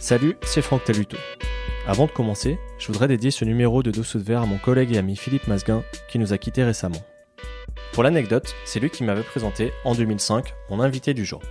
Salut, 0.00 0.36
c'est 0.42 0.62
Franck 0.62 0.84
Taluto. 0.84 1.16
Avant 1.86 2.06
de 2.06 2.12
commencer, 2.12 2.58
je 2.78 2.86
voudrais 2.86 3.08
dédier 3.08 3.30
ce 3.30 3.44
numéro 3.44 3.82
de 3.82 3.90
Dessous 3.90 4.18
de 4.18 4.22
Verre 4.22 4.42
à 4.42 4.46
mon 4.46 4.56
collègue 4.56 4.94
et 4.94 4.98
ami 4.98 5.16
Philippe 5.16 5.48
Masguin, 5.48 5.82
qui 6.08 6.18
nous 6.18 6.32
a 6.32 6.38
quittés 6.38 6.62
récemment. 6.62 7.02
Pour 7.92 8.04
l'anecdote, 8.04 8.54
c'est 8.64 8.80
lui 8.80 8.90
qui 8.90 9.02
m'avait 9.02 9.22
présenté, 9.22 9.72
en 9.84 9.94
2005, 9.94 10.54
mon 10.70 10.80
invité 10.80 11.14
du 11.14 11.24
jour. 11.24 11.42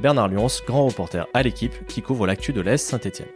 Bernard 0.00 0.28
Lyons, 0.28 0.48
grand 0.66 0.86
reporter 0.86 1.26
à 1.34 1.42
l'équipe 1.42 1.86
qui 1.86 2.02
couvre 2.02 2.26
l'actu 2.26 2.52
de 2.52 2.60
l'Est 2.60 2.84
Saint-Etienne. 2.84 3.28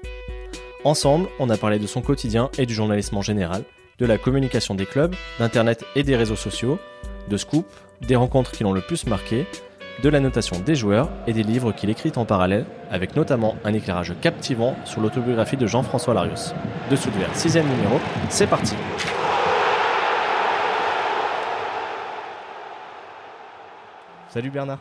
Ensemble, 0.84 1.28
on 1.38 1.50
a 1.50 1.56
parlé 1.56 1.78
de 1.78 1.86
son 1.86 2.02
quotidien 2.02 2.50
et 2.58 2.66
du 2.66 2.74
journalisme 2.74 3.16
en 3.16 3.22
général, 3.22 3.62
de 3.98 4.06
la 4.06 4.18
communication 4.18 4.74
des 4.74 4.86
clubs, 4.86 5.14
d'Internet 5.38 5.84
et 5.94 6.02
des 6.02 6.16
réseaux 6.16 6.36
sociaux, 6.36 6.78
de 7.28 7.36
Scoop, 7.36 7.66
des 8.00 8.16
rencontres 8.16 8.52
qui 8.52 8.64
l'ont 8.64 8.72
le 8.72 8.80
plus 8.80 9.06
marqué, 9.06 9.46
de 10.02 10.08
la 10.08 10.20
notation 10.20 10.60
des 10.60 10.76
joueurs 10.76 11.10
et 11.26 11.32
des 11.32 11.42
livres 11.42 11.72
qu'il 11.72 11.90
écrit 11.90 12.12
en 12.14 12.24
parallèle, 12.24 12.66
avec 12.90 13.16
notamment 13.16 13.56
un 13.64 13.74
éclairage 13.74 14.14
captivant 14.20 14.76
sur 14.84 15.00
l'autobiographie 15.00 15.56
de 15.56 15.66
Jean-François 15.66 16.14
Larios. 16.14 16.54
Dessous 16.88 17.10
de 17.10 17.16
verre, 17.16 17.34
sixième 17.34 17.66
numéro, 17.68 17.98
c'est 18.28 18.46
parti 18.46 18.74
Salut 24.28 24.50
Bernard 24.50 24.78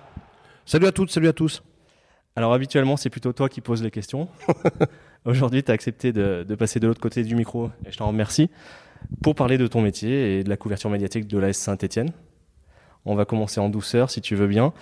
Salut 0.65 0.85
à 0.85 0.91
toutes, 0.91 1.09
salut 1.09 1.29
à 1.29 1.33
tous 1.33 1.63
Alors 2.35 2.53
habituellement 2.53 2.97
c'est 2.97 3.09
plutôt 3.09 3.33
toi 3.33 3.49
qui 3.49 3.61
poses 3.61 3.81
les 3.81 3.91
questions. 3.91 4.27
Aujourd'hui 5.25 5.63
tu 5.63 5.71
as 5.71 5.73
accepté 5.73 6.11
de, 6.11 6.45
de 6.47 6.55
passer 6.55 6.79
de 6.79 6.85
l'autre 6.85 7.01
côté 7.01 7.23
du 7.23 7.35
micro 7.35 7.71
et 7.85 7.91
je 7.91 7.97
t'en 7.97 8.07
remercie 8.07 8.51
pour 9.23 9.33
parler 9.33 9.57
de 9.57 9.65
ton 9.65 9.81
métier 9.81 10.37
et 10.37 10.43
de 10.43 10.49
la 10.49 10.57
couverture 10.57 10.91
médiatique 10.91 11.27
de 11.27 11.39
l'AS 11.39 11.57
Saint-Etienne. 11.57 12.11
On 13.07 13.15
va 13.15 13.23
commencer 13.23 13.61
en 13.61 13.69
douceur, 13.69 14.09
si 14.09 14.19
tu 14.19 14.35
veux 14.35 14.47
bien, 14.47 14.73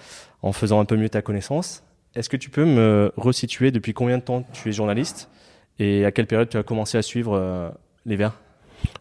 en 0.41 0.51
faisant 0.51 0.79
un 0.79 0.85
peu 0.85 0.97
mieux 0.97 1.09
ta 1.09 1.21
connaissance. 1.21 1.83
Est-ce 2.15 2.27
que 2.27 2.37
tu 2.37 2.49
peux 2.49 2.65
me 2.65 3.11
resituer 3.17 3.69
depuis 3.69 3.93
combien 3.93 4.17
de 4.17 4.23
temps 4.23 4.43
tu 4.51 4.67
es 4.69 4.71
journaliste 4.71 5.29
et 5.77 6.05
à 6.05 6.11
quelle 6.11 6.25
période 6.25 6.49
tu 6.49 6.57
as 6.57 6.63
commencé 6.63 6.97
à 6.97 7.03
suivre 7.03 7.37
euh, 7.37 7.69
les 8.07 8.15
Verts? 8.15 8.39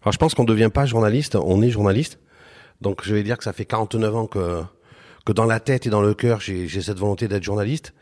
Alors 0.02 0.12
je 0.12 0.19
pense 0.19 0.34
qu'on 0.34 0.42
ne 0.42 0.48
devient 0.48 0.70
pas 0.72 0.84
journaliste, 0.84 1.36
on 1.36 1.62
est 1.62 1.70
journaliste. 1.70 2.19
Donc 2.83 3.02
je 3.02 3.14
vais 3.14 3.22
dire 3.22 3.39
que 3.39 3.45
ça 3.45 3.55
fait 3.55 3.64
49 3.64 4.14
ans 4.14 4.27
que, 4.27 4.62
que 5.25 5.33
dans 5.33 5.47
la 5.47 5.58
tête 5.58 5.86
et 5.86 5.91
dans 5.91 6.02
le 6.02 6.12
cœur, 6.12 6.41
j'ai 6.41 6.69
cette 6.69 6.98
volonté 6.98 7.27
d'être 7.27 7.45
journaliste. 7.45 7.95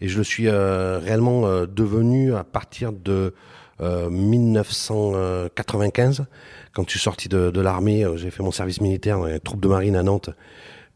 Et 0.00 0.08
je 0.08 0.16
le 0.16 0.24
suis 0.24 0.48
euh, 0.48 0.98
réellement 0.98 1.46
euh, 1.46 1.66
devenu 1.66 2.34
à 2.34 2.42
partir 2.42 2.92
de 2.94 3.34
1995, 3.80 6.24
quand 6.72 6.84
je 6.84 6.90
suis 6.90 7.00
sorti 7.00 7.28
de, 7.28 7.50
de 7.50 7.60
l'armée. 7.60 8.06
j'ai 8.16 8.30
fait 8.30 8.42
mon 8.42 8.52
service 8.52 8.80
militaire 8.80 9.18
dans 9.18 9.26
les 9.26 9.40
troupes 9.40 9.60
de 9.60 9.68
marine 9.68 9.96
à 9.96 10.02
Nantes 10.02 10.30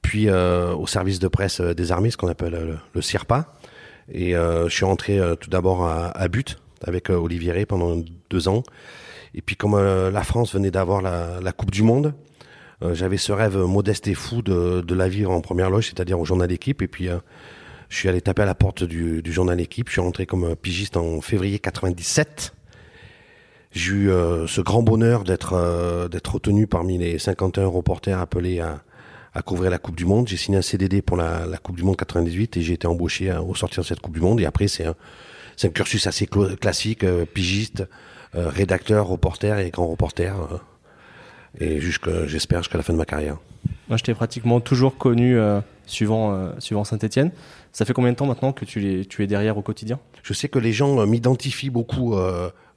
puis 0.05 0.29
euh, 0.29 0.77
au 0.77 0.87
service 0.87 1.19
de 1.19 1.27
presse 1.27 1.61
euh, 1.61 1.75
des 1.75 1.91
armées, 1.91 2.11
ce 2.11 2.19
qu'on 2.19 2.29
appelle 2.29 2.55
euh, 2.55 2.67
le, 2.67 2.77
le, 2.95 3.03
CIRPA. 3.03 3.57
Et 4.13 4.33
je 4.33 4.69
suis 4.69 4.85
rentré 4.85 5.19
tout 5.41 5.49
d'abord 5.49 5.87
à, 5.87 6.11
à, 6.11 6.29
But 6.29 6.59
avec 6.87 7.09
Olivier 7.09 7.53
Rey 7.53 7.65
pendant 7.65 7.97
deux 8.29 8.49
ans. 8.49 8.63
Et 9.35 9.41
puis 9.41 9.57
comme 9.57 9.79
la 9.79 10.23
France 10.23 10.53
venait 10.53 10.71
d'avoir 10.71 11.01
la, 11.01 11.41
la, 11.41 11.53
Coupe 11.53 11.71
du 11.71 11.83
Monde, 11.83 12.13
j'avais 12.83 13.17
ce 13.17 13.33
rêve 13.33 13.57
modeste 13.57 14.07
et 14.07 14.13
fou 14.13 14.43
de, 14.43 14.83
de 14.83 14.95
la 14.95 15.09
vivre 15.09 15.31
en 15.31 15.41
première 15.41 15.71
loge, 15.71 15.87
c'est-à-dire 15.87 16.21
au 16.21 16.27
journal 16.27 16.53
équipe. 16.53 16.83
Et 16.83 16.87
puis 16.87 17.09
je 17.89 17.97
suis 17.97 18.11
allé 18.11 18.21
taper 18.21 18.43
à 18.43 18.45
la 18.45 18.55
porte 18.55 18.85
du, 18.85 19.23
du 19.23 19.33
journal 19.33 19.59
équipe. 19.59 19.89
Je 19.89 19.93
suis 19.93 20.03
rentré 20.03 20.27
comme 20.27 20.55
pigiste 20.55 20.99
en 20.99 21.23
février 21.23 21.59
97. 21.59 22.53
J'ai 23.75 23.93
eu 23.93 24.09
ce 24.47 24.61
grand 24.61 24.83
bonheur 24.83 25.25
d'être 25.25 26.09
d'être 26.11 26.35
retenu 26.35 26.67
parmi 26.67 26.97
les 26.97 27.19
51 27.19 27.67
reporters 27.67 28.19
appelés 28.19 28.61
à, 28.61 28.83
à 29.35 29.43
couvrir 29.43 29.71
la 29.71 29.79
Coupe 29.79 29.97
du 29.97 30.05
Monde. 30.05 30.29
J'ai 30.29 30.37
signé 30.37 30.59
un 30.59 30.63
CDD 30.63 31.03
pour 31.03 31.17
la, 31.17 31.45
la, 31.47 31.59
Coupe 31.59 31.77
du 31.77 31.83
Monde 31.83 31.97
98 31.97 32.57
et 32.57 32.63
j'ai 32.63 32.75
été 32.75 32.87
embauché 32.87 33.31
à, 33.31 33.43
au 33.43 33.55
sortir 33.55 33.83
de 33.83 33.87
cette 33.87 34.01
Coupe 34.01 34.15
du 34.15 34.21
Monde. 34.21 34.41
Et 34.41 34.47
après, 34.47 34.69
c'est 34.69 34.87
un, 34.87 34.95
c'est 35.57 35.69
un 35.69 35.71
cursus 35.71 36.07
assez 36.07 36.27
classique, 36.27 37.05
euh, 37.05 37.25
pigiste, 37.25 37.85
euh, 38.35 38.49
rédacteur, 38.49 39.07
reporter 39.07 39.59
et 39.59 39.71
grand 39.71 39.89
reporter. 39.89 40.37
Euh, 40.37 40.59
et 41.61 41.81
jusque, 41.81 42.09
j'espère, 42.27 42.61
jusqu'à 42.63 42.79
la 42.79 42.85
fin 42.85 42.93
de 42.93 42.99
ma 42.99 43.05
carrière. 43.05 43.37
Moi, 43.89 43.97
je 43.97 44.03
t'ai 44.03 44.15
pratiquement 44.15 44.61
toujours 44.61 44.97
connu 44.97 45.37
euh, 45.37 45.61
suivant, 45.87 46.33
euh, 46.33 46.53
suivant 46.59 46.85
Saint-Etienne. 46.85 47.31
Ça 47.73 47.85
fait 47.85 47.93
combien 47.93 48.13
de 48.13 48.17
temps 48.17 48.27
maintenant 48.27 48.53
que 48.53 48.65
tu, 48.65 48.81
les, 48.81 49.05
tu 49.05 49.23
es 49.23 49.27
derrière 49.27 49.59
au 49.59 49.63
quotidien? 49.63 49.99
Je 50.23 50.33
sais 50.33 50.49
que 50.49 50.59
les 50.59 50.73
gens 50.73 51.07
m'identifient 51.07 51.71
beaucoup 51.71 52.17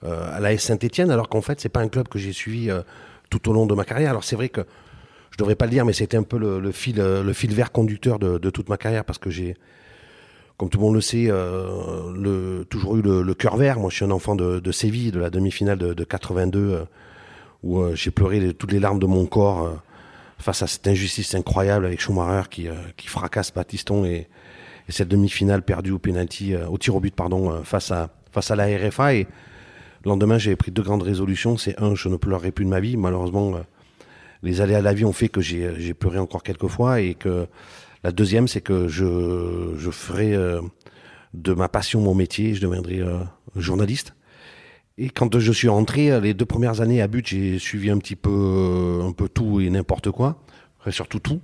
à 0.03 0.39
la 0.39 0.57
Saint-Etienne, 0.57 1.11
alors 1.11 1.29
qu'en 1.29 1.41
fait, 1.41 1.59
c'est 1.59 1.69
pas 1.69 1.79
un 1.79 1.87
club 1.87 2.07
que 2.07 2.19
j'ai 2.19 2.33
suivi 2.33 2.69
tout 3.29 3.49
au 3.49 3.53
long 3.53 3.65
de 3.65 3.73
ma 3.73 3.83
carrière. 3.83 4.11
Alors 4.11 4.23
c'est 4.23 4.35
vrai 4.35 4.49
que 4.49 4.61
je 5.31 5.37
devrais 5.37 5.55
pas 5.55 5.65
le 5.65 5.71
dire, 5.71 5.85
mais 5.85 5.93
c'était 5.93 6.17
un 6.17 6.23
peu 6.23 6.37
le, 6.37 6.71
fil, 6.71 6.97
le 6.97 7.33
fil 7.33 7.53
vert 7.53 7.71
conducteur 7.71 8.19
de, 8.19 8.49
toute 8.49 8.69
ma 8.69 8.77
carrière 8.77 9.05
parce 9.05 9.17
que 9.17 9.29
j'ai, 9.29 9.55
comme 10.57 10.69
tout 10.69 10.79
le 10.79 10.85
monde 10.85 10.95
le 10.95 11.01
sait, 11.01 11.27
euh, 11.29 12.11
le, 12.15 12.65
toujours 12.69 12.97
eu 12.97 13.01
le, 13.01 13.33
cœur 13.33 13.57
vert. 13.57 13.79
Moi, 13.79 13.89
je 13.89 13.95
suis 13.95 14.05
un 14.05 14.11
enfant 14.11 14.35
de, 14.35 14.71
Séville, 14.71 15.11
de 15.11 15.19
la 15.19 15.29
demi-finale 15.29 15.77
de, 15.77 15.93
de 15.93 16.03
82, 16.03 16.59
euh, 16.59 16.85
où 17.63 17.79
euh, 17.79 17.95
j'ai 17.95 18.11
pleuré 18.11 18.53
toutes 18.53 18.71
les 18.71 18.79
larmes 18.79 18.99
de 18.99 19.05
mon 19.05 19.25
corps 19.25 19.65
euh, 19.65 19.73
face 20.39 20.61
à 20.61 20.67
cette 20.67 20.87
injustice 20.87 21.33
incroyable 21.35 21.85
avec 21.85 21.99
Schumacher 21.99 22.49
qui, 22.49 22.67
euh, 22.67 22.73
qui 22.95 23.07
fracasse 23.07 23.53
Batiston 23.53 24.05
et, 24.05 24.27
et 24.87 24.91
cette 24.91 25.07
demi-finale 25.09 25.63
perdue 25.63 25.91
au 25.91 25.99
penalty, 25.99 26.55
au 26.55 26.77
tir 26.77 26.95
au 26.95 26.99
but, 26.99 27.13
pardon, 27.13 27.61
face 27.63 27.91
à 27.91 28.09
face 28.31 28.51
à 28.51 28.55
la 28.55 28.65
RFA. 28.67 29.15
Et 29.15 29.27
le 30.03 30.09
lendemain, 30.09 30.37
j'avais 30.37 30.55
pris 30.55 30.71
deux 30.71 30.83
grandes 30.83 31.03
résolutions. 31.03 31.57
C'est 31.57 31.81
un, 31.81 31.95
je 31.95 32.09
ne 32.09 32.17
pleurerai 32.17 32.51
plus 32.51 32.65
de 32.65 32.69
ma 32.69 32.79
vie. 32.79 32.97
Malheureusement 32.97 33.59
les 34.43 34.61
aléas 34.61 34.79
de 34.79 34.83
la 34.83 34.93
vie 34.93 35.05
ont 35.05 35.13
fait 35.13 35.29
que 35.29 35.41
j'ai 35.41 35.93
pleuré 35.93 36.19
encore 36.19 36.43
quelques 36.43 36.67
fois 36.67 37.01
et 37.01 37.13
que 37.13 37.47
la 38.03 38.11
deuxième, 38.11 38.47
c'est 38.47 38.61
que 38.61 38.87
je, 38.87 39.89
ferai 39.91 40.33
euh, 40.35 40.61
de 41.33 41.53
ma 41.53 41.67
passion 41.67 42.01
mon 42.01 42.15
métier, 42.15 42.53
je 42.53 42.61
deviendrai 42.61 42.99
euh, 42.99 43.19
journaliste. 43.55 44.13
Et 44.97 45.09
quand 45.09 45.37
je 45.37 45.51
suis 45.51 45.67
rentré, 45.67 46.19
les 46.21 46.33
deux 46.33 46.45
premières 46.45 46.81
années 46.81 47.01
à 47.01 47.07
but, 47.07 47.27
j'ai 47.27 47.59
suivi 47.59 47.89
un 47.91 47.99
petit 47.99 48.15
peu, 48.15 49.01
un 49.03 49.11
peu 49.11 49.29
tout 49.29 49.59
et 49.59 49.69
n'importe 49.69 50.09
quoi, 50.09 50.41
surtout 50.89 51.19
tout. 51.19 51.39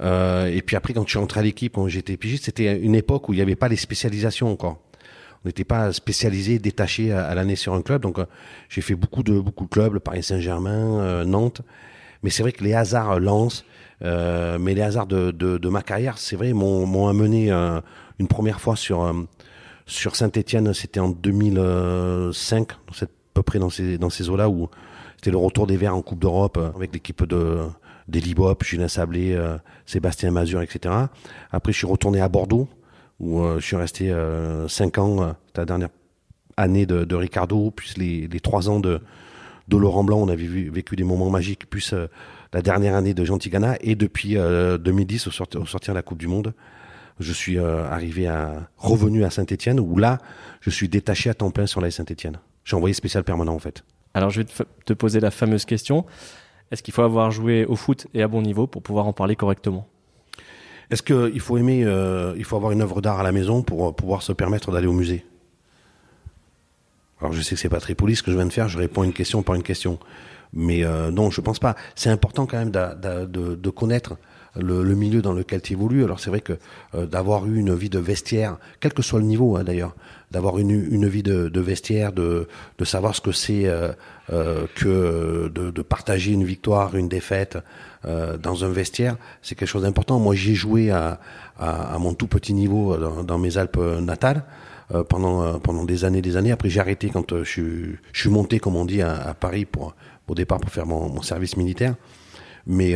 Euh, 0.00 0.46
et 0.46 0.62
puis 0.62 0.74
après, 0.74 0.92
quand 0.92 1.04
je 1.04 1.10
suis 1.10 1.18
rentré 1.18 1.40
à 1.40 1.42
l'équipe, 1.44 1.74
quand 1.74 1.86
j'étais 1.86 2.16
pigiste, 2.16 2.46
c'était 2.46 2.80
une 2.80 2.96
époque 2.96 3.28
où 3.28 3.34
il 3.34 3.36
n'y 3.36 3.42
avait 3.42 3.54
pas 3.54 3.68
les 3.68 3.76
spécialisations 3.76 4.50
encore. 4.50 4.80
On 5.44 5.48
n'était 5.48 5.64
pas 5.64 5.92
spécialisé, 5.92 6.58
détaché 6.58 7.12
à, 7.12 7.34
l'année 7.34 7.56
sur 7.56 7.74
un 7.74 7.82
club. 7.82 8.02
Donc, 8.02 8.18
euh, 8.18 8.26
j'ai 8.68 8.80
fait 8.80 8.94
beaucoup 8.94 9.22
de 9.22 9.38
beaucoup 9.40 9.64
de 9.64 9.70
clubs, 9.70 9.98
Paris 9.98 10.22
Saint-Germain, 10.22 11.00
euh, 11.00 11.24
Nantes. 11.24 11.62
Mais 12.22 12.30
c'est 12.30 12.42
vrai 12.42 12.52
que 12.52 12.62
les 12.62 12.74
hasards 12.74 13.18
lancent. 13.20 13.64
Euh, 14.02 14.58
mais 14.58 14.74
les 14.74 14.82
hasards 14.82 15.06
de, 15.06 15.30
de, 15.30 15.58
de 15.58 15.68
ma 15.68 15.82
carrière, 15.82 16.18
c'est 16.18 16.36
vrai, 16.36 16.52
m'ont 16.52 17.08
amené 17.08 17.52
euh, 17.52 17.80
une 18.18 18.28
première 18.28 18.60
fois 18.60 18.76
sur 18.76 19.02
euh, 19.02 19.12
sur 19.86 20.16
Saint-Étienne. 20.16 20.72
C'était 20.74 21.00
en 21.00 21.08
2005, 21.08 22.68
dans 22.68 22.92
cette, 22.92 23.10
à 23.10 23.34
peu 23.34 23.42
près 23.42 23.58
dans 23.58 23.70
ces 23.70 23.98
dans 23.98 24.10
ces 24.10 24.28
eaux-là 24.28 24.48
où 24.48 24.68
c'était 25.16 25.30
le 25.30 25.38
retour 25.38 25.66
des 25.66 25.76
Verts 25.76 25.94
en 25.94 26.02
Coupe 26.02 26.18
d'Europe 26.18 26.56
euh, 26.58 26.70
avec 26.74 26.92
l'équipe 26.92 27.24
de 27.24 27.60
d'Eli 28.08 28.34
Bop, 28.34 28.64
Julien 28.64 28.88
Sablé, 28.88 29.32
euh, 29.32 29.56
Sébastien 29.86 30.32
Mazur, 30.32 30.60
etc. 30.62 30.92
Après, 31.52 31.72
je 31.72 31.78
suis 31.78 31.86
retourné 31.86 32.20
à 32.20 32.28
Bordeaux 32.28 32.68
où 33.22 33.42
je 33.58 33.64
suis 33.64 33.76
resté 33.76 34.14
cinq 34.68 34.98
ans, 34.98 35.34
la 35.56 35.64
dernière 35.64 35.88
année 36.56 36.84
de, 36.84 37.14
Ricardo, 37.14 37.70
puis 37.70 37.94
les, 37.96 38.28
les 38.28 38.40
trois 38.40 38.68
ans 38.68 38.80
de 38.80 39.00
Laurent 39.76 40.04
Blanc, 40.04 40.18
on 40.18 40.28
avait 40.28 40.46
vécu 40.46 40.96
des 40.96 41.04
moments 41.04 41.30
magiques, 41.30 41.68
plus 41.68 41.92
euh, 41.92 42.06
la 42.52 42.62
dernière 42.62 42.94
année 42.94 43.14
de 43.14 43.24
Jean 43.24 43.38
Tigana, 43.38 43.76
et 43.80 43.94
depuis 43.94 44.36
euh, 44.36 44.78
2010, 44.78 45.26
au, 45.28 45.30
sortir, 45.30 45.60
de 45.60 45.92
la 45.94 46.02
Coupe 46.02 46.18
du 46.18 46.26
Monde, 46.26 46.54
je 47.20 47.32
suis 47.32 47.58
euh, 47.58 47.86
arrivé 47.88 48.26
à 48.26 48.68
revenu 48.76 49.24
à 49.24 49.30
Saint-Etienne, 49.30 49.80
où 49.80 49.96
là, 49.96 50.18
je 50.60 50.70
suis 50.70 50.88
détaché 50.88 51.30
à 51.30 51.34
temps 51.34 51.50
plein 51.50 51.66
sur 51.66 51.80
la 51.80 51.90
Saint-Etienne. 51.90 52.38
Suis 52.64 52.76
envoyé 52.76 52.94
spécial 52.94 53.24
permanent 53.24 53.54
en 53.54 53.58
fait. 53.58 53.84
Alors 54.14 54.30
je 54.30 54.42
vais 54.42 54.46
te 54.84 54.92
poser 54.92 55.20
la 55.20 55.30
fameuse 55.30 55.64
question. 55.64 56.04
Est-ce 56.70 56.82
qu'il 56.82 56.94
faut 56.94 57.02
avoir 57.02 57.30
joué 57.30 57.64
au 57.64 57.74
foot 57.74 58.06
et 58.14 58.22
à 58.22 58.28
bon 58.28 58.40
niveau 58.40 58.66
pour 58.66 58.82
pouvoir 58.82 59.06
en 59.06 59.12
parler 59.12 59.34
correctement? 59.34 59.88
Est-ce 60.92 61.02
qu'il 61.02 61.40
faut 61.40 61.56
aimer, 61.56 61.84
euh, 61.86 62.34
il 62.36 62.44
faut 62.44 62.54
avoir 62.54 62.70
une 62.70 62.82
œuvre 62.82 63.00
d'art 63.00 63.18
à 63.18 63.22
la 63.22 63.32
maison 63.32 63.62
pour 63.62 63.88
euh, 63.88 63.92
pouvoir 63.92 64.22
se 64.22 64.30
permettre 64.30 64.70
d'aller 64.72 64.86
au 64.86 64.92
musée? 64.92 65.24
Alors 67.18 67.32
je 67.32 67.40
sais 67.40 67.54
que 67.54 67.60
c'est 67.62 67.70
pas 67.70 67.80
très 67.80 67.94
poli 67.94 68.14
ce 68.14 68.22
que 68.22 68.30
je 68.30 68.36
viens 68.36 68.44
de 68.44 68.52
faire, 68.52 68.68
je 68.68 68.76
réponds 68.76 69.02
une 69.02 69.14
question 69.14 69.42
par 69.42 69.54
une 69.54 69.62
question. 69.62 69.98
Mais 70.52 70.84
euh, 70.84 71.10
non, 71.10 71.30
je 71.30 71.40
pense 71.40 71.58
pas. 71.58 71.76
C'est 71.94 72.10
important 72.10 72.44
quand 72.44 72.58
même 72.58 72.70
de, 72.70 73.70
connaître 73.70 74.18
le, 74.54 74.82
milieu 74.94 75.22
dans 75.22 75.32
lequel 75.32 75.62
tu 75.62 75.72
évolues. 75.72 76.04
Alors 76.04 76.20
c'est 76.20 76.28
vrai 76.28 76.42
que 76.42 76.58
d'avoir 76.92 77.46
eu 77.46 77.56
une 77.56 77.74
vie 77.74 77.88
de 77.88 77.98
vestiaire, 77.98 78.58
quel 78.78 78.92
que 78.92 79.00
soit 79.00 79.18
le 79.18 79.24
niveau 79.24 79.56
hein, 79.56 79.64
d'ailleurs, 79.64 79.94
d'avoir 80.32 80.58
une, 80.58 80.70
une 80.70 81.06
vie 81.06 81.22
de, 81.22 81.60
vestiaire, 81.60 82.12
de, 82.12 82.48
de 82.78 82.84
savoir 82.84 83.14
ce 83.14 83.20
que 83.20 83.32
c'est 83.32 83.66
euh, 83.66 83.92
euh, 84.32 84.66
que 84.74 85.48
de, 85.54 85.82
partager 85.82 86.32
une 86.32 86.44
victoire, 86.44 86.96
une 86.96 87.08
défaite 87.08 87.58
euh, 88.06 88.38
dans 88.38 88.64
un 88.64 88.70
vestiaire, 88.70 89.16
c'est 89.42 89.54
quelque 89.54 89.68
chose 89.68 89.82
d'important. 89.82 90.18
Moi 90.18 90.34
j'ai 90.34 90.54
joué 90.54 90.90
à, 90.90 91.20
à, 91.58 91.98
mon 91.98 92.14
tout 92.14 92.28
petit 92.28 92.54
niveau 92.54 92.96
dans, 92.96 93.38
mes 93.38 93.58
Alpes 93.58 93.80
natales. 94.00 94.44
Pendant 95.08 95.58
pendant 95.60 95.84
des 95.84 96.04
années 96.04 96.20
des 96.20 96.36
années 96.36 96.52
après 96.52 96.68
j'ai 96.68 96.80
arrêté 96.80 97.08
quand 97.08 97.42
je 97.44 97.94
suis 98.12 98.30
monté 98.30 98.60
comme 98.60 98.76
on 98.76 98.84
dit 98.84 99.00
à, 99.00 99.32
Paris 99.32 99.64
pour 99.64 99.94
au 100.28 100.34
départ 100.34 100.60
pour 100.60 100.70
faire 100.70 100.84
mon, 100.84 101.22
service 101.22 101.56
militaire 101.56 101.94
Mais 102.66 102.92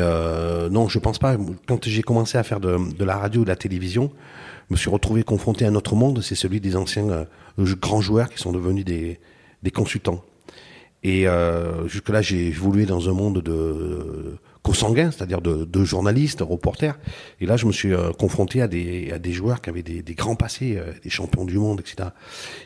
non, 0.71 0.89
je 0.89 0.99
pense 0.99 1.19
pas. 1.19 1.37
Quand 1.67 1.83
j'ai 1.87 2.03
commencé 2.03 2.37
à 2.37 2.43
faire 2.43 2.61
de, 2.61 3.05
la 3.05 3.17
radio, 3.17 3.45
de 3.45 3.49
la 3.49 3.57
télévision, 3.57 4.11
me 4.71 4.77
suis 4.77 4.91
retrouvé 4.91 5.23
confronté 5.23 5.65
à 5.65 5.69
un 5.69 5.75
autre 5.75 5.95
monde. 5.95 6.23
C'est 6.23 6.35
celui 6.35 6.61
des 6.61 6.77
anciens 6.77 7.09
euh, 7.09 7.75
grands 7.81 8.01
joueurs 8.01 8.29
qui 8.31 8.39
sont 8.39 8.53
devenus 8.53 8.85
des, 8.85 9.19
des 9.63 9.71
consultants. 9.71 10.23
Et 11.03 11.29
euh, 11.29 11.87
jusque-là, 11.87 12.23
j'ai 12.23 12.49
évolué 12.49 12.87
dans 12.87 13.09
un 13.09 13.13
monde 13.13 13.41
de 13.41 14.39
consanguins, 14.67 15.13
c'est-à-dire 15.13 15.41
de, 15.41 15.65
de, 15.65 15.85
journalistes, 15.85 16.41
reporters. 16.41 16.99
Et 17.41 17.47
là, 17.47 17.57
je 17.57 17.67
me 17.67 17.73
suis 17.73 17.93
euh, 17.93 18.11
confronté 18.11 18.61
à 18.61 18.67
des, 18.67 19.13
à 19.13 19.21
des 19.21 19.33
joueurs 19.33 19.61
qui 19.63 19.71
avaient 19.71 19.85
des, 19.85 20.03
des 20.03 20.15
grands 20.15 20.35
passés, 20.35 20.77
euh, 20.77 20.93
des 21.05 21.11
champions 21.11 21.45
du 21.45 21.57
monde, 21.57 21.79
etc. 21.79 22.09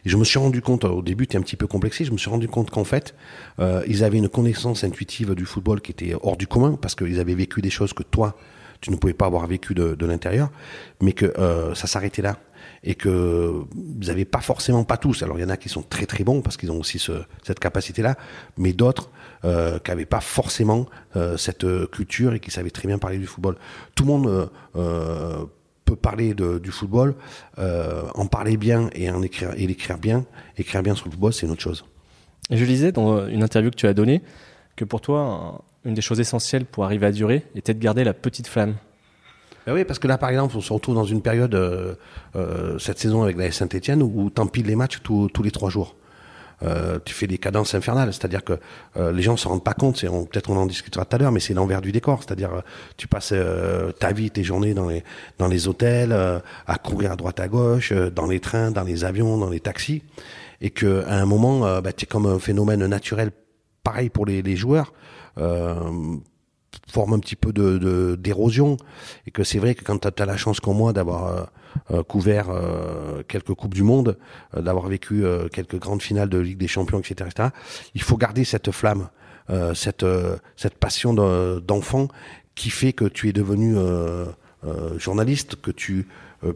Et 0.07 0.09
je 0.09 0.17
me 0.17 0.25
suis 0.25 0.39
rendu 0.39 0.63
compte, 0.63 0.85
au 0.85 1.03
début, 1.03 1.25
c'était 1.25 1.37
un 1.37 1.43
petit 1.43 1.57
peu 1.57 1.67
complexé, 1.67 2.07
je 2.07 2.13
me 2.13 2.17
suis 2.17 2.31
rendu 2.31 2.49
compte 2.49 2.71
qu'en 2.71 2.85
fait, 2.85 3.15
euh, 3.59 3.83
ils 3.87 4.03
avaient 4.03 4.17
une 4.17 4.31
connaissance 4.31 4.83
intuitive 4.83 5.35
du 5.35 5.45
football 5.45 5.83
qui 5.83 5.91
était 5.93 6.15
hors 6.23 6.39
du 6.39 6.47
commun, 6.47 6.79
parce 6.81 6.95
qu'ils 6.95 7.21
avaient 7.21 7.35
vécu 7.35 7.61
des 7.61 7.69
choses 7.69 7.93
que 7.93 8.03
toi, 8.03 8.35
tu 8.81 8.91
ne 8.91 8.97
pouvais 8.97 9.15
pas 9.15 9.27
avoir 9.27 9.47
vécu 9.47 9.75
de, 9.75 10.07
l'intérieur, 10.07 10.51
mais 11.01 11.13
que 11.13 11.27
euh, 11.39 11.75
ça 11.75 11.87
s'arrêtait 11.87 12.23
là 12.23 12.39
et 12.83 12.95
que 12.95 13.09
vous 13.09 14.07
n'avez 14.07 14.25
pas 14.25 14.41
forcément 14.41 14.85
pas 14.85 14.97
tous. 14.97 15.23
Alors 15.23 15.39
il 15.39 15.43
y 15.43 15.45
en 15.45 15.51
a 15.51 15.57
qui 15.57 15.69
sont 15.69 15.83
très 15.83 16.07
très 16.07 16.25
bons 16.25 16.41
parce 16.41 16.57
qu'ils 16.57 16.71
ont 16.71 16.79
aussi 16.79 16.99
ce, 16.99 17.13
cette 17.43 17.59
capacité-là, 17.59 18.17
mais 18.57 18.73
d'autres 18.73 19.11
euh, 19.45 19.79
qui 19.79 19.91
n'avaient 19.91 20.07
pas 20.07 20.21
forcément 20.21 20.87
euh, 21.17 21.37
cette 21.37 21.67
culture 21.91 22.35
et 22.35 22.41
qui 22.41 22.51
savaient 22.51 22.71
très 22.71 22.89
bien 22.89 22.99
parler 22.99 23.19
du 23.19 23.27
football. 23.27 23.57
Tout 23.95 24.05
le 24.05 24.09
monde 24.09 24.51
peut 25.85 25.97
parler 25.97 26.35
du 26.35 26.71
football, 26.71 27.15
en 27.59 28.27
parler 28.27 28.57
bien 28.57 28.89
et 28.95 29.11
en 29.11 29.23
écrire 29.23 29.53
et 29.57 29.67
l'écrire 29.67 29.99
bien. 29.99 30.25
Écrire 30.57 30.83
bien 30.83 30.95
sur 30.95 31.07
le 31.07 31.13
football, 31.13 31.33
c'est 31.33 31.47
une 31.47 31.53
autre 31.53 31.63
chose. 31.63 31.85
Je 32.51 32.65
lisais 32.65 32.93
dans 32.93 33.27
une 33.29 33.43
interview 33.43 33.71
que 33.71 33.77
tu 33.77 33.87
as 33.87 33.95
donnée 33.95 34.23
que 34.77 34.85
pour 34.85 35.01
toi, 35.01 35.63
une 35.85 35.95
des 35.95 36.03
choses 36.03 36.21
essentielles 36.21 36.65
pour 36.65 36.85
arriver 36.85 37.07
à 37.07 37.13
durer 37.13 37.47
était 37.55 37.75
de 37.75 37.79
garder 37.79 38.05
la 38.05 38.15
petite 38.15 38.47
flamme. 38.47 38.75
Ben 39.67 39.75
oui, 39.75 39.85
parce 39.85 39.99
que 39.99 40.09
là, 40.09 40.19
par 40.19 40.31
exemple, 40.31 40.57
on 40.57 40.61
se 40.61 40.73
retrouve 40.73 40.95
dans 40.95 41.05
une 41.05 41.23
période, 41.23 41.55
euh, 41.55 41.95
euh, 42.35 42.79
cette 42.79 42.99
saison 42.99 43.23
avec 43.23 43.37
la 43.37 43.51
Saint-Etienne, 43.53 44.03
où 44.03 44.31
tu 44.35 44.41
empiles 44.41 44.67
les 44.67 44.77
matchs 44.77 45.01
tous, 45.03 45.29
tous 45.29 45.43
les 45.43 45.51
trois 45.51 45.71
jours. 45.71 45.97
Euh, 46.63 46.99
tu 47.05 47.15
fais 47.15 47.27
des 47.27 47.39
cadences 47.39 47.75
infernales, 47.75 48.13
c'est-à-dire 48.13 48.45
que 48.45 48.59
euh, 48.97 49.13
les 49.13 49.23
gens 49.23 49.33
ne 49.33 49.39
se 49.39 49.49
rendent 49.49 49.65
pas 49.65 49.73
compte, 49.73 50.01
peut-être 50.01 50.51
on 50.51 50.57
en 50.57 50.67
discutera 50.67 51.07
tout 51.07 51.17
à 51.17 51.19
l'heure, 51.19 51.33
mais 51.33 51.41
c'est 51.41 51.55
l'envers 51.55 51.81
du 51.81 51.91
décor, 51.91 52.23
c'est-à-dire 52.23 52.53
euh, 52.53 52.61
tu 52.99 53.09
passes 53.09 53.33
euh, 53.33 53.93
ta 53.93 54.13
vie, 54.13 54.31
tes 54.31 54.45
journées 54.45 54.75
dans 54.75 54.89
les, 54.89 55.03
dans 55.39 55.49
les 55.49 55.69
hôtels, 55.69 56.13
à 56.13 56.77
courir 56.77 57.13
à 57.13 57.17
droite 57.17 57.41
à 57.41 57.49
gauche, 57.49 57.93
dans 57.93 58.27
les 58.27 58.41
trains, 58.41 58.71
dans 58.71 58.83
les 58.83 59.05
avions, 59.05 59.39
dans 59.39 59.49
les 59.49 59.61
taxis, 59.61 60.03
et 60.61 60.71
que 60.71 61.03
à 61.07 61.15
un 61.15 61.25
moment, 61.25 61.81
bah, 61.81 61.93
tu 61.93 62.05
es 62.05 62.07
comme 62.07 62.27
un 62.27 62.39
phénomène 62.39 62.87
naturel, 62.87 63.31
pareil 63.83 64.11
pour 64.11 64.27
les, 64.27 64.43
les 64.43 64.57
joueurs 64.57 64.93
forme 65.37 67.15
un 67.15 67.19
petit 67.19 67.37
peu 67.37 67.53
de 67.53 68.17
d'érosion 68.17 68.77
et 69.27 69.31
que 69.31 69.45
c'est 69.45 69.59
vrai 69.59 69.75
que 69.75 69.85
quand 69.85 69.99
tu 69.99 70.23
as, 70.23 70.27
la 70.27 70.37
chance 70.37 70.61
comme 70.61 70.77
moi 70.77 70.93
d'avoir 70.93 71.27
euh, 71.27 71.45
euh, 71.91 72.03
couvert 72.03 72.51
euh, 72.51 73.23
quelques 73.27 73.55
coupes 73.55 73.75
du 73.75 73.83
monde, 73.83 74.19
euh, 74.57 74.63
d'avoir 74.63 74.89
vécu 74.89 75.25
euh, 75.25 75.49
quelques 75.49 75.79
grandes 75.79 76.03
finales 76.03 76.29
de 76.29 76.39
Ligue 76.39 76.59
des 76.59 76.69
Champions, 76.69 76.99
etc., 76.99 77.31
etc., 77.31 77.49
il 77.95 78.03
faut 78.03 78.17
garder 78.17 78.45
cette 78.45 78.71
flamme, 78.71 79.09
euh, 79.51 79.75
cette 79.75 80.07
cette 80.57 80.75
passion 80.75 81.15
d'enfant 81.15 82.09
qui 82.55 82.71
fait 82.71 82.93
que 82.93 83.05
tu 83.05 83.29
es 83.29 83.33
devenu 83.33 83.77
journaliste, 84.99 85.57
que 85.57 85.71
tu 85.71 86.09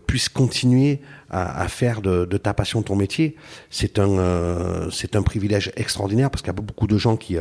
puisses 0.07 0.29
continuer 0.29 1.01
à, 1.31 1.63
à 1.63 1.69
faire 1.69 2.03
de, 2.03 2.25
de, 2.25 2.37
ta 2.37 2.53
passion 2.53 2.83
ton 2.83 2.97
métier. 2.97 3.37
C'est 3.71 3.99
un 3.99 4.91
c'est 4.91 5.17
un 5.17 5.23
privilège 5.23 5.73
extraordinaire 5.77 6.31
parce 6.31 6.43
qu'il 6.43 6.49
y 6.49 6.57
a 6.59 6.61
beaucoup 6.61 6.87
de 6.87 6.99
gens 6.99 7.17
qui 7.17 7.37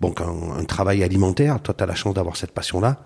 donc 0.00 0.20
un, 0.20 0.64
travail 0.64 1.02
alimentaire. 1.02 1.60
Toi, 1.60 1.74
tu 1.76 1.82
as 1.82 1.86
la 1.86 1.94
chance 1.94 2.14
d'avoir 2.14 2.36
cette 2.36 2.52
passion-là, 2.52 3.02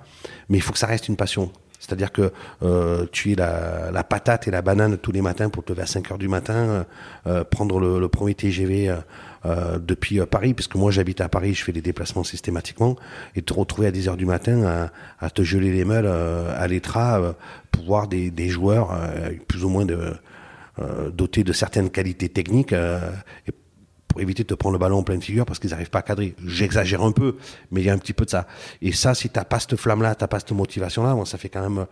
mais 0.48 0.58
il 0.58 0.60
faut 0.60 0.72
que 0.72 0.78
ça 0.78 0.86
reste 0.86 1.08
une 1.08 1.16
passion. 1.16 1.50
C'est-à-dire 1.78 2.12
que 2.12 2.32
euh, 2.62 3.06
tu 3.10 3.32
es 3.32 3.34
la, 3.34 4.04
patate 4.04 4.46
et 4.46 4.52
la 4.52 4.62
banane 4.62 4.96
tous 4.98 5.10
les 5.10 5.20
matins 5.20 5.48
pour 5.48 5.64
te 5.64 5.72
lever 5.72 5.82
à 5.82 5.86
5 5.86 6.12
heures 6.12 6.18
du 6.18 6.28
matin, 6.28 6.86
euh, 7.26 7.42
prendre 7.42 7.80
le, 7.80 8.08
premier 8.08 8.34
TGV 8.34 8.88
euh, 8.88 8.96
euh, 9.44 9.80
depuis 9.80 10.20
euh, 10.20 10.26
Paris, 10.26 10.54
puisque 10.54 10.76
moi 10.76 10.92
j'habite 10.92 11.20
à 11.20 11.28
Paris, 11.28 11.54
je 11.54 11.64
fais 11.64 11.72
des 11.72 11.82
déplacements 11.82 12.22
systématiquement, 12.22 12.94
et 13.34 13.42
te 13.42 13.52
retrouver 13.52 13.88
à 13.88 13.90
10 13.90 14.08
heures 14.08 14.16
du 14.16 14.24
matin 14.26 14.88
à, 15.18 15.30
te 15.30 15.42
geler 15.42 15.72
les 15.72 15.84
meules 15.84 16.06
euh, 16.06 16.54
à 16.56 16.68
l'étra 16.68 17.34
pour 17.72 17.84
voir 17.84 18.06
des, 18.06 18.48
joueurs 18.48 18.96
plus 19.48 19.64
ou 19.64 19.68
moins 19.68 19.86
dotés 21.12 21.42
de 21.42 21.52
certaines 21.52 21.90
qualités 21.90 22.28
techniques 22.28 22.74
pour 24.12 24.20
éviter 24.20 24.42
de 24.42 24.48
te 24.48 24.54
prendre 24.54 24.74
le 24.74 24.78
ballon 24.78 24.98
en 24.98 25.02
pleine 25.02 25.22
figure 25.22 25.44
parce 25.46 25.58
qu'ils 25.58 25.70
n'arrivent 25.70 25.90
pas 25.90 26.00
à 26.00 26.02
cadrer. 26.02 26.34
J'exagère 26.46 27.02
un 27.02 27.12
peu, 27.12 27.36
mais 27.70 27.80
il 27.80 27.86
y 27.86 27.90
a 27.90 27.94
un 27.94 27.98
petit 27.98 28.12
peu 28.12 28.24
de 28.24 28.30
ça. 28.30 28.46
Et 28.82 28.92
ça, 28.92 29.14
si 29.14 29.30
t'as 29.30 29.44
pas 29.44 29.58
cette 29.58 29.76
flamme-là, 29.76 30.14
t'as 30.14 30.26
pas 30.26 30.38
cette 30.38 30.52
motivation-là, 30.52 31.14
moi, 31.14 31.26
ça 31.26 31.38
fait 31.38 31.48
quand 31.48 31.62
même 31.62 31.78
euh, 31.78 31.84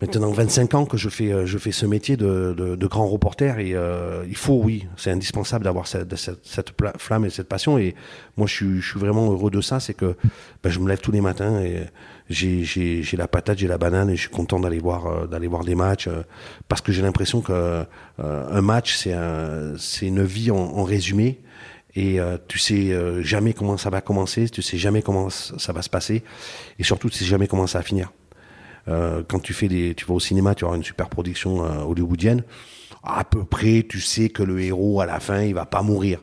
maintenant 0.00 0.30
25 0.30 0.74
ans 0.74 0.86
que 0.86 0.96
je 0.96 1.08
fais, 1.10 1.30
euh, 1.30 1.46
je 1.46 1.58
fais 1.58 1.72
ce 1.72 1.84
métier 1.84 2.16
de, 2.16 2.54
de, 2.56 2.74
de 2.74 2.86
grand 2.86 3.06
reporter 3.06 3.58
et 3.58 3.74
euh, 3.74 4.24
il 4.26 4.36
faut, 4.36 4.60
oui, 4.62 4.86
c'est 4.96 5.10
indispensable 5.10 5.64
d'avoir 5.64 5.86
cette, 5.86 6.16
cette, 6.16 6.44
cette, 6.44 6.72
flamme 6.98 7.26
et 7.26 7.30
cette 7.30 7.48
passion. 7.48 7.76
Et 7.78 7.94
moi, 8.36 8.46
je 8.46 8.54
suis, 8.54 8.80
je 8.80 8.90
suis 8.90 9.00
vraiment 9.00 9.30
heureux 9.30 9.50
de 9.50 9.60
ça, 9.60 9.80
c'est 9.80 9.94
que 9.94 10.16
ben, 10.62 10.70
je 10.70 10.80
me 10.80 10.88
lève 10.88 11.00
tous 11.00 11.12
les 11.12 11.20
matins 11.20 11.60
et 11.60 11.84
j'ai 12.30 13.16
la 13.16 13.28
patate, 13.28 13.58
j'ai 13.58 13.68
la 13.68 13.78
banane 13.78 14.10
et 14.10 14.16
je 14.16 14.22
suis 14.22 14.30
content 14.30 14.58
d'aller 14.58 14.78
voir 14.78 15.06
euh, 15.06 15.26
d'aller 15.26 15.46
voir 15.46 15.64
des 15.64 15.74
matchs 15.74 16.08
euh, 16.08 16.22
parce 16.68 16.80
que 16.80 16.90
j'ai 16.90 17.02
l'impression 17.02 17.42
que 17.42 17.52
euh, 17.52 17.84
un 18.18 18.60
match 18.62 18.96
c'est 18.96 19.12
un, 19.12 19.76
c'est 19.76 20.06
une 20.06 20.24
vie 20.24 20.50
en, 20.50 20.84
résumé 20.84 21.40
et 21.94 22.18
euh, 22.18 22.38
tu 22.48 22.58
sais 22.58 22.92
jamais 23.22 23.52
comment 23.52 23.76
ça 23.76 23.90
va 23.90 24.00
commencer, 24.00 24.48
tu 24.48 24.62
sais 24.62 24.78
jamais 24.78 25.02
comment 25.02 25.28
ça 25.30 25.72
va 25.72 25.82
se 25.82 25.90
passer 25.90 26.24
et 26.78 26.82
surtout 26.82 27.10
tu 27.10 27.18
sais 27.18 27.24
jamais 27.24 27.46
comment 27.46 27.66
ça 27.66 27.78
va 27.78 27.84
finir. 27.84 28.12
Quand 28.86 29.38
tu 29.42 29.54
fais 29.54 29.68
tu 29.68 30.04
vas 30.04 30.12
au 30.12 30.20
cinéma, 30.20 30.54
tu 30.54 30.66
auras 30.66 30.76
une 30.76 30.84
super 30.84 31.08
production 31.08 31.60
hollywoodienne. 31.88 32.42
À 33.02 33.24
peu 33.24 33.42
près, 33.42 33.86
tu 33.88 33.98
sais 33.98 34.28
que 34.28 34.42
le 34.42 34.60
héros 34.60 35.00
à 35.00 35.06
la 35.06 35.20
fin, 35.20 35.40
il 35.40 35.54
va 35.54 35.64
pas 35.64 35.80
mourir. 35.80 36.22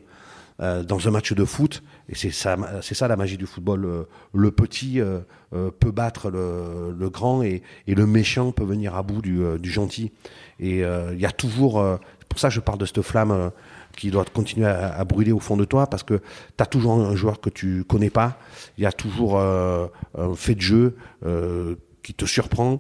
dans 0.60 1.08
un 1.08 1.12
match 1.12 1.34
de 1.34 1.44
foot, 1.44 1.82
et 2.10 2.16
c'est 2.16 2.32
ça, 2.32 2.58
c'est 2.82 2.96
ça 2.96 3.08
la 3.08 3.16
magie 3.16 3.38
du 3.38 3.46
football. 3.46 3.82
Le, 3.82 4.08
le 4.34 4.52
petit 4.52 5.00
euh, 5.00 5.20
euh, 5.54 5.72
peut 5.72 5.92
battre 5.92 6.30
le, 6.30 7.10
grand 7.10 7.44
et, 7.44 7.62
le 7.88 8.06
méchant 8.06 8.52
peut 8.52 8.64
venir 8.64 8.96
à 8.96 9.04
bout 9.04 9.22
du, 9.22 9.42
euh, 9.42 9.58
gentil. 9.64 10.12
Et 10.60 10.80
il 10.80 10.84
euh, 10.84 11.16
y 11.16 11.26
a 11.26 11.32
toujours, 11.32 11.80
euh, 11.80 11.98
pour 12.30 12.40
ça 12.40 12.50
je 12.50 12.60
parle 12.60 12.80
de 12.80 12.86
cette 12.86 13.02
flamme 13.02 13.52
qui 13.96 14.12
doit 14.12 14.26
continuer 14.26 14.68
à, 14.68 15.04
brûler 15.04 15.32
au 15.32 15.40
fond 15.40 15.58
de 15.58 15.66
toi 15.66 15.88
parce 15.88 16.04
que 16.04 16.16
tu 16.16 16.64
as 16.64 16.66
toujours 16.66 16.94
un 16.94 17.16
joueur 17.16 17.42
que 17.42 17.50
tu 17.50 17.84
connais 17.84 18.10
pas. 18.10 18.40
Il 18.78 18.84
y 18.84 18.88
a 18.88 18.92
toujours 18.92 19.40
un 19.40 19.90
fait 20.36 20.56
de 20.56 20.62
jeu 20.62 20.96
qui 22.02 22.14
te 22.14 22.26
surprend 22.26 22.80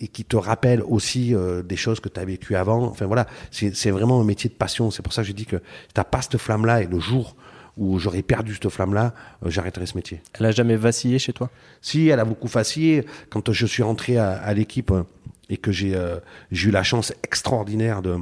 et 0.00 0.08
qui 0.08 0.24
te 0.24 0.36
rappelle 0.36 0.82
aussi 0.82 1.34
euh, 1.34 1.62
des 1.62 1.76
choses 1.76 2.00
que 2.00 2.08
tu 2.08 2.20
as 2.20 2.24
vécues 2.24 2.56
avant. 2.56 2.84
Enfin 2.86 3.06
voilà, 3.06 3.26
c'est 3.50 3.90
vraiment 3.90 4.20
un 4.20 4.24
métier 4.24 4.50
de 4.50 4.54
passion. 4.54 4.90
C'est 4.90 5.02
pour 5.02 5.12
ça 5.12 5.22
que 5.22 5.28
je 5.28 5.32
dis 5.32 5.46
que 5.46 5.56
tu 5.56 6.02
pas 6.10 6.22
cette 6.22 6.38
flamme-là 6.38 6.82
et 6.82 6.86
le 6.86 6.98
jour 6.98 7.36
où 7.78 7.98
j'aurais 7.98 8.22
perdu 8.22 8.54
cette 8.54 8.68
flamme-là, 8.68 9.14
euh, 9.44 9.50
j'arrêterais 9.50 9.86
ce 9.86 9.96
métier. 9.96 10.20
Elle 10.34 10.46
a 10.46 10.50
jamais 10.50 10.76
vacillé 10.76 11.18
chez 11.18 11.32
toi? 11.32 11.48
Si, 11.80 12.08
elle 12.08 12.20
a 12.20 12.24
beaucoup 12.24 12.48
vacillé. 12.48 13.06
Quand 13.30 13.52
je 13.52 13.66
suis 13.66 13.82
rentré 13.82 14.18
à, 14.18 14.32
à 14.32 14.52
l'équipe 14.52 14.90
euh, 14.90 15.04
et 15.48 15.56
que 15.56 15.72
j'ai 15.72 15.94
euh, 15.94 16.18
eu 16.50 16.70
la 16.70 16.82
chance 16.82 17.12
extraordinaire 17.22 18.02
de... 18.02 18.16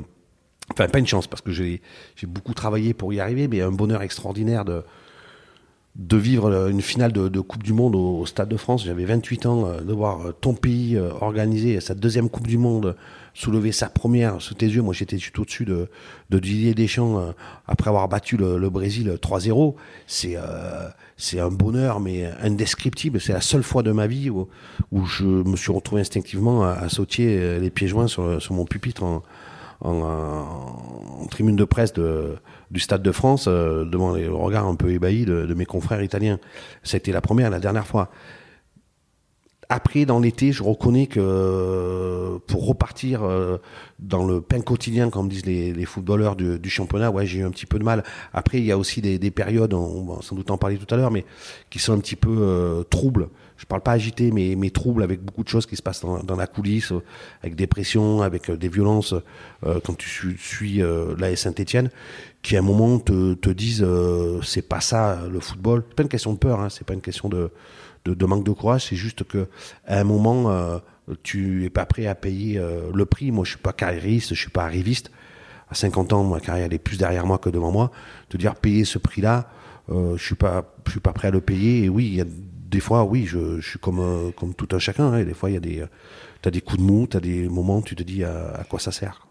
Enfin, 0.72 0.88
pas 0.88 0.98
une 0.98 1.06
chance, 1.06 1.26
parce 1.26 1.42
que 1.42 1.52
j'ai 1.52 1.80
beaucoup 2.25 2.52
travaillé 2.52 2.92
pour 2.92 3.12
y 3.12 3.20
arriver, 3.20 3.46
mais 3.46 3.60
un 3.60 3.70
bonheur 3.70 4.02
extraordinaire 4.02 4.64
de, 4.64 4.82
de 5.94 6.16
vivre 6.16 6.68
une 6.68 6.82
finale 6.82 7.12
de, 7.12 7.28
de 7.28 7.40
Coupe 7.40 7.62
du 7.62 7.72
Monde 7.72 7.94
au, 7.94 8.18
au, 8.18 8.26
Stade 8.26 8.48
de 8.48 8.56
France. 8.56 8.84
J'avais 8.84 9.04
28 9.04 9.46
ans, 9.46 9.80
de 9.80 9.92
voir 9.92 10.34
ton 10.40 10.54
pays 10.54 10.98
organiser 10.98 11.80
sa 11.80 11.94
deuxième 11.94 12.28
Coupe 12.28 12.48
du 12.48 12.58
Monde 12.58 12.96
soulever 13.37 13.71
sa 13.71 13.88
première 13.88 14.40
sous 14.40 14.55
tes 14.55 14.66
yeux. 14.66 14.83
Moi, 14.83 14.95
j'étais 14.95 15.19
tout 15.19 15.43
au-dessus 15.43 15.64
de, 15.64 15.88
de 16.31 16.38
Didier 16.38 16.75
Deschamps 16.75 17.19
euh, 17.19 17.33
après 17.66 17.88
avoir 17.88 18.09
battu 18.09 18.37
le, 18.37 18.57
le 18.57 18.71
Brésil 18.71 19.19
3-0. 19.21 19.75
C'est 20.07 20.37
euh, 20.37 20.88
c'est 21.19 21.40
un 21.40 21.50
bonheur, 21.50 22.00
mais 22.00 22.31
indescriptible. 22.43 23.21
C'est 23.21 23.33
la 23.33 23.40
seule 23.40 23.62
fois 23.62 23.83
de 23.83 23.93
ma 23.93 24.07
vie 24.07 24.31
où, 24.31 24.49
où 24.90 25.05
je 25.07 25.25
me 25.25 25.57
suis 25.57 25.73
retrouvé 25.73 26.00
instinctivement 26.00 26.64
à, 26.64 26.71
à 26.71 26.88
sauter 26.88 27.38
euh, 27.38 27.59
les 27.59 27.71
pieds 27.71 27.88
joints 27.88 28.09
sur, 28.09 28.40
sur 28.40 28.55
mon 28.55 28.64
pupitre 28.64 29.02
en, 29.02 29.23
en, 29.81 30.02
en, 31.23 31.26
tribune 31.26 31.57
de 31.57 31.64
presse 31.64 31.93
de, 31.93 32.37
du 32.71 32.81
Stade 32.81 33.02
de 33.02 33.12
France, 33.12 33.47
euh, 33.49 33.85
devant 33.85 34.14
les 34.14 34.28
regards 34.28 34.66
un 34.66 34.75
peu 34.75 34.90
ébahis 34.90 35.25
de, 35.25 35.47
de 35.47 35.55
mes 35.55 35.66
confrères 35.66 36.02
italiens. 36.02 36.38
Été 36.93 37.12
la 37.12 37.21
première, 37.21 37.50
la 37.50 37.61
dernière 37.61 37.87
fois. 37.87 38.11
Après, 39.68 40.04
dans 40.04 40.20
l'été, 40.20 40.52
je 40.52 40.62
reconnais 40.62 41.06
que 41.06 42.38
pour 42.46 42.66
repartir 42.66 43.25
euh, 43.25 43.58
dans 43.99 44.25
le 44.25 44.40
pain 44.40 44.61
quotidien, 44.61 45.11
comme 45.11 45.28
disent 45.28 45.46
les, 45.46 45.85
footballeurs 45.85 46.37
du, 46.37 46.70
championnat, 46.70 47.11
ouais, 47.11 47.26
j'ai 47.26 47.40
eu 47.40 47.44
un 47.44 47.50
petit 47.50 47.66
peu 47.66 47.78
de 47.78 47.85
mal. 47.85 48.04
Après, 48.32 48.58
il 48.58 48.64
y 48.64 48.73
a 48.73 48.78
aussi 48.78 49.00
des, 49.00 49.18
des 49.18 49.30
périodes, 49.30 49.75
on 49.75 50.04
va 50.04 50.23
sans 50.23 50.37
doute 50.37 50.50
en 50.50 50.58
parler 50.58 50.76
tout 50.76 50.92
à 50.94 50.96
l'heure, 50.96 51.11
mais 51.11 51.25
qui 51.70 51.78
sont 51.78 51.92
un 51.92 51.99
petit 51.99 52.16
peu 52.16 52.37
euh, 52.38 52.82
troubles. 52.85 53.28
Je 53.56 53.64
parle 53.64 53.80
pas 53.80 53.92
agité, 53.92 54.30
mais, 54.32 54.54
mais 54.56 54.70
troubles 54.70 55.02
avec 55.02 55.23
beaucoup 55.23 55.42
de 55.42 55.49
choses 55.49 55.66
qui 55.66 55.76
se 55.76 55.82
passent 55.82 56.02
dans, 56.02 56.37
la 56.37 56.46
coulisse, 56.46 56.92
avec 57.42 57.54
des 57.54 57.66
pressions, 57.66 58.20
avec 58.20 58.50
euh, 58.50 58.56
des 58.56 58.68
violences, 58.68 59.14
euh, 59.64 59.80
quand 59.82 59.96
tu 59.96 60.08
suis, 60.08 60.37
suis 60.38 60.82
euh, 60.82 61.37
Saint-Etienne, 61.37 61.90
qui 62.42 62.56
à 62.56 62.58
un 62.58 62.62
moment 62.62 62.99
te, 62.99 63.35
te 63.35 63.50
disent 63.50 63.85
c'est 64.42 64.68
pas 64.68 64.80
ça 64.80 65.23
le 65.30 65.40
football. 65.40 65.85
C'est 65.88 65.96
pas 65.96 66.02
une 66.02 66.08
question 66.08 66.32
de 66.35 66.38
peur, 66.38 66.61
hein, 66.61 66.68
c'est 66.68 66.87
pas 66.87 66.94
une 66.94 67.00
question 67.00 67.28
de 67.28 67.50
de, 68.14 68.26
manque 68.26 68.44
de 68.44 68.50
courage. 68.52 68.86
C'est 68.88 68.96
juste 68.96 69.25
que 69.25 69.48
à 69.86 70.00
un 70.00 70.04
moment, 70.04 70.80
tu 71.22 71.64
es 71.64 71.70
pas 71.70 71.86
prêt 71.86 72.06
à 72.06 72.14
payer 72.14 72.60
le 72.92 73.06
prix. 73.06 73.30
Moi, 73.30 73.44
je 73.44 73.50
suis 73.50 73.58
pas 73.58 73.72
carriériste, 73.72 74.34
je 74.34 74.40
suis 74.40 74.50
pas 74.50 74.64
arriviste. 74.64 75.10
À 75.68 75.75
50 75.75 76.12
ans, 76.12 76.22
ma 76.22 76.38
carrière 76.38 76.66
elle 76.66 76.75
est 76.75 76.78
plus 76.78 76.96
derrière 76.96 77.26
moi 77.26 77.38
que 77.38 77.50
devant 77.50 77.72
moi. 77.72 77.90
Te 78.28 78.36
dire 78.36 78.54
payer 78.54 78.84
ce 78.84 78.98
prix-là, 78.98 79.48
je 79.88 80.22
suis 80.22 80.36
pas, 80.36 80.75
je 80.86 80.92
suis 80.92 81.00
pas 81.00 81.12
prêt 81.12 81.28
à 81.28 81.30
le 81.30 81.40
payer. 81.40 81.84
Et 81.84 81.88
oui, 81.88 82.22
des 82.25 82.80
fois, 82.80 83.04
oui, 83.04 83.26
je, 83.26 83.60
suis 83.60 83.78
comme, 83.78 84.32
tout 84.56 84.68
un 84.72 84.78
chacun. 84.78 85.12
Hein. 85.12 85.25
des 85.25 85.34
fois, 85.34 85.50
il 85.50 85.54
y 85.54 85.56
a 85.56 85.60
des, 85.60 85.84
as 86.44 86.50
des 86.50 86.60
coups 86.60 86.78
de 86.78 86.84
mou, 86.84 87.06
tu 87.10 87.16
as 87.16 87.20
des 87.20 87.48
moments 87.48 87.82
tu 87.82 87.96
te 87.96 88.02
dis 88.02 88.25
à 88.25 88.64
quoi 88.68 88.78
ça 88.78 88.92
sert. 88.92 89.26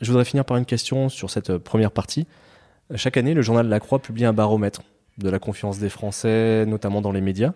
Je 0.00 0.06
voudrais 0.10 0.24
finir 0.24 0.44
par 0.44 0.56
une 0.56 0.64
question 0.64 1.08
sur 1.08 1.30
cette 1.30 1.58
première 1.58 1.90
partie. 1.90 2.26
Chaque 2.94 3.16
année, 3.16 3.34
le 3.34 3.42
journal 3.42 3.68
La 3.68 3.80
Croix 3.80 4.00
publie 4.00 4.24
un 4.24 4.32
baromètre 4.32 4.82
de 5.18 5.28
la 5.28 5.38
confiance 5.38 5.78
des 5.78 5.90
Français, 5.90 6.64
notamment 6.66 7.02
dans 7.02 7.12
les 7.12 7.20
médias, 7.20 7.52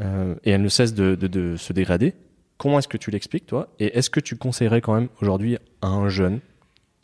euh, 0.00 0.34
et 0.44 0.50
elle 0.50 0.62
ne 0.62 0.68
cesse 0.68 0.94
de, 0.94 1.56
se 1.56 1.72
dégrader. 1.72 2.14
Comment 2.56 2.78
est-ce 2.78 2.88
que 2.88 2.96
tu 2.96 3.10
l'expliques, 3.10 3.46
toi? 3.46 3.68
Et 3.78 3.96
est-ce 3.98 4.10
que 4.10 4.20
tu 4.20 4.36
conseillerais 4.36 4.80
quand 4.80 4.94
même 4.94 5.08
aujourd'hui 5.20 5.58
à 5.80 5.88
un 5.88 6.08
jeune 6.08 6.40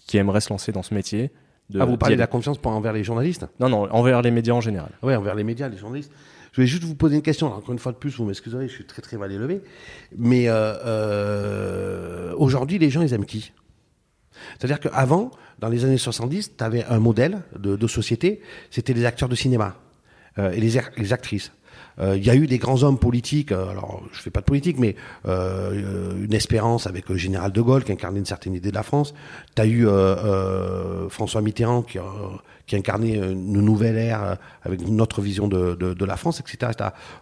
qui 0.06 0.16
aimerait 0.18 0.40
se 0.40 0.50
lancer 0.50 0.72
dans 0.72 0.82
ce 0.82 0.94
métier 0.94 1.30
de, 1.70 1.80
Ah, 1.80 1.84
vous 1.84 1.96
parlez 1.96 2.16
de 2.16 2.20
la 2.20 2.26
confiance 2.26 2.58
pour 2.58 2.72
envers 2.72 2.92
les 2.92 3.04
journalistes? 3.04 3.46
Non, 3.60 3.68
non, 3.68 3.90
envers 3.92 4.20
les 4.22 4.30
médias 4.30 4.54
en 4.54 4.60
général. 4.60 4.90
Oui, 5.02 5.14
envers 5.14 5.34
les 5.34 5.44
médias, 5.44 5.68
les 5.68 5.78
journalistes. 5.78 6.12
Je 6.54 6.60
vais 6.60 6.66
juste 6.68 6.84
vous 6.84 6.94
poser 6.94 7.16
une 7.16 7.22
question. 7.22 7.48
encore 7.52 7.72
une 7.72 7.80
fois 7.80 7.90
de 7.90 7.96
plus, 7.96 8.16
vous 8.16 8.24
m'excuserez, 8.24 8.68
je 8.68 8.72
suis 8.72 8.84
très 8.84 9.02
très 9.02 9.16
mal 9.16 9.32
élevé. 9.32 9.60
Mais 10.16 10.48
euh, 10.48 10.74
euh, 10.84 12.34
aujourd'hui, 12.36 12.78
les 12.78 12.90
gens, 12.90 13.02
ils 13.02 13.12
aiment 13.12 13.26
qui? 13.26 13.52
C'est-à-dire 14.58 14.78
qu'avant, 14.78 15.32
dans 15.58 15.68
les 15.68 15.84
années 15.84 15.98
70, 15.98 16.56
tu 16.56 16.64
avais 16.64 16.84
un 16.84 17.00
modèle 17.00 17.42
de, 17.58 17.86
société, 17.88 18.40
c'était 18.70 18.92
les 18.92 19.04
acteurs 19.04 19.28
de 19.28 19.34
cinéma 19.34 19.76
euh, 20.38 20.52
et 20.52 20.60
les, 20.60 21.12
actrices. 21.12 21.52
Euh, 22.00 22.16
il 22.16 22.24
y 22.24 22.30
a 22.30 22.34
eu 22.34 22.46
des 22.46 22.58
grands 22.58 22.82
hommes 22.82 22.98
politiques, 22.98 23.52
euh, 23.52 23.68
alors 23.68 24.02
je 24.12 24.20
fais 24.20 24.30
pas 24.30 24.40
de 24.40 24.46
politique, 24.46 24.78
mais 24.78 24.96
une 25.24 26.34
espérance 26.34 26.86
avec 26.86 27.08
le 27.08 27.16
général 27.16 27.52
de 27.52 27.60
Gaulle 27.60 27.84
qui 27.84 27.92
incarnait 27.92 28.18
une 28.18 28.26
certaine 28.26 28.54
idée 28.54 28.70
de 28.70 28.74
la 28.74 28.82
France. 28.82 29.14
Tu 29.54 29.62
as 29.62 29.66
eu 29.66 29.86
François 31.08 31.40
Mitterrand 31.42 31.82
qui, 31.82 31.98
qui 32.66 32.76
incarnait 32.76 33.16
une 33.16 33.60
nouvelle 33.60 33.96
ère 33.96 34.36
avec 34.62 34.86
notre 34.88 35.20
vision 35.20 35.48
de, 35.48 35.74
de, 35.74 35.94
de 35.94 36.04
la 36.04 36.16
France, 36.16 36.40
etc. 36.40 36.72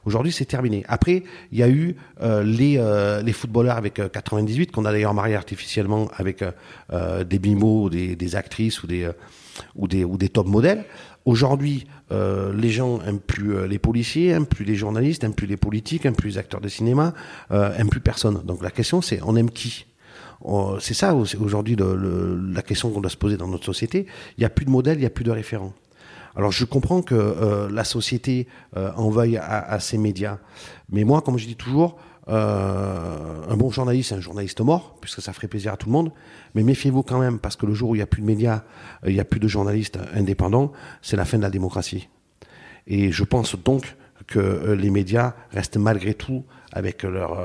Aujourd'hui, 0.05 0.33
c'est 0.33 0.45
terminé. 0.45 0.85
Après, 0.89 1.23
il 1.53 1.59
y 1.59 1.63
a 1.63 1.69
eu 1.69 1.97
les, 2.45 3.21
les 3.25 3.33
footballeurs 3.33 3.77
avec 3.77 3.95
98, 3.95 4.73
qu'on 4.73 4.85
a 4.85 4.93
d'ailleurs 4.93 5.15
marié 5.15 5.35
artificiellement 5.35 6.09
avec 6.17 6.45
des 6.91 7.39
bimos, 7.39 7.91
des, 7.91 8.17
des 8.17 8.37
actrices 8.37 8.83
ou 8.83 8.87
des, 8.87 9.11
ou 9.75 9.89
des, 9.89 10.05
ou 10.05 10.17
des 10.17 10.29
top 10.29 10.47
modèles. 10.47 10.85
Aujourd'hui, 11.25 11.87
euh, 12.11 12.53
les 12.53 12.71
gens 12.71 13.01
aiment 13.03 13.21
plus 13.21 13.55
euh, 13.55 13.67
les 13.67 13.79
policiers, 13.79 14.29
aiment 14.29 14.47
plus 14.47 14.65
les 14.65 14.75
journalistes, 14.75 15.23
aiment 15.23 15.35
plus 15.35 15.47
les 15.47 15.57
politiques, 15.57 16.05
aiment 16.05 16.17
plus 16.17 16.31
les 16.31 16.39
acteurs 16.39 16.61
de 16.61 16.69
cinéma, 16.69 17.15
euh, 17.53 17.75
aiment 17.77 17.91
plus 17.91 18.01
personne. 18.01 18.43
Donc 18.45 18.63
la 18.63 18.71
question, 18.71 19.03
c'est 19.03 19.21
on 19.23 19.37
aime 19.37 19.51
qui? 19.51 19.87
C'est 20.81 20.95
ça 20.95 21.15
aujourd'hui 21.15 21.77
la 21.77 22.63
question 22.63 22.91
qu'on 22.91 23.01
doit 23.01 23.11
se 23.11 23.17
poser 23.17 23.37
dans 23.37 23.47
notre 23.47 23.65
société. 23.65 24.07
Il 24.37 24.41
n'y 24.41 24.45
a 24.45 24.51
plus 24.51 24.65
de 24.65 24.71
modèle, 24.71 24.97
il 24.97 25.03
n'y 25.03 25.07
a 25.07 25.11
plus 25.11 25.23
de 25.23 25.31
référent. 25.31 25.73
Alors 26.35 26.51
je 26.51 26.65
comprends 26.65 27.01
que 27.01 27.15
euh, 27.15 27.71
la 27.71 27.85
société 27.85 28.49
en 28.75 29.09
veuille 29.09 29.37
à, 29.37 29.61
à, 29.61 29.79
ces 29.79 29.99
médias, 29.99 30.39
mais 30.91 31.05
moi, 31.05 31.21
comme 31.21 31.39
je 31.39 31.47
dis 31.47 31.55
toujours, 31.55 31.97
euh, 32.29 33.43
un 33.49 33.57
bon 33.57 33.71
journaliste, 33.71 34.11
c'est 34.11 34.15
un 34.15 34.21
journaliste 34.21 34.61
mort, 34.61 34.97
puisque 35.01 35.21
ça 35.21 35.33
ferait 35.33 35.49
plaisir 35.49 35.73
à 35.73 35.77
tout 35.77 35.87
le 35.87 35.93
monde. 35.93 36.13
Mais 36.55 36.63
méfiez-vous 36.63 37.03
quand 37.03 37.19
même, 37.19 37.39
parce 37.39 37.57
que 37.57 37.67
le 37.67 37.75
jour 37.75 37.91
où 37.91 37.95
il 37.95 37.99
n'y 37.99 38.03
a 38.03 38.07
plus 38.07 38.23
de 38.23 38.27
médias, 38.27 38.63
euh, 39.05 39.11
il 39.11 39.15
n'y 39.15 39.21
a 39.21 39.25
plus 39.25 39.41
de 39.41 39.49
journalistes 39.49 39.99
indépendants, 40.15 40.73
c'est 41.01 41.17
la 41.17 41.25
fin 41.25 41.39
de 41.39 41.43
la 41.43 41.51
démocratie. 41.51 42.09
Et 42.87 43.13
je 43.13 43.25
pense 43.25 43.57
donc 43.57 43.97
que 44.27 44.39
euh, 44.39 44.75
les 44.77 44.91
médias 44.91 45.35
restent 45.51 45.77
malgré 45.77 46.15
tout 46.15 46.45
avec 46.73 47.03
leurs 47.03 47.39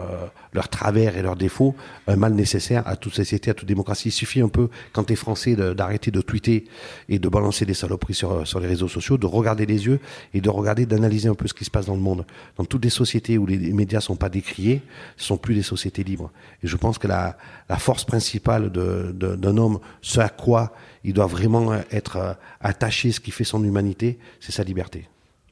leur 0.57 0.69
travers 0.69 1.15
et 1.17 1.22
leurs 1.22 1.36
défauts, 1.36 1.75
un 2.07 2.15
mal 2.15 2.34
nécessaire 2.34 2.88
à 2.88 2.96
toute 2.96 3.13
société, 3.13 3.51
à 3.51 3.53
toute 3.53 3.67
démocratie. 3.67 4.10
Il 4.10 4.12
suffit 4.12 4.41
un 4.41 4.50
peu, 4.50 4.69
quand 4.91 5.03
tu 5.03 5.13
es 5.13 5.15
français, 5.15 5.55
d'arrêter 5.55 6.10
de, 6.12 6.22
tweeter 6.22 6.65
et 7.10 7.19
de 7.19 7.29
balancer 7.29 7.65
des 7.65 7.75
saloperies 7.75 8.15
sur, 8.15 8.48
sur 8.48 8.60
les 8.60 8.67
réseaux 8.67 8.88
sociaux, 8.88 9.17
de 9.17 9.27
regarder 9.27 9.65
les 9.65 9.86
yeux 9.86 10.00
et 10.34 10.41
de 10.41 10.50
regarder, 10.50 10.86
d'analyser 10.86 11.29
un 11.29 11.36
peu 11.36 11.48
ce 11.48 11.53
qui 11.53 11.63
se 11.63 11.72
passe 11.72 11.86
dans 11.86 11.96
le 11.96 12.01
monde. 12.01 12.25
Dans 12.57 12.65
toutes 12.65 12.84
les 12.84 12.89
sociétés 12.89 13.38
où 13.38 13.46
les 13.46 13.72
médias 13.72 14.01
sont 14.01 14.15
pas 14.15 14.29
décriés, 14.29 14.81
ce 15.15 15.25
sont 15.27 15.38
plus 15.38 15.53
des 15.53 15.63
sociétés 15.63 16.03
libres. 16.03 16.31
Et 16.63 16.67
je 16.67 16.75
pense 16.75 16.98
que 16.98 17.07
la, 17.07 17.38
la 17.69 17.77
force 17.77 18.03
principale 18.03 18.72
d'un 18.72 19.57
homme, 19.57 19.79
ce 20.01 20.19
à 20.19 20.29
quoi 20.29 20.74
il 21.03 21.13
doit 21.13 21.27
vraiment 21.27 21.74
être 21.91 22.38
attaché, 22.62 23.12
ce 23.12 23.19
qui 23.19 23.31
fait 23.31 23.43
son 23.43 23.63
humanité, 23.63 24.17
c'est 24.39 24.51
sa 24.51 24.63
liberté. 24.63 25.07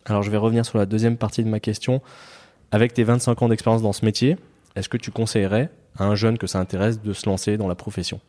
Alors 0.06 0.22
je 0.22 0.30
vais 0.30 0.38
revenir 0.38 0.66
sur 0.66 0.78
la 0.78 0.86
deuxième 0.86 1.18
partie 1.18 1.44
de 1.44 1.50
ma 1.50 1.60
question. 1.60 2.02
Avec 2.72 2.94
tes 2.94 3.04
25 3.04 3.42
ans 3.42 3.50
d'expérience 3.50 3.82
dans 3.82 3.94
ce 3.94 4.06
métier, 4.06 4.38
est-ce 4.76 4.90
que 4.90 4.98
tu 4.98 5.12
conseillerais 5.12 5.70
à 5.98 6.06
un 6.06 6.16
jeune 6.16 6.38
que 6.38 6.48
ça 6.48 6.60
intéresse 6.60 7.02
de 7.02 7.14
se 7.14 7.28
lancer 7.28 7.58
dans 7.58 7.68
la 7.68 7.76
profession? 7.76 8.20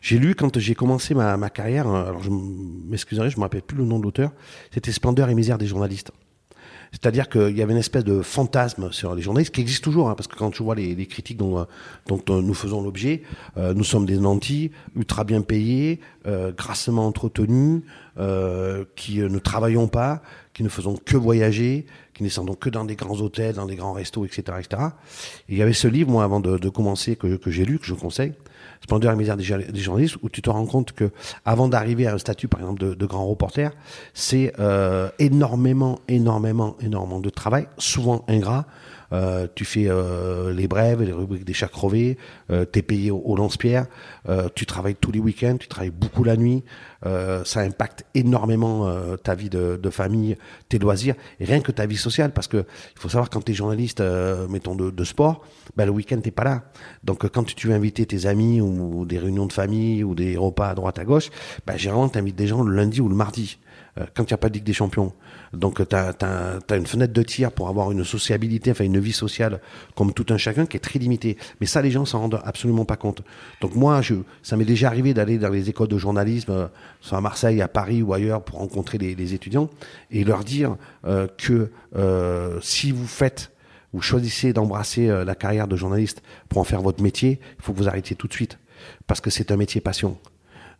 J'ai 0.00 0.18
lu 0.18 0.34
quand 0.34 0.58
j'ai 0.58 0.74
commencé 0.74 1.14
ma, 1.14 1.36
ma, 1.36 1.48
carrière, 1.48 1.88
euh, 1.88 2.08
alors 2.08 2.22
je 2.22 2.30
m'excuserai, 2.30 3.30
je 3.30 3.36
ne 3.36 3.40
me 3.40 3.44
rappelle 3.44 3.62
plus 3.62 3.78
le 3.78 3.84
nom 3.84 4.00
de 4.00 4.02
l'auteur, 4.02 4.32
c'était 4.72 4.90
Splendeur 4.90 5.28
et 5.28 5.34
misère 5.34 5.58
des 5.58 5.66
journalistes. 5.66 6.10
C'est-à-dire 6.90 7.28
qu'il 7.28 7.56
y 7.56 7.62
avait 7.62 7.72
une 7.72 7.78
espèce 7.78 8.04
de 8.04 8.20
fantasme 8.20 8.92
sur 8.92 9.14
les 9.14 9.22
journalistes 9.22 9.54
qui 9.54 9.62
existe 9.62 9.82
toujours, 9.82 10.10
hein, 10.10 10.14
parce 10.14 10.26
que 10.26 10.36
quand 10.36 10.50
tu 10.50 10.62
vois 10.62 10.74
les, 10.74 11.06
critiques 11.06 11.38
dont, 11.38 11.60
euh, 11.60 11.64
dont, 12.08 12.20
euh, 12.28 12.42
nous 12.42 12.52
faisons 12.52 12.82
l'objet, 12.82 13.22
nous 13.56 13.84
sommes 13.84 14.04
des 14.04 14.18
nantis, 14.18 14.72
ultra 14.96 15.24
bien 15.24 15.40
payés, 15.40 16.00
grassement 16.56 17.06
entretenus, 17.06 17.82
qui 18.96 19.18
ne 19.20 19.38
travaillons 19.38 19.88
pas, 19.88 20.22
qui 20.52 20.62
ne 20.62 20.68
faisons 20.68 20.96
que 20.96 21.16
voyager, 21.16 21.86
qui 22.22 22.26
ne 22.26 22.28
descendons 22.28 22.54
que 22.54 22.70
dans 22.70 22.84
des 22.84 22.96
grands 22.96 23.20
hôtels, 23.20 23.54
dans 23.54 23.66
des 23.66 23.76
grands 23.76 23.92
restos, 23.92 24.24
etc. 24.24 24.42
etc. 24.58 24.82
Et 25.48 25.54
il 25.54 25.58
y 25.58 25.62
avait 25.62 25.72
ce 25.72 25.88
livre, 25.88 26.10
moi, 26.10 26.24
avant 26.24 26.40
de, 26.40 26.68
commencer, 26.68 27.16
que, 27.16 27.36
que 27.36 27.50
j'ai 27.50 27.64
lu, 27.64 27.78
que 27.78 27.86
je 27.86 27.94
conseille, 27.94 28.32
Splendeur 28.82 29.12
et 29.12 29.16
misère 29.16 29.36
des, 29.36 29.44
des, 29.44 29.80
journalistes, 29.80 30.16
où 30.22 30.28
tu 30.28 30.42
te 30.42 30.50
rends 30.50 30.66
compte 30.66 30.90
que 30.90 31.10
avant 31.44 31.68
d'arriver 31.68 32.08
à 32.08 32.14
un 32.14 32.18
statut, 32.18 32.48
par 32.48 32.60
exemple, 32.60 32.80
de, 32.80 32.94
de 32.94 33.06
grand 33.06 33.26
reporter, 33.26 33.70
c'est 34.12 34.52
euh, 34.58 35.08
énormément, 35.20 36.00
énormément, 36.08 36.76
énormément 36.80 37.20
de 37.20 37.30
travail, 37.30 37.68
souvent 37.78 38.24
ingrat, 38.26 38.66
euh, 39.12 39.46
tu 39.54 39.64
fais 39.64 39.88
euh, 39.88 40.52
les 40.52 40.66
brèves, 40.68 41.02
les 41.02 41.12
rubriques 41.12 41.44
des 41.44 41.52
chats 41.52 41.68
crevés, 41.68 42.16
euh, 42.50 42.64
tu 42.70 42.78
es 42.78 42.82
payé 42.82 43.10
au, 43.10 43.18
au 43.18 43.36
lance-pierre, 43.36 43.86
tu 44.54 44.66
travailles 44.66 44.94
tous 44.94 45.12
les 45.12 45.18
week-ends, 45.18 45.56
tu 45.58 45.68
travailles 45.68 45.90
beaucoup 45.90 46.24
la 46.24 46.36
nuit, 46.36 46.64
euh, 47.06 47.44
ça 47.44 47.60
impacte 47.60 48.04
énormément 48.14 48.92
ta 49.22 49.34
vie 49.34 49.50
de, 49.50 49.78
de, 49.82 49.90
famille, 49.90 50.36
tes 50.68 50.78
loisirs, 50.78 51.14
rien 51.40 51.60
que 51.60 51.72
ta 51.72 51.86
vie 51.86 51.96
sociale, 51.96 52.32
parce 52.32 52.46
que 52.46 52.58
il 52.58 53.00
faut 53.00 53.08
savoir 53.08 53.30
quand 53.30 53.42
tu 53.42 53.52
es 53.52 53.54
journaliste, 53.54 54.02
mettons 54.48 54.74
de, 54.74 54.90
de, 54.90 55.04
sport, 55.04 55.44
ben, 55.76 55.86
le 55.86 55.92
week-end 55.92 56.20
t'es 56.20 56.30
pas 56.30 56.44
là. 56.44 56.62
Donc 57.04 57.28
quand 57.28 57.44
tu 57.44 57.68
veux 57.68 57.74
inviter 57.74 58.06
tes 58.06 58.26
amis 58.26 58.60
ou 58.60 59.04
des 59.04 59.18
réunions 59.18 59.46
de 59.46 59.52
famille 59.52 60.04
ou 60.04 60.14
des 60.14 60.36
repas 60.36 60.68
à 60.68 60.74
droite 60.74 60.98
à 60.98 61.04
gauche, 61.04 61.30
ben, 61.66 61.76
généralement 61.76 62.08
tu 62.08 62.18
invites 62.18 62.36
des 62.36 62.46
gens 62.46 62.62
le 62.62 62.74
lundi 62.74 63.00
ou 63.00 63.08
le 63.08 63.16
mardi. 63.16 63.58
Euh, 63.98 64.06
quand 64.14 64.22
il 64.22 64.28
n'y 64.28 64.34
a 64.34 64.38
pas 64.38 64.48
de 64.48 64.54
Ligue 64.54 64.64
des 64.64 64.72
Champions. 64.72 65.12
Donc 65.52 65.86
tu 65.86 65.94
as, 65.94 66.16
une 66.70 66.86
fenêtre 66.86 67.12
de 67.12 67.22
tir 67.22 67.52
pour 67.52 67.68
avoir 67.68 67.92
une 67.92 68.04
sociabilité, 68.04 68.70
enfin 68.70 68.84
une 68.84 68.98
vie 68.98 69.12
sociale 69.12 69.60
comme 69.94 70.14
tout 70.14 70.24
un 70.30 70.38
chacun 70.38 70.64
qui 70.64 70.78
est 70.78 70.80
très 70.80 70.98
limitée. 70.98 71.36
Mais 71.60 71.66
ça, 71.66 71.82
les 71.82 71.90
gens 71.90 72.06
s'en 72.06 72.20
rendent 72.20 72.40
absolument 72.42 72.86
pas 72.86 72.96
compte. 72.96 73.22
Donc 73.60 73.74
moi, 73.74 74.00
je, 74.00 74.14
ça 74.42 74.56
m'est 74.56 74.64
déjà 74.64 74.86
arrivé 74.86 75.12
d'aller 75.12 75.36
dans 75.36 75.50
les 75.50 75.68
écoles 75.68 75.88
de 75.88 75.98
journalisme, 75.98 76.52
euh, 76.52 76.68
soit 77.02 77.18
à 77.18 77.20
Marseille, 77.20 77.60
à 77.60 77.68
Paris 77.68 78.00
ou 78.00 78.14
ailleurs, 78.14 78.42
pour 78.42 78.58
rencontrer 78.58 78.96
les, 78.96 79.34
étudiants 79.34 79.68
et 80.10 80.24
leur 80.24 80.44
dire 80.44 80.76
euh, 81.04 81.26
que 81.36 81.70
euh, 81.94 82.58
si 82.62 82.90
vous 82.90 83.06
faites 83.06 83.50
vous 83.92 84.00
choisissez 84.00 84.54
d'embrasser 84.54 85.08
la 85.08 85.34
carrière 85.34 85.68
de 85.68 85.76
journaliste 85.76 86.22
pour 86.48 86.62
en 86.62 86.64
faire 86.64 86.80
votre 86.80 87.02
métier, 87.02 87.40
il 87.58 87.62
faut 87.62 87.74
que 87.74 87.78
vous 87.78 87.88
arrêtiez 87.88 88.16
tout 88.16 88.26
de 88.26 88.32
suite. 88.32 88.58
Parce 89.06 89.20
que 89.20 89.28
c'est 89.28 89.52
un 89.52 89.58
métier 89.58 89.82
passion. 89.82 90.16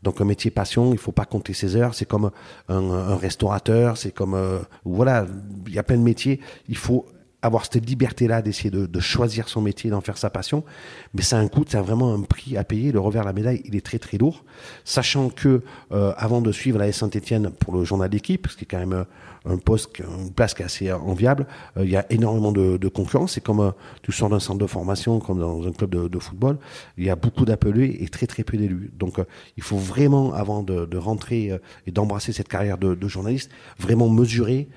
Donc 0.03 0.21
un 0.21 0.25
métier 0.25 0.51
passion, 0.51 0.93
il 0.93 0.99
faut 0.99 1.13
pas 1.13 1.25
compter 1.25 1.53
ses 1.53 1.77
heures. 1.77 1.95
C'est 1.95 2.07
comme 2.07 2.31
un, 2.69 2.91
un 2.91 3.17
restaurateur, 3.17 3.97
c'est 3.97 4.13
comme 4.13 4.35
euh, 4.35 4.59
voilà, 4.85 5.27
il 5.67 5.75
y 5.75 5.79
a 5.79 5.83
plein 5.83 5.97
de 5.97 6.03
métiers. 6.03 6.41
Il 6.69 6.77
faut 6.77 7.07
avoir 7.43 7.65
cette 7.65 7.87
liberté-là 7.89 8.41
d'essayer 8.41 8.71
de, 8.71 9.01
choisir 9.01 9.49
son 9.49 9.61
métier, 9.61 9.91
d'en 9.91 10.01
faire 10.01 10.17
sa 10.17 10.31
passion. 10.31 10.65
Mais 11.13 11.23
ça 11.23 11.39
a 11.39 11.41
un 11.41 11.49
coût, 11.49 11.65
ça 11.69 11.83
vraiment 11.83 12.15
un 12.15 12.23
prix 12.23 12.57
à 12.57 12.65
payer. 12.65 12.93
Le 12.93 13.01
revers 13.01 13.23
de 13.23 13.27
la 13.27 13.33
médaille, 13.33 13.63
il 13.65 13.77
est 13.77 13.85
très 13.85 13.99
très 13.99 14.17
lourd. 14.17 14.45
Sachant 14.85 15.29
que 15.29 15.63
euh, 15.91 16.13
avant 16.17 16.41
de 16.41 16.53
suivre 16.53 16.79
la 16.79 16.91
Saint-Etienne 16.93 17.51
pour 17.51 17.75
le 17.75 17.85
journal 17.85 18.09
d'équipe, 18.09 18.47
ce 18.49 18.57
qui 18.57 18.65
est 18.65 18.69
quand 18.69 18.79
même 18.79 19.05
un 19.45 19.57
poste, 19.57 19.99
une 19.99 20.33
place 20.33 20.55
qui 20.55 20.63
est 20.63 20.65
assez 20.65 20.93
enviable. 20.93 21.47
Euh, 21.77 21.85
il 21.85 21.91
y 21.91 21.97
a 21.97 22.07
énormément 22.11 22.53
de, 22.53 22.77
de 22.77 22.89
concurrence. 22.89 23.33
C'est 23.33 23.41
comme 23.43 23.61
euh, 23.61 23.71
tu 24.03 24.13
sors 24.13 24.29
d'un 24.29 24.41
centre 24.41 24.59
de 24.59 24.67
formation, 24.67 25.21
comme 25.21 25.41
dans 25.41 25.67
un 25.67 25.73
club 25.73 25.91
de, 25.91 26.09
de 26.09 26.19
football. 26.19 26.59
Il 26.97 27.05
y 27.05 27.11
a 27.11 27.17
beaucoup 27.17 27.45
d'appelés 27.45 27.99
et 28.01 28.09
très 28.09 28.27
très 28.27 28.45
peu 28.45 28.57
d'élus. 28.57 28.91
Donc 28.99 29.19
euh, 29.19 29.25
il 29.57 29.63
faut 29.63 29.77
vraiment, 29.77 30.33
avant 30.33 30.63
de, 30.63 30.87
de 30.87 30.97
rentrer 30.97 31.61
et 31.87 31.91
d'embrasser 31.91 32.33
cette 32.33 32.49
carrière 32.49 32.79
de, 32.79 33.09
journaliste, 33.09 33.51
vraiment 33.79 34.09
mesurer 34.09 34.69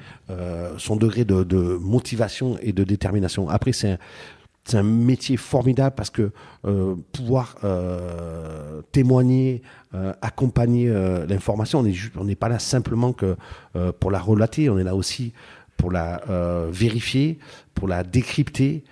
son 0.77 0.95
degré 0.95 1.25
de, 1.25 1.77
motivation 1.77 2.57
et 2.61 2.73
de 2.73 2.83
détermination. 2.83 3.49
Après, 3.49 3.71
c'est 3.73 3.97
c'est 4.65 4.77
un 4.77 4.83
métier 4.83 5.37
formidable 5.37 5.95
parce 5.95 6.09
que 6.09 6.31
euh, 6.65 6.95
pouvoir 7.13 7.55
euh, 7.63 8.81
témoigner, 8.91 9.61
euh, 9.93 10.11
accompagner 10.21 10.89
l'information, 11.27 11.85
on 12.17 12.23
n'est 12.23 12.35
pas 12.35 12.49
là 12.49 12.59
simplement 12.59 13.13
que 13.13 13.37
pour 13.99 14.11
la 14.11 14.19
relater, 14.19 14.69
on 14.69 14.79
est 14.79 14.83
là 14.83 14.95
aussi 14.95 15.33
pour 15.77 15.91
la 15.91 16.21
vérifier, 16.71 17.37
pour 17.73 17.87
la 17.87 18.03
décrypter, 18.03 18.83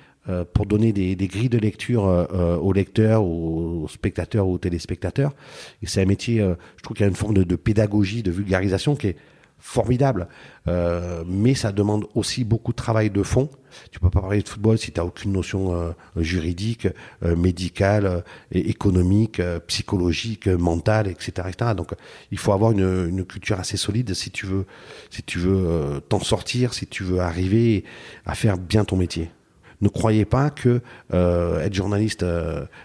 pour 0.54 0.66
donner 0.66 0.94
des, 0.94 1.16
grilles 1.28 1.50
de 1.50 1.58
lecture 1.58 2.04
aux 2.04 2.74
lecteurs, 2.74 3.24
aux, 3.24 3.88
spectateurs 3.88 4.48
ou 4.48 4.54
aux 4.54 4.58
téléspectateurs. 4.58 5.34
Et 5.82 5.88
c'est 5.88 6.02
un 6.02 6.06
métier, 6.06 6.38
je 6.38 6.84
trouve 6.84 6.96
qu'il 6.96 7.04
y 7.04 7.08
a 7.08 7.10
une 7.10 7.16
forme 7.16 7.34
de, 7.34 7.44
de, 7.44 7.56
pédagogie, 7.56 8.22
de 8.22 8.32
vulgarisation 8.32 8.96
qui 8.96 9.08
est 9.08 9.16
formidable. 9.64 10.28
Euh, 10.68 11.24
mais 11.26 11.56
ça 11.56 11.72
demande 11.72 12.06
aussi 12.16 12.44
beaucoup 12.44 12.74
de 12.74 12.76
travail 12.76 13.10
de 13.10 13.24
fond. 13.24 13.50
Tu 13.92 14.00
peux 14.02 14.10
pas 14.10 14.20
parler 14.20 14.42
de 14.42 14.48
football 14.48 14.78
si 14.78 14.92
tu 14.92 15.00
n'as 15.00 15.06
aucune 15.06 15.32
notion 15.32 15.74
euh, 15.74 15.92
juridique, 16.18 16.90
euh, 17.24 17.38
médicale, 17.38 18.26
économique, 18.52 19.42
psychologique, 19.68 20.48
mentale, 20.48 21.08
etc., 21.08 21.48
etc. 21.48 21.72
Donc, 21.76 21.94
il 22.32 22.38
faut 22.38 22.52
avoir 22.52 22.74
une, 22.74 23.08
une, 23.08 23.26
culture 23.26 23.58
assez 23.58 23.78
solide 23.78 24.14
si 24.14 24.32
tu 24.32 24.46
veux, 24.46 24.66
si 25.10 25.24
tu 25.24 25.40
veux 25.40 26.02
t'en 26.10 26.20
sortir, 26.20 26.74
si 26.74 26.86
tu 26.86 27.04
veux 27.04 27.20
arriver 27.22 27.86
à 28.26 28.36
faire 28.36 28.58
bien 28.58 28.84
ton 28.84 28.98
métier. 28.98 29.32
Ne 29.80 29.88
croyez 29.88 30.26
pas 30.26 30.50
que 30.50 30.82
être 31.12 31.74
journaliste, 31.74 32.26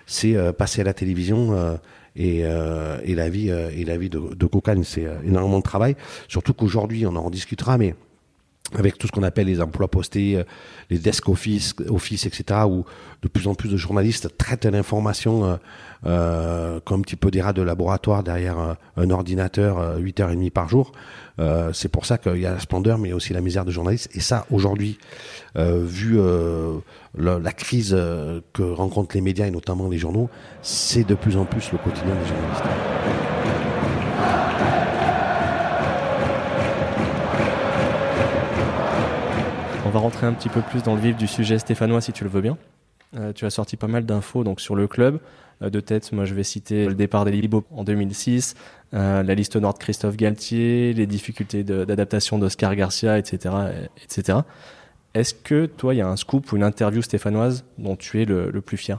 c'est 0.06 0.36
passer 0.52 0.82
à 0.82 0.84
la 0.84 0.94
télévision 0.94 1.78
et, 2.18 2.40
euh, 2.44 2.98
et 3.04 3.14
la 3.14 3.30
vie 3.30 3.50
euh, 3.50 3.70
et 3.74 3.84
la 3.84 3.96
vie 3.96 4.10
de, 4.10 4.18
de 4.34 4.48
c'est 4.82 5.06
euh, 5.06 5.22
énormément 5.24 5.58
de 5.58 5.62
travail. 5.62 5.96
Surtout 6.26 6.52
qu'aujourd'hui, 6.52 7.06
on 7.06 7.14
en 7.16 7.30
discutera, 7.30 7.78
mais 7.78 7.94
avec 8.76 8.98
tout 8.98 9.06
ce 9.06 9.12
qu'on 9.12 9.22
appelle 9.22 9.46
les 9.46 9.60
emplois 9.60 9.88
postés, 9.88 10.42
les 10.90 10.98
desk 10.98 11.28
office, 11.28 11.74
office, 11.88 12.26
etc., 12.26 12.60
où 12.66 12.84
de 13.22 13.28
plus 13.28 13.48
en 13.48 13.54
plus 13.54 13.70
de 13.70 13.76
journalistes 13.76 14.36
traitent 14.36 14.66
l'information 14.66 15.58
euh, 16.06 16.80
comme 16.84 17.00
un 17.00 17.02
petit 17.02 17.16
peu 17.16 17.30
des 17.30 17.40
rats 17.40 17.54
de 17.54 17.62
laboratoire 17.62 18.22
derrière 18.22 18.76
un 18.96 19.10
ordinateur 19.10 19.98
8h30 19.98 20.50
par 20.50 20.68
jour. 20.68 20.92
Euh, 21.40 21.72
c'est 21.72 21.88
pour 21.88 22.06
ça 22.06 22.18
qu'il 22.18 22.38
y 22.38 22.46
a 22.46 22.52
la 22.52 22.60
splendeur, 22.60 22.98
mais 22.98 23.12
aussi 23.12 23.32
la 23.32 23.40
misère 23.40 23.64
de 23.64 23.70
journalistes. 23.70 24.08
Et 24.14 24.20
ça, 24.20 24.46
aujourd'hui, 24.50 24.98
euh, 25.56 25.84
vu 25.84 26.18
euh, 26.18 26.78
la, 27.16 27.52
crise 27.52 27.96
que 28.52 28.62
rencontrent 28.62 29.14
les 29.14 29.20
médias 29.20 29.46
et 29.46 29.50
notamment 29.50 29.88
les 29.88 29.98
journaux, 29.98 30.28
c'est 30.62 31.06
de 31.06 31.14
plus 31.14 31.36
en 31.36 31.44
plus 31.44 31.72
le 31.72 31.78
quotidien 31.78 32.14
des 32.14 32.26
journalistes. 32.26 33.27
On 39.88 39.90
va 39.90 40.00
rentrer 40.00 40.26
un 40.26 40.34
petit 40.34 40.50
peu 40.50 40.60
plus 40.60 40.82
dans 40.82 40.94
le 40.94 41.00
vif 41.00 41.16
du 41.16 41.26
sujet 41.26 41.58
stéphanois, 41.58 42.02
si 42.02 42.12
tu 42.12 42.22
le 42.22 42.28
veux 42.28 42.42
bien. 42.42 42.58
tu 43.34 43.46
as 43.46 43.50
sorti 43.50 43.78
pas 43.78 43.86
mal 43.86 44.04
d'infos 44.04 44.44
donc 44.44 44.60
sur 44.60 44.76
le 44.76 44.86
club. 44.86 45.18
de 45.62 45.80
tête, 45.80 46.12
moi 46.12 46.26
je 46.26 46.34
vais 46.34 46.42
citer 46.42 46.84
le 46.84 46.94
départ 46.94 47.24
des 47.24 47.30
Libo 47.30 47.64
en 47.70 47.84
2006, 47.84 48.54
euh, 48.92 49.22
la 49.22 49.34
liste 49.34 49.56
noire 49.56 49.72
de 49.72 49.78
Christophe 49.78 50.18
Galtier, 50.18 50.92
les 50.92 51.06
difficultés 51.06 51.64
d'adaptation 51.64 52.38
d'Oscar 52.38 52.76
Garcia, 52.76 53.16
etc., 53.16 53.54
etc. 54.04 54.40
Est-ce 55.14 55.32
que 55.32 55.64
toi, 55.64 55.94
il 55.94 55.96
y 55.96 56.00
a 56.02 56.06
un 56.06 56.16
scoop 56.16 56.52
ou 56.52 56.56
une 56.58 56.64
interview 56.64 57.00
stéphanoise 57.00 57.64
dont 57.78 57.96
tu 57.96 58.20
es 58.20 58.26
le, 58.26 58.60
plus 58.60 58.76
fier? 58.76 58.98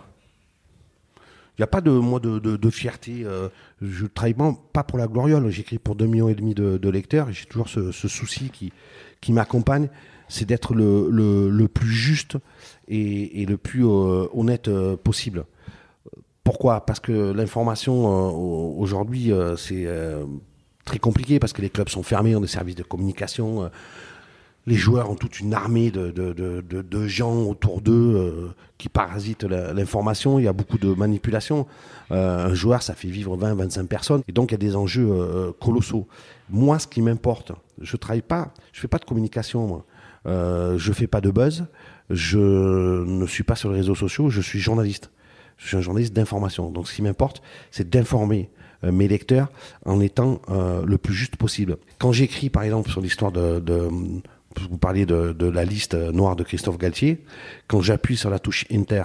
Il 1.20 1.62
n'y 1.62 1.66
a 1.66 1.68
pas 1.68 1.82
de 1.82 1.92
moi 1.92 2.20
de, 2.20 2.70
fierté. 2.72 3.22
Euh, 3.26 3.50
je 3.80 4.08
travaille 4.08 4.36
pas 4.74 4.84
pour 4.84 4.98
la 4.98 5.06
gloriole. 5.06 5.48
J'écris 5.52 5.78
pour 5.78 5.94
2 5.94 6.08
millions 6.08 6.30
et 6.30 6.36
demi 6.36 6.56
de, 6.56 6.90
lecteurs. 6.90 7.32
J'ai 7.32 7.46
toujours 7.46 7.70
ce, 7.70 7.92
souci 7.92 8.50
qui, 8.50 8.74
qui 9.22 9.34
m'accompagne, 9.34 9.90
c'est 10.30 10.46
d'être 10.46 10.74
le, 10.74 11.68
plus 11.68 11.92
juste 11.92 12.38
et, 12.88 13.46
le 13.46 13.58
plus 13.58 13.86
euh, 13.86 14.28
honnête 14.34 14.70
possible. 15.04 15.46
Pourquoi? 16.50 16.84
Parce 16.84 17.00
que 17.00 17.32
l'information 17.32 18.08
euh, 18.08 18.32
aujourd'hui, 18.82 19.32
euh, 19.32 19.56
c'est 19.56 19.86
euh, 19.86 20.26
très 20.84 20.98
compliqué 20.98 21.38
parce 21.38 21.54
que 21.54 21.62
les 21.62 21.70
clubs 21.70 21.90
sont 21.90 22.02
fermés, 22.02 22.36
ont 22.36 22.42
des 22.42 22.48
services 22.48 22.74
de 22.74 22.82
communication. 22.82 23.70
les 24.66 24.76
joueurs 24.76 25.12
ont 25.12 25.16
toute 25.16 25.40
une 25.42 25.54
armée 25.54 25.92
de, 25.92 26.10
de, 26.10 27.08
gens 27.08 27.44
autour 27.44 27.82
d'eux 27.82 28.52
qui 28.80 28.90
parasitent 28.90 29.44
l'information. 29.44 30.40
Il 30.40 30.46
y 30.46 30.48
a 30.48 30.54
beaucoup 30.54 30.80
de 30.80 30.92
manipulation. 30.92 31.68
un 32.10 32.56
joueur, 32.56 32.82
ça 32.82 32.96
fait 32.96 33.10
vivre 33.10 33.38
20, 33.38 33.54
25 33.54 33.88
personnes. 33.88 34.24
Et 34.28 34.32
donc, 34.32 34.50
il 34.50 34.54
y 34.54 34.56
a 34.56 34.58
des 34.58 34.76
enjeux 34.76 35.54
colossaux. 35.62 36.08
Moi, 36.50 36.80
ce 36.80 36.88
qui 36.88 37.04
m'importe, 37.04 37.52
je 37.80 37.96
travaille 37.96 38.24
pas, 38.24 38.56
je 38.74 38.80
fais 38.80 38.88
pas 38.88 38.98
de 38.98 39.06
communication, 39.06 39.68
moi. 39.68 39.86
Je 40.30 40.92
fais 40.94 41.08
pas 41.08 41.22
de 41.22 41.32
buzz. 41.32 41.66
Je 42.10 43.04
ne 43.04 43.26
suis 43.28 43.44
pas 43.44 43.56
sur 43.56 43.72
les 43.72 43.78
réseaux 43.78 43.96
sociaux. 43.96 44.30
Je 44.30 44.42
suis 44.42 44.60
journaliste. 44.60 45.12
Je 45.58 45.68
suis 45.68 45.78
un 45.78 45.82
journaliste 45.82 46.14
d'information. 46.14 46.72
Donc 46.72 46.88
ce 46.88 46.96
qui 46.96 47.02
m'importe, 47.02 47.42
c'est 47.72 47.90
d'informer 47.90 48.50
euh, 48.84 48.92
mes 48.92 49.08
lecteurs 49.08 49.52
en 49.86 50.00
étant 50.00 50.42
euh, 50.50 50.84
le 50.86 50.98
plus 50.98 51.14
juste 51.14 51.36
possible. 51.36 51.78
Quand 52.00 52.12
j'écris, 52.12 52.50
par 52.50 52.64
exemple, 52.64 52.90
sur 52.90 53.02
l'histoire 53.02 53.32
de, 53.32 53.62
vous 54.70 54.78
parliez 54.78 55.06
de, 55.06 55.34
de, 55.34 55.46
la 55.48 55.66
liste 55.66 55.96
noire 55.96 56.38
de 56.38 56.44
Christophe 56.44 56.78
Galtier, 56.78 57.24
quand 57.68 57.82
j'appuie 57.82 58.18
sur 58.18 58.30
la 58.30 58.40
touche 58.40 58.66
Enter 58.74 59.04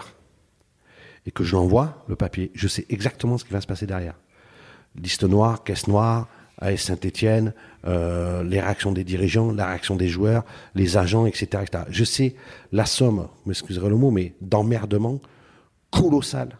et 1.26 1.32
que 1.32 1.42
je 1.42 1.56
l'envoie, 1.56 2.04
le 2.08 2.16
papier, 2.16 2.52
je 2.54 2.68
sais 2.68 2.86
exactement 2.88 3.36
ce 3.36 3.44
qui 3.44 3.52
va 3.52 3.60
se 3.60 3.66
passer 3.66 3.86
derrière. 3.86 4.14
Liste 4.94 5.24
noire, 5.24 5.64
caisse 5.64 5.88
noire, 5.88 6.28
AS 6.58 6.76
Saint-Etienne, 6.76 7.52
euh, 7.86 8.42
les 8.42 8.60
réactions 8.60 8.92
des 8.92 9.04
dirigeants, 9.04 9.52
la 9.52 9.66
réaction 9.66 9.96
des 9.96 10.08
joueurs, 10.08 10.44
les 10.74 10.96
agents, 10.96 11.26
etc. 11.26 11.62
etc. 11.62 11.84
Je 11.90 12.04
sais 12.04 12.34
la 12.72 12.86
somme, 12.86 13.28
m'excuserez 13.46 13.88
le 13.88 13.96
mot, 13.96 14.10
mais 14.10 14.34
d'emmerdement 14.40 15.20
colossal, 15.90 16.58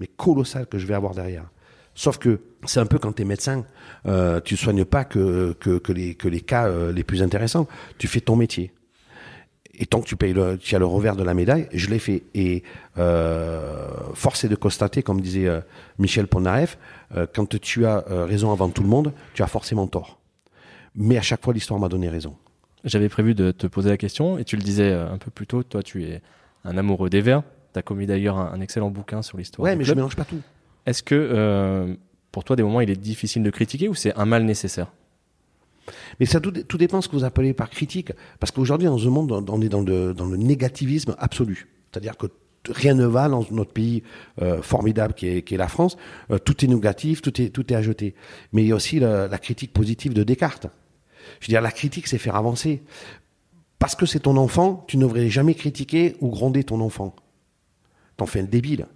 mais 0.00 0.06
colossal 0.06 0.66
que 0.66 0.78
je 0.78 0.86
vais 0.86 0.94
avoir 0.94 1.14
derrière. 1.14 1.50
Sauf 1.94 2.18
que 2.18 2.40
c'est 2.64 2.80
un 2.80 2.86
peu 2.86 2.98
quand 2.98 3.12
tu 3.12 3.22
es 3.22 3.24
médecin, 3.24 3.64
euh, 4.06 4.40
tu 4.40 4.54
ne 4.54 4.58
soignes 4.58 4.84
pas 4.84 5.04
que, 5.04 5.52
que, 5.52 5.92
les, 5.92 6.14
que 6.14 6.28
les 6.28 6.40
cas 6.40 6.68
euh, 6.68 6.92
les 6.92 7.04
plus 7.04 7.22
intéressants, 7.22 7.68
tu 7.98 8.08
fais 8.08 8.20
ton 8.20 8.36
métier. 8.36 8.72
Et 9.74 9.86
tant 9.86 10.00
que 10.00 10.06
tu 10.06 10.16
payes 10.16 10.34
le, 10.34 10.58
tu 10.58 10.74
as 10.74 10.78
le 10.78 10.84
revers 10.84 11.16
de 11.16 11.22
la 11.22 11.32
médaille, 11.32 11.68
je 11.72 11.88
l'ai 11.88 11.98
fait. 11.98 12.24
Et 12.34 12.62
euh, 12.98 13.88
force 14.14 14.44
est 14.44 14.48
de 14.48 14.54
constater, 14.54 15.02
comme 15.02 15.20
disait 15.20 15.48
euh, 15.48 15.60
Michel 15.98 16.26
Polnareff, 16.26 16.78
quand 17.34 17.58
tu 17.60 17.84
as 17.84 18.04
raison 18.08 18.52
avant 18.52 18.70
tout 18.70 18.82
le 18.82 18.88
monde, 18.88 19.12
tu 19.34 19.42
as 19.42 19.46
forcément 19.46 19.86
tort. 19.86 20.18
Mais 20.94 21.18
à 21.18 21.22
chaque 21.22 21.42
fois, 21.42 21.52
l'histoire 21.52 21.78
m'a 21.78 21.88
donné 21.88 22.08
raison. 22.08 22.36
J'avais 22.84 23.10
prévu 23.10 23.34
de 23.34 23.50
te 23.50 23.66
poser 23.66 23.90
la 23.90 23.98
question, 23.98 24.38
et 24.38 24.44
tu 24.44 24.56
le 24.56 24.62
disais 24.62 24.92
un 24.92 25.18
peu 25.18 25.30
plus 25.30 25.46
tôt, 25.46 25.62
toi 25.62 25.82
tu 25.82 26.04
es 26.04 26.22
un 26.64 26.78
amoureux 26.78 27.10
des 27.10 27.20
Verts, 27.20 27.42
tu 27.72 27.78
as 27.78 27.82
commis 27.82 28.06
d'ailleurs 28.06 28.38
un, 28.38 28.60
excellent 28.60 28.90
bouquin 28.90 29.20
sur 29.20 29.36
l'histoire. 29.36 29.64
Ouais, 29.64 29.76
mais 29.76 29.84
je 29.84 29.94
mélange 29.94 30.16
pas 30.16 30.24
tout. 30.24 30.40
Est-ce 30.86 31.02
que 31.02 31.14
euh, 31.14 31.94
pour 32.30 32.44
toi, 32.44 32.56
des 32.56 32.62
moments, 32.62 32.80
il 32.80 32.90
est 32.90 32.96
difficile 32.96 33.42
de 33.42 33.50
critiquer 33.50 33.88
ou 33.88 33.94
c'est 33.94 34.16
un 34.16 34.24
mal 34.24 34.44
nécessaire? 34.44 34.88
Mais 36.20 36.26
ça 36.26 36.40
tout, 36.40 36.78
dépend 36.78 36.98
de 36.98 37.04
ce 37.04 37.08
que 37.08 37.16
vous 37.16 37.24
appelez 37.24 37.52
par 37.52 37.70
critique. 37.70 38.12
Parce 38.40 38.50
qu'aujourd'hui, 38.50 38.86
dans 38.86 38.98
ce 38.98 39.08
monde, 39.08 39.32
on 39.48 39.60
est 39.60 39.68
dans 39.68 39.82
le, 39.82 40.14
dans 40.14 40.26
le 40.26 40.36
négativisme 40.36 41.16
absolu. 41.18 41.68
C'est-à-dire 41.90 42.16
que 42.16 42.26
rien 42.68 42.94
ne 42.94 43.06
va 43.06 43.28
dans 43.28 43.44
notre 43.50 43.72
pays 43.72 44.02
euh, 44.40 44.62
formidable 44.62 45.14
qui 45.14 45.26
est, 45.26 45.52
est, 45.52 45.56
la 45.56 45.68
France. 45.68 45.96
Euh, 46.30 46.38
tout 46.38 46.64
est 46.64 46.68
négatif, 46.68 47.22
tout 47.22 47.40
est, 47.42 47.50
tout 47.50 47.72
est 47.72 47.76
à 47.76 47.82
jeter. 47.82 48.14
Mais 48.52 48.62
il 48.62 48.68
y 48.68 48.72
a 48.72 48.76
aussi 48.76 49.00
la, 49.00 49.28
la 49.28 49.38
critique 49.38 49.72
positive 49.72 50.14
de 50.14 50.22
Descartes. 50.22 50.68
Je 51.40 51.46
veux 51.46 51.50
dire, 51.50 51.60
la 51.60 51.72
critique, 51.72 52.06
c'est 52.06 52.18
faire 52.18 52.36
avancer. 52.36 52.82
Parce 53.78 53.96
que 53.96 54.06
c'est 54.06 54.20
ton 54.20 54.36
enfant, 54.36 54.84
tu 54.86 54.96
ne 54.96 55.02
devrais 55.02 55.28
jamais 55.28 55.54
critiquer 55.54 56.16
ou 56.20 56.28
gronder 56.28 56.62
ton 56.62 56.80
enfant 56.80 57.16
t'en 58.16 58.26
fais 58.26 58.40
un 58.40 58.44
débile. 58.44 58.86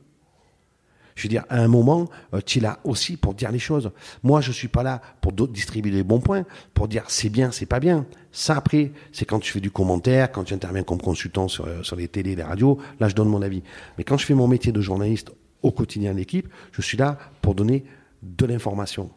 Je 1.17 1.23
veux 1.23 1.29
dire, 1.31 1.45
à 1.49 1.61
un 1.61 1.67
moment, 1.67 2.09
euh, 2.35 2.41
tu 2.45 2.59
es 2.59 2.61
là 2.63 2.79
aussi 2.85 3.17
pour 3.17 3.35
dire 3.35 3.51
les 3.51 3.59
choses. 3.59 3.91
Moi, 4.23 4.43
je 4.43 4.53
suis 4.53 4.69
pas 4.69 4.83
là 4.83 5.01
pour 5.21 5.33
distribuer 5.33 5.91
les 5.91 6.05
bons 6.05 6.21
points, 6.21 6.45
pour 6.75 6.89
dire 6.89 7.05
c'est 7.09 7.31
bien, 7.31 7.51
c'est 7.51 7.67
pas 7.67 7.81
bien. 7.81 8.07
Ça, 8.31 8.55
après, 8.57 8.93
c'est 9.13 9.25
quand 9.25 9.41
tu 9.41 9.51
fais 9.51 9.61
du 9.61 9.71
commentaire, 9.71 10.31
quand 10.31 10.45
tu 10.45 10.53
interviens 10.53 10.83
comme 10.83 11.01
consultant 11.01 11.49
sur, 11.49 11.67
euh, 11.67 11.83
sur 11.83 11.97
les 11.97 12.07
télés, 12.07 12.37
les 12.37 12.43
radios, 12.43 12.79
là, 13.01 13.09
je 13.09 13.15
donne 13.15 13.29
mon 13.29 13.41
avis. 13.41 13.63
Mais 13.97 14.05
quand 14.05 14.19
je 14.19 14.27
fais 14.27 14.35
mon 14.35 14.47
métier 14.47 14.73
de 14.73 14.81
journaliste 14.83 15.33
au 15.63 15.73
quotidien 15.73 16.15
d'équipe, 16.15 16.49
je 16.73 16.83
suis 16.83 16.99
là 16.99 17.19
pour 17.41 17.55
donner 17.55 17.85
de 18.23 18.45
l'information. 18.45 19.11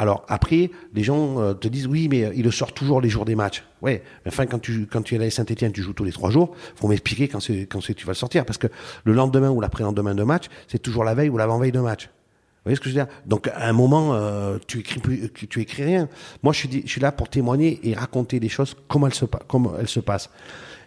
Alors 0.00 0.24
après, 0.28 0.70
les 0.94 1.02
gens 1.02 1.42
euh, 1.42 1.52
te 1.52 1.68
disent 1.68 1.86
oui, 1.86 2.08
mais 2.08 2.32
il 2.34 2.42
le 2.42 2.50
sort 2.50 2.72
toujours 2.72 3.02
les 3.02 3.10
jours 3.10 3.26
des 3.26 3.34
matchs. 3.34 3.64
Ouais, 3.82 4.02
mais 4.24 4.30
enfin 4.32 4.46
quand 4.46 4.58
tu 4.58 4.86
quand 4.86 5.02
tu 5.02 5.14
es 5.14 5.22
à 5.22 5.30
Saint-Etienne, 5.30 5.72
tu 5.72 5.82
joues 5.82 5.92
tous 5.92 6.04
les 6.04 6.12
trois 6.12 6.30
jours. 6.30 6.54
Faut 6.74 6.88
m'expliquer 6.88 7.28
quand 7.28 7.40
quand 7.68 7.80
tu 7.80 8.06
vas 8.06 8.12
le 8.12 8.16
sortir 8.16 8.46
parce 8.46 8.56
que 8.56 8.68
le 9.04 9.12
lendemain 9.12 9.50
ou 9.50 9.60
l'après-lendemain 9.60 10.14
de 10.14 10.22
match, 10.22 10.46
c'est 10.68 10.78
toujours 10.78 11.04
la 11.04 11.12
veille 11.12 11.28
ou 11.28 11.36
l'avant-veille 11.36 11.70
de 11.70 11.80
match. 11.80 12.06
Vous 12.06 12.62
voyez 12.64 12.76
ce 12.76 12.80
que 12.80 12.88
je 12.88 12.94
veux 12.94 13.04
dire? 13.04 13.12
Donc 13.26 13.48
à 13.48 13.68
un 13.68 13.74
moment, 13.74 14.14
euh, 14.14 14.56
tu 14.66 14.78
écris 14.78 15.00
plus, 15.00 15.30
tu 15.34 15.60
écris 15.60 15.82
rien. 15.82 16.08
Moi, 16.42 16.54
je 16.54 16.60
suis 16.60 16.82
je 16.82 16.90
suis 16.90 17.00
là 17.02 17.12
pour 17.12 17.28
témoigner 17.28 17.78
et 17.86 17.92
raconter 17.92 18.40
des 18.40 18.48
choses 18.48 18.74
comme 18.88 19.04
elles 19.04 19.12
se 19.12 19.26
comme 19.26 19.70
elles 19.78 19.88
se 19.88 20.00
passent. 20.00 20.30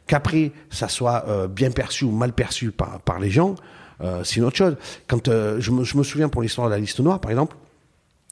Qu'après 0.08 0.52
ça 0.72 0.88
soit 0.88 1.26
euh, 1.28 1.48
bien 1.48 1.70
perçu 1.70 2.06
ou 2.06 2.12
mal 2.12 2.34
perçu 2.34 2.72
par 2.72 3.00
par 3.02 3.20
les 3.20 3.30
gens, 3.30 3.54
c'est 4.24 4.38
une 4.38 4.46
autre 4.46 4.58
chose. 4.58 4.76
Quand 5.08 5.28
je 5.28 5.72
me, 5.72 5.84
je 5.84 5.98
me 5.98 6.04
souviens 6.04 6.30
pour 6.30 6.42
l'histoire 6.42 6.68
de 6.68 6.74
la 6.74 6.80
liste 6.80 7.00
noire, 7.00 7.22
par 7.22 7.30
exemple 7.30 7.56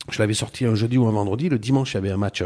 je 0.09 0.19
l'avais 0.19 0.33
sorti 0.33 0.65
un 0.65 0.75
jeudi 0.75 0.97
ou 0.97 1.07
un 1.07 1.11
vendredi. 1.11 1.49
Le 1.49 1.59
dimanche, 1.59 1.93
il 1.93 1.95
y 1.95 1.97
avait 1.97 2.11
un 2.11 2.17
match 2.17 2.43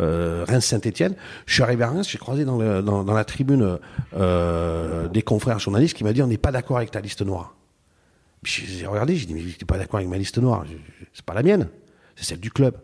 euh, 0.00 0.44
Reims-Saint-Etienne. 0.48 1.14
Je 1.46 1.54
suis 1.54 1.62
arrivé 1.62 1.84
à 1.84 1.88
Reims, 1.88 2.08
j'ai 2.08 2.18
croisé 2.18 2.44
dans, 2.44 2.82
dans, 2.82 3.14
la 3.14 3.24
tribune 3.24 3.78
euh, 4.14 5.08
des 5.08 5.22
confrères 5.22 5.58
journalistes 5.58 5.96
qui 5.96 6.04
m'a 6.04 6.12
dit 6.12 6.22
on 6.22 6.26
n'est 6.26 6.38
pas 6.38 6.52
d'accord 6.52 6.78
avec 6.78 6.90
ta 6.90 7.00
liste 7.00 7.22
noire. 7.22 7.54
J'ai 8.42 8.86
regardé, 8.86 9.16
j'ai 9.16 9.26
dit 9.26 9.34
mais 9.34 9.42
n'es 9.42 9.66
pas 9.66 9.78
d'accord 9.78 9.98
avec 9.98 10.08
ma 10.08 10.18
liste 10.18 10.38
noire. 10.38 10.64
C'est 11.12 11.24
pas 11.24 11.34
la 11.34 11.42
mienne, 11.42 11.68
c'est 12.16 12.24
celle 12.24 12.40
du 12.40 12.50
club. 12.50 12.76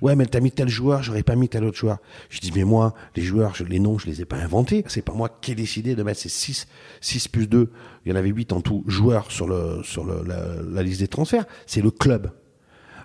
Ouais, 0.00 0.16
mais 0.16 0.26
t'as 0.26 0.40
mis 0.40 0.50
tel 0.50 0.68
joueur, 0.68 1.02
j'aurais 1.02 1.22
pas 1.22 1.36
mis 1.36 1.48
tel 1.48 1.64
autre 1.64 1.76
joueur. 1.76 1.98
Je 2.28 2.40
dis, 2.40 2.52
mais 2.54 2.64
moi, 2.64 2.94
les 3.16 3.22
joueurs, 3.22 3.54
je, 3.54 3.64
les 3.64 3.78
noms, 3.78 3.98
je 3.98 4.06
les 4.06 4.22
ai 4.22 4.24
pas 4.24 4.36
inventés. 4.36 4.84
C'est 4.88 5.02
pas 5.02 5.12
moi 5.12 5.28
qui 5.40 5.52
ai 5.52 5.54
décidé 5.54 5.94
de 5.94 6.02
mettre 6.02 6.20
ces 6.20 6.28
6, 6.28 6.68
6 7.00 7.28
plus 7.28 7.46
2, 7.48 7.70
il 8.04 8.10
y 8.10 8.12
en 8.12 8.16
avait 8.16 8.28
8 8.28 8.52
en 8.52 8.60
tout, 8.60 8.84
joueurs 8.86 9.30
sur, 9.30 9.48
le, 9.48 9.82
sur 9.82 10.04
le, 10.04 10.22
la, 10.24 10.82
liste 10.82 11.00
des 11.00 11.08
transferts. 11.08 11.44
C'est 11.66 11.82
le 11.82 11.90
club. 11.90 12.30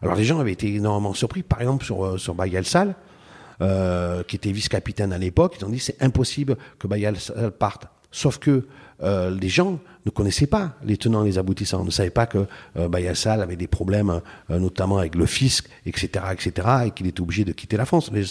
Alors 0.06 0.18
les 0.18 0.24
gens 0.24 0.40
avaient 0.40 0.52
été 0.52 0.74
énormément 0.74 1.14
surpris, 1.14 1.42
par 1.42 1.62
exemple 1.62 1.84
sur, 1.84 2.06
euh, 2.06 2.18
sur 2.18 2.36
Bayal 2.36 2.64
Sal, 2.64 2.96
euh, 3.62 4.22
qui 4.24 4.36
était 4.36 4.52
vice-capitaine 4.52 5.12
à 5.12 5.18
l'époque, 5.18 5.56
ils 5.58 5.66
ont 5.66 5.70
dit 5.70 5.80
c'est 5.80 6.02
impossible 6.02 6.58
que 6.78 6.88
Bayal 6.88 7.18
Sal 7.18 7.52
parte. 7.52 7.88
Sauf 8.12 8.38
que 8.38 8.68
euh, 9.02 9.30
les 9.30 9.50
gens 9.50 9.80
ne 10.06 10.12
connaissaient 10.12 10.48
pas 10.48 10.76
les 10.84 10.96
tenants 10.96 11.24
et 11.24 11.28
les 11.28 11.38
aboutissants, 11.38 11.84
ne 11.84 11.90
savaient 11.90 12.12
pas 12.12 12.28
que 12.28 12.46
euh, 12.78 12.88
Bayassal 12.88 13.42
avait 13.42 13.58
des 13.58 13.68
problèmes, 13.68 14.22
notamment 14.48 15.00
avec 15.00 15.16
le 15.16 15.26
fisc, 15.26 15.68
etc., 15.86 16.26
etc., 16.32 16.68
et 16.86 16.92
qu'il 16.92 17.08
était 17.08 17.20
obligé 17.20 17.44
de 17.44 17.52
quitter 17.52 17.76
la 17.76 17.86
France. 17.86 18.12
Mais 18.12 18.22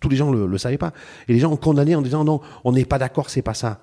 tous 0.00 0.08
les 0.08 0.16
gens 0.16 0.32
le, 0.32 0.46
le 0.46 0.58
savaient 0.58 0.78
pas. 0.78 0.92
Et 1.28 1.34
les 1.34 1.38
gens 1.38 1.52
ont 1.52 1.56
condamné 1.56 1.94
en 1.94 2.02
disant 2.02 2.24
non, 2.24 2.40
on 2.64 2.72
n'est 2.72 2.84
pas 2.84 2.98
d'accord, 2.98 3.30
c'est 3.30 3.42
pas 3.42 3.54
ça. 3.54 3.80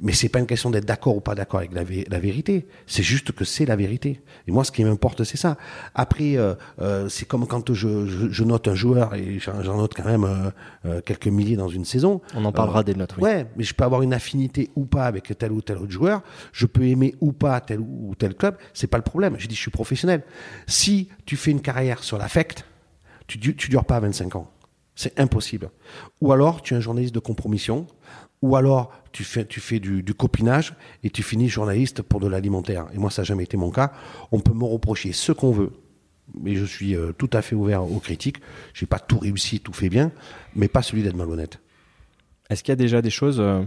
Mais 0.00 0.12
c'est 0.12 0.28
pas 0.28 0.38
une 0.38 0.46
question 0.46 0.70
d'être 0.70 0.84
d'accord 0.84 1.16
ou 1.16 1.20
pas 1.20 1.34
d'accord 1.34 1.60
avec 1.60 1.72
la, 1.72 1.82
la 1.82 2.18
vérité. 2.18 2.66
C'est 2.86 3.02
juste 3.02 3.32
que 3.32 3.44
c'est 3.44 3.66
la 3.66 3.76
vérité. 3.76 4.20
Et 4.46 4.52
moi, 4.52 4.64
ce 4.64 4.72
qui 4.72 4.84
m'importe, 4.84 5.24
c'est 5.24 5.36
ça. 5.36 5.56
Après, 5.94 6.36
euh, 6.36 6.54
euh, 6.80 7.08
c'est 7.08 7.26
comme 7.26 7.46
quand 7.46 7.72
je, 7.72 8.06
je, 8.06 8.30
je, 8.30 8.44
note 8.44 8.68
un 8.68 8.74
joueur 8.74 9.14
et 9.14 9.38
j'en 9.38 9.76
note 9.76 9.94
quand 9.94 10.04
même 10.04 10.52
euh, 10.84 11.00
quelques 11.02 11.28
milliers 11.28 11.56
dans 11.56 11.68
une 11.68 11.84
saison. 11.84 12.20
On 12.34 12.44
en 12.44 12.52
parlera 12.52 12.82
des 12.82 12.94
notes. 12.94 13.14
Oui. 13.16 13.24
Ouais, 13.24 13.46
mais 13.56 13.64
je 13.64 13.74
peux 13.74 13.84
avoir 13.84 14.02
une 14.02 14.14
affinité 14.14 14.70
ou 14.76 14.84
pas 14.84 15.04
avec 15.04 15.36
tel 15.38 15.52
ou 15.52 15.60
tel 15.60 15.78
autre 15.78 15.92
joueur. 15.92 16.22
Je 16.52 16.66
peux 16.66 16.84
aimer 16.84 17.14
ou 17.20 17.32
pas 17.32 17.60
tel 17.60 17.80
ou 17.80 18.14
tel 18.18 18.34
club. 18.34 18.56
C'est 18.74 18.86
pas 18.86 18.98
le 18.98 19.04
problème. 19.04 19.36
Je 19.38 19.46
dis, 19.46 19.54
je 19.54 19.60
suis 19.60 19.70
professionnel. 19.70 20.22
Si 20.66 21.08
tu 21.26 21.36
fais 21.36 21.50
une 21.50 21.60
carrière 21.60 22.02
sur 22.02 22.18
l'affect, 22.18 22.64
tu, 23.26 23.38
tu 23.38 23.68
dures 23.68 23.84
pas 23.84 24.00
25 24.00 24.36
ans. 24.36 24.50
C'est 24.94 25.18
impossible. 25.18 25.70
Ou 26.20 26.32
alors, 26.32 26.60
tu 26.60 26.74
es 26.74 26.76
un 26.76 26.80
journaliste 26.80 27.14
de 27.14 27.18
compromission 27.18 27.86
ou 28.42 28.56
alors 28.56 28.92
tu 29.12 29.24
fais, 29.24 29.44
tu 29.44 29.60
fais 29.60 29.78
du, 29.78 30.02
du, 30.02 30.14
copinage 30.14 30.74
et 31.04 31.10
tu 31.10 31.22
finis 31.22 31.48
journaliste 31.48 32.02
pour 32.02 32.20
de 32.20 32.26
l'alimentaire. 32.26 32.86
Et 32.92 32.98
moi, 32.98 33.10
ça 33.10 33.22
n'a 33.22 33.26
jamais 33.26 33.44
été 33.44 33.56
mon 33.56 33.70
cas. 33.70 33.92
On 34.32 34.40
peut 34.40 34.54
me 34.54 34.64
reprocher 34.64 35.12
ce 35.12 35.32
qu'on 35.32 35.52
veut, 35.52 35.72
mais 36.40 36.56
je 36.56 36.64
suis 36.64 36.96
euh, 36.96 37.12
tout 37.12 37.30
à 37.32 37.42
fait 37.42 37.54
ouvert 37.54 37.84
aux 37.84 38.00
critiques. 38.00 38.38
J'ai 38.74 38.86
pas 38.86 38.98
tout 38.98 39.18
réussi, 39.18 39.60
tout 39.60 39.72
fait 39.72 39.88
bien, 39.88 40.10
mais 40.56 40.68
pas 40.68 40.82
celui 40.82 41.02
d'être 41.02 41.16
malhonnête. 41.16 41.60
Est-ce 42.50 42.62
qu'il 42.62 42.72
y 42.72 42.74
a 42.74 42.76
déjà 42.76 43.00
des 43.00 43.10
choses 43.10 43.38
euh, 43.40 43.62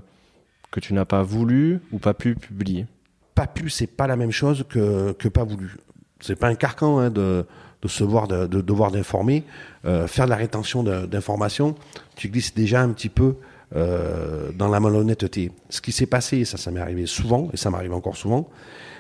que 0.72 0.80
tu 0.80 0.94
n'as 0.94 1.06
pas 1.06 1.24
voulu 1.24 1.80
ou 1.92 2.00
pas 2.00 2.14
pu 2.14 2.36
publier? 2.36 2.86
Pas 3.34 3.48
pu, 3.48 3.70
c'est 3.70 3.88
pas 3.88 4.08
la 4.08 4.16
même 4.16 4.32
chose 4.32 4.66
que, 4.70 5.14
que 5.14 5.28
pas 5.28 5.44
voulu. 5.44 5.76
C'est 6.22 6.36
pas 6.36 6.48
un 6.48 6.56
carcan 6.56 7.00
hein, 7.00 7.10
de, 7.10 7.46
de 7.82 7.88
se 7.88 8.04
voir, 8.04 8.28
de, 8.28 8.48
de 8.48 8.62
devoir 8.62 8.92
d'informer. 8.92 9.44
Euh, 9.86 10.08
faire 10.08 10.26
de 10.26 10.32
la 10.32 10.36
rétention 10.36 10.84
d'informations, 10.84 11.76
tu 12.16 12.30
glisses 12.30 12.54
déjà 12.54 12.82
un 12.82 12.90
petit 12.90 13.10
peu 13.10 13.36
euh, 13.76 14.52
dans 14.54 14.70
la 14.70 14.80
malhonnêteté. 14.80 15.52
Ce 15.70 15.82
qui 15.82 15.92
s'est 15.92 16.06
passé, 16.06 16.46
ça, 16.46 16.56
ça 16.56 16.72
m'est 16.72 16.80
arrivé 16.80 17.06
souvent, 17.08 17.50
et 17.52 17.58
ça 17.58 17.70
m'arrive 17.70 17.92
encore 17.92 18.16
souvent, 18.16 18.50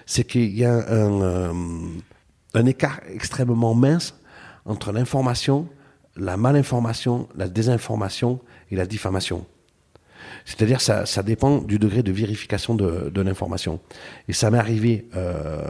c'est 0.05 0.25
qu'il 0.25 0.53
y 0.53 0.65
a 0.65 0.73
un, 0.73 1.21
euh, 1.21 2.63
écart 2.65 2.99
extrêmement 3.07 3.73
mince 3.73 4.15
entre 4.65 4.91
l'information, 4.91 5.69
la 6.17 6.35
malinformation, 6.35 7.29
la 7.37 7.47
désinformation 7.47 8.41
et 8.69 8.75
la 8.75 8.85
diffamation. 8.85 9.45
C'est-à-dire 10.43 10.81
ça, 10.81 11.05
ça 11.05 11.23
dépend 11.23 11.59
du 11.59 11.79
degré 11.79 12.03
de 12.03 12.11
vérification 12.11 12.75
de, 12.75 13.21
l'information. 13.21 13.79
Et 14.27 14.33
ça 14.33 14.51
m'est 14.51 14.57
arrivé 14.57 15.07
euh, 15.15 15.61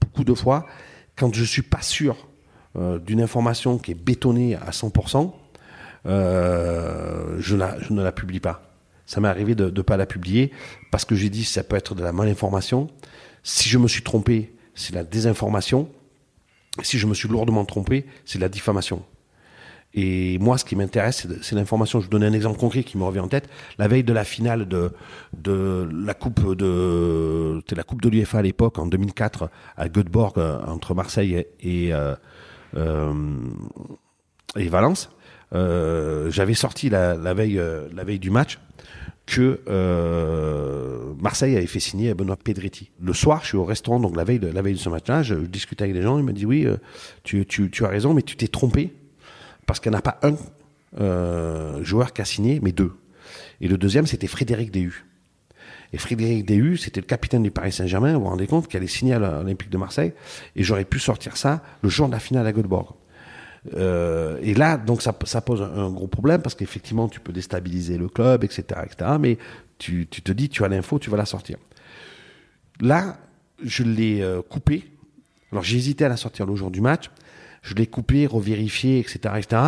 beaucoup 0.00 0.24
de 0.24 0.34
fois 0.34 0.66
quand 1.14 1.32
je 1.32 1.44
suis 1.44 1.62
pas 1.62 1.82
sûr 1.82 2.16
d'une 2.74 3.20
information 3.20 3.78
qui 3.78 3.90
est 3.90 3.94
bétonnée 3.94 4.56
à 4.56 4.70
100%, 4.70 5.30
euh, 6.06 7.36
je, 7.38 7.56
ne 7.56 8.02
la 8.02 8.12
publie 8.12 8.40
pas. 8.40 8.62
Ça 9.06 9.20
m'est 9.20 9.28
arrivé 9.28 9.54
de 9.54 9.70
ne 9.70 9.82
pas 9.82 9.96
la 9.96 10.06
publier 10.06 10.52
parce 10.90 11.04
que 11.04 11.14
j'ai 11.14 11.28
dit 11.28 11.44
ça 11.44 11.62
peut 11.62 11.76
être 11.76 11.94
de 11.94 12.02
la 12.02 12.12
malinformation. 12.12 12.88
Si 13.42 13.68
je 13.68 13.78
me 13.78 13.88
suis 13.88 14.02
trompé, 14.02 14.54
c'est 14.74 14.94
la 14.94 15.04
désinformation. 15.04 15.88
Si 16.82 16.98
je 16.98 17.06
me 17.06 17.14
suis 17.14 17.28
lourdement 17.28 17.64
trompé, 17.64 18.06
c'est 18.24 18.38
la 18.38 18.48
diffamation. 18.48 19.02
Et 19.94 20.38
moi, 20.38 20.56
ce 20.56 20.64
qui 20.64 20.74
m'intéresse, 20.74 21.26
c'est 21.42 21.54
l'information. 21.54 22.00
Je 22.00 22.06
vous 22.06 22.10
donne 22.10 22.24
un 22.24 22.32
exemple 22.32 22.58
concret 22.58 22.82
qui 22.82 22.96
me 22.96 23.04
revient 23.04 23.20
en 23.20 23.28
tête. 23.28 23.48
La 23.76 23.88
veille 23.88 24.04
de 24.04 24.12
la 24.14 24.24
finale 24.24 24.66
de, 24.66 24.92
de 25.34 25.86
la 25.92 26.14
coupe 26.14 26.54
de, 26.56 27.58
c'était 27.60 27.74
la 27.74 27.82
coupe 27.82 28.00
de 28.00 28.36
à 28.36 28.42
l'époque, 28.42 28.78
en 28.78 28.86
2004, 28.86 29.50
à 29.76 29.88
Göteborg, 29.88 30.38
entre 30.66 30.94
Marseille 30.94 31.44
et, 31.60 31.92
euh, 31.92 32.14
euh, 32.76 33.12
et 34.56 34.68
Valence. 34.68 35.10
Euh, 35.54 36.30
j'avais 36.30 36.54
sorti 36.54 36.88
la, 36.88 37.16
veille, 37.34 37.58
euh, 37.58 37.88
la 37.94 38.04
veille 38.04 38.18
du 38.18 38.30
match 38.30 38.58
que 39.26 39.60
euh, 39.68 41.12
Marseille 41.20 41.56
avait 41.56 41.66
fait 41.66 41.80
signer 41.80 42.10
à 42.10 42.14
Benoît 42.14 42.36
Pedretti. 42.36 42.90
Le 43.00 43.12
soir, 43.12 43.40
je 43.42 43.48
suis 43.48 43.56
au 43.56 43.64
restaurant, 43.64 44.00
donc 44.00 44.16
la 44.16 44.24
veille 44.24 44.40
de, 44.40 44.48
la 44.48 44.62
veille 44.62 44.74
de 44.74 44.78
ce 44.78 44.88
match-là, 44.88 45.22
je, 45.22 45.34
je 45.34 45.40
discutais 45.46 45.84
avec 45.84 45.94
des 45.94 46.02
gens, 46.02 46.18
il 46.18 46.24
m'a 46.24 46.32
dit 46.32 46.46
oui, 46.46 46.66
tu, 47.22 47.46
tu, 47.46 47.70
tu, 47.70 47.84
as 47.84 47.88
raison, 47.88 48.14
mais 48.14 48.22
tu 48.22 48.36
t'es 48.36 48.48
trompé, 48.48 48.92
parce 49.66 49.78
qu'il 49.78 49.90
n'y 49.90 49.96
en 49.96 50.00
a 50.00 50.02
pas 50.02 50.18
un 50.22 51.82
joueur 51.82 52.12
qui 52.12 52.20
a 52.20 52.24
signé, 52.24 52.58
mais 52.62 52.72
deux. 52.72 52.92
Et 53.60 53.68
le 53.68 53.78
deuxième, 53.78 54.06
c'était 54.06 54.26
Frédéric 54.26 54.72
Déhu. 54.72 55.06
Et 55.92 55.98
Frédéric 55.98 56.44
Déhu, 56.44 56.76
c'était 56.76 57.00
le 57.00 57.06
capitaine 57.06 57.42
du 57.42 57.50
Paris 57.50 57.72
Saint-Germain, 57.72 58.14
vous 58.14 58.22
vous 58.22 58.28
rendez 58.28 58.48
compte, 58.48 58.66
qui 58.66 58.76
allait 58.76 58.86
signer 58.88 59.14
à 59.14 59.18
l'Olympique 59.20 59.70
de 59.70 59.78
Marseille, 59.78 60.12
et 60.56 60.64
j'aurais 60.64 60.84
pu 60.84 60.98
sortir 60.98 61.36
ça 61.36 61.62
le 61.82 61.88
jour 61.88 62.08
de 62.08 62.12
la 62.12 62.18
finale 62.18 62.46
à 62.46 62.52
Göteborg. 62.52 62.96
Euh, 63.74 64.38
et 64.42 64.54
là, 64.54 64.76
donc 64.76 65.02
ça, 65.02 65.14
ça 65.24 65.40
pose 65.40 65.62
un, 65.62 65.90
gros 65.90 66.08
problème 66.08 66.42
parce 66.42 66.54
qu'effectivement, 66.54 67.08
tu 67.08 67.20
peux 67.20 67.32
déstabiliser 67.32 67.96
le 67.96 68.08
club, 68.08 68.44
etc., 68.44 68.80
etc. 68.84 69.12
Mais 69.20 69.38
tu, 69.78 70.06
tu 70.10 70.22
te 70.22 70.32
dis, 70.32 70.48
tu 70.48 70.64
as 70.64 70.68
l'info, 70.68 70.98
tu 70.98 71.10
vas 71.10 71.16
la 71.16 71.26
sortir. 71.26 71.58
Là, 72.80 73.16
je 73.62 73.82
l'ai 73.82 74.22
euh, 74.22 74.42
coupé. 74.42 74.84
Alors 75.52 75.62
j'ai 75.62 75.76
hésité 75.76 76.04
à 76.04 76.08
la 76.08 76.16
sortir 76.16 76.46
le 76.46 76.56
jour 76.56 76.70
du 76.70 76.80
match. 76.80 77.10
Je 77.62 77.74
l'ai 77.74 77.86
coupé, 77.86 78.26
revérifié, 78.26 78.98
etc., 78.98 79.34
etc. 79.36 79.62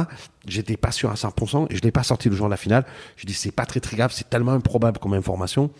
J'étais 0.48 0.76
pas 0.76 0.90
sûr 0.90 1.11
à 1.11 1.14
100% 1.14 1.66
et 1.70 1.76
je 1.76 1.80
l'ai 1.83 1.92
pas 1.92 2.02
sorti 2.02 2.28
le 2.28 2.35
jour 2.35 2.46
de 2.46 2.50
la 2.50 2.57
finale. 2.57 2.85
Je 3.16 3.24
dis 3.24 3.35
c'est 3.35 3.52
pas 3.52 3.66
très 3.66 3.78
très 3.78 3.96
grave, 3.96 4.11
c'est 4.12 4.28
tellement 4.28 4.52
improbable 4.52 4.98
comme 4.98 5.14
information 5.14 5.70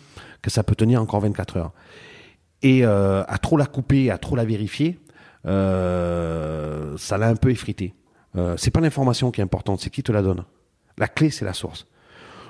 que 0.41 0.49
ça 0.49 0.63
peut 0.63 0.75
tenir 0.75 1.01
encore 1.01 1.19
24 1.19 1.57
heures. 1.57 1.73
Et 2.61 2.85
euh, 2.85 3.23
à 3.27 3.37
trop 3.37 3.57
la 3.57 3.65
couper, 3.65 4.11
à 4.11 4.17
trop 4.17 4.37
la 4.37 4.45
vérifier, 4.45 4.97
euh, 5.45 6.97
ça 6.97 7.17
l'a 7.17 7.27
un 7.27 7.35
peu 7.35 7.51
effrité. 7.51 7.93
Euh, 8.35 8.55
c'est 8.57 8.71
pas 8.71 8.81
l'information 8.81 9.31
qui 9.31 9.41
est 9.41 9.43
importante, 9.43 9.79
c'est 9.81 9.89
qui 9.89 10.03
te 10.03 10.11
la 10.11 10.21
donne. 10.21 10.43
La 10.97 11.07
clé, 11.07 11.29
c'est 11.29 11.45
la 11.45 11.53
source. 11.53 11.87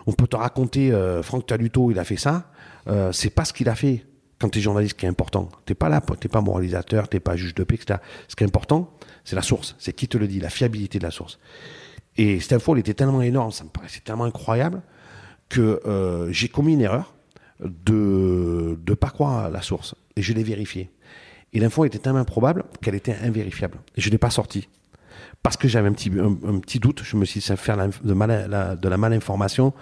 On 0.07 0.13
peut 0.13 0.27
te 0.27 0.35
raconter, 0.35 0.91
euh, 0.91 1.23
Franck 1.23 1.47
Taluto, 1.47 1.91
il 1.91 1.99
a 1.99 2.03
fait 2.03 2.17
ça. 2.17 2.51
Euh, 2.87 3.11
c'est 3.11 3.29
pas 3.29 3.45
ce 3.45 3.53
qu'il 3.53 3.69
a 3.69 3.75
fait 3.75 4.05
quand 4.39 4.49
tu 4.49 4.59
es 4.59 4.61
journaliste 4.61 4.97
qui 4.97 5.05
est 5.05 5.09
important. 5.09 5.49
T'es 5.65 5.75
pas 5.75 5.89
là, 5.89 6.01
t'es 6.19 6.27
pas 6.27 6.41
moralisateur, 6.41 7.07
t'es 7.07 7.19
pas 7.19 7.35
juge 7.35 7.55
de 7.55 7.63
paix, 7.63 7.75
etc. 7.75 7.99
Ce 8.27 8.35
qui 8.35 8.43
est 8.43 8.47
important, 8.47 8.91
c'est 9.23 9.35
la 9.35 9.41
source. 9.41 9.75
C'est 9.79 9.93
qui 9.93 10.07
te 10.07 10.17
le 10.17 10.27
dit, 10.27 10.39
la 10.39 10.49
fiabilité 10.49 10.99
de 10.99 11.03
la 11.03 11.11
source. 11.11 11.39
Et 12.17 12.39
cette 12.39 12.53
info, 12.53 12.73
elle 12.73 12.79
était 12.79 12.93
tellement 12.93 13.21
énorme, 13.21 13.51
ça 13.51 13.63
me 13.63 13.69
paraissait 13.69 14.01
tellement 14.01 14.25
incroyable 14.25 14.81
que 15.49 15.81
euh, 15.85 16.31
j'ai 16.31 16.47
commis 16.47 16.73
une 16.73 16.81
erreur 16.81 17.13
de 17.59 18.77
ne 18.87 18.93
pas 18.93 19.09
croire 19.09 19.45
à 19.45 19.49
la 19.49 19.61
source. 19.61 19.95
Et 20.15 20.21
je 20.21 20.33
l'ai 20.33 20.43
vérifié. 20.43 20.91
Et 21.53 21.59
l'info 21.59 21.85
était 21.85 21.99
tellement 21.99 22.19
improbable 22.19 22.63
qu'elle 22.81 22.95
était 22.95 23.15
invérifiable. 23.21 23.79
Et 23.95 24.01
je 24.01 24.07
ne 24.07 24.11
l'ai 24.11 24.17
pas 24.17 24.29
sortie 24.29 24.67
parce 25.45 25.57
que 25.57 25.67
j'avais 25.67 25.89
un 25.89 25.93
petit, 25.93 26.09
un, 26.09 26.35
un, 26.49 26.59
petit 26.59 26.79
doute, 26.79 27.03
je 27.03 27.15
me 27.17 27.23
suis 27.23 27.39
dit, 27.39 27.45
ça 27.45 27.55
faire 27.55 27.75
la, 27.75 27.89
de, 28.03 28.13
mal, 28.15 28.49
la, 28.49 28.75
de 28.75 28.89
la 28.89 28.97
malinformation. 28.97 29.73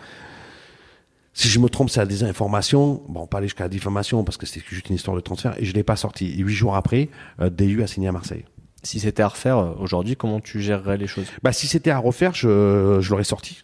Si 1.33 1.47
je 1.47 1.57
me 1.57 1.69
trompe, 1.69 1.89
c'est 1.89 2.01
la 2.01 2.05
désinformation. 2.05 3.01
Bon, 3.07 3.27
pas 3.27 3.37
aller 3.37 3.47
jusqu'à 3.47 3.63
la 3.63 3.69
diffamation 3.69 4.25
parce 4.25 4.35
que 4.35 4.45
c'était 4.45 4.65
juste 4.67 4.89
une 4.89 4.95
histoire 4.95 5.15
de 5.15 5.21
transfert 5.21 5.55
et 5.57 5.63
je 5.63 5.71
ne 5.71 5.75
l'ai 5.75 5.83
pas 5.83 5.95
sorti. 5.95 6.35
Et 6.37 6.41
huit 6.43 6.53
jours 6.53 6.75
après, 6.75 7.07
euh, 7.39 7.49
DU 7.49 7.81
a 7.81 7.87
signé 7.87 8.09
à 8.09 8.11
Marseille. 8.11 8.43
Si 8.83 8.99
c'était 8.99 9.23
à 9.23 9.29
refaire 9.29 9.57
euh, 9.57 9.73
aujourd'hui, 9.79 10.17
comment 10.17 10.41
tu 10.41 10.61
gérerais 10.61 10.97
les 10.97 11.07
choses? 11.07 11.27
Bah, 11.43 11.53
Si 11.53 11.67
c'était 11.67 11.91
à 11.91 11.97
refaire, 11.97 12.33
je, 12.33 12.97
je 12.99 13.09
l'aurais 13.09 13.23
sorti. 13.23 13.63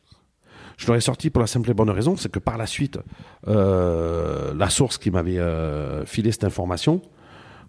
Je 0.78 0.88
l'aurais 0.88 1.02
sorti 1.02 1.30
pour 1.30 1.42
la 1.42 1.48
simple 1.48 1.70
et 1.70 1.74
bonne 1.74 1.90
raison, 1.90 2.16
c'est 2.16 2.32
que 2.32 2.40
par 2.40 2.58
la 2.58 2.66
suite, 2.66 2.98
euh, 3.50 4.54
la 4.54 4.70
source 4.70 4.98
qui 4.98 5.12
m'avait 5.12 5.38
euh, 5.38 6.06
filé 6.06 6.32
cette 6.32 6.46
information, 6.46 7.02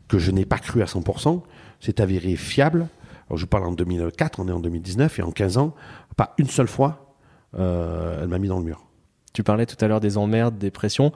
que 0.06 0.20
je 0.20 0.30
n'ai 0.30 0.44
pas 0.44 0.58
cru 0.60 0.82
à 0.82 0.84
100%, 0.84 1.42
s'est 1.80 2.00
avérée 2.00 2.36
fiable 2.36 2.86
alors 3.30 3.38
je 3.38 3.46
parle 3.46 3.64
en 3.64 3.72
2004, 3.72 4.40
on 4.40 4.48
est 4.48 4.52
en 4.52 4.58
2019, 4.58 5.20
et 5.20 5.22
en 5.22 5.30
15 5.30 5.58
ans, 5.58 5.74
pas 6.16 6.34
une 6.38 6.48
seule 6.48 6.66
fois, 6.66 7.14
euh, 7.56 8.18
elle 8.20 8.28
m'a 8.28 8.38
mis 8.38 8.48
dans 8.48 8.58
le 8.58 8.64
mur. 8.64 8.84
Tu 9.32 9.44
parlais 9.44 9.66
tout 9.66 9.76
à 9.82 9.86
l'heure 9.86 10.00
des 10.00 10.18
emmerdes, 10.18 10.58
des 10.58 10.72
pressions. 10.72 11.12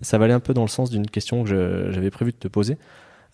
Ça 0.00 0.16
va 0.16 0.24
aller 0.24 0.32
un 0.32 0.40
peu 0.40 0.54
dans 0.54 0.62
le 0.62 0.68
sens 0.68 0.88
d'une 0.88 1.06
question 1.06 1.44
que 1.44 1.90
j'avais 1.90 2.10
prévu 2.10 2.32
de 2.32 2.38
te 2.38 2.48
poser. 2.48 2.78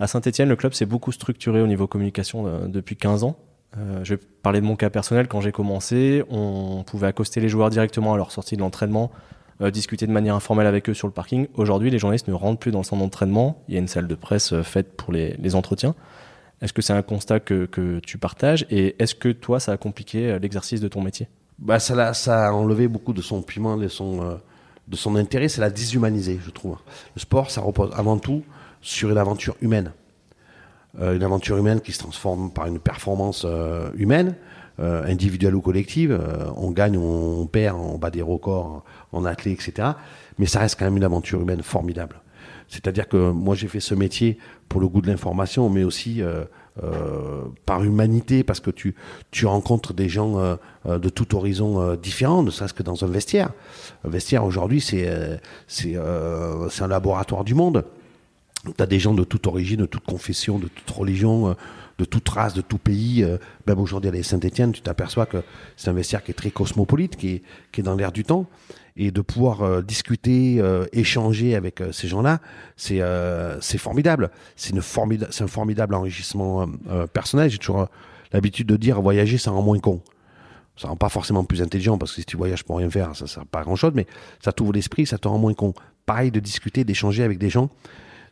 À 0.01 0.09
Saint-Etienne, 0.09 0.49
le 0.49 0.57
club 0.57 0.73
s'est 0.73 0.85
beaucoup 0.85 1.13
structuré 1.13 1.61
au 1.61 1.69
niveau 1.69 1.87
communication 1.87 2.49
euh, 2.49 2.67
depuis 2.67 2.97
15 2.97 3.23
ans. 3.23 3.37
Euh, 3.79 4.01
je 4.03 4.15
vais 4.15 4.21
parler 4.43 4.61
de 4.61 4.67
mon 4.67 4.75
cas 4.75 4.91
personnel. 4.91 5.29
Quand 5.29 5.41
j'ai 5.41 5.53
commencé, 5.53 6.25
on 6.29 6.83
pouvait 6.85 7.07
accoster 7.07 7.41
les 7.41 7.49
joueurs 7.49 7.71
directement 7.71 8.15
à 8.15 8.17
leur 8.17 8.33
sortie 8.33 8.57
de 8.57 8.61
l'entraînement, 8.61 9.13
discuter 9.73 10.09
de 10.09 10.13
manière 10.13 10.35
informelle 10.35 10.67
avec 10.67 10.89
eux 10.89 10.95
sur 10.95 11.07
le 11.07 11.13
parking. 11.13 11.47
Aujourd'hui, 11.55 11.89
les 11.89 12.01
journalistes 12.01 12.27
ne 12.27 12.35
rentrent 12.35 12.59
plus 12.59 12.73
dans 12.73 12.81
le 12.81 12.85
centre 12.85 13.01
d'entraînement. 13.01 13.63
Il 13.69 13.75
y 13.75 13.77
a 13.77 13.81
une 13.81 13.87
salle 13.87 14.09
de 14.09 14.15
presse 14.17 14.61
faite 14.63 14.97
pour 14.97 15.13
les 15.13 15.55
entretiens. 15.55 15.95
Est-ce 16.63 16.73
que 16.73 16.83
c'est 16.83 16.93
un 16.93 17.03
constat 17.03 17.41
que, 17.41 17.67
que 17.67 18.01
tu 18.01 18.19
partages 18.19 18.67
et 18.71 18.97
est-ce 18.99 19.15
que 19.15 19.29
toi, 19.29 19.61
ça 19.61 19.73
a 19.73 19.77
compliqué 19.77 20.39
l'exercice 20.41 20.81
de 20.81 20.89
ton 20.89 21.03
métier? 21.03 21.29
Bah, 21.59 21.79
ça, 21.79 22.09
a, 22.09 22.15
ça 22.15 22.49
a 22.49 22.53
enlevé 22.53 22.89
beaucoup 22.89 23.13
de 23.13 23.23
son 23.23 23.43
piment, 23.43 23.77
de 23.77 23.89
son, 23.89 24.39
de 24.89 24.97
son 24.97 25.17
intérêt, 25.17 25.49
c'est 25.49 25.61
la 25.61 25.71
déshumaniser, 25.71 26.41
je 26.45 26.51
trouve. 26.51 26.77
Le 27.15 27.21
sport, 27.21 27.51
ça 27.51 27.61
repose 27.61 27.91
avant 27.95 28.19
tout 28.19 28.43
sur 28.81 29.11
une 29.11 29.19
aventure 29.19 29.57
humaine. 29.61 29.93
une 30.99 31.23
aventure 31.23 31.57
humaine 31.57 31.81
qui 31.81 31.93
se 31.93 31.99
transforme 31.99 32.51
par 32.51 32.67
une 32.67 32.79
performance 32.79 33.47
humaine, 33.97 34.35
euh, 34.81 35.05
individuelle 35.05 35.55
ou 35.55 35.61
collective. 35.61 36.11
Euh, 36.11 36.51
on 36.57 36.73
gagne, 36.73 36.99
on, 36.99 37.47
perd, 37.47 37.79
on 37.79 37.97
bat 37.97 38.11
des 38.11 38.23
records 38.23 38.83
en 39.13 39.25
athlée, 39.25 39.53
etc. 39.53 39.91
Mais 40.37 40.47
ça 40.47 40.59
reste 40.59 40.77
quand 40.77 40.85
même 40.85 40.97
une 40.97 41.05
aventure 41.05 41.41
humaine 41.41 41.63
formidable. 41.63 42.17
C'est-à-dire 42.69 43.09
que 43.09 43.31
moi 43.31 43.55
j'ai 43.55 43.69
fait 43.69 43.81
ce 43.81 43.95
métier 43.95 44.39
pour 44.69 44.81
le 44.81 44.89
goût 44.89 45.01
de 45.01 45.07
l'information, 45.07 45.69
mais 45.69 45.85
aussi 45.85 46.23
euh, 46.23 46.45
par 47.67 47.85
humanité, 47.85 48.43
parce 48.43 48.61
que 48.61 48.71
tu, 48.71 48.95
rencontres 49.45 49.93
des 49.93 50.09
gens 50.09 50.57
de 50.87 51.09
tout 51.09 51.37
horizon 51.37 51.95
différents, 51.95 52.43
ne 52.43 52.51
serait-ce 52.51 52.75
que 52.75 52.83
dans 52.83 53.05
un 53.05 53.09
vestiaire. 53.09 53.51
Un 54.05 54.09
vestiaire 54.09 54.45
aujourd'hui, 54.45 54.81
c'est 54.81 55.07
un 55.97 56.89
laboratoire 56.89 57.45
du 57.45 57.55
monde. 57.55 57.85
Tu 58.65 58.83
as 58.83 58.87
des 58.87 58.99
gens 58.99 59.15
de 59.15 59.25
toute 59.25 59.47
origine, 59.47 59.81
de 59.81 59.87
toute 59.87 60.05
confession, 60.05 60.59
de 60.59 60.69
toute 60.69 60.91
religion, 60.91 61.55
de 61.99 62.05
toute 62.05 62.29
race, 62.29 62.55
de 62.55 62.61
tout 62.61 62.79
pays. 62.79 63.23
Euh, 63.23 63.39
même 63.67 63.79
aujourd'hui 63.79 64.11
à 64.11 64.23
Saint-Etienne, 64.23 64.73
tu 64.73 64.81
t'aperçois 64.81 65.27
que 65.27 65.39
c'est 65.77 65.91
un 65.91 65.93
vestiaire 65.93 66.23
qui 66.23 66.31
est 66.31 66.35
très 66.35 66.51
cosmopolite, 66.51 67.17
qui 67.17 67.29
est, 67.29 67.43
qui 67.73 67.81
est 67.81 67.85
dans 67.85 67.95
l'air 67.95 68.13
du 68.13 68.25
temps. 68.25 68.47
Et 68.97 69.11
de 69.11 69.21
pouvoir 69.23 69.63
euh, 69.63 69.83
discuter, 69.83 70.61
euh, 70.61 70.87
échanger 70.93 71.57
avec 71.57 71.83
ces 71.93 72.07
gens-là, 72.07 72.41
c'est 72.77 73.01
formidable. 73.79 74.31
C'est 74.57 74.75
un 74.77 75.47
formidable 75.47 75.95
enrichissement 75.95 76.69
personnel. 77.13 77.51
J'ai 77.51 77.59
toujours 77.59 77.89
l'habitude 78.33 78.69
de 78.69 78.77
dire 78.77 79.01
voyager, 79.01 79.39
ça 79.39 79.51
rend 79.51 79.63
moins 79.63 79.79
con. 79.79 80.01
Ça 80.77 80.89
rend 80.89 80.97
pas 80.97 81.09
forcément 81.09 81.45
plus 81.45 81.63
intelligent 81.63 81.99
parce 81.99 82.13
que 82.13 82.21
si 82.21 82.25
tu 82.25 82.37
voyages 82.37 82.65
pour 82.65 82.79
rien 82.79 82.91
faire, 82.91 83.15
ça 83.15 83.27
sert 83.27 83.47
pas 83.47 83.63
grand 83.63 83.77
chose, 83.77 83.93
mais 83.95 84.07
ça 84.43 84.53
t'ouvre 84.53 84.73
l'esprit, 84.73 85.07
ça 85.07 85.19
te 85.19 85.29
rend 85.29 85.39
moins 85.39 85.55
con. 85.55 85.73
Pareil 86.05 86.31
de 86.33 86.41
discuter, 86.41 86.85
d'échanger 86.85 87.23
avec 87.23 87.39
des 87.39 87.49
gens 87.51 87.71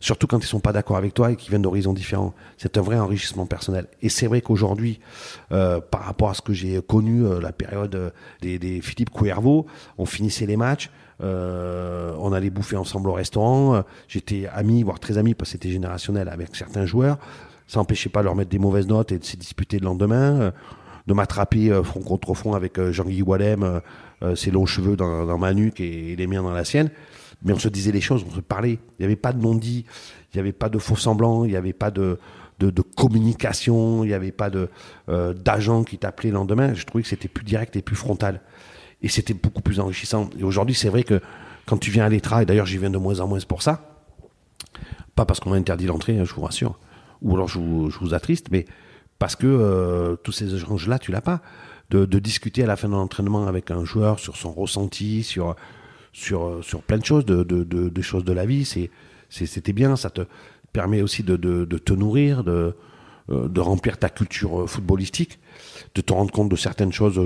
surtout 0.03 0.27
quand 0.27 0.41
ils 0.41 0.49
sont 0.49 0.61
pas 0.61 0.73
d'accord 0.73 0.97
avec 0.97 1.15
toi 1.15 1.31
et 1.31 1.37
qu'ils 1.37 1.51
viennent 1.51 1.63
d'horizons 1.63 1.93
différents. 1.93 2.35
C'est 2.59 2.77
un 2.77 2.83
vrai 2.83 2.99
enrichissement 2.99 3.47
personnel. 3.47 3.87
Et 4.03 4.09
c'est 4.09 4.27
vrai 4.27 4.41
qu'aujourd'hui, 4.41 4.99
euh, 5.53 5.81
par 5.81 6.03
rapport 6.03 6.29
à 6.29 6.35
ce 6.35 6.43
que 6.43 6.53
j'ai 6.53 6.83
connu, 6.83 7.25
euh, 7.25 7.41
la 7.41 7.53
période 7.53 7.95
euh, 7.95 8.11
des, 8.41 8.81
Philippe 8.83 9.11
Couervo, 9.11 9.67
on 9.99 10.05
finissait 10.05 10.45
les 10.45 10.57
matchs, 10.57 10.91
on 11.21 12.33
allait 12.33 12.51
bouffer 12.51 12.77
ensemble 12.77 13.09
au 13.09 13.13
restaurant. 13.13 13.85
J'étais 14.09 14.49
ami, 14.53 14.83
voire 14.83 14.99
très 14.99 15.19
ami, 15.19 15.35
parce 15.35 15.51
que 15.51 15.53
c'était 15.53 15.71
générationnel 15.71 16.29
avec 16.29 16.57
certains 16.57 16.85
joueurs. 16.85 17.17
Ça 17.69 17.79
n'empêchait 17.79 18.09
pas 18.09 18.21
de 18.21 18.25
leur 18.25 18.35
mettre 18.35 18.51
des 18.51 18.59
mauvaises 18.59 18.89
notes 18.89 19.13
et 19.13 19.19
de 19.21 19.25
se 19.25 19.37
disputer 19.37 19.79
le 19.79 19.85
lendemain. 19.85 20.53
de 21.07 21.15
m'attraper 21.15 21.71
front 21.85 22.01
contre 22.01 22.35
front 22.35 22.55
avec 22.55 22.81
Jean-Guy 22.91 23.23
Wallem, 23.23 23.81
ses 24.35 24.51
longs 24.51 24.67
cheveux 24.67 24.97
dans, 24.97 25.25
dans 25.25 25.39
ma 25.39 25.55
nuque 25.55 25.81
et 25.81 26.17
les 26.17 26.27
miens 26.27 26.43
dans 26.43 26.53
la 26.53 26.65
sienne 26.65 26.91
mais 27.45 27.53
on 27.53 27.59
se 27.59 27.69
disait 27.69 27.93
les 27.93 28.01
choses, 28.01 28.25
on 28.29 28.35
se 28.35 28.41
parlait. 28.41 28.79
Il 28.99 29.01
n'y 29.01 29.05
avait 29.05 29.17
pas 29.17 29.33
de 29.33 29.41
non-dit, 29.41 29.85
il 30.33 30.37
n'y 30.37 30.41
avait 30.41 30.53
pas 30.53 30.69
de 30.69 30.79
faux 30.79 30.97
semblants, 30.97 31.45
il 31.45 31.51
n'y 31.51 31.57
avait 31.57 31.73
pas 31.73 31.91
de, 31.91 32.19
de, 32.59 32.83
communication, 32.83 34.05
il 34.05 34.09
n'y 34.09 34.15
avait 34.15 34.33
pas 34.33 34.51
de 34.51 34.69
euh, 35.09 35.35
d'agent 35.35 35.85
qui 35.85 35.99
t'appelait 35.99 36.31
le 36.31 36.37
lendemain. 36.37 36.75
Je 36.75 36.85
trouvais 36.85 37.03
que 37.03 37.09
c'était 37.09 37.29
plus 37.29 37.45
direct 37.45 37.77
et 37.77 37.83
plus 37.83 37.97
frontal. 37.97 38.41
Et 39.03 39.09
c'était 39.09 39.35
beaucoup 39.35 39.63
plus 39.63 39.81
enrichissant. 39.81 40.31
Et 40.39 40.45
aujourd'hui, 40.45 40.75
c'est 40.75 40.89
vrai 40.89 41.03
que 41.03 41.21
quand 41.67 41.79
tu 41.79 41.91
viens 41.91 42.05
à 42.05 42.09
l'ETRA, 42.09 42.43
et 42.43 42.47
d'ailleurs 42.47 42.67
j'y 42.67 42.79
viens 42.79 42.91
de 42.91 42.99
moins 42.99 43.21
en 43.21 43.27
moins 43.27 43.41
pour 43.41 43.63
ça, 43.63 43.99
pas 45.15 45.25
parce 45.25 45.41
qu'on 45.41 45.51
m'a 45.51 45.57
interdit 45.57 45.87
l'entrée, 45.87 46.19
hein, 46.19 46.25
je 46.25 46.33
vous 46.35 46.43
rassure, 46.43 46.79
ou 47.21 47.35
alors 47.35 47.49
je 47.49 47.59
vous, 47.59 47.91
je 47.91 47.99
vous 47.99 48.15
attriste, 48.15 48.49
mais 48.51 48.65
parce 49.19 49.37
que 49.37 49.47
euh, 49.47 50.17
tous 50.17 50.33
ces 50.33 50.55
échanges-là, 50.55 50.99
tu 50.99 51.13
l'as 51.13 51.21
pas. 51.21 51.41
De, 51.91 52.07
de, 52.07 52.19
discuter 52.19 52.63
à 52.63 52.67
la 52.67 52.77
fin 52.77 52.89
de 52.89 52.95
l'entraînement 52.95 53.47
avec 53.47 53.71
un 53.71 53.85
joueur 53.85 54.19
sur 54.19 54.39
son 54.39 54.51
ressenti, 54.51 55.23
sur 55.23 55.55
sur, 56.13 56.45
euh, 56.45 56.63
sur 56.63 56.83
plein 56.83 56.99
de 56.99 57.05
choses, 57.05 57.25
de, 57.25 57.43
de, 57.43 57.65
de, 57.65 58.03
choses 58.03 58.25
de 58.25 58.33
la 58.33 58.47
vie. 58.47 58.69
C'était 59.31 59.73
bien, 59.73 59.97
ça 59.97 60.11
te 60.11 60.23
permet 60.73 61.03
aussi 61.03 61.23
de, 61.23 61.37
te 61.37 61.93
nourrir, 61.93 62.45
de, 62.45 62.75
euh, 63.31 63.49
de 63.49 63.61
remplir 63.61 63.99
ta 63.99 64.09
culture 64.09 64.63
euh, 64.63 64.67
footballistique, 64.67 65.39
de 65.95 66.01
te 66.01 66.13
rendre 66.13 66.33
compte 66.33 66.49
de 66.49 66.57
certaines 66.57 66.93
choses 66.93 67.21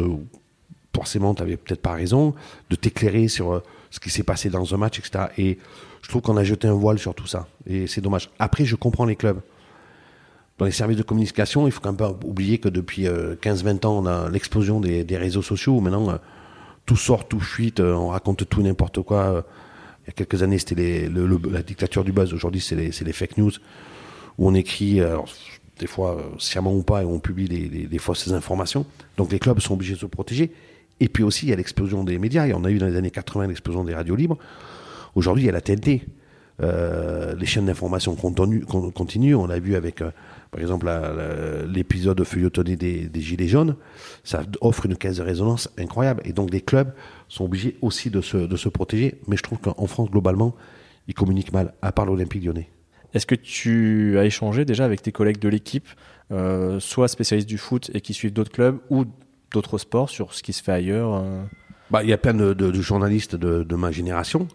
forcément 0.94 1.34
tu 1.34 1.42
n'avais 1.42 1.58
peut-être 1.58 1.82
pas 1.82 1.92
raison, 1.92 2.34
de 2.70 2.76
t'éclairer 2.76 3.28
sur 3.28 3.62
ce 3.90 4.00
qui 4.00 4.08
s'est 4.08 4.22
passé 4.22 4.48
dans 4.48 4.74
un 4.74 4.78
match, 4.78 4.98
etc. 4.98 5.26
Et 5.36 5.58
je 6.00 6.08
trouve 6.08 6.22
qu'on 6.22 6.38
a 6.38 6.42
jeté 6.42 6.68
un 6.68 6.72
voile 6.72 6.98
sur 6.98 7.14
tout 7.14 7.26
ça. 7.26 7.48
Et 7.66 7.86
c'est 7.86 8.00
dommage. 8.00 8.30
Après, 8.38 8.64
je 8.64 8.76
comprends 8.76 9.04
les 9.04 9.14
clubs. 9.14 9.40
Dans 10.56 10.64
les 10.64 10.72
services 10.72 10.96
de 10.96 11.02
communication, 11.02 11.66
il 11.66 11.70
faut 11.70 11.82
quand 11.82 11.90
même 11.90 11.98
pas 11.98 12.16
oublier 12.24 12.56
que 12.56 12.70
depuis 12.70 13.04
15-20 13.04 13.84
ans, 13.84 13.98
on 13.98 14.06
a 14.06 14.30
l'explosion 14.30 14.80
des, 14.80 15.04
des 15.04 15.18
réseaux 15.18 15.42
sociaux. 15.42 15.78
Maintenant, 15.82 16.18
tout 16.86 16.96
sort, 16.96 17.28
tout 17.28 17.40
fuite, 17.40 17.80
euh, 17.80 17.92
on 17.92 18.08
raconte 18.08 18.48
tout 18.48 18.62
n'importe 18.62 19.02
quoi. 19.02 19.22
Euh, 19.24 19.42
il 20.04 20.06
y 20.06 20.10
a 20.10 20.12
quelques 20.12 20.42
années, 20.42 20.58
c'était 20.58 21.10
la 21.10 21.62
dictature 21.62 22.04
du 22.04 22.12
buzz. 22.12 22.32
Aujourd'hui, 22.32 22.60
c'est 22.60 22.76
les, 22.76 23.12
fake 23.12 23.38
news 23.38 23.50
où 24.38 24.48
on 24.48 24.54
écrit, 24.54 25.00
des 25.80 25.88
fois 25.88 26.16
euh, 26.16 26.22
sciemment 26.38 26.72
ou 26.72 26.84
pas, 26.84 27.02
et 27.02 27.04
on 27.04 27.18
publie 27.18 27.48
des, 27.48 27.98
fausses 27.98 28.30
informations. 28.30 28.86
Donc 29.16 29.32
les 29.32 29.40
clubs 29.40 29.58
sont 29.58 29.74
obligés 29.74 29.94
de 29.94 29.98
se 29.98 30.06
protéger. 30.06 30.52
Et 31.00 31.08
puis 31.08 31.24
aussi, 31.24 31.46
il 31.46 31.48
y 31.48 31.52
a 31.52 31.56
l'explosion 31.56 32.04
des 32.04 32.20
médias. 32.20 32.46
Y 32.46 32.52
en 32.52 32.64
a 32.64 32.70
eu 32.70 32.78
dans 32.78 32.86
les 32.86 32.94
années 32.94 33.10
80 33.10 33.48
l'explosion 33.48 33.82
des 33.82 33.94
radios 33.94 34.14
libres. 34.14 34.38
Aujourd'hui, 35.16 35.42
il 35.42 35.46
y 35.46 35.48
a 35.48 35.52
la 35.52 35.60
TNT. 35.60 36.06
les 36.60 37.46
chaînes 37.46 37.66
d'information 37.66 38.14
continuent. 38.14 39.34
On 39.34 39.46
l'a 39.48 39.58
vu 39.58 39.74
avec 39.74 40.02
par 40.56 40.62
exemple, 40.62 40.90
l'épisode 41.68 42.24
feuilletonné 42.24 42.76
des, 42.76 43.10
des, 43.10 43.20
Gilets 43.20 43.46
jaunes, 43.46 43.76
ça 44.24 44.42
offre 44.62 44.86
une 44.86 44.96
caisse 44.96 45.18
de 45.18 45.22
résonance 45.22 45.68
incroyable. 45.76 46.22
Et 46.24 46.32
donc, 46.32 46.50
les 46.50 46.62
clubs 46.62 46.94
sont 47.28 47.44
obligés 47.44 47.76
aussi 47.82 48.08
de 48.08 48.22
se, 48.22 48.38
de 48.38 48.56
se 48.56 48.70
protéger. 48.70 49.20
Mais 49.28 49.36
je 49.36 49.42
trouve 49.42 49.58
qu'en 49.58 49.86
France, 49.86 50.10
globalement, 50.10 50.54
ils 51.08 51.14
communiquent 51.14 51.52
mal, 51.52 51.74
à 51.82 51.92
part 51.92 52.06
l'Olympique 52.06 52.42
lyonnais. 52.42 52.70
Est-ce 53.12 53.26
que 53.26 53.34
tu 53.34 54.16
as 54.18 54.24
échangé 54.24 54.64
déjà 54.64 54.86
avec 54.86 55.02
tes 55.02 55.12
collègues 55.12 55.40
de 55.40 55.50
l'équipe, 55.50 55.88
euh, 56.32 56.80
soit 56.80 57.08
spécialistes 57.08 57.50
du 57.50 57.58
foot 57.58 57.90
et 57.92 58.00
qui 58.00 58.14
suivent 58.14 58.32
d'autres 58.32 58.50
clubs 58.50 58.78
ou 58.88 59.04
d'autres 59.52 59.76
sports 59.76 60.08
sur 60.08 60.32
ce 60.32 60.42
qui 60.42 60.54
se 60.54 60.62
fait 60.62 60.72
ailleurs 60.72 61.16
euh? 61.16 61.44
Bah, 61.90 62.02
Il 62.02 62.08
y 62.08 62.14
a 62.14 62.18
plein 62.18 62.32
de, 62.32 62.54
de, 62.54 62.80
journalistes 62.80 63.36
de, 63.36 63.62
de, 63.62 63.76
ma 63.76 63.92
génération 63.92 64.48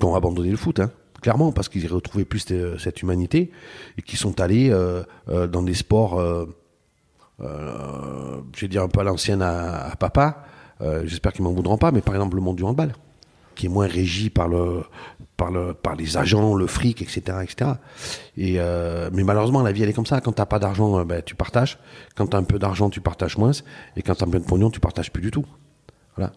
qui 0.00 0.06
ont 0.06 0.14
abandonné 0.14 0.50
le 0.50 0.56
foot. 0.56 0.80
Hein 0.80 0.90
clairement, 1.24 1.52
parce 1.52 1.70
qu'ils 1.70 1.90
retrouvaient 1.90 2.26
plus 2.26 2.44
cette 2.78 3.00
humanité 3.00 3.50
et 3.96 4.02
qui 4.02 4.18
sont 4.18 4.42
allés 4.42 4.68
euh, 4.70 5.02
euh, 5.30 5.46
dans 5.46 5.62
des 5.62 5.72
sports, 5.72 6.20
euh, 6.20 6.44
je 7.40 8.60
vais 8.60 8.68
dire 8.68 8.82
un 8.82 8.88
peu 8.88 9.00
à 9.00 9.04
l'ancienne 9.04 9.40
à, 9.40 9.94
papa. 9.98 10.44
J'espère 11.04 11.32
qu'ils 11.32 11.44
m'en 11.44 11.52
voudront 11.52 11.78
pas, 11.78 11.92
mais 11.92 12.02
par 12.02 12.14
exemple 12.14 12.36
le 12.36 12.42
monde 12.42 12.56
du 12.56 12.62
handball, 12.62 12.92
qui 13.54 13.64
est 13.66 13.68
moins 13.70 13.86
régi 13.86 14.28
par 14.28 14.48
le, 14.48 14.82
par 15.38 15.50
le, 15.50 15.72
par 15.72 15.96
les 15.96 16.18
agents, 16.18 16.54
le 16.54 16.66
fric, 16.66 17.00
etc., 17.00 17.38
etc. 17.42 17.70
Et 18.36 18.58
mais 19.14 19.24
malheureusement, 19.24 19.62
la 19.62 19.72
vie 19.72 19.82
elle 19.82 19.88
est 19.88 19.94
comme 19.94 20.04
ça. 20.04 20.20
Quand 20.20 20.32
t'as 20.32 20.44
pas 20.44 20.58
d'argent, 20.58 21.06
ben, 21.06 21.22
tu 21.22 21.34
partages. 21.34 21.78
Quand 22.16 22.26
tu 22.26 22.36
as 22.36 22.38
un 22.38 22.44
peu 22.44 22.58
d'argent, 22.58 22.90
tu 22.90 23.00
partages 23.00 23.38
moins. 23.38 23.52
Et 23.96 24.02
quand 24.02 24.14
tu 24.14 24.24
as 24.24 24.26
un 24.26 24.30
peu 24.30 24.40
de 24.40 24.44
pognon, 24.44 24.68
tu 24.68 24.80
partages 24.80 25.10
plus 25.10 25.22
du 25.22 25.30
tout. 25.30 25.46
Voilà. 26.16 26.32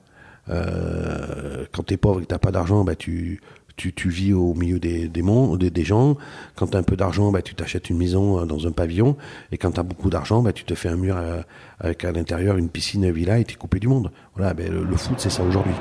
Euh, 0.49 1.65
quand 1.73 1.91
es 1.91 1.97
pauvre 1.97 2.19
et 2.19 2.23
que 2.23 2.27
t'as 2.27 2.39
pas 2.39 2.51
d'argent, 2.51 2.85
ben 2.85 2.95
tu 2.95 3.41
tu, 3.77 4.09
vis 4.09 4.33
au 4.33 4.53
milieu 4.53 4.79
des, 4.79 5.07
des, 5.07 5.83
gens. 5.83 6.17
Quand 6.55 6.67
tu 6.67 6.77
as 6.77 6.79
un 6.79 6.83
peu 6.83 6.97
d'argent, 6.97 7.31
bah, 7.31 7.41
tu 7.41 7.53
t'achètes 7.55 7.89
une 7.89 7.97
maison 7.97 8.39
euh, 8.39 8.45
dans 8.45 8.67
un 8.67 8.71
pavillon. 8.71 9.15
Et 9.51 9.57
quand 9.57 9.71
tu 9.71 9.79
as 9.79 9.83
beaucoup 9.83 10.09
d'argent, 10.09 10.41
bah, 10.41 10.51
tu 10.51 10.63
te 10.63 10.73
fais 10.73 10.89
un 10.89 10.97
mur 10.97 11.15
euh, 11.17 11.41
avec 11.79 12.03
à 12.03 12.11
l'intérieur 12.11 12.57
une 12.57 12.69
piscine, 12.69 13.03
une 13.03 13.11
villa 13.11 13.37
et 13.37 13.45
tu 13.45 13.53
es 13.53 13.57
coupé 13.57 13.79
du 13.79 13.87
monde. 13.87 14.11
Voilà, 14.35 14.53
ben, 14.53 14.71
le, 14.71 14.97
foot, 14.97 15.19
c'est 15.19 15.29
ça 15.29 15.43
aujourd'hui. 15.43 15.73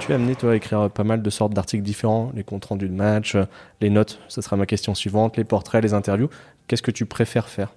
Tu 0.00 0.12
as 0.12 0.14
amené, 0.14 0.36
toi, 0.36 0.52
à 0.52 0.56
écrire 0.56 0.90
pas 0.90 1.04
mal 1.04 1.22
de 1.22 1.30
sortes 1.30 1.54
d'articles 1.54 1.82
différents, 1.82 2.32
les 2.34 2.44
comptes 2.44 2.64
rendus 2.64 2.88
de 2.88 2.94
match, 2.94 3.36
les 3.80 3.90
notes, 3.90 4.20
ce 4.28 4.40
sera 4.40 4.56
ma 4.56 4.66
question 4.66 4.94
suivante, 4.94 5.36
les 5.36 5.44
portraits, 5.44 5.82
les 5.82 5.94
interviews. 5.94 6.28
Qu'est-ce 6.66 6.82
que 6.82 6.90
tu 6.90 7.04
préfères 7.04 7.48
faire? 7.48 7.72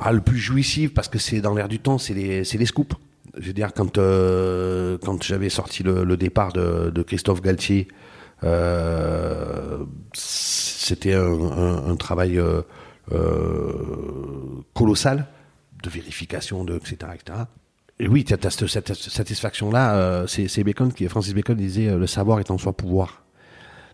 Ah, 0.00 0.12
le 0.12 0.20
plus 0.20 0.38
jouissif, 0.38 0.92
parce 0.94 1.08
que 1.08 1.18
c'est 1.18 1.40
dans 1.40 1.54
l'air 1.54 1.68
du 1.68 1.78
temps, 1.78 1.98
c'est 1.98 2.14
les, 2.14 2.42
les 2.42 2.66
scoops. 2.66 2.96
Je 3.38 3.46
veux 3.48 3.52
dire, 3.52 3.72
quand, 3.74 3.98
euh, 3.98 4.98
quand 5.02 5.22
j'avais 5.22 5.48
sorti 5.48 5.82
le, 5.82 6.16
départ 6.16 6.52
de, 6.52 7.02
Christophe 7.02 7.42
Galtier, 7.42 7.88
euh, 8.44 9.84
c'était 10.12 11.14
un, 11.14 11.96
travail 11.96 12.38
euh, 12.38 12.62
colossal 14.74 15.26
de 15.82 15.90
vérification, 15.90 16.64
de, 16.64 16.76
etc., 16.76 16.96
etc. 17.14 17.38
Et 17.98 18.08
oui, 18.08 18.24
tu 18.24 18.34
cette 18.68 18.94
satisfaction-là. 18.94 20.26
c'est 20.26 20.64
Bacon 20.64 20.92
qui, 20.92 21.06
Francis 21.08 21.34
Bacon 21.34 21.56
disait 21.56 21.96
le 21.96 22.06
savoir 22.06 22.40
est 22.40 22.50
en 22.50 22.58
soi 22.58 22.74
pouvoir 22.74 23.25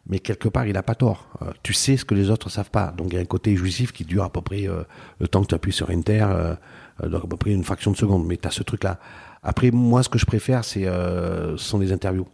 mais 0.07 0.19
quelque 0.19 0.49
part, 0.49 0.67
il 0.67 0.73
n'a 0.73 0.83
pas 0.83 0.95
tort. 0.95 1.29
Euh, 1.43 1.53
tu 1.63 1.73
sais 1.73 1.97
ce 1.97 2.05
que 2.05 2.15
les 2.15 2.31
autres 2.31 2.51
savent 2.51 2.71
pas. 2.71 2.93
Donc 2.97 3.09
il 3.11 3.15
y 3.15 3.19
a 3.19 3.21
un 3.21 3.25
côté 3.25 3.55
jouissif 3.57 3.93
qui 3.93 4.05
dure 4.05 4.25
à 4.25 4.31
peu 4.31 4.41
près 4.41 4.69
euh, 4.69 4.83
le 5.21 5.29
temps 5.29 5.43
que 5.43 5.49
tu 5.49 5.55
appuies 5.55 5.73
sur 5.73 5.91
Enter, 5.91 6.27
euh, 6.29 6.55
à 7.01 7.27
peu 7.29 7.37
près 7.37 7.53
une 7.53 7.65
fraction 7.65 7.93
de 7.93 7.97
seconde. 7.97 8.27
Mais 8.27 8.37
tu 8.37 8.49
as 8.49 8.51
ce 8.51 8.63
truc-là. 8.63 8.99
Après, 9.43 9.71
moi, 9.71 10.03
ce 10.03 10.09
que 10.09 10.19
je 10.19 10.27
préfère, 10.27 10.65
c'est, 10.65 10.85
ce 10.85 11.57
sont 11.57 11.79
les 11.79 11.93
interviews. 11.93 12.29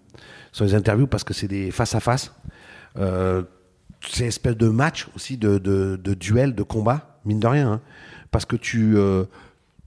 sur 0.52 0.66
les 0.66 0.74
interviews 0.74 1.06
parce 1.06 1.24
que 1.24 1.32
c'est 1.32 1.48
des 1.48 1.70
face 1.70 1.94
à 1.94 2.00
face. 2.00 2.32
Euh, 2.98 3.42
c'est 4.06 4.26
espèce 4.26 4.56
de 4.56 4.68
match 4.68 5.08
aussi, 5.16 5.36
de, 5.36 5.58
de, 5.58 5.96
de, 5.96 6.14
duel, 6.14 6.54
de 6.54 6.62
combat, 6.62 7.20
mine 7.24 7.40
de 7.40 7.46
rien. 7.46 7.72
Hein. 7.72 7.80
parce 8.30 8.44
que 8.44 8.56
tu, 8.56 8.96
euh, 8.96 9.24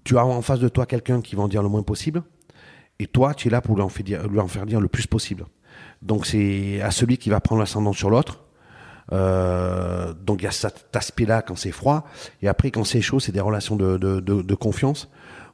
tu 0.03 0.17
as 0.17 0.25
en 0.25 0.41
face 0.41 0.59
de 0.59 0.67
toi 0.67 0.85
quelqu'un 0.85 1.21
qui 1.21 1.35
va 1.35 1.43
en 1.43 1.47
dire 1.47 1.63
le 1.63 1.69
moins 1.69 1.83
possible. 1.83 2.23
Et 2.99 3.07
toi, 3.07 3.33
tu 3.33 3.47
es 3.47 3.51
là 3.51 3.61
pour 3.61 3.75
lui 3.75 3.81
en, 3.81 3.89
faire 3.89 4.03
dire, 4.03 4.27
lui 4.27 4.39
en 4.39 4.47
faire 4.47 4.65
dire 4.65 4.79
le 4.79 4.87
plus 4.87 5.07
possible. 5.07 5.45
Donc 6.01 6.25
c'est 6.25 6.81
à 6.81 6.91
celui 6.91 7.17
qui 7.17 7.29
va 7.29 7.39
prendre 7.39 7.59
l'ascendant 7.59 7.93
sur 7.93 8.09
l'autre. 8.09 8.39
Euh, 9.11 10.13
donc 10.13 10.41
il 10.41 10.45
y 10.45 10.47
a 10.47 10.51
cet 10.51 10.95
aspect-là 10.95 11.41
quand 11.41 11.55
c'est 11.55 11.71
froid. 11.71 12.07
Et 12.41 12.47
après, 12.47 12.71
quand 12.71 12.83
c'est 12.83 13.01
chaud, 13.01 13.19
c'est 13.19 13.31
des 13.31 13.41
relations 13.41 13.75
de, 13.75 13.97
de, 13.97 14.19
de, 14.19 14.41
de 14.41 14.55
confiance 14.55 15.09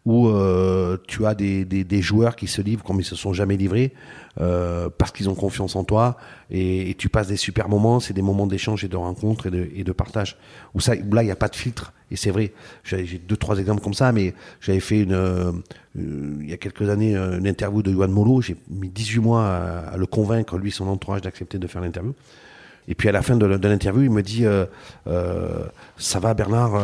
où 0.08 0.30
euh, 0.30 0.96
tu 1.06 1.26
as 1.26 1.36
des, 1.36 1.66
des, 1.66 2.02
joueurs 2.02 2.38
qui 2.38 2.48
se 2.48 2.62
livrent 2.62 2.82
comme 2.82 3.02
ils 3.02 3.06
se 3.06 3.18
sont 3.18 3.34
jamais 3.34 3.58
livrés 3.58 3.92
euh, 4.40 4.88
parce 4.98 5.12
qu'ils 5.12 5.30
ont 5.30 5.36
confiance 5.36 5.76
en 5.76 5.84
toi 5.84 6.16
et, 6.50 6.96
tu 6.98 7.10
passes 7.10 7.28
des 7.28 7.36
super 7.36 7.68
moments. 7.68 8.00
C'est 8.00 8.14
des 8.14 8.22
moments 8.22 8.48
d'échange 8.48 8.86
et 8.86 8.88
de 8.88 8.96
rencontre 8.96 9.48
et 9.48 9.84
de, 9.84 9.92
partage. 9.92 10.38
Où, 10.74 10.80
ça, 10.80 10.94
où 10.94 11.14
là, 11.14 11.24
il 11.24 11.26
n'y 11.26 11.32
a 11.32 11.36
pas 11.36 11.50
de 11.50 11.58
filtre. 11.58 11.92
Et 12.10 12.16
c'est 12.16 12.32
vrai, 12.32 12.54
j'ai 12.86 13.18
deux, 13.18 13.36
trois 13.36 13.60
exemples 13.60 13.82
comme 13.82 13.94
ça, 13.94 14.14
mais 14.14 14.34
j'avais 14.62 14.80
fait 14.80 15.06
euh, 15.10 15.52
il 15.98 16.50
y 16.50 16.54
a 16.54 16.58
quelques 16.58 16.88
années 16.90 17.18
une 17.18 17.46
interview 17.46 17.84
de 17.84 17.92
Johan 17.92 18.08
Molo. 18.08 18.42
J'ai 18.42 18.56
mis 18.70 18.88
18 18.88 19.20
mois 19.20 19.46
à, 19.92 19.98
le 19.98 20.06
convaincre, 20.06 20.58
lui, 20.58 20.72
son 20.72 20.88
entourage, 20.88 21.20
d'accepter 21.20 21.60
de 21.60 21.68
faire 21.68 21.82
l'interview. 21.82 22.14
Et 22.88 22.96
puis 22.96 23.10
à 23.10 23.12
la 23.12 23.22
fin 23.22 23.36
de, 23.36 23.46
l'interview, 23.46 24.04
il 24.04 24.12
me 24.12 24.24
dit 24.24 24.46
Ça 25.98 26.20
va, 26.22 26.34
Bernard 26.34 26.80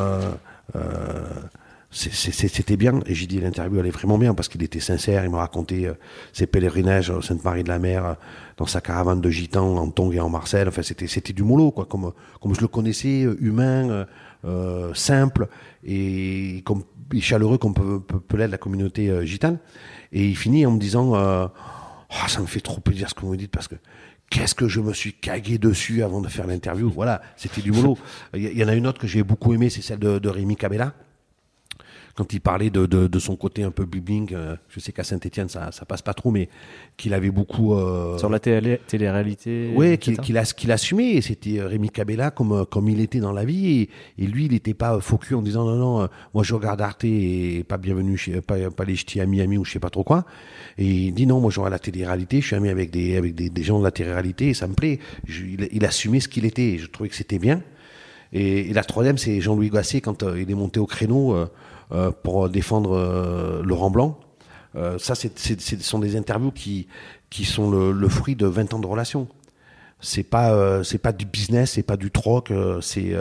c'était 1.93 2.77
bien. 2.77 2.99
Et 3.05 3.13
j'ai 3.13 3.27
dit 3.27 3.39
l'interview 3.39 3.79
elle 3.79 3.87
est 3.87 3.91
vraiment 3.91 4.17
bien 4.17 4.33
parce 4.33 4.49
qu'il 4.49 4.63
était 4.63 4.79
sincère. 4.79 5.23
Il 5.23 5.29
m'a 5.29 5.39
raconté 5.39 5.87
euh, 5.87 5.93
ses 6.33 6.47
pèlerinages 6.47 7.11
à 7.11 7.21
Sainte-Marie 7.21 7.63
de 7.63 7.69
la 7.69 7.79
Mer, 7.79 8.05
euh, 8.05 8.13
dans 8.57 8.65
sa 8.65 8.81
caravane 8.81 9.21
de 9.21 9.29
gitans 9.29 9.77
en 9.77 9.89
Tongue 9.89 10.15
et 10.15 10.19
en 10.19 10.29
Marseille. 10.29 10.65
Enfin, 10.67 10.81
c'était 10.81 11.07
c'était 11.07 11.33
du 11.33 11.43
mollo, 11.43 11.71
quoi, 11.71 11.85
comme 11.85 12.13
comme 12.41 12.55
je 12.55 12.61
le 12.61 12.67
connaissais, 12.67 13.23
euh, 13.23 13.37
humain, 13.39 14.05
euh, 14.45 14.93
simple 14.93 15.47
et 15.85 16.61
comme 16.65 16.83
et 17.13 17.21
chaleureux 17.21 17.57
comme 17.57 17.73
peut, 17.73 18.01
peut, 18.01 18.19
peut 18.19 18.37
l'être 18.37 18.51
la 18.51 18.57
communauté 18.57 19.09
euh, 19.09 19.23
gitane. 19.23 19.57
Et 20.11 20.27
il 20.27 20.35
finit 20.35 20.65
en 20.65 20.71
me 20.71 20.79
disant 20.79 21.13
oh, 21.13 22.27
ça 22.27 22.41
me 22.41 22.45
fait 22.45 22.59
trop 22.59 22.81
plaisir 22.81 23.09
ce 23.09 23.13
que 23.13 23.21
vous 23.21 23.31
me 23.31 23.37
dites 23.37 23.51
parce 23.51 23.67
que 23.67 23.75
qu'est-ce 24.29 24.55
que 24.55 24.67
je 24.67 24.79
me 24.79 24.93
suis 24.93 25.13
cagué 25.13 25.57
dessus 25.57 26.03
avant 26.03 26.21
de 26.21 26.27
faire 26.27 26.47
l'interview. 26.47 26.89
Voilà, 26.89 27.21
c'était 27.35 27.61
du 27.61 27.71
mollo. 27.71 27.97
Il 28.33 28.57
y, 28.57 28.63
en 28.63 28.67
a 28.67 28.75
une 28.75 28.87
autre 28.87 28.99
que 28.99 29.07
j'ai 29.07 29.23
beaucoup 29.23 29.53
aimé, 29.53 29.69
c'est 29.69 29.81
celle 29.81 29.99
de, 29.99 30.19
de 30.19 30.29
Rémi 30.29 30.55
Cabella 30.55 30.93
quand 32.15 32.31
il 32.33 32.41
parlait 32.41 32.69
de, 32.69 32.85
de, 32.85 33.07
de, 33.07 33.19
son 33.19 33.35
côté 33.35 33.63
un 33.63 33.71
peu 33.71 33.85
bibbing, 33.85 34.33
euh, 34.33 34.55
je 34.69 34.79
sais 34.79 34.91
qu'à 34.91 35.03
Saint-Etienne 35.03 35.49
ça, 35.49 35.71
ça 35.71 35.85
passe 35.85 36.01
pas 36.01 36.13
trop, 36.13 36.31
mais 36.31 36.49
qu'il 36.97 37.13
avait 37.13 37.31
beaucoup 37.31 37.73
euh, 37.73 38.17
sur 38.17 38.29
la 38.29 38.39
télé, 38.39 38.79
télé-réalité. 38.87 39.71
Oui, 39.75 39.97
qu'il 39.97 40.17
qu 40.19 40.37
a 40.37 40.43
qu'il 40.43 40.71
assumait. 40.71 41.21
C'était 41.21 41.61
Rémi 41.61 41.89
Cabella 41.89 42.31
comme 42.31 42.65
comme 42.65 42.89
il 42.89 42.99
était 42.99 43.19
dans 43.19 43.31
la 43.31 43.45
vie 43.45 43.81
et, 43.81 44.23
et 44.23 44.27
lui 44.27 44.45
il 44.45 44.51
n'était 44.51 44.73
pas 44.73 44.99
focus 44.99 45.33
en 45.33 45.41
disant 45.41 45.65
non 45.65 45.77
non, 45.77 46.09
moi 46.33 46.43
je 46.43 46.53
regarde 46.53 46.81
Arte 46.81 47.05
et 47.05 47.65
pas 47.67 47.77
bienvenue 47.77 48.17
chez 48.17 48.41
pas, 48.41 48.69
pas 48.69 48.85
les 48.85 48.95
ch'tis 48.95 49.19
à 49.19 49.25
Miami 49.25 49.57
ou 49.57 49.65
je 49.65 49.71
sais 49.71 49.79
pas 49.79 49.89
trop 49.89 50.03
quoi. 50.03 50.25
Et 50.77 50.85
il 50.85 51.13
dit 51.13 51.25
non, 51.25 51.39
moi 51.39 51.49
je 51.51 51.59
vois 51.59 51.69
la 51.69 51.79
télé-réalité, 51.79 52.41
je 52.41 52.47
suis 52.47 52.55
ami 52.55 52.69
avec 52.69 52.91
des 52.91 53.17
avec 53.17 53.33
des, 53.33 53.49
des 53.49 53.63
gens 53.63 53.79
de 53.79 53.83
la 53.83 53.91
télé-réalité 53.91 54.49
et 54.49 54.53
ça 54.53 54.67
me 54.67 54.73
plaît. 54.73 54.99
Je, 55.25 55.43
il, 55.43 55.69
il 55.71 55.85
assumait 55.85 56.19
ce 56.19 56.27
qu'il 56.27 56.45
était. 56.45 56.73
Et 56.73 56.77
je 56.77 56.87
trouvais 56.87 57.09
que 57.09 57.15
c'était 57.15 57.39
bien. 57.39 57.61
Et, 58.31 58.69
et, 58.69 58.73
la 58.73 58.83
troisième, 58.83 59.17
c'est 59.17 59.39
Jean-Louis 59.41 59.69
Gasset 59.69 60.01
quand 60.01 60.23
euh, 60.23 60.41
il 60.41 60.49
est 60.49 60.55
monté 60.55 60.79
au 60.79 60.87
créneau 60.87 61.35
euh, 61.35 61.45
euh, 61.45 61.45
pour 62.23 62.49
défendre 62.49 62.97
euh, 62.97 63.61
Laurent 63.63 63.89
Blanc. 63.89 64.19
Euh, 64.75 64.97
ça, 64.97 65.15
c'est, 65.15 65.37
ce 65.37 65.77
sont 65.81 65.99
des 65.99 66.15
interviews 66.15 66.51
qui, 66.51 66.87
qui 67.29 67.45
sont 67.45 67.69
le, 67.69 67.91
le, 67.91 68.09
fruit 68.09 68.35
de 68.35 68.47
20 68.47 68.73
ans 68.73 68.79
de 68.79 68.87
relation. 68.87 69.27
C'est 69.99 70.23
pas, 70.23 70.51
euh, 70.51 70.83
c'est 70.83 70.97
pas 70.97 71.13
du 71.13 71.25
business, 71.25 71.73
c'est 71.73 71.83
pas 71.83 71.95
du 71.95 72.11
troc, 72.11 72.51
euh, 72.51 72.81
c'est, 72.81 73.15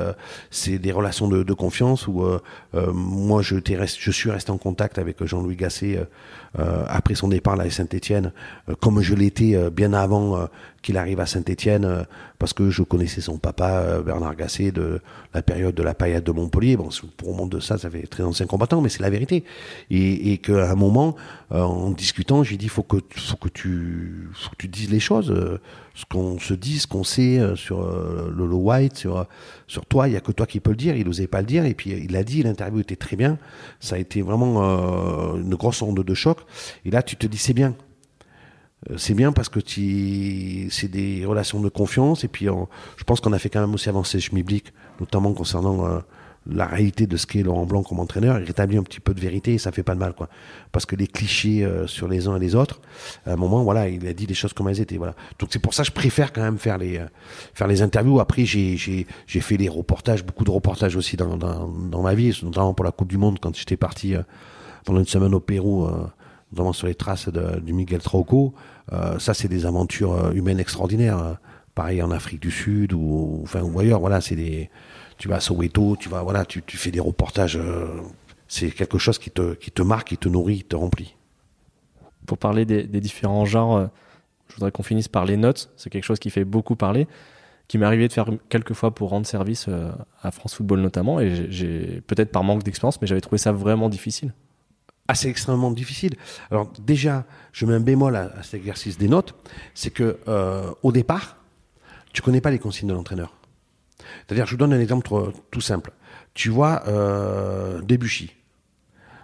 c'est 0.50 0.78
des 0.78 0.90
relations 0.90 1.28
de, 1.28 1.42
de 1.44 1.52
confiance 1.52 2.08
où 2.08 2.24
moi, 2.72 3.42
je, 3.42 3.56
rest, 3.76 3.98
je 4.00 4.10
suis 4.10 4.30
resté 4.30 4.50
en 4.50 4.58
contact 4.58 4.98
avec 4.98 5.22
Jean-Louis 5.22 5.56
Gasset 5.56 6.06
après 6.54 7.14
son 7.14 7.28
départ 7.28 7.58
à 7.58 7.70
Saint-Etienne, 7.70 8.32
comme 8.80 9.00
je 9.00 9.14
l'étais 9.14 9.70
bien 9.70 9.92
avant 9.92 10.48
qu'il 10.82 10.96
arrive 10.96 11.20
à 11.20 11.26
Saint-Etienne, 11.26 12.06
parce 12.38 12.52
que 12.52 12.70
je 12.70 12.82
connaissais 12.82 13.20
son 13.20 13.38
papa, 13.38 14.02
Bernard 14.04 14.36
Gasset, 14.36 14.72
de 14.72 15.00
la 15.32 15.42
période 15.42 15.74
de 15.74 15.82
la 15.82 15.94
paillade 15.94 16.24
de 16.24 16.32
Montpellier. 16.32 16.76
Bon, 16.76 16.88
pour 17.16 17.34
monde 17.34 17.50
de 17.50 17.60
ça, 17.60 17.78
ça 17.78 17.88
fait 17.88 18.06
très 18.06 18.22
ancien 18.22 18.46
combattant, 18.46 18.80
mais 18.80 18.88
c'est 18.88 19.02
la 19.02 19.10
vérité. 19.10 19.44
Et, 19.90 20.32
et 20.32 20.38
qu'à 20.38 20.70
un 20.70 20.74
moment, 20.74 21.16
euh, 21.52 21.60
en 21.60 21.90
discutant, 21.90 22.42
j'ai 22.42 22.56
dit, 22.56 22.68
faut 22.68 22.82
que, 22.82 22.96
faut 23.14 23.36
que 23.36 23.48
tu, 23.48 24.28
faut 24.34 24.50
que 24.50 24.56
tu 24.56 24.68
dises 24.68 24.90
les 24.90 25.00
choses, 25.00 25.30
euh, 25.30 25.60
ce 25.94 26.04
qu'on 26.06 26.38
se 26.38 26.54
dit, 26.54 26.78
ce 26.78 26.86
qu'on 26.86 27.04
sait 27.04 27.38
euh, 27.38 27.54
sur 27.56 27.82
Lolo 28.30 28.56
White, 28.56 28.96
sur, 28.96 29.26
sur 29.66 29.84
toi, 29.86 30.08
il 30.08 30.14
y 30.14 30.16
a 30.16 30.20
que 30.20 30.32
toi 30.32 30.46
qui 30.46 30.60
peux 30.60 30.70
le 30.70 30.76
dire. 30.76 30.96
Il 30.96 31.06
n'osait 31.06 31.26
pas 31.26 31.40
le 31.40 31.46
dire, 31.46 31.64
et 31.64 31.74
puis 31.74 31.90
il 31.90 32.12
l'a 32.12 32.24
dit. 32.24 32.42
L'interview 32.42 32.80
était 32.80 32.96
très 32.96 33.16
bien. 33.16 33.38
Ça 33.80 33.96
a 33.96 33.98
été 33.98 34.22
vraiment 34.22 34.62
une 35.36 35.54
grosse 35.54 35.82
onde 35.82 36.02
de 36.02 36.14
choc. 36.14 36.38
Et 36.84 36.90
là, 36.90 37.02
tu 37.02 37.16
te 37.16 37.26
dis, 37.26 37.38
c'est 37.38 37.54
bien 37.54 37.74
c'est 38.96 39.14
bien 39.14 39.30
parce 39.30 39.48
que 39.48 39.60
c'est 39.60 40.88
des 40.88 41.24
relations 41.24 41.60
de 41.60 41.68
confiance 41.68 42.24
et 42.24 42.28
puis 42.28 42.46
je 42.46 43.04
pense 43.04 43.20
qu'on 43.20 43.32
a 43.32 43.38
fait 43.38 43.48
quand 43.48 43.60
même 43.60 43.74
aussi 43.74 43.88
avancer 43.88 44.18
Schmiblik, 44.18 44.72
notamment 44.98 45.32
concernant 45.34 45.86
euh, 45.86 46.00
la 46.46 46.66
réalité 46.66 47.06
de 47.06 47.16
ce 47.16 47.26
qu'est 47.26 47.42
Laurent 47.42 47.66
Blanc 47.66 47.82
comme 47.82 48.00
entraîneur. 48.00 48.38
Il 48.38 48.44
rétablit 48.44 48.76
un 48.76 48.82
petit 48.82 49.00
peu 49.00 49.14
de 49.14 49.20
vérité 49.20 49.54
et 49.54 49.58
ça 49.58 49.70
fait 49.70 49.82
pas 49.82 49.94
de 49.94 50.00
mal, 50.00 50.12
quoi. 50.12 50.28
Parce 50.72 50.86
que 50.86 50.96
les 50.96 51.06
clichés 51.06 51.64
euh, 51.64 51.86
sur 51.86 52.08
les 52.08 52.26
uns 52.26 52.36
et 52.36 52.40
les 52.40 52.54
autres, 52.54 52.80
à 53.26 53.32
un 53.32 53.36
moment, 53.36 53.62
voilà, 53.62 53.88
il 53.88 54.06
a 54.06 54.12
dit 54.12 54.26
les 54.26 54.34
choses 54.34 54.52
comme 54.52 54.68
elles 54.68 54.80
étaient, 54.80 54.96
voilà. 54.96 55.14
Donc 55.38 55.50
c'est 55.52 55.60
pour 55.60 55.74
ça 55.74 55.82
que 55.82 55.88
je 55.88 55.92
préfère 55.92 56.32
quand 56.32 56.42
même 56.42 56.58
faire 56.58 56.78
les 56.78 56.98
euh, 56.98 57.06
faire 57.54 57.68
les 57.68 57.82
interviews. 57.82 58.20
Après, 58.20 58.44
j'ai 58.44 59.06
fait 59.26 59.56
des 59.56 59.68
reportages, 59.68 60.24
beaucoup 60.24 60.44
de 60.44 60.50
reportages 60.50 60.96
aussi 60.96 61.16
dans 61.16 61.36
dans, 61.36 62.02
ma 62.02 62.14
vie, 62.14 62.36
notamment 62.42 62.74
pour 62.74 62.84
la 62.84 62.92
Coupe 62.92 63.08
du 63.08 63.18
Monde 63.18 63.38
quand 63.40 63.54
j'étais 63.56 63.76
parti 63.76 64.16
euh, 64.16 64.22
pendant 64.84 64.98
une 64.98 65.06
semaine 65.06 65.34
au 65.34 65.40
Pérou. 65.40 65.86
Euh, 65.86 66.06
notamment 66.52 66.72
sur 66.72 66.86
les 66.86 66.94
traces 66.94 67.28
de, 67.28 67.60
du 67.60 67.72
Miguel 67.72 68.00
Trauco. 68.00 68.54
Euh, 68.92 69.18
ça, 69.18 69.34
c'est 69.34 69.48
des 69.48 69.66
aventures 69.66 70.12
euh, 70.12 70.32
humaines 70.32 70.60
extraordinaires. 70.60 71.18
Euh, 71.18 71.32
pareil 71.74 72.02
en 72.02 72.10
Afrique 72.10 72.40
du 72.40 72.50
Sud 72.50 72.92
ou, 72.92 73.40
enfin, 73.42 73.62
ailleurs. 73.78 74.00
Voilà, 74.00 74.20
c'est 74.20 74.36
des. 74.36 74.70
Tu 75.18 75.28
vas 75.28 75.36
à 75.36 75.40
Soweto, 75.40 75.96
tu 75.98 76.08
vas, 76.08 76.22
voilà, 76.22 76.44
tu, 76.44 76.62
fais 76.66 76.90
des 76.90 77.00
reportages. 77.00 77.56
Euh, 77.56 77.86
c'est 78.48 78.70
quelque 78.70 78.98
chose 78.98 79.18
qui 79.18 79.30
te, 79.30 79.82
marque, 79.82 80.08
qui 80.08 80.18
te 80.18 80.28
nourrit, 80.28 80.58
qui 80.58 80.64
te 80.64 80.76
remplit. 80.76 81.16
Pour 82.26 82.38
parler 82.38 82.64
des, 82.64 82.84
des 82.84 83.00
différents 83.00 83.44
genres, 83.44 83.88
je 84.48 84.54
voudrais 84.56 84.70
qu'on 84.70 84.82
finisse 84.82 85.08
par 85.08 85.24
les 85.24 85.36
notes. 85.36 85.70
C'est 85.76 85.90
quelque 85.90 86.04
chose 86.04 86.18
qui 86.18 86.28
fait 86.28 86.44
beaucoup 86.44 86.76
parler, 86.76 87.06
qui 87.66 87.78
m'est 87.78 87.86
arrivé 87.86 88.08
de 88.08 88.12
faire 88.12 88.28
quelques 88.48 88.74
fois 88.74 88.94
pour 88.94 89.10
rendre 89.10 89.26
service 89.26 89.68
à 90.22 90.30
France 90.30 90.54
Football 90.54 90.80
notamment. 90.80 91.18
Et 91.18 91.50
j'ai 91.50 92.02
peut-être 92.06 92.30
par 92.30 92.44
manque 92.44 92.62
d'expérience, 92.62 93.00
mais 93.00 93.06
j'avais 93.06 93.22
trouvé 93.22 93.38
ça 93.38 93.52
vraiment 93.52 93.88
difficile 93.88 94.32
assez 95.12 95.28
extrêmement 95.28 95.70
difficile. 95.70 96.14
Alors 96.50 96.72
déjà, 96.80 97.24
je 97.52 97.66
mets 97.66 97.74
un 97.74 97.80
bémol 97.80 98.16
à, 98.16 98.42
cet 98.42 98.54
exercice 98.54 98.98
des 98.98 99.08
notes, 99.08 99.34
c'est 99.74 99.90
que 99.90 100.18
euh, 100.26 100.72
au 100.82 100.90
départ, 100.90 101.36
tu 102.12 102.22
connais 102.22 102.40
pas 102.40 102.50
les 102.50 102.58
consignes 102.58 102.88
de 102.88 102.94
l'entraîneur. 102.94 103.32
C'est-à-dire, 104.26 104.46
je 104.46 104.52
vous 104.52 104.56
donne 104.56 104.72
un 104.72 104.80
exemple 104.80 105.08
tout 105.50 105.60
simple. 105.60 105.92
Tu 106.34 106.48
vois 106.48 106.82
euh, 106.88 107.80
Debuchy, 107.82 108.34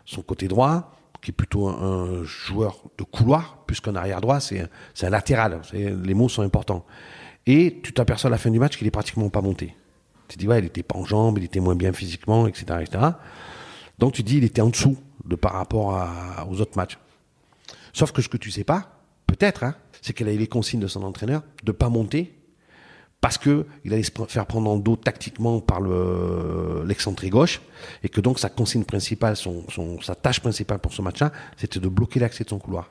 son 0.04 0.22
côté 0.22 0.46
droit, 0.46 0.94
qui 1.22 1.30
est 1.30 1.34
plutôt 1.34 1.68
un, 1.68 2.22
joueur 2.22 2.82
de 2.96 3.04
couloir, 3.04 3.64
plus 3.66 3.80
qu'un 3.80 3.96
arrière 3.96 4.20
droit, 4.20 4.40
c'est 4.40 4.60
un, 5.02 5.10
latéral. 5.10 5.62
Les 5.72 6.14
mots 6.14 6.28
sont 6.28 6.42
importants. 6.42 6.84
Et 7.46 7.80
tu 7.82 7.92
t'aperçois 7.92 8.28
à 8.28 8.30
la 8.30 8.38
fin 8.38 8.50
du 8.50 8.58
match 8.58 8.76
qu'il 8.76 8.86
est 8.86 8.92
pratiquement 8.92 9.28
pas 9.30 9.40
monté. 9.40 9.74
Tu 10.28 10.36
te 10.36 10.40
dis, 10.40 10.46
ouais, 10.46 10.58
il 10.58 10.66
était 10.66 10.82
pas 10.82 10.98
en 10.98 11.06
jambes, 11.06 11.38
il 11.38 11.44
était 11.44 11.60
moins 11.60 11.74
bien 11.74 11.92
physiquement, 11.94 12.46
etc., 12.46 12.66
etc. 12.82 13.04
Donc 13.98 14.12
tu 14.12 14.22
dis, 14.22 14.36
il 14.36 14.44
était 14.44 14.60
en 14.60 14.68
dessous 14.68 14.98
de 15.28 15.36
par 15.36 15.52
rapport 15.52 16.08
aux 16.50 16.60
autres 16.60 16.76
matchs. 16.76 16.98
Sauf 17.92 18.12
que 18.12 18.22
ce 18.22 18.28
que 18.28 18.36
tu 18.36 18.50
sais 18.50 18.64
pas, 18.64 18.98
peut-être, 19.26 19.62
hein, 19.62 19.74
c'est 20.02 20.12
qu'elle 20.12 20.28
a 20.28 20.32
eu 20.32 20.38
les 20.38 20.46
consignes 20.46 20.80
de 20.80 20.86
son 20.86 21.02
entraîneur 21.02 21.42
de 21.62 21.72
pas 21.72 21.88
monter 21.88 22.34
parce 23.20 23.36
que 23.36 23.66
il 23.84 23.92
allait 23.92 24.04
se 24.04 24.12
faire 24.28 24.46
prendre 24.46 24.74
le 24.74 24.80
dos 24.80 24.96
tactiquement 24.96 25.60
par 25.60 25.80
le 25.80 26.84
l'excentré 26.86 27.30
gauche 27.30 27.60
et 28.04 28.08
que 28.08 28.20
donc 28.20 28.38
sa 28.38 28.48
consigne 28.48 28.84
principale, 28.84 29.36
son, 29.36 29.64
sa 30.00 30.14
tâche 30.14 30.40
principale 30.40 30.78
pour 30.78 30.92
ce 30.92 31.02
match-là, 31.02 31.32
c'était 31.56 31.80
de 31.80 31.88
bloquer 31.88 32.20
l'accès 32.20 32.44
de 32.44 32.48
son 32.48 32.58
couloir. 32.58 32.90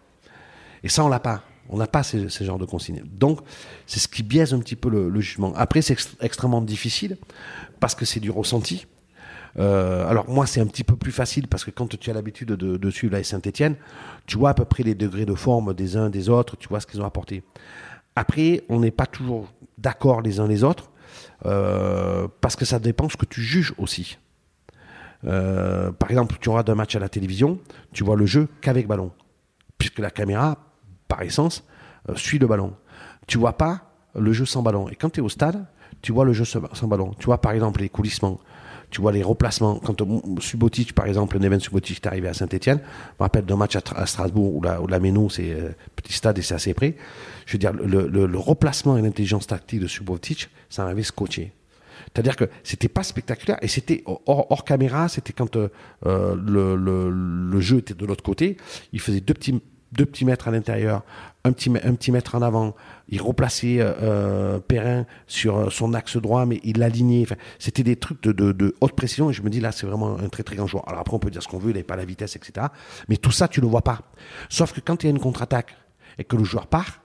Et 0.83 0.89
ça, 0.89 1.03
on 1.03 1.07
l'a 1.07 1.19
pas. 1.19 1.43
On 1.69 1.77
n'a 1.77 1.87
pas 1.87 2.03
ces 2.03 2.29
genres 2.45 2.59
de 2.59 2.65
consignes. 2.65 3.03
Donc, 3.05 3.41
c'est 3.85 3.99
ce 3.99 4.07
qui 4.07 4.23
biaise 4.23 4.53
un 4.53 4.59
petit 4.59 4.77
peu 4.77 4.89
le, 4.89 5.09
le 5.09 5.19
jugement. 5.19 5.53
Après, 5.55 5.81
c'est 5.81 5.93
ext 5.93 6.15
extrêmement 6.21 6.61
difficile 6.61 7.17
parce 7.81 7.93
que 7.93 8.05
c'est 8.05 8.21
du 8.21 8.31
ressenti. 8.31 8.85
Euh, 9.59 10.07
alors 10.07 10.29
moi 10.29 10.45
c'est 10.45 10.61
un 10.61 10.67
petit 10.67 10.83
peu 10.83 10.95
plus 10.95 11.11
facile 11.11 11.47
parce 11.47 11.65
que 11.65 11.71
quand 11.71 11.97
tu 11.97 12.09
as 12.09 12.13
l'habitude 12.13 12.49
de, 12.49 12.89
suivre 12.91 13.13
la 13.13 13.23
Saint-Etienne, 13.23 13.75
tu 14.25 14.37
vois 14.37 14.51
à 14.51 14.53
peu 14.53 14.65
près 14.65 14.83
les 14.83 14.95
degrés 14.95 15.25
de 15.25 15.33
forme 15.33 15.73
des 15.73 15.97
uns 15.97 16.09
des 16.09 16.29
autres, 16.29 16.57
tu 16.57 16.67
vois 16.67 16.79
ce 16.79 16.87
qu'ils 16.87 17.01
ont 17.01 17.05
apporté. 17.05 17.43
Après, 18.15 18.63
on 18.69 18.79
n'est 18.79 18.91
pas 18.91 19.05
toujours 19.05 19.51
d'accord 19.77 20.21
les 20.21 20.39
uns 20.39 20.47
les 20.47 20.63
autres 20.63 20.91
euh, 21.45 22.27
parce 22.41 22.55
que 22.55 22.65
ça 22.65 22.79
dépend 22.79 23.09
ce 23.09 23.17
que 23.17 23.25
tu 23.25 23.41
juges 23.41 23.73
aussi. 23.77 24.17
Euh, 25.25 25.91
par 25.91 26.11
exemple, 26.11 26.35
tu 26.39 26.49
auras 26.49 26.63
un 26.67 26.75
match 26.75 26.95
à 26.95 26.99
la 26.99 27.09
télévision, 27.09 27.59
tu 27.91 28.03
vois 28.03 28.15
le 28.15 28.25
jeu 28.25 28.47
qu'avec 28.61 28.87
ballon, 28.87 29.11
puisque 29.77 29.99
la 29.99 30.11
caméra, 30.11 30.57
par 31.07 31.23
essence, 31.23 31.63
suit 32.15 32.37
le 32.37 32.47
ballon. 32.47 32.73
Tu 33.25 33.37
vois 33.37 33.57
pas 33.57 33.87
le 34.15 34.31
jeu 34.33 34.45
sans 34.45 34.61
ballon. 34.61 34.89
Et 34.89 34.95
quand 34.95 35.09
tu 35.09 35.19
es 35.19 35.23
au 35.23 35.29
stade, 35.29 35.65
tu 36.01 36.11
vois 36.11 36.25
le 36.25 36.33
jeu 36.33 36.45
sans 36.45 36.87
ballon. 36.87 37.13
Tu 37.19 37.25
vois 37.25 37.39
par 37.39 37.51
exemple 37.51 37.81
les 37.81 37.89
coulissements, 37.89 38.39
tu 38.89 39.01
vois 39.01 39.11
les 39.11 39.23
replacements. 39.23 39.75
Quand 39.75 39.95
Subotic, 40.39 40.93
par 40.93 41.05
exemple, 41.05 41.37
Neven 41.39 41.59
Subotic 41.59 41.97
est 41.97 42.07
arrivé 42.07 42.27
à 42.27 42.33
Saint-Etienne, 42.33 42.79
je 42.79 43.13
me 43.19 43.23
rappelle 43.23 43.45
d'un 43.45 43.55
match 43.55 43.75
à, 43.75 44.05
Strasbourg 44.05 44.55
où 44.55 44.61
la, 44.61 44.81
où 44.81 45.29
c'est 45.29 45.51
euh, 45.51 45.69
petit 45.95 46.13
stade 46.13 46.37
et 46.37 46.41
c'est 46.41 46.55
assez 46.55 46.73
près. 46.73 46.95
Je 47.45 47.53
veux 47.53 47.59
dire, 47.59 47.73
le, 47.73 48.37
replacement 48.37 48.97
et 48.97 49.01
l'intelligence 49.01 49.47
tactique 49.47 49.81
de 49.81 49.87
Subotic, 49.87 50.49
ça 50.69 50.83
m'avait 50.85 51.03
scotché. 51.03 51.53
C'est-à-dire 52.13 52.35
que 52.35 52.45
c'était 52.63 52.87
pas 52.87 53.03
spectaculaire 53.03 53.57
et 53.61 53.67
c'était 53.67 54.03
hors, 54.05 54.63
caméra, 54.63 55.09
c'était 55.09 55.33
quand 55.33 55.55
euh, 55.55 55.67
euh, 56.05 56.35
le, 56.37 57.59
jeu 57.59 57.79
était 57.79 57.93
de 57.93 58.05
l'autre 58.05 58.23
côté. 58.23 58.57
Il 58.93 59.01
faisait 59.01 59.19
deux 59.19 59.33
petits 59.33 60.25
mètres 60.25 60.47
à 60.47 60.51
l'intérieur, 60.51 61.03
un 61.47 61.93
petit, 61.93 62.11
mètre 62.11 62.35
en 62.35 62.41
avant. 62.41 62.75
Il 63.09 63.21
replaçait 63.21 63.77
euh, 63.79 64.59
Perrin 64.59 65.05
sur 65.27 65.71
son 65.71 65.93
axe 65.93 66.17
droit, 66.17 66.45
mais 66.45 66.59
il 66.63 66.79
l'alignait. 66.79 67.25
C'était 67.59 67.83
des 67.83 67.95
trucs 67.95 68.21
de, 68.21 68.75
haute 68.81 68.93
précision 68.93 69.29
et 69.29 69.33
je 69.33 69.41
me 69.41 69.49
dis 69.49 69.59
là, 69.59 69.71
c'est 69.71 69.87
vraiment 69.87 70.17
un 70.17 70.29
très 70.29 70.43
très 70.43 70.55
grand 70.55 70.67
joueur. 70.67 70.87
Alors 70.87 71.01
après, 71.01 71.15
on 71.15 71.19
peut 71.19 71.29
dire 71.29 71.41
ce 71.41 71.47
qu'on 71.47 71.59
veut, 71.59 71.69
il 71.69 71.73
n'avait 71.73 71.83
pas 71.83 71.95
la 71.95 72.05
vitesse, 72.05 72.35
etc. 72.35 72.67
Mais 73.09 73.17
tout 73.17 73.31
ça, 73.31 73.47
tu 73.47 73.61
le 73.61 73.67
vois 73.67 73.83
pas. 73.83 74.01
Sauf 74.49 74.73
que 74.73 74.79
quand 74.79 75.03
il 75.03 75.07
y 75.07 75.09
a 75.09 75.11
une 75.11 75.19
contre-attaque 75.19 75.75
et 76.17 76.23
que 76.23 76.35
le 76.35 76.43
joueur 76.43 76.67
part, 76.67 77.01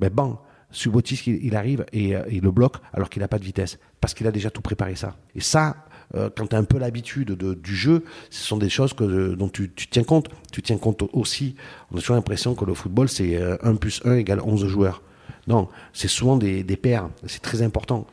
ben 0.00 0.10
bon, 0.10 0.38
Subotis, 0.72 1.22
il, 1.26 1.54
arrive 1.54 1.84
et 1.92 2.16
euh, 2.16 2.22
il 2.30 2.42
le 2.42 2.50
bloque 2.50 2.76
alors 2.92 3.10
qu'il 3.10 3.20
n'a 3.20 3.28
pas 3.28 3.38
de 3.38 3.44
vitesse, 3.44 3.78
parce 4.00 4.14
qu'il 4.14 4.26
a 4.26 4.32
déjà 4.32 4.50
tout 4.50 4.62
préparé 4.62 4.96
ça. 4.96 5.16
Et 5.34 5.40
ça, 5.40 5.76
euh, 6.14 6.30
quand 6.34 6.48
tu 6.48 6.56
as 6.56 6.58
un 6.58 6.64
peu 6.64 6.78
l'habitude 6.78 7.32
du 7.32 7.76
jeu, 7.76 8.04
ce 8.30 8.44
sont 8.44 8.56
des 8.56 8.68
choses 8.68 8.92
que, 8.92 9.34
dont 9.34 9.48
tu, 9.48 9.70
tiens 9.90 10.04
compte. 10.04 10.28
Tu 10.52 10.62
tiens 10.62 10.78
compte 10.78 11.04
aussi, 11.12 11.56
on 11.90 11.96
a 11.96 12.00
toujours 12.00 12.16
l'impression 12.16 12.54
que 12.54 12.64
le 12.64 12.74
football, 12.74 13.08
c'est 13.08 13.36
1 13.36 13.40
euh, 13.40 13.74
plus 13.74 14.00
1 14.04 14.14
égale 14.16 14.40
11 14.40 14.66
joueurs. 14.66 15.02
Non, 15.46 15.68
c'est 15.92 16.08
souvent 16.08 16.36
des, 16.36 16.62
des 16.62 16.76
paires, 16.76 17.08
c'est 17.26 17.42
très 17.42 17.62
important. 17.62 18.06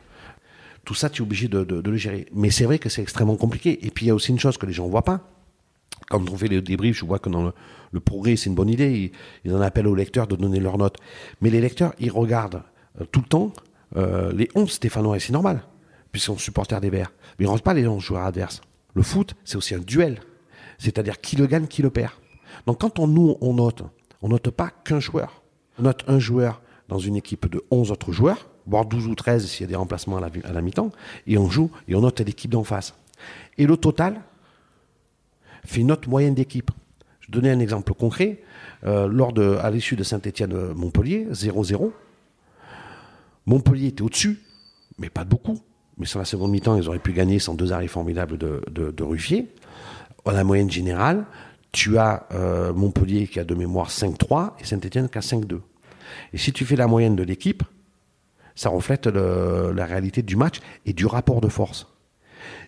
Tout 0.84 0.94
ça, 0.94 1.10
tu 1.10 1.22
es 1.22 1.24
obligé 1.24 1.46
de, 1.46 1.58
le 1.58 1.96
gérer. 1.96 2.26
Mais 2.34 2.50
c'est 2.50 2.64
vrai 2.64 2.78
que 2.78 2.88
c'est 2.88 3.02
extrêmement 3.02 3.36
compliqué. 3.36 3.86
Et 3.86 3.90
puis 3.90 4.06
il 4.06 4.08
y 4.08 4.10
a 4.10 4.14
aussi 4.14 4.30
une 4.30 4.38
chose 4.38 4.56
que 4.56 4.66
les 4.66 4.72
gens 4.72 4.86
ne 4.86 4.90
voient 4.90 5.04
pas, 5.04 5.20
quand 6.08 6.28
on 6.28 6.36
fait 6.36 6.48
les 6.48 6.60
débriefs, 6.60 6.96
je 6.96 7.04
vois 7.04 7.18
que 7.18 7.28
dans 7.28 7.52
le, 7.92 8.00
progrès, 8.00 8.36
c'est 8.36 8.50
une 8.50 8.54
bonne 8.54 8.68
idée. 8.68 9.12
Ils, 9.44 9.54
en 9.54 9.60
appellent 9.60 9.86
aux 9.86 9.94
lecteurs 9.94 10.26
de 10.26 10.36
donner 10.36 10.58
leurs 10.58 10.78
notes. 10.78 10.96
Mais 11.40 11.50
les 11.50 11.60
lecteurs, 11.60 11.92
ils 12.00 12.10
regardent 12.10 12.62
euh, 13.00 13.04
tout 13.10 13.20
le 13.20 13.26
temps 13.26 13.52
euh, 13.96 14.32
les 14.32 14.48
11 14.54 14.70
Stéphanois, 14.70 15.16
et 15.16 15.20
c'est 15.20 15.32
normal, 15.32 15.62
puisqu'ils 16.10 16.26
sont 16.26 16.38
supporters 16.38 16.80
des 16.80 16.90
Verts. 16.90 17.12
Mais 17.40 17.46
ils 17.46 17.48
ne 17.48 17.52
regardent 17.52 17.64
pas 17.64 17.72
les 17.72 17.88
11 17.88 18.02
joueurs 18.02 18.26
adverses. 18.26 18.60
Le 18.94 19.02
foot, 19.02 19.34
c'est 19.44 19.56
aussi 19.56 19.74
un 19.74 19.78
duel. 19.78 20.20
C'est-à-dire 20.78 21.22
qui 21.22 21.36
le 21.36 21.46
gagne, 21.46 21.66
qui 21.68 21.80
le 21.80 21.88
perd. 21.88 22.12
Donc 22.66 22.82
quand 22.82 22.98
on, 22.98 23.06
nous, 23.06 23.38
on 23.40 23.54
note, 23.54 23.82
on 24.20 24.28
note 24.28 24.50
pas 24.50 24.68
qu'un 24.84 25.00
joueur. 25.00 25.42
On 25.78 25.84
note 25.84 26.04
un 26.06 26.18
joueur 26.18 26.60
dans 26.88 26.98
une 26.98 27.16
équipe 27.16 27.50
de 27.50 27.64
11 27.70 27.92
autres 27.92 28.12
joueurs, 28.12 28.50
voire 28.66 28.84
12 28.84 29.06
ou 29.06 29.14
13 29.14 29.46
s'il 29.46 29.62
y 29.62 29.64
a 29.64 29.68
des 29.68 29.76
remplacements 29.76 30.18
à 30.18 30.52
la, 30.52 30.60
mi-temps, 30.60 30.92
et 31.26 31.38
on 31.38 31.48
joue 31.48 31.70
et 31.88 31.94
on 31.94 32.02
note 32.02 32.20
l'équipe 32.20 32.50
d'en 32.50 32.64
face. 32.64 32.94
Et 33.56 33.66
le 33.66 33.78
total, 33.78 34.20
fait 35.64 35.80
une 35.80 35.86
note 35.86 36.06
moyenne 36.08 36.34
d'équipe. 36.34 36.70
Je 37.20 37.30
donnais 37.30 37.50
un 37.50 37.60
exemple 37.60 37.94
concret. 37.94 38.42
Euh, 38.84 39.06
lors 39.06 39.32
de, 39.32 39.56
à 39.62 39.70
l'issue 39.70 39.96
de 39.96 40.02
Saint-Etienne-Montpellier, 40.02 41.28
0-0, 41.32 41.90
Montpellier 43.46 43.86
était 43.88 44.02
au-dessus, 44.02 44.40
mais 44.98 45.08
pas 45.08 45.24
beaucoup. 45.24 45.58
Mais 46.00 46.06
sur 46.06 46.18
la 46.18 46.24
seconde 46.24 46.50
mi-temps, 46.50 46.76
ils 46.76 46.88
auraient 46.88 46.98
pu 46.98 47.12
gagner 47.12 47.38
sans 47.38 47.54
deux 47.54 47.72
arrêts 47.72 47.86
formidables 47.86 48.38
de, 48.38 48.62
de, 48.70 49.02
Ruffier. 49.04 49.54
À 50.24 50.32
la 50.32 50.44
moyenne 50.44 50.70
générale, 50.70 51.26
tu 51.72 51.98
as 51.98 52.26
euh, 52.32 52.72
Montpellier 52.72 53.28
qui 53.28 53.38
a 53.38 53.44
de 53.44 53.54
mémoire 53.54 53.90
5-3 53.90 54.52
et 54.58 54.64
Saint-Etienne 54.64 55.10
qui 55.10 55.18
a 55.18 55.20
5-2. 55.20 55.60
Et 56.32 56.38
si 56.38 56.54
tu 56.54 56.64
fais 56.64 56.74
la 56.74 56.86
moyenne 56.86 57.16
de 57.16 57.22
l'équipe, 57.22 57.62
ça 58.54 58.70
reflète 58.70 59.06
la 59.06 59.84
réalité 59.84 60.22
du 60.22 60.36
match 60.36 60.60
et 60.86 60.94
du 60.94 61.04
rapport 61.04 61.42
de 61.42 61.48
force. 61.48 61.86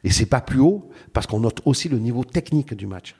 Et 0.04 0.10
c'est 0.10 0.26
pas 0.26 0.42
plus 0.42 0.60
haut 0.60 0.90
parce 1.14 1.26
qu'on 1.26 1.40
note 1.40 1.62
aussi 1.64 1.88
le 1.88 1.98
niveau 1.98 2.24
technique 2.24 2.74
du 2.74 2.86
match. 2.86 3.16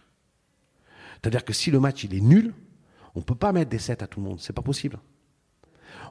C'est-à-dire 1.15 1.45
que 1.45 1.55
si 1.55 1.71
le 1.71 1.81
match 1.81 2.05
est 2.05 2.21
nul, 2.21 2.53
on 3.15 3.21
ne 3.21 3.25
peut 3.25 3.35
pas 3.35 3.53
mettre 3.53 3.71
des 3.71 3.79
7 3.79 4.03
à 4.03 4.07
tout 4.07 4.21
le 4.21 4.27
monde, 4.29 4.41
c'est 4.41 4.53
pas 4.53 4.63
possible. 4.63 4.99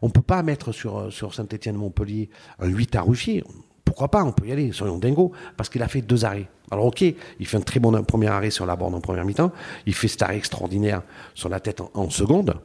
On 0.02 0.08
ne 0.08 0.12
peut 0.12 0.22
pas 0.24 0.42
mettre 0.42 0.72
sur, 0.72 1.14
sur 1.14 1.36
Saint-Etienne-Montpellier 1.36 2.30
un 2.58 2.68
8 2.68 2.96
à 2.96 3.02
Ruffier. 3.02 3.44
Pourquoi 3.86 4.10
pas 4.10 4.24
On 4.24 4.32
peut 4.32 4.48
y 4.48 4.52
aller, 4.52 4.72
soyons 4.72 4.98
dingo, 4.98 5.32
parce 5.58 5.70
qu'il 5.70 5.82
a 5.84 5.88
fait 5.88 6.02
deux 6.02 6.26
arrêts. 6.26 6.48
Alors 6.70 6.86
ok, 6.86 7.02
il 7.02 7.46
fait 7.46 7.58
un 7.58 7.62
très 7.62 7.80
bon 7.80 8.02
premier 8.04 8.28
arrêt 8.28 8.50
sur 8.50 8.66
la 8.66 8.76
borne 8.76 8.96
en 8.96 9.02
première 9.02 9.26
mi-temps, 9.26 9.52
il 9.86 9.94
fait 9.94 10.08
cet 10.08 10.22
arrêt 10.22 10.38
extraordinaire 10.38 11.02
sur 11.34 11.50
la 11.50 11.60
tête 11.60 11.82
en, 11.94 12.10
seconde, 12.10 12.56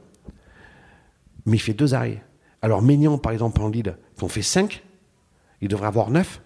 mais 1.45 1.57
il 1.57 1.61
fait 1.61 1.75
deux 1.75 1.95
arrêts. 1.95 2.23
Alors 2.62 2.83
Ménian, 2.83 3.19
par 3.19 3.33
exemple, 3.33 3.61
en 3.62 3.69
lead, 3.69 3.97
qu'on 4.19 4.29
fait 4.29 4.43
5, 4.43 4.83
il 5.61 5.69
devrait 5.69 5.89
avoir 5.89 6.11
9 6.11 6.41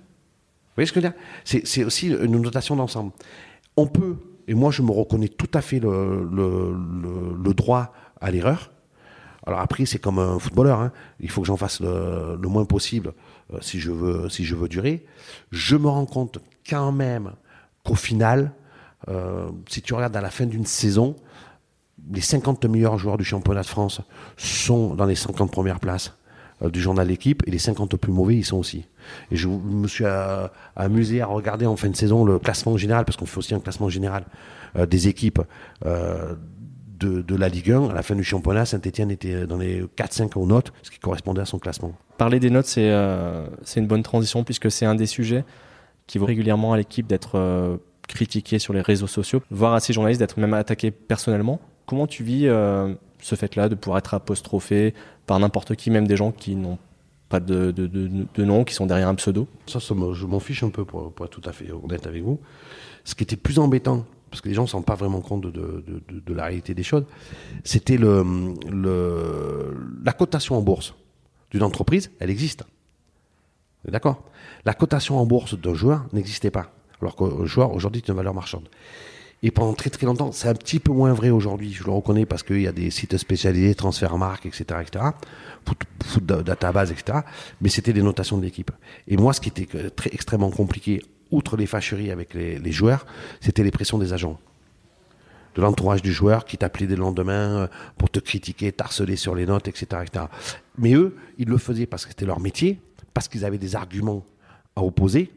voyez 0.81 0.87
ce 0.87 0.93
que 0.93 1.01
je 1.01 1.07
veux 1.07 1.13
dire? 1.13 1.63
C'est 1.65 1.85
aussi 1.85 2.09
une 2.09 2.41
notation 2.41 2.77
d'ensemble. 2.77 3.13
On 3.77 3.87
peut, 3.87 4.17
et 4.49 4.55
moi 4.55 4.71
je 4.71 4.83
me 4.83 4.91
reconnais 4.91 5.29
tout 5.29 5.51
à 5.55 5.61
fait 5.61 5.81
le, 5.81 7.55
droit 7.55 7.93
à 8.21 8.31
l'erreur. 8.31 8.71
Alors 9.47 9.61
après, 9.61 9.87
c'est 9.87 9.99
comme 9.99 10.19
un 10.19 10.39
footballeur, 10.39 10.81
hein. 10.81 10.93
il 11.19 11.31
faut 11.31 11.41
que 11.41 11.47
j'en 11.47 11.57
fasse 11.57 11.81
le, 11.81 12.37
moins 12.43 12.65
possible 12.65 13.15
si, 13.61 13.81
je 13.81 13.91
veux, 13.91 14.29
si 14.29 14.45
je 14.45 14.55
veux 14.55 14.69
durer. 14.69 15.05
Je 15.51 15.77
me 15.77 15.89
rends 15.89 16.07
compte 16.07 16.39
quand 16.69 16.93
même 16.93 17.33
qu'au 17.85 17.95
final, 17.95 18.53
euh, 19.09 19.51
si 19.69 19.83
tu 19.83 19.95
regardes 19.95 20.17
à 20.17 20.21
la 20.21 20.31
fin 20.31 20.47
d'une 20.47 20.67
saison, 20.67 21.17
les 22.13 22.21
50 22.21 22.65
meilleurs 22.67 22.99
joueurs 22.99 23.19
du 23.19 23.25
championnat 23.25 23.63
de 23.63 23.67
France 23.67 24.01
sont 24.37 24.95
dans 24.95 25.07
les 25.07 25.15
50 25.15 25.51
premières 25.51 25.81
places. 25.81 26.13
Euh, 26.63 26.71
du 26.71 26.81
journal 26.81 27.07
L'équipe 27.09 27.43
et 27.47 27.51
les 27.51 27.59
50 27.59 27.97
plus 27.97 28.13
mauvais, 28.13 28.37
ils 28.37 28.45
sont 28.45 28.59
aussi. 28.59 28.85
Et 29.31 29.37
je 29.37 29.49
me 29.49 29.89
suis 29.89 30.05
euh, 30.05 30.47
amusé 30.77 31.21
à 31.23 31.27
regarder 31.27 31.67
en 31.67 31.77
fin 31.77 31.89
de 31.89 31.97
saison 31.97 32.25
le 32.25 32.39
classement 32.39 32.77
général, 32.77 33.05
parce 33.05 33.17
qu'on 33.17 33.27
fait 33.27 33.39
aussi 33.39 33.55
un 33.55 33.61
classement 33.61 33.89
général 33.89 34.25
euh, 34.77 34.87
des 34.87 35.09
équipes 35.09 35.41
de, 35.85 37.23
de, 37.23 37.35
la 37.35 37.49
Ligue 37.49 37.73
1. 37.73 37.89
À 37.89 37.95
la 37.95 38.03
fin 38.03 38.15
du 38.15 38.25
championnat, 38.25 38.67
Saint-Etienne 38.67 39.11
était 39.11 39.47
dans 39.47 39.57
les 39.57 39.83
4-5 39.97 40.39
aux 40.39 40.47
notes, 40.47 40.73
ce 40.83 40.91
qui 40.91 40.99
correspondait 40.99 41.41
à 41.41 41.47
son 41.47 41.59
classement. 41.59 41.95
Parler 42.21 42.39
des 42.39 42.51
notes, 42.51 42.67
c'est 42.67 42.93
c'est 43.63 43.81
une 43.81 43.87
bonne 43.87 44.03
transition, 44.03 44.45
puisque 44.45 44.71
c'est 44.71 44.85
un 44.85 44.95
des 44.95 45.07
sujets 45.07 45.43
qui 46.07 46.19
vaut 46.19 46.27
régulièrement 46.27 46.75
à 46.75 46.77
l'équipe 46.77 47.07
d'être 47.07 47.81
critiqué 48.09 48.59
sur 48.59 48.75
les 48.75 48.83
réseaux 48.83 49.07
sociaux, 49.07 49.41
voire 49.51 49.73
à 49.73 49.81
ces 49.81 49.95
journalistes 49.95 50.21
d'être 50.21 50.39
même 50.39 50.53
attaqués 50.53 50.91
personnellement. 50.91 51.61
Comment 51.87 52.07
tu 52.07 52.23
vis 52.23 52.43
ce 52.43 53.35
fait-là 53.37 53.71
de 53.71 53.75
pouvoir 53.75 54.01
être 54.01 54.13
apostrophé 54.13 54.93
par 55.25 55.39
n'importe 55.39 55.77
qui, 55.77 55.91
même 55.91 56.07
des 56.07 56.19
gens 56.19 56.31
qui 56.31 56.57
n'ont 56.57 56.77
pas 57.31 57.41
de, 57.41 57.71
de, 57.71 58.45
nom, 58.45 58.65
qui 58.65 58.75
sont 58.75 58.85
derrière 58.85 59.09
un 59.09 59.15
pseudo? 59.15 59.49
Ça, 59.67 59.79
je 59.79 60.27
m'en 60.27 60.41
fiche 60.41 60.63
un 60.63 60.69
peu, 60.69 60.85
pour, 60.85 61.15
être 61.25 61.31
tout 61.31 61.49
à 61.49 61.53
fait 61.53 61.73
honnête 61.73 62.07
avec 62.07 62.23
vous. 62.23 62.39
Ce 63.05 63.15
qui 63.15 63.23
était 63.23 63.37
plus 63.37 63.59
embêtant, 63.59 64.05
parce 64.31 64.43
que 64.43 64.51
les 64.51 64.55
gens 64.55 64.65
ne 64.65 64.69
se 64.69 64.77
rendent 64.77 64.85
pas 64.85 64.95
vraiment 64.95 65.23
compte 65.23 65.47
de, 65.47 66.35
la 66.35 66.45
réalité 66.45 66.75
des 66.75 66.83
choses, 66.83 67.07
c'était 67.65 67.97
la 67.97 68.23
cotation 70.13 70.59
en 70.59 70.61
bourse 70.61 70.95
d'une 71.51 71.63
entreprise, 71.63 72.11
elle 72.21 72.31
existe. 72.31 72.65
D'accord? 73.87 74.23
La 74.65 74.75
cotation 74.75 75.19
en 75.19 75.27
bourse 75.27 75.59
d'un 75.59 75.75
joueur 75.75 76.07
n'existait 76.13 76.51
pas. 76.51 76.73
Alors 77.01 77.17
qu'un 77.17 77.47
joueur, 77.47 77.73
aujourd'hui, 77.73 78.03
est 78.05 78.09
une 78.09 78.15
valeur 78.15 78.35
marchande. 78.35 78.69
Et 79.43 79.51
pendant 79.51 79.73
très 79.73 79.89
très 79.89 80.05
longtemps, 80.05 80.33
c'est 80.33 80.49
un 80.49 80.55
petit 80.55 80.81
peu 80.81 80.93
moins 80.93 81.15
vrai 81.15 81.31
aujourd'hui, 81.31 81.73
je 81.73 81.85
le 81.85 81.91
reconnais 81.91 82.27
parce 82.27 82.43
qu'il 82.43 82.61
y 82.61 82.67
a 82.67 82.73
des 82.73 82.91
sites 82.91 83.17
spécialisés, 83.17 83.75
transfert 83.75 84.19
marque, 84.19 84.45
etc., 84.45 84.65
etc., 84.83 85.05
foot, 85.67 85.79
foot 86.05 86.27
database, 86.27 86.91
etc. 86.91 87.21
Mais 87.63 87.71
c'était 87.71 87.95
des 87.95 88.03
notations 88.03 88.37
de 88.37 88.43
l'équipe. 88.43 88.71
Et 89.09 89.17
moi, 89.17 89.33
ce 89.33 89.41
qui 89.41 89.49
était 89.49 89.67
très 89.91 90.11
extrêmement 90.13 90.51
compliqué, 90.51 91.03
outre 91.31 91.57
les 91.57 91.67
fâcheries 91.67 92.11
avec 92.11 92.35
les, 92.35 92.73
joueurs, 92.73 93.07
c'était 93.41 93.63
les 93.63 93.71
pressions 93.71 93.99
des 93.99 94.13
agents 94.13 94.39
de 95.55 95.63
l'entourage 95.63 96.03
du 96.03 96.13
joueur 96.13 96.45
qui 96.45 96.57
t'appelait 96.57 96.87
des 96.87 96.97
lendemains 96.97 97.63
euh, 97.63 97.67
pour 97.99 98.11
te 98.11 98.19
critiquer, 98.19 98.73
t'harceler 98.73 99.17
sur 99.17 99.35
les 99.35 99.47
notes, 99.47 99.69
etc., 99.69 100.03
etc. 100.03 100.27
Mais 100.79 100.95
eux, 100.95 101.17
ils 101.39 101.49
le 101.49 101.59
faisaient 101.59 101.87
parce 101.87 102.05
que 102.05 102.11
c'était 102.11 102.27
leur 102.27 102.41
métier, 102.41 102.81
parce 103.15 103.29
qu'ils 103.29 103.45
avaient 103.45 103.59
des 103.59 103.77
arguments 103.77 104.25
à 104.77 104.83
opposer, 104.83 105.33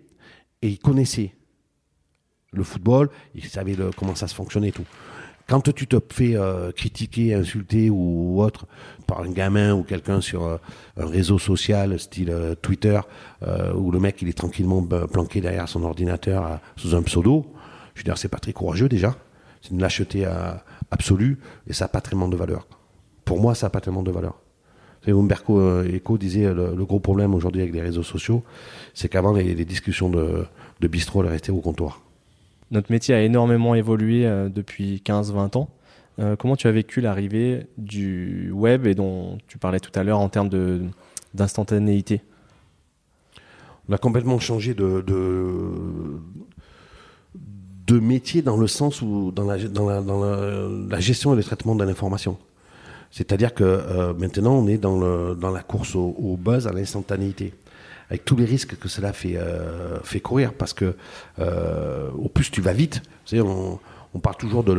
et 0.61 0.70
ils 0.70 0.80
connaissaient 0.80 1.34
le 2.51 2.64
football, 2.64 3.09
ils 3.34 3.45
savaient 3.45 3.76
comment 3.97 4.16
ça 4.16 4.28
se 4.28 4.36
fonctionnait 4.36 4.70
et 4.70 4.72
tout. 4.72 4.86
Quand 5.47 5.74
tu 5.74 5.88
te 5.88 5.97
fais 6.09 6.38
euh, 6.38 6.72
critiquer, 6.72 7.34
insulter 7.34 7.89
ou, 7.89 8.41
autre 8.41 8.66
par 9.07 9.22
un 9.22 9.30
gamin 9.30 9.74
ou 9.74 9.84
quelqu'un 9.84 10.22
sur 10.22 10.45
euh, 10.45 10.57
un 10.95 11.07
réseau 11.07 11.38
social 11.38 11.99
style 11.99 12.55
Twitter, 12.61 12.99
où 13.76 13.91
le 13.91 13.99
mec 13.99 14.22
il 14.22 14.30
est 14.30 14.38
tranquillement 14.38 14.82
planqué 14.84 15.41
derrière 15.41 15.68
son 15.68 15.84
ordinateur 15.84 16.59
sous 16.78 16.95
un 16.95 17.01
pseudo, 17.01 17.51
je 17.95 17.99
veux 17.99 18.03
dire 18.05 18.18
c'est 18.18 18.30
pas 18.30 18.39
très 18.39 18.53
courageux 18.53 18.88
déjà, 18.88 19.18
c'est 19.64 19.72
une 19.72 19.82
lâcheté 19.82 20.28
absolue 20.91 21.39
et 21.68 21.74
ça 21.74 21.86
n'a 21.86 21.89
pas 21.89 22.01
tellement 22.01 22.28
de 22.28 22.36
valeur. 22.36 22.68
Pour 23.26 23.39
moi 23.41 23.55
ça 23.55 23.68
n'a 23.68 23.70
pas 23.72 23.82
tellement 23.82 24.03
de 24.03 24.11
valeur. 24.11 24.39
Umberco 25.07 25.59
Eco 25.84 26.18
disait 26.18 26.53
le, 26.53 26.86
gros 26.86 26.99
problème 26.99 27.34
aujourd'hui 27.34 27.61
avec 27.61 27.74
les 27.74 27.82
réseaux 27.82 28.03
sociaux, 28.03 28.43
c'est 28.93 29.09
qu'avant 29.09 29.34
les, 29.34 29.66
discussions 29.66 30.09
de, 30.09 30.45
de 30.80 30.88
bistrot 30.88 31.24
elles 31.24 31.30
restaient 31.30 31.51
au 31.51 31.61
comptoir. 31.61 32.01
Notre 32.72 32.91
métier 32.91 33.14
a 33.14 33.22
énormément 33.22 33.76
évolué 33.76 34.26
euh, 34.26 34.49
depuis 34.49 35.01
15-20 35.05 35.57
ans. 35.57 35.70
comment 36.38 36.55
tu 36.55 36.68
as 36.68 36.72
vécu 36.72 37.01
l'arrivée 37.01 37.68
du 37.78 38.51
web 38.51 38.88
et 38.88 38.95
dont 38.95 39.38
tu 39.47 39.57
parlais 39.57 39.80
tout 39.80 39.91
à 39.97 40.03
l'heure 40.03 40.20
en 40.20 40.30
termes 40.30 40.49
d'instantanéité? 41.34 42.22
On 43.89 43.93
a 43.93 43.97
complètement 43.97 44.39
changé 44.39 44.74
de, 44.74 45.01
de, 45.01 46.22
métier 48.00 48.41
dans 48.41 48.58
le 48.58 48.68
sens 48.68 49.02
où 49.02 49.32
dans 49.32 49.46
la, 49.46 49.58
dans 49.58 49.89
la, 50.89 51.00
gestion 51.00 51.34
et 51.34 51.38
le 51.38 51.44
traitement 51.44 51.76
de 51.76 51.84
l'information. 51.84 52.38
C'est-à-dire 53.12 53.54
que 53.54 54.14
maintenant, 54.18 54.54
on 54.54 54.68
est 54.68 54.78
dans, 54.78 55.00
le, 55.00 55.36
dans 55.36 55.52
la 55.52 55.62
course 55.62 55.96
au, 55.96 56.38
buzz, 56.39 56.68
à 56.68 56.72
l'instantanéité 56.74 57.54
avec 58.10 58.26
tous 58.26 58.36
les 58.36 58.46
risques 58.46 58.78
que 58.78 58.88
cela 58.88 59.12
fait, 59.12 59.34
euh, 59.38 59.98
courir, 60.22 60.54
parce 60.54 60.74
que 60.74 60.96
euh, 61.39 62.10
au 62.12 62.30
plus 62.30 62.52
tu 62.52 62.62
vas 62.62 62.74
vite, 62.74 63.02
on, 63.34 63.80
on 64.14 64.20
parle 64.20 64.36
toujours 64.36 64.64
de, 64.64 64.76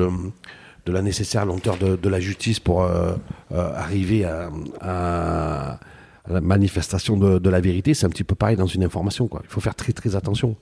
de 0.86 0.92
la 0.92 1.02
nécessaire 1.02 1.44
lenteur 1.44 1.76
de, 1.76 1.96
de 1.96 2.08
la 2.08 2.20
justice 2.20 2.60
pour 2.60 2.84
euh, 2.84 3.14
arriver 3.50 4.24
à, 4.24 4.50
à, 4.80 5.80
la 6.28 6.40
manifestation 6.40 7.16
de, 7.16 7.38
de 7.38 7.50
la 7.50 7.60
vérité, 7.60 7.92
c'est 7.92 8.06
un 8.06 8.10
petit 8.10 8.24
peu 8.24 8.34
pareil 8.34 8.56
dans 8.56 8.66
une 8.66 8.84
information. 8.84 9.26
Quoi. 9.26 9.42
Il 9.44 9.50
faut 9.50 9.60
faire 9.60 9.74
très 9.74 9.92
très 9.92 10.16
attention 10.16 10.56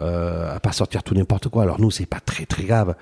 euh, 0.00 0.54
à 0.54 0.60
pas 0.60 0.72
sortir 0.72 1.02
tout 1.02 1.14
n'importe 1.14 1.48
quoi. 1.48 1.62
Alors 1.62 1.80
nous, 1.80 1.90
c'est 1.90 2.06
pas 2.06 2.20
très 2.20 2.46
très 2.46 2.64
grave 2.64 2.94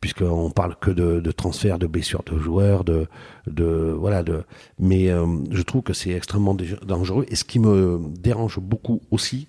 puisqu'on 0.00 0.50
parle 0.50 0.74
que 0.80 0.90
de, 0.90 1.20
de 1.20 1.32
transfert 1.32 1.78
de 1.78 1.86
blessures 1.86 2.24
de 2.24 2.36
joueurs, 2.38 2.84
de, 2.84 3.06
de 3.46 3.94
voilà, 3.96 4.22
de. 4.22 4.42
Mais 4.78 5.08
euh, 5.08 5.26
je 5.50 5.62
trouve 5.62 5.82
que 5.82 5.92
c'est 5.92 6.10
extrêmement 6.10 6.56
dangereux. 6.84 7.24
Et 7.28 7.36
ce 7.36 7.44
qui 7.44 7.58
me 7.58 8.00
dérange 8.18 8.58
beaucoup 8.58 9.00
aussi, 9.10 9.46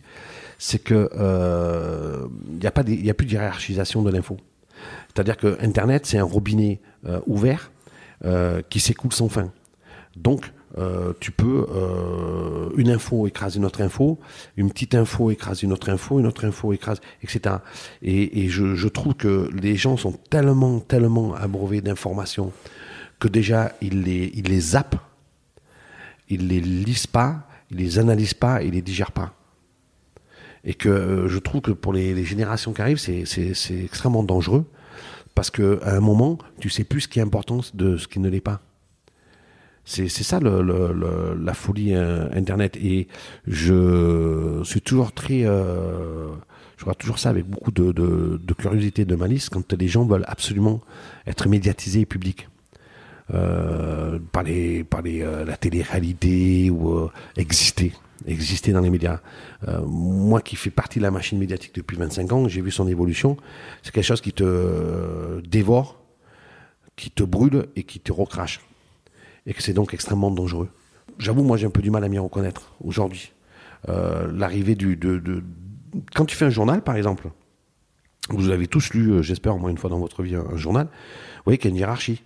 c'est 0.60 0.80
que 0.80 1.10
il 1.12 1.18
euh, 1.20 2.28
n'y 2.62 2.68
a 2.68 2.72
pas, 2.72 2.84
il 2.88 3.10
a 3.10 3.14
plus 3.14 3.26
de 3.26 4.04
de 4.04 4.10
l'info. 4.12 4.38
C'est-à-dire 5.08 5.38
que 5.38 5.58
Internet, 5.62 6.06
c'est 6.06 6.18
un 6.18 6.24
robinet 6.24 6.80
euh, 7.06 7.20
ouvert 7.28 7.72
euh, 8.26 8.62
qui 8.70 8.80
s'écoule 8.80 9.14
sans 9.14 9.30
fin. 9.30 9.52
Donc 10.16 10.52
euh, 10.78 11.14
tu 11.20 11.32
peux 11.32 11.68
euh, 11.70 12.70
une 12.78 12.90
info 12.90 13.28
écrase 13.28 13.56
une 13.56 13.66
autre 13.66 13.82
info, 13.82 14.20
une 14.58 14.72
petite 14.72 14.96
info 14.96 15.30
écrase 15.30 15.62
une 15.62 15.72
autre 15.72 15.90
info, 15.90 16.20
une 16.20 16.26
autre 16.26 16.46
info 16.46 16.74
écrase, 16.74 17.00
etc. 17.22 17.58
Et, 18.02 18.44
et 18.44 18.50
je, 18.50 18.74
je, 18.74 18.88
trouve 18.88 19.14
que 19.14 19.50
les 19.54 19.76
gens 19.76 19.98
sont 19.98 20.14
tellement, 20.30 20.80
tellement 20.80 21.36
abreuvés 21.36 21.82
d'informations 21.82 22.52
que 23.20 23.28
déjà 23.28 23.74
ils 23.82 24.02
les, 24.02 24.32
ils 24.34 24.48
les 24.48 24.60
zappent, 24.60 24.98
ils 26.30 26.48
les 26.48 26.60
lisent 26.60 27.08
pas, 27.08 27.48
ils 27.70 27.78
les 27.78 28.00
analysent 28.00 28.34
pas, 28.34 28.64
ils 28.64 28.72
les 28.72 28.82
digèrent 28.82 29.12
pas. 29.12 29.34
Et 30.64 30.74
que 30.74 30.90
euh, 30.90 31.28
je 31.28 31.38
trouve 31.38 31.62
que 31.62 31.72
pour 31.72 31.94
les, 31.94 32.16
les 32.16 32.26
générations 32.26 32.74
qui 32.74 32.82
arrivent, 32.82 32.98
c'est 32.98 33.84
extrêmement 33.84 34.24
dangereux 34.24 34.66
parce 35.36 35.52
que 35.52 35.80
à 35.84 35.96
un 35.96 36.00
moment, 36.00 36.38
tu 36.60 36.70
sais 36.70 36.84
plus 36.84 37.02
ce 37.02 37.08
qui 37.08 37.20
est 37.20 37.24
important 37.24 37.60
de 37.74 37.98
ce 37.98 38.08
qui 38.08 38.20
ne 38.20 38.30
l'est 38.30 38.42
pas. 38.42 38.62
C'est 39.86 40.08
ça 40.08 40.40
le, 40.40 40.62
le, 40.62 41.38
la 41.42 41.54
folie 41.54 41.94
euh, 41.94 42.30
Internet. 42.34 42.78
Et 42.78 43.08
je 43.48 44.62
suis 44.64 44.82
toujours 44.82 45.12
très... 45.12 45.44
Euh, 45.44 46.30
je 46.78 46.86
vois 46.86 46.96
toujours 46.96 47.20
ça 47.20 47.30
avec 47.30 47.46
beaucoup 47.46 47.72
de, 47.72 47.92
de, 47.92 48.40
de, 48.42 48.54
curiosité, 48.54 49.06
de 49.06 49.16
malice, 49.16 49.50
quand 49.50 49.74
les 49.74 49.88
gens 49.88 50.06
veulent 50.06 50.26
absolument 50.28 50.82
être 51.28 51.48
médiatisés 51.48 52.02
et 52.02 52.06
publics. 52.06 52.48
Euh, 53.34 54.20
par 54.32 54.44
les, 54.44 54.84
par 54.84 55.02
les, 55.02 55.22
euh, 55.22 55.46
la 55.46 55.56
télé-réalité 55.56 56.70
ou 56.70 56.90
euh, 56.92 57.12
exister 57.38 57.94
exister 58.28 58.72
dans 58.72 58.82
les 58.82 58.90
médias. 58.90 59.20
Euh, 59.68 59.82
moi 59.86 60.42
qui 60.42 60.56
fais 60.56 60.70
partie 60.70 61.00
de 61.00 61.04
la 61.04 61.12
machine 61.12 61.38
médiatique 61.38 61.74
depuis 61.76 61.98
25 61.98 62.32
ans, 62.32 62.48
j'ai 62.48 62.62
vu 62.62 62.72
son 62.72 62.88
évolution. 62.88 63.38
C'est 63.82 63.92
quelque 63.92 64.06
chose 64.06 64.22
qui 64.22 64.34
te 64.34 65.42
dévore, 65.42 66.02
qui 66.96 67.12
te 67.12 67.24
brûle 67.24 67.68
et 67.76 67.84
qui 67.84 68.00
te 68.00 68.12
recrache 68.12 68.62
et 69.46 69.54
que 69.54 69.62
c'est 69.62 69.74
donc 69.74 69.94
extrêmement 69.94 70.32
dangereux. 70.32 70.70
J'avoue, 71.20 71.44
moi 71.44 71.58
j'ai 71.58 71.68
un 71.68 71.72
peu 71.72 71.82
du 71.82 71.92
mal 71.92 72.04
à 72.04 72.10
m'y 72.10 72.20
reconnaître 72.20 72.74
aujourd'hui. 72.84 73.34
Euh, 73.90 74.32
L'arrivée 74.34 74.76
du... 74.76 74.96
De, 74.96 75.20
de, 75.20 75.44
Quand 76.16 76.26
tu 76.26 76.36
fais 76.36 76.46
un 76.46 76.50
journal, 76.50 76.82
par 76.82 76.96
exemple, 76.96 77.30
vous 78.30 78.50
avez 78.50 78.68
tous 78.68 78.94
lu, 78.94 79.12
euh, 79.12 79.22
j'espère 79.22 79.56
au 79.56 79.60
moins 79.60 79.70
une 79.70 79.78
fois 79.78 79.90
dans 79.90 80.00
votre 80.00 80.24
vie, 80.24 80.36
un, 80.36 80.56
journal, 80.56 80.88
vous 80.88 81.44
voyez 81.46 81.58
qu'il 81.58 81.70
y 81.70 81.74
a 81.74 81.74
une 81.74 81.80
hiérarchie. 81.80 82.24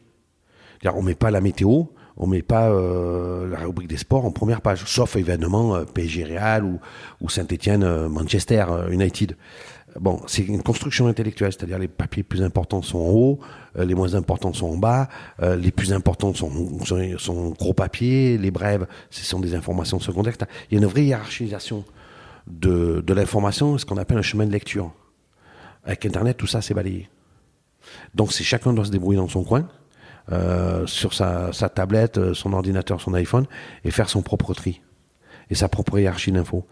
On 0.85 1.01
met 1.01 1.15
pas 1.15 1.31
la 1.31 1.41
météo, 1.41 1.85
on 2.17 2.27
met 2.27 2.41
pas 2.41 2.69
euh, 2.69 3.47
la 3.47 3.59
rubrique 3.59 3.87
des 3.87 3.97
sports 3.97 4.25
en 4.25 4.31
première 4.31 4.61
page, 4.61 4.83
sauf 4.85 5.15
événement 5.15 5.75
euh, 5.75 5.85
PSG 5.85 6.23
Real 6.23 6.63
ou, 6.63 6.79
ou 7.21 7.29
Saint-Etienne 7.29 7.83
euh, 7.83 8.09
Manchester 8.09 8.65
United 8.89 9.37
bon, 9.99 10.21
c'est 10.27 10.43
une 10.43 10.63
construction 10.63 11.07
intellectuelle, 11.07 11.51
c'est-à-dire 11.51 11.79
les 11.79 11.87
papiers 11.87 12.23
plus 12.23 12.43
importants 12.43 12.81
sont 12.81 12.99
en 12.99 13.09
haut, 13.09 13.39
euh, 13.77 13.85
les 13.85 13.95
moins 13.95 14.15
importants 14.15 14.53
sont 14.53 14.67
en 14.67 14.77
bas, 14.77 15.09
euh, 15.41 15.55
les 15.55 15.71
plus 15.71 15.93
importants 15.93 16.33
sont, 16.33 16.51
sont, 17.17 17.49
gros 17.51 17.73
papiers, 17.73 18.37
les 18.37 18.51
brèves, 18.51 18.87
ce 19.09 19.23
sont 19.23 19.39
des 19.39 19.55
informations 19.55 19.99
secondaires. 19.99 20.35
Il 20.69 20.75
y 20.75 20.77
a 20.77 20.83
une 20.83 20.89
vraie 20.89 21.05
hiérarchisation 21.05 21.83
de, 22.47 23.03
de 23.05 23.13
l'information, 23.13 23.77
ce 23.77 23.85
qu'on 23.85 23.97
appelle 23.97 24.17
un 24.17 24.23
chemin 24.23 24.45
de 24.45 24.51
lecture. 24.51 24.91
Avec 25.83 26.05
Internet, 26.05 26.37
tout 26.37 26.47
ça, 26.47 26.61
c'est 26.61 26.73
balayé. 26.73 27.09
Donc, 28.13 28.31
chacun 28.31 28.73
doit 28.73 28.85
se 28.85 28.91
débrouiller 28.91 29.19
dans 29.19 29.29
son 29.29 29.43
coin, 29.43 29.67
euh, 30.31 30.85
sur 30.85 31.13
sa, 31.13 31.53
sa 31.53 31.69
tablette, 31.69 32.33
son 32.33 32.51
ordinateur, 32.53 32.99
son 32.99 33.13
iPhone, 33.13 33.45
et 33.85 33.91
faire 33.91 34.09
son 34.09 34.21
propre 34.21 34.53
tri 34.53 34.81
et 35.49 35.55
sa 35.55 35.69
propre 35.69 35.99
hiérarchie 35.99 36.31
d'infos. 36.31 36.65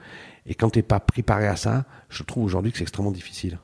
Et 0.45 0.55
quand 0.55 0.69
tu 0.69 0.79
n'es 0.79 0.83
pas 0.83 0.99
préparé 0.99 1.47
à 1.47 1.55
ça, 1.55 1.85
je 2.09 2.23
trouve 2.23 2.43
aujourd'hui 2.43 2.71
que 2.71 2.77
c'est 2.77 2.83
extrêmement 2.83 3.11
difficile. 3.11 3.59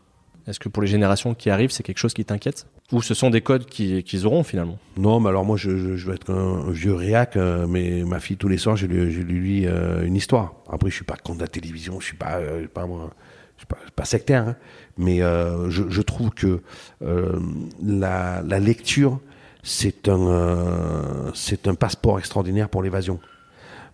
Est-ce 0.47 0.59
que 0.59 0.69
pour 0.69 0.81
les 0.81 0.87
générations 0.87 1.35
qui 1.35 1.49
arrivent, 1.49 1.71
c'est 1.71 1.83
quelque 1.83 1.99
chose 1.99 2.13
qui 2.13 2.25
t'inquiète? 2.25 2.65
Ou 2.91 3.01
ce 3.01 3.13
sont 3.13 3.29
des 3.29 3.41
codes 3.41 3.65
qu'ils 3.65 4.25
auront 4.25 4.43
finalement? 4.43 4.77
Non, 4.97 5.19
mais 5.19 5.29
alors 5.29 5.45
moi, 5.45 5.55
je, 5.55 5.95
je, 5.95 6.07
vais 6.07 6.15
être 6.15 6.31
un, 6.31 6.71
vieux 6.71 6.93
réac, 6.93 7.37
euh, 7.37 7.67
mais 7.67 8.03
ma 8.03 8.19
fille, 8.19 8.37
tous 8.37 8.47
les 8.47 8.57
soirs, 8.57 8.75
je 8.75 8.85
lui, 8.85 9.11
je 9.11 9.21
lui 9.21 9.61
lis 9.61 9.67
euh, 9.67 10.03
une 10.03 10.15
histoire. 10.15 10.55
Après, 10.69 10.89
je 10.89 10.95
suis 10.95 11.05
pas 11.05 11.15
contre 11.15 11.39
la 11.39 11.47
télévision, 11.47 11.99
je 11.99 12.05
suis 12.05 12.17
pas, 12.17 12.39
euh, 12.39 12.67
pas 12.67 12.85
moi, 12.85 13.11
suis 13.57 13.67
pas, 13.67 13.77
pas 13.95 14.05
sectaire, 14.05 14.49
hein, 14.49 14.55
mais 14.97 15.19
je, 15.19 16.01
trouve 16.01 16.31
que 16.31 16.61
la, 16.99 18.41
la, 18.41 18.59
lecture, 18.59 19.19
c'est 19.63 20.09
un, 20.09 21.31
c'est 21.33 21.67
un 21.67 21.75
passeport 21.75 22.19
extraordinaire 22.19 22.67
pour 22.67 22.81
l'évasion, 22.81 23.19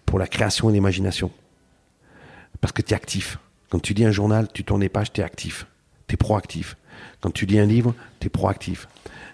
pour 0.05 0.17
la 0.17 0.27
création 0.27 0.69
et 0.69 0.73
l'imagination. 0.73 1.29
Parce 2.61 2.71
que 2.71 2.81
tu 2.81 2.93
es 2.93 2.95
actif. 2.95 3.39
Quand 3.69 3.79
tu 3.79 3.93
lis 3.93 4.05
un 4.05 4.11
journal, 4.11 4.47
tu 4.51 4.63
tournes 4.63 4.81
les 4.81 4.89
pages, 4.89 5.11
tu 5.11 5.21
es 5.21 5.23
actif. 5.23 5.67
Tu 6.07 6.13
es 6.15 6.17
proactif. 6.17 6.77
Quand 7.21 7.31
tu 7.31 7.45
lis 7.45 7.59
un 7.59 7.65
livre, 7.65 7.93
tu 8.19 8.27
es 8.27 8.29
proactif. 8.29 8.87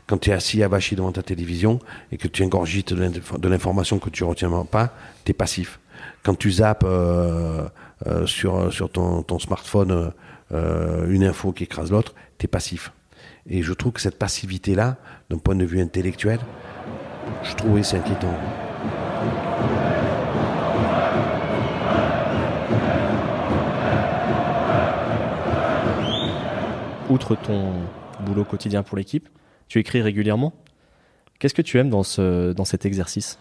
Quand 0.07 0.17
tu 0.17 0.32
es 0.32 0.34
assis 0.34 0.61
à 0.63 0.65
abaché 0.65 0.95
devant 0.95 1.11
ta 1.11 1.24
télévision 1.24 1.80
et 2.11 2.17
que 2.17 2.28
tu 2.28 2.43
ingorgites 2.43 2.93
de 2.93 3.47
l'information 3.47 3.99
que 3.99 4.09
tu 4.09 4.24
retiens 4.24 4.49
pas, 4.69 4.93
tu 5.24 5.32
es 5.32 5.34
passif. 5.34 5.80
Quand 6.24 6.36
tu 6.36 6.51
zappes 6.51 6.84
euh, 6.86 7.67
euh, 8.07 8.26
sur, 8.26 8.89
ton, 8.91 9.39
smartphone 9.39 10.11
euh, 10.51 11.09
une 11.09 11.24
info 11.24 11.51
qui 11.51 11.63
écrase 11.63 11.91
l'autre, 11.91 12.13
tu 12.38 12.45
es 12.45 12.47
passif. 12.47 12.91
Et 13.47 13.61
je 13.61 13.74
trouve 13.74 13.93
que 13.93 14.01
cette 14.01 14.19
passivité-là, 14.19 14.97
d'un 15.30 15.38
point 15.38 15.55
de 15.55 15.65
vue 15.65 15.82
intellectuel, 15.82 16.39
je 17.43 17.53
trouve 17.55 17.78
que 17.78 17.84
c'est 17.84 17.97
inquiétant. 17.97 18.34
Outre 27.14 27.36
ton 27.36 27.74
boulot 28.26 28.43
quotidien 28.43 28.84
pour 28.84 28.97
l'équipe, 28.97 29.30
tu 29.68 29.80
écris 29.80 30.01
régulièrement. 30.01 30.53
Qu'est-ce 31.39 31.53
que 31.53 31.61
tu 31.61 31.78
aimes 31.78 31.89
dans, 31.89 32.03
ce, 32.03 32.51
dans 32.53 32.66
cet 32.66 32.86
exercice? 32.86 33.39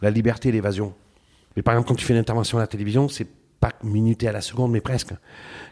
La 0.00 0.10
liberté 0.10 0.48
et 0.48 0.52
l'évasion. 0.52 0.94
Mais 1.56 1.62
par 1.62 1.74
exemple, 1.74 1.88
quand 1.88 1.94
tu 1.94 2.04
fais 2.04 2.14
une 2.14 2.20
intervention 2.20 2.58
à 2.58 2.60
la 2.60 2.66
télévision, 2.66 3.08
c'est 3.08 3.28
pas 3.60 3.72
minuté 3.84 4.26
à 4.26 4.32
la 4.32 4.40
seconde, 4.40 4.72
mais 4.72 4.80
presque. 4.80 5.14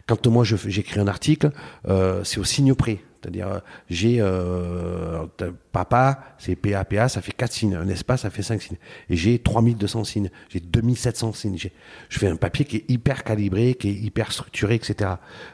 Quand 0.07 0.25
moi 0.27 0.45
j'écris 0.45 0.99
un 0.99 1.07
article, 1.07 1.51
euh, 1.87 2.23
c'est 2.23 2.39
au 2.39 2.45
signe 2.45 2.73
près. 2.73 2.99
C'est-à-dire, 3.21 3.47
euh, 3.47 3.59
j'ai 3.89 4.17
euh, 4.19 5.27
papa, 5.71 6.35
c'est 6.39 6.55
PAPA, 6.55 7.07
ça 7.07 7.21
fait 7.21 7.31
4 7.31 7.51
signes. 7.51 7.75
Un 7.75 7.87
espace, 7.87 8.21
ça 8.21 8.29
fait 8.29 8.41
5 8.41 8.61
signes. 8.61 8.77
Et 9.09 9.15
j'ai 9.15 9.37
3200 9.37 10.03
signes. 10.03 10.31
J'ai 10.49 10.59
2700 10.59 11.33
signes. 11.33 11.57
Je 12.09 12.19
fais 12.19 12.27
un 12.27 12.35
papier 12.35 12.65
qui 12.65 12.77
est 12.77 12.85
hyper 12.89 13.23
calibré, 13.23 13.75
qui 13.75 13.89
est 13.89 13.93
hyper 13.93 14.31
structuré, 14.31 14.75
etc. 14.75 15.11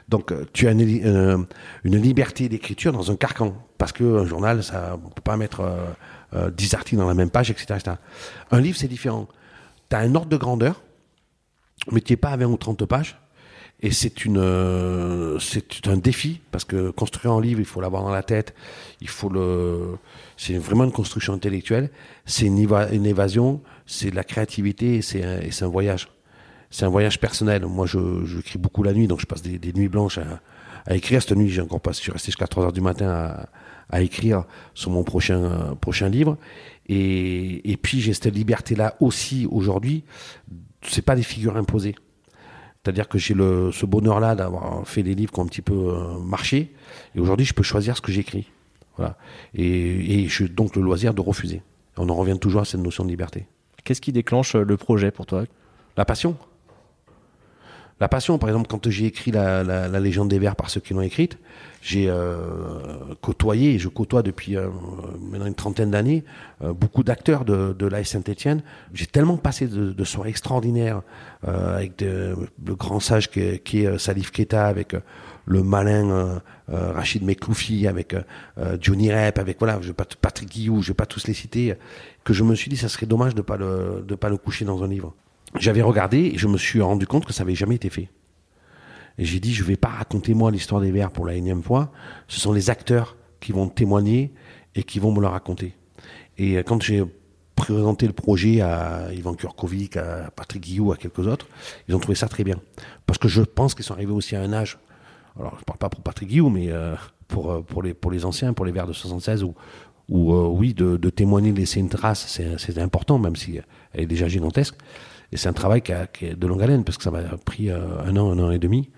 Donc, 0.07 0.31
euh, 0.31 0.45
tu 0.53 0.67
as 0.67 0.71
une, 0.71 1.05
euh, 1.05 1.37
une 1.83 1.97
liberté 1.97 2.47
d'écriture 2.47 2.93
dans 2.93 3.11
un 3.11 3.15
carcan. 3.15 3.53
Parce 3.77 3.91
qu'un 3.91 4.25
journal, 4.25 4.63
ça, 4.63 4.97
on 5.03 5.09
peut 5.09 5.21
pas 5.21 5.37
mettre 5.37 5.61
euh, 6.33 6.51
10 6.51 6.73
articles 6.73 6.97
dans 6.97 7.07
la 7.07 7.13
même 7.13 7.29
page, 7.29 7.51
etc. 7.51 7.65
etc. 7.75 7.97
Un 8.51 8.61
livre, 8.61 8.77
c'est 8.77 8.87
différent. 8.87 9.27
Tu 9.89 9.95
as 9.95 9.99
un 9.99 10.15
ordre 10.15 10.29
de 10.29 10.37
grandeur, 10.37 10.81
mais 11.91 12.01
tu 12.01 12.13
n'es 12.13 12.17
pas 12.17 12.29
à 12.29 12.37
20 12.37 12.45
ou 12.45 12.57
30 12.57 12.85
pages 12.85 13.19
et 13.79 13.91
c'est 13.91 14.25
une, 14.25 14.39
euh, 14.39 15.37
c'est 15.39 15.87
un 15.87 15.97
défi 15.97 16.41
parce 16.51 16.65
que 16.65 16.89
construire 16.89 17.33
un 17.33 17.41
livre, 17.41 17.59
il 17.59 17.65
faut 17.65 17.79
l'avoir 17.79 18.01
dans 18.03 18.11
la 18.11 18.23
tête. 18.23 18.55
Il 19.01 19.07
faut 19.07 19.29
le, 19.29 19.97
c'est 20.35 20.57
vraiment 20.57 20.83
une 20.83 20.91
construction 20.91 21.33
intellectuelle. 21.33 21.91
C'est 22.25 22.47
une, 22.47 22.57
évasion, 22.57 23.61
c'est 23.85 24.09
de 24.09 24.15
la 24.15 24.23
créativité 24.23 24.95
et 24.95 25.01
c'est 25.03 25.23
un, 25.23 25.41
un, 25.61 25.69
voyage. 25.69 26.09
C'est 26.71 26.85
un 26.85 26.89
voyage 26.89 27.19
personnel. 27.19 27.67
Moi, 27.67 27.85
je, 27.85 28.25
je, 28.25 28.57
beaucoup 28.57 28.81
la 28.81 28.93
nuit, 28.93 29.07
donc 29.07 29.19
je 29.19 29.27
passe 29.27 29.43
des, 29.43 29.73
nuits 29.73 29.89
blanches 29.89 30.17
à, 30.17 30.41
à 30.87 30.95
écrire. 30.95 31.21
Cette 31.21 31.37
nuit, 31.37 31.49
j'ai 31.49 31.61
encore 31.61 31.81
pas, 31.81 31.91
je 31.91 31.97
suis 31.97 32.11
resté 32.11 32.27
jusqu'à 32.27 32.47
3 32.47 32.65
heures 32.65 32.73
du 32.73 32.81
matin 32.81 33.09
à, 33.09 33.49
à 33.95 34.01
écrire 34.01 34.45
sur 34.73 34.89
mon 34.89 35.03
prochain, 35.03 35.75
prochain 35.79 36.09
livre. 36.09 36.37
Et, 36.89 37.71
et 37.71 37.77
puis, 37.77 38.01
j'ai 38.01 38.13
cette 38.13 38.33
liberté-là 38.33 38.95
aussi 39.01 39.47
aujourd'hui. 39.51 40.03
C'est 40.81 41.03
pas 41.03 41.15
des 41.15 41.21
figures 41.21 41.57
imposées. 41.57 41.93
C'est-à-dire 42.87 43.09
que 43.09 43.17
j'ai 43.17 43.33
le, 43.33 43.73
ce 43.73 43.85
bonheur-là 43.85 44.33
d'avoir 44.33 44.87
fait 44.87 45.03
des 45.03 45.13
livres 45.13 45.33
qui 45.33 45.39
ont 45.41 45.43
un 45.43 45.47
petit 45.47 45.61
peu 45.61 45.73
euh, 45.73 46.17
marché. 46.19 46.73
Et 47.15 47.19
aujourd'hui, 47.19 47.45
je 47.45 47.53
peux 47.53 47.61
choisir 47.61 47.97
ce 47.97 48.01
que 48.01 48.13
j'écris. 48.13 48.49
Voilà. 48.95 49.17
Et, 49.53 50.23
et 50.23 50.29
j'ai 50.29 50.47
donc 50.47 50.77
le 50.77 50.81
loisir 50.81 51.13
de 51.13 51.19
refuser. 51.19 51.63
On 51.97 52.07
en 52.07 52.15
revient 52.15 52.39
toujours 52.39 52.61
à 52.61 52.65
cette 52.65 52.79
notion 52.79 53.03
de 53.03 53.09
liberté. 53.09 53.45
Qu'est-ce 53.83 53.99
qui 53.99 54.13
déclenche 54.13 54.55
le 54.55 54.77
projet 54.77 55.11
pour 55.11 55.25
toi? 55.25 55.43
La 55.97 56.05
passion. 56.05 56.37
La 57.99 58.07
passion, 58.07 58.37
par 58.37 58.47
exemple, 58.47 58.67
quand 58.69 58.89
j'ai 58.89 59.05
écrit 59.05 59.31
la, 59.31 59.65
la, 59.65 59.89
la, 59.89 59.99
légende 59.99 60.29
des 60.29 60.39
vers 60.39 60.55
par 60.55 60.69
ceux 60.69 60.79
qui 60.79 60.93
l'ont 60.93 61.01
écrite, 61.01 61.37
j'ai 61.81 62.09
euh, 62.09 63.13
côtoyé, 63.21 63.75
et 63.75 63.79
je 63.79 63.87
côtoie 63.87 64.23
depuis 64.23 64.57
euh, 64.57 64.69
maintenant 65.19 65.45
une 65.45 65.55
trentaine 65.55 65.91
d'années, 65.91 66.23
euh, 66.61 66.73
beaucoup 66.73 67.03
d'acteurs 67.03 67.45
de, 67.45 67.75
de 67.77 67.85
l'AS 67.87 68.05
Saint-Etienne. 68.05 68.61
J'ai 68.93 69.05
tellement 69.05 69.37
passé 69.37 69.67
de, 69.67 69.91
de 69.91 70.03
soirées 70.03 70.29
extraordinaires 70.29 71.01
euh, 71.47 71.77
avec 71.77 71.97
de, 71.99 72.35
le 72.65 72.75
grand 72.75 72.99
sage 72.99 73.29
qui, 73.29 73.59
qui 73.59 73.83
est 73.83 73.97
Salif 73.97 74.31
Keita, 74.31 74.65
avec 74.67 74.95
le 75.45 75.63
malin 75.63 76.41
Rachid 76.67 77.23
Mekloufi, 77.23 77.87
avec 77.87 78.13
Johnny 78.81 79.13
Rep, 79.13 79.37
avec 79.39 79.59
voilà, 79.59 79.79
je 79.81 79.87
vais 79.87 79.93
pas, 79.93 80.05
Patrick 80.21 80.49
Guillou, 80.49 80.81
je 80.81 80.89
vais 80.89 80.93
pas 80.93 81.05
tous 81.05 81.25
les 81.27 81.33
citer, 81.33 81.75
que 82.25 82.33
je 82.33 82.43
me 82.43 82.53
suis 82.53 82.69
dit 82.69 82.75
ça 82.75 82.89
serait 82.89 83.05
dommage 83.05 83.33
de 83.33 83.41
pas 83.41 83.57
pas 83.57 84.29
le 84.29 84.37
coucher 84.37 84.65
dans 84.65 84.83
un 84.83 84.89
livre 84.89 85.13
j'avais 85.55 85.81
regardé 85.81 86.31
et 86.33 86.37
je 86.37 86.47
me 86.47 86.57
suis 86.57 86.81
rendu 86.81 87.07
compte 87.07 87.25
que 87.25 87.33
ça 87.33 87.43
avait 87.43 87.55
jamais 87.55 87.75
été 87.75 87.89
fait. 87.89 88.09
Et 89.17 89.25
j'ai 89.25 89.39
dit, 89.39 89.53
je 89.53 89.63
vais 89.63 89.77
pas 89.77 89.89
raconter 89.89 90.33
moi 90.33 90.51
l'histoire 90.51 90.81
des 90.81 90.91
Verts 90.91 91.11
pour 91.11 91.25
la 91.25 91.33
énième 91.33 91.63
fois. 91.63 91.91
Ce 92.27 92.39
sont 92.39 92.53
les 92.53 92.69
acteurs 92.69 93.17
qui 93.39 93.51
vont 93.51 93.67
témoigner 93.67 94.33
et 94.75 94.83
qui 94.83 94.99
vont 94.99 95.11
me 95.11 95.21
le 95.21 95.27
raconter. 95.27 95.73
Et 96.37 96.57
euh, 96.57 96.63
quand 96.63 96.81
j'ai 96.81 97.03
présenté 97.55 98.05
le 98.05 98.13
projet 98.13 98.61
à 98.61 99.07
Ivan 99.13 99.33
Kurkovic, 99.33 99.97
à 99.97 100.29
Patrick 100.35 100.63
Guillou, 100.63 100.91
à 100.91 100.97
quelques 100.97 101.25
autres, 101.25 101.47
ils 101.87 101.95
ont 101.95 101.99
trouvé 101.99 102.15
ça 102.15 102.27
très 102.27 102.43
bien. 102.43 102.59
Parce 103.07 103.17
que 103.17 103.27
je 103.27 103.41
pense 103.41 103.73
qu'ils 103.73 103.85
sont 103.85 103.93
arrivés 103.93 104.11
aussi 104.11 104.35
à 104.35 104.41
un 104.41 104.53
âge, 104.53 104.77
alors 105.39 105.57
je 105.59 105.65
parle 105.65 105.79
pas 105.79 105.89
pour 105.89 106.01
Patrick 106.01 106.29
Guillou, 106.29 106.49
mais 106.49 106.69
euh, 106.69 106.95
pour, 107.27 107.51
euh, 107.51 107.61
pour, 107.61 107.81
les, 107.81 108.25
anciens, 108.25 108.53
pour 108.53 108.65
les 108.65 108.71
Verts 108.71 108.85
de 108.85 108.93
76, 108.93 109.43
où, 109.43 109.55
oui, 110.09 110.73
de, 110.75 111.09
témoigner, 111.09 111.51
de 111.51 111.57
laisser 111.57 111.79
une 111.79 111.89
trace, 111.89 112.39
c'est 112.57 112.77
important, 112.77 113.17
même 113.17 113.35
si 113.35 113.59
elle 113.93 114.03
est 114.03 114.05
déjà 114.05 114.27
gigantesque. 114.27 114.75
Et 115.33 115.37
c'est 115.37 115.49
un 115.49 115.53
travail 115.53 115.81
est 116.21 116.35
de 116.35 116.47
longue 116.47 116.63
haleine, 116.63 116.85
parce 116.85 116.97
que 116.97 117.03
ça 117.03 117.11
m'a 117.11 117.23
pris 117.43 117.69
un 117.69 118.15
an, 118.15 118.31
un 118.31 118.39
an 118.39 118.51
et 118.51 118.59
demi. 118.59 118.89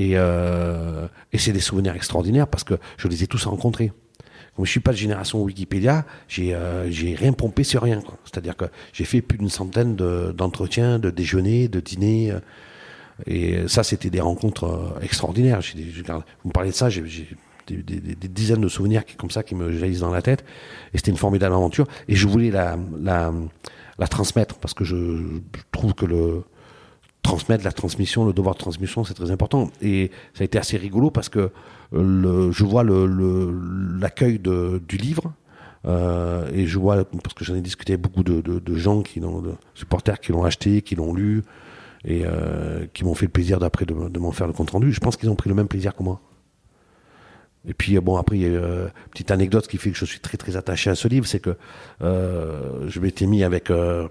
Et, 0.00 0.12
euh, 0.14 1.08
et 1.30 1.36
c'est 1.36 1.52
des 1.52 1.60
souvenirs 1.60 1.94
extraordinaires, 1.94 2.48
parce 2.48 2.64
que 2.64 2.74
je 2.96 3.06
les 3.06 3.22
ai 3.22 3.26
tous 3.26 3.44
rencontrés. 3.44 3.92
Comme 4.56 4.64
je 4.64 4.70
suis 4.70 4.80
pas 4.80 4.92
de 4.92 4.96
génération 4.96 5.42
Wikipédia, 5.42 6.04
j'ai 6.26 6.54
euh, 6.54 6.88
rien 7.16 7.32
pompé 7.32 7.64
sur 7.64 7.82
rien. 7.82 8.00
C'est-à-dire 8.24 8.56
que 8.56 8.64
j'ai 8.94 9.04
fait 9.04 9.20
plus 9.20 9.38
d'une 9.38 9.50
centaine 9.50 9.94
d'entretiens, 9.96 10.98
de, 10.98 11.10
déjeuners, 11.10 11.68
de 11.68 11.80
dîners. 11.80 12.30
Euh, 12.30 12.40
et 13.26 13.68
ça, 13.68 13.82
c'était 13.82 14.10
des 14.10 14.20
rencontres 14.20 14.64
euh, 14.64 15.00
extraordinaires. 15.02 15.60
Vous 15.62 16.48
me 16.48 16.52
parlez 16.52 16.70
de 16.70 16.74
ça, 16.74 16.88
j'ai 16.88 17.04
des, 17.68 18.28
dizaines 18.28 18.62
de 18.62 18.68
souvenirs 18.68 19.02
comme 19.18 19.30
ça 19.30 19.42
qui 19.42 19.54
me 19.54 19.70
jaillissent 19.70 20.00
dans 20.00 20.12
la 20.12 20.22
tête. 20.22 20.44
Et 20.94 20.98
c'était 20.98 21.10
une 21.10 21.18
formidable 21.18 21.54
aventure. 21.54 21.86
Et 22.08 22.16
je 22.16 22.26
voulais 22.26 22.50
la, 22.50 22.78
transmettre 24.08 24.56
parce 24.56 24.72
que 24.72 24.84
je, 24.84 25.40
trouve 25.70 25.92
que 25.94 26.06
le 26.06 26.42
transmettre 27.30 27.64
la 27.64 27.72
transmission, 27.72 28.24
le 28.24 28.32
devoir 28.32 28.54
de 28.54 28.60
transmission, 28.60 29.04
c'est 29.04 29.14
très 29.14 29.30
important. 29.30 29.70
Et 29.80 30.10
ça 30.34 30.42
a 30.42 30.44
été 30.44 30.58
assez 30.58 30.76
rigolo 30.76 31.10
parce 31.10 31.28
que 31.28 31.50
le, 31.92 32.50
je 32.50 32.64
vois 32.64 32.84
l'accueil 32.84 34.38
du 34.38 34.96
livre. 34.96 35.32
Euh, 35.86 36.50
et 36.52 36.66
je 36.66 36.78
vois, 36.78 37.04
parce 37.04 37.34
que 37.34 37.44
j'en 37.44 37.54
ai 37.54 37.62
discuté 37.62 37.94
avec 37.94 38.02
beaucoup 38.02 38.22
de, 38.22 38.74
gens, 38.74 39.02
qui 39.02 39.20
de 39.20 39.54
supporters 39.74 40.20
qui 40.20 40.32
l'ont 40.32 40.44
acheté, 40.44 40.82
qui 40.82 40.94
l'ont 40.94 41.14
lu, 41.14 41.42
et 42.04 42.22
euh, 42.24 42.86
qui 42.92 43.04
m'ont 43.04 43.14
fait 43.14 43.26
le 43.26 43.32
plaisir 43.32 43.58
d'après 43.58 43.86
de, 43.86 44.18
m'en 44.18 44.32
faire 44.32 44.46
le 44.46 44.52
compte 44.52 44.70
rendu. 44.70 44.92
Je 44.92 45.00
pense 45.00 45.16
qu'ils 45.16 45.30
ont 45.30 45.36
pris 45.36 45.48
le 45.48 45.54
même 45.54 45.68
plaisir 45.68 45.94
que 45.94 46.02
moi. 46.02 46.20
Et 47.68 47.74
puis 47.74 47.98
bon 48.00 48.16
après 48.16 48.36
il 48.36 48.42
y 48.42 48.44
a 48.46 48.48
une 48.48 48.54
euh, 48.56 48.88
petite 49.10 49.30
anecdote 49.30 49.68
qui 49.68 49.76
fait 49.76 49.90
que 49.90 49.98
je 49.98 50.06
suis 50.06 50.20
très 50.20 50.38
très 50.38 50.56
attaché 50.56 50.88
à 50.88 50.94
ce 50.94 51.08
livre, 51.08 51.26
c'est 51.26 51.40
que 51.40 51.56
euh, 52.00 52.88
je 52.88 53.00
m'étais 53.00 53.26
mis 53.26 53.44
avec 53.44 53.70
euh, 53.70 54.08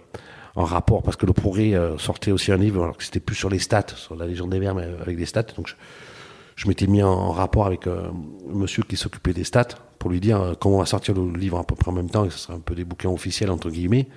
en 0.60 0.66
rapport 0.66 1.02
parce 1.04 1.16
que 1.16 1.26
le 1.26 1.34
progrès 1.34 1.74
euh, 1.74 1.98
sortait 1.98 2.32
aussi 2.32 2.52
un 2.52 2.58
livre 2.58 2.84
alors 2.84 2.98
que 2.98 3.04
c'était 3.04 3.22
plus 3.22 3.36
sur 3.36 3.50
les 3.50 3.60
stats, 3.60 3.96
sur 3.96 4.16
la 4.16 4.26
légende 4.26 4.50
des 4.50 4.60
vers 4.60 4.76
mais 4.76 4.88
avec 5.02 5.18
des 5.18 5.26
stats. 5.26 5.44
Donc 5.56 5.68
je, 5.68 5.74
je 6.56 6.68
m'étais 6.68 6.86
mis 6.86 7.02
en, 7.02 7.32
rapport 7.32 7.66
avec 7.66 7.88
euh, 7.88 8.10
monsieur 8.48 8.84
qui 8.84 8.98
s'occupait 8.98 9.34
des 9.34 9.46
stats 9.46 9.70
pour 10.00 10.10
lui 10.10 10.20
dire 10.20 10.56
comment 10.60 10.76
on 10.76 10.80
va 10.80 10.86
sortir 10.86 11.16
le 11.16 11.32
livre 11.38 11.58
à 11.58 11.64
peu 11.64 11.76
près 11.76 11.90
en 11.90 11.96
même 11.96 12.10
temps 12.10 12.26
et 12.26 12.30
ce 12.30 12.38
sera 12.40 12.54
un 12.56 12.60
peu 12.60 12.76
des 12.76 12.84
bouquins 12.84 13.10
officiels 13.10 13.52
entre 13.52 13.70
guillemets 13.70 14.08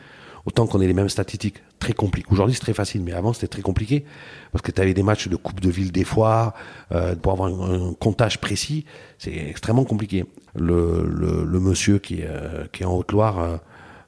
autant 0.45 0.67
qu'on 0.67 0.81
ait 0.81 0.87
les 0.87 0.95
mêmes 0.95 1.09
statistiques. 1.09 1.63
Très 1.79 1.93
compliqué. 1.93 2.29
Aujourd'hui, 2.31 2.55
c'est 2.55 2.61
très 2.61 2.75
facile, 2.75 3.03
mais 3.03 3.13
avant, 3.13 3.33
c'était 3.33 3.49
très 3.49 3.63
compliqué 3.63 4.05
parce 4.51 4.63
que 4.63 4.71
tu 4.71 4.81
avais 4.81 4.95
des 4.95 5.03
matchs 5.03 5.29
de 5.29 5.37
Coupe 5.37 5.61
de 5.61 5.71
Ville 5.71 5.93
des 5.93 6.05
fois, 6.05 6.55
euh, 6.93 7.15
pour 7.15 7.33
avoir 7.33 7.49
un, 7.49 7.91
un 7.91 7.95
comptage 7.95 8.41
précis, 8.41 8.85
c'est 9.19 9.35
extrêmement 9.35 9.85
compliqué. 9.85 10.25
Le, 10.55 11.07
le, 11.09 11.45
le, 11.45 11.61
monsieur 11.61 11.99
qui 11.99 12.23
euh, 12.23 12.67
qui 12.73 12.83
est 12.83 12.87
en 12.87 12.95
Haute-Loire, 12.95 13.61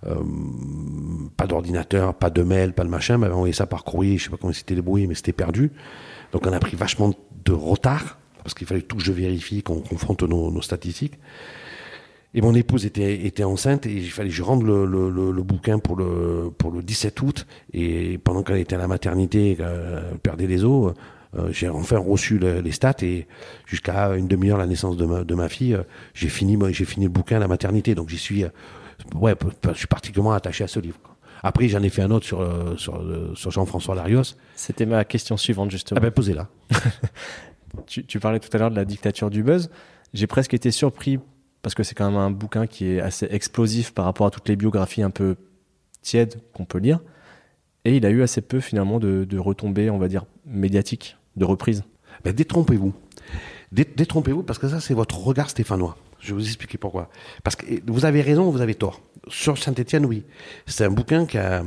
euh, 0.06 0.14
euh, 0.14 0.22
pas 1.36 1.46
d'ordinateur, 1.46 2.14
pas 2.14 2.30
de 2.30 2.42
mail, 2.42 2.72
pas 2.72 2.84
de 2.84 2.88
machin, 2.88 3.18
m'avait 3.18 3.34
envoyé 3.34 3.52
ça 3.52 3.66
par 3.66 3.84
courrier, 3.84 4.18
je 4.18 4.24
sais 4.24 4.30
pas 4.30 4.36
comment 4.36 4.52
c'était 4.52 4.74
débrouillé, 4.74 5.06
mais 5.06 5.14
c'était 5.14 5.32
perdu. 5.32 5.72
Donc 6.32 6.46
on 6.46 6.52
a 6.52 6.60
pris 6.60 6.76
vachement 6.76 7.12
de 7.44 7.52
retard 7.52 8.18
parce 8.42 8.54
qu'il 8.54 8.66
fallait 8.66 8.82
tout 8.82 8.96
que 8.96 9.02
je 9.02 9.12
vérifie, 9.12 9.62
qu'on 9.62 9.80
confronte 9.80 10.22
nos, 10.22 10.60
statistiques. 10.60 11.18
Et 12.34 12.40
mon 12.40 12.54
épouse 12.54 12.84
était, 12.84 13.24
était 13.26 13.44
enceinte 13.44 13.86
et 13.86 13.92
il 13.92 14.10
fallait 14.10 14.28
que 14.28 14.34
je 14.34 14.42
rende 14.42 14.64
le, 14.64 14.84
le, 14.84 15.42
bouquin 15.42 15.78
pour 15.78 15.96
le, 15.96 16.50
pour 16.58 16.72
le 16.72 16.82
17 16.82 17.22
août. 17.22 17.46
Et 17.72 18.18
pendant 18.18 18.42
qu'elle 18.42 18.58
était 18.58 18.74
à 18.74 18.78
la 18.78 18.88
maternité, 18.88 19.56
elle 19.58 20.18
perdait 20.18 20.48
les 20.48 20.64
os, 20.64 20.94
euh, 21.36 21.48
j'ai 21.50 21.68
enfin 21.68 21.98
reçu 21.98 22.38
le, 22.38 22.60
les 22.60 22.72
stats 22.72 23.02
et 23.02 23.26
jusqu'à 23.66 24.14
une 24.16 24.28
demi-heure 24.28 24.58
la 24.58 24.66
naissance 24.66 24.96
de 24.96 25.04
ma, 25.04 25.24
de 25.24 25.34
ma 25.34 25.48
fille, 25.48 25.74
euh, 25.74 25.82
j'ai 26.12 26.28
fini, 26.28 26.56
j'ai 26.72 26.84
fini 26.84 27.06
le 27.06 27.10
bouquin 27.10 27.36
à 27.36 27.40
la 27.40 27.48
maternité. 27.48 27.94
Donc 27.94 28.08
j'y 28.08 28.18
suis, 28.18 28.44
euh, 28.44 28.48
ouais, 29.14 29.34
je 29.72 29.78
suis 29.78 29.86
particulièrement 29.86 30.32
attaché 30.32 30.64
à 30.64 30.68
ce 30.68 30.80
livre. 30.80 30.98
Après, 31.42 31.68
j'en 31.68 31.82
ai 31.82 31.90
fait 31.90 32.02
un 32.02 32.10
autre 32.10 32.24
sur, 32.24 32.40
euh, 32.40 32.76
sur, 32.76 33.04
sur 33.34 33.50
Jean-François 33.50 33.94
Larios. 33.94 34.22
C'était 34.56 34.86
ma 34.86 35.04
question 35.04 35.36
suivante, 35.36 35.70
justement. 35.70 35.98
Ah 35.98 36.00
ben, 36.00 36.10
posez-la. 36.10 36.48
tu, 37.86 38.04
tu 38.06 38.18
parlais 38.18 38.40
tout 38.40 38.48
à 38.52 38.58
l'heure 38.58 38.70
de 38.70 38.76
la 38.76 38.84
dictature 38.84 39.28
du 39.28 39.42
buzz. 39.42 39.70
J'ai 40.14 40.26
presque 40.26 40.54
été 40.54 40.70
surpris 40.70 41.18
parce 41.60 41.74
que 41.74 41.82
c'est 41.82 41.94
quand 41.94 42.10
même 42.10 42.18
un 42.18 42.30
bouquin 42.30 42.66
qui 42.66 42.92
est 42.92 43.00
assez 43.00 43.26
explosif 43.30 43.92
par 43.92 44.04
rapport 44.04 44.26
à 44.26 44.30
toutes 44.30 44.48
les 44.48 44.56
biographies 44.56 45.02
un 45.02 45.10
peu 45.10 45.36
tièdes 46.02 46.36
qu'on 46.52 46.64
peut 46.64 46.78
lire. 46.78 47.00
Et 47.84 47.96
il 47.96 48.06
a 48.06 48.10
eu 48.10 48.22
assez 48.22 48.40
peu 48.40 48.60
finalement 48.60 48.98
de, 48.98 49.24
de 49.24 49.38
retombées, 49.38 49.90
on 49.90 49.98
va 49.98 50.08
dire, 50.08 50.24
médiatiques, 50.46 51.16
de 51.36 51.44
reprises. 51.44 51.82
Ben, 52.22 52.32
détrompez-vous. 52.32 52.94
Détrompez-vous 53.72 54.42
parce 54.42 54.58
que 54.58 54.68
ça, 54.68 54.80
c'est 54.80 54.94
votre 54.94 55.18
regard 55.18 55.50
stéphanois. 55.50 55.96
Je 56.24 56.30
vais 56.30 56.40
vous 56.40 56.46
expliquer 56.46 56.78
pourquoi. 56.78 57.10
Parce 57.42 57.54
que 57.54 57.66
vous 57.86 58.06
avez 58.06 58.22
raison, 58.22 58.50
vous 58.50 58.62
avez 58.62 58.74
tort. 58.74 59.02
Sur 59.28 59.58
Saint-Etienne, 59.58 60.06
oui. 60.06 60.24
C'est 60.66 60.84
un 60.84 60.90
bouquin 60.90 61.26
qui 61.26 61.36
a, 61.36 61.62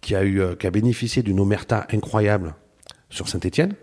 qui 0.00 0.16
a, 0.16 0.24
eu, 0.24 0.42
qui 0.58 0.66
a 0.66 0.70
bénéficié 0.70 1.22
d'une 1.22 1.38
omerta 1.38 1.86
incroyable 1.92 2.54
sur 3.08 3.28
Saint-Etienne. 3.28 3.74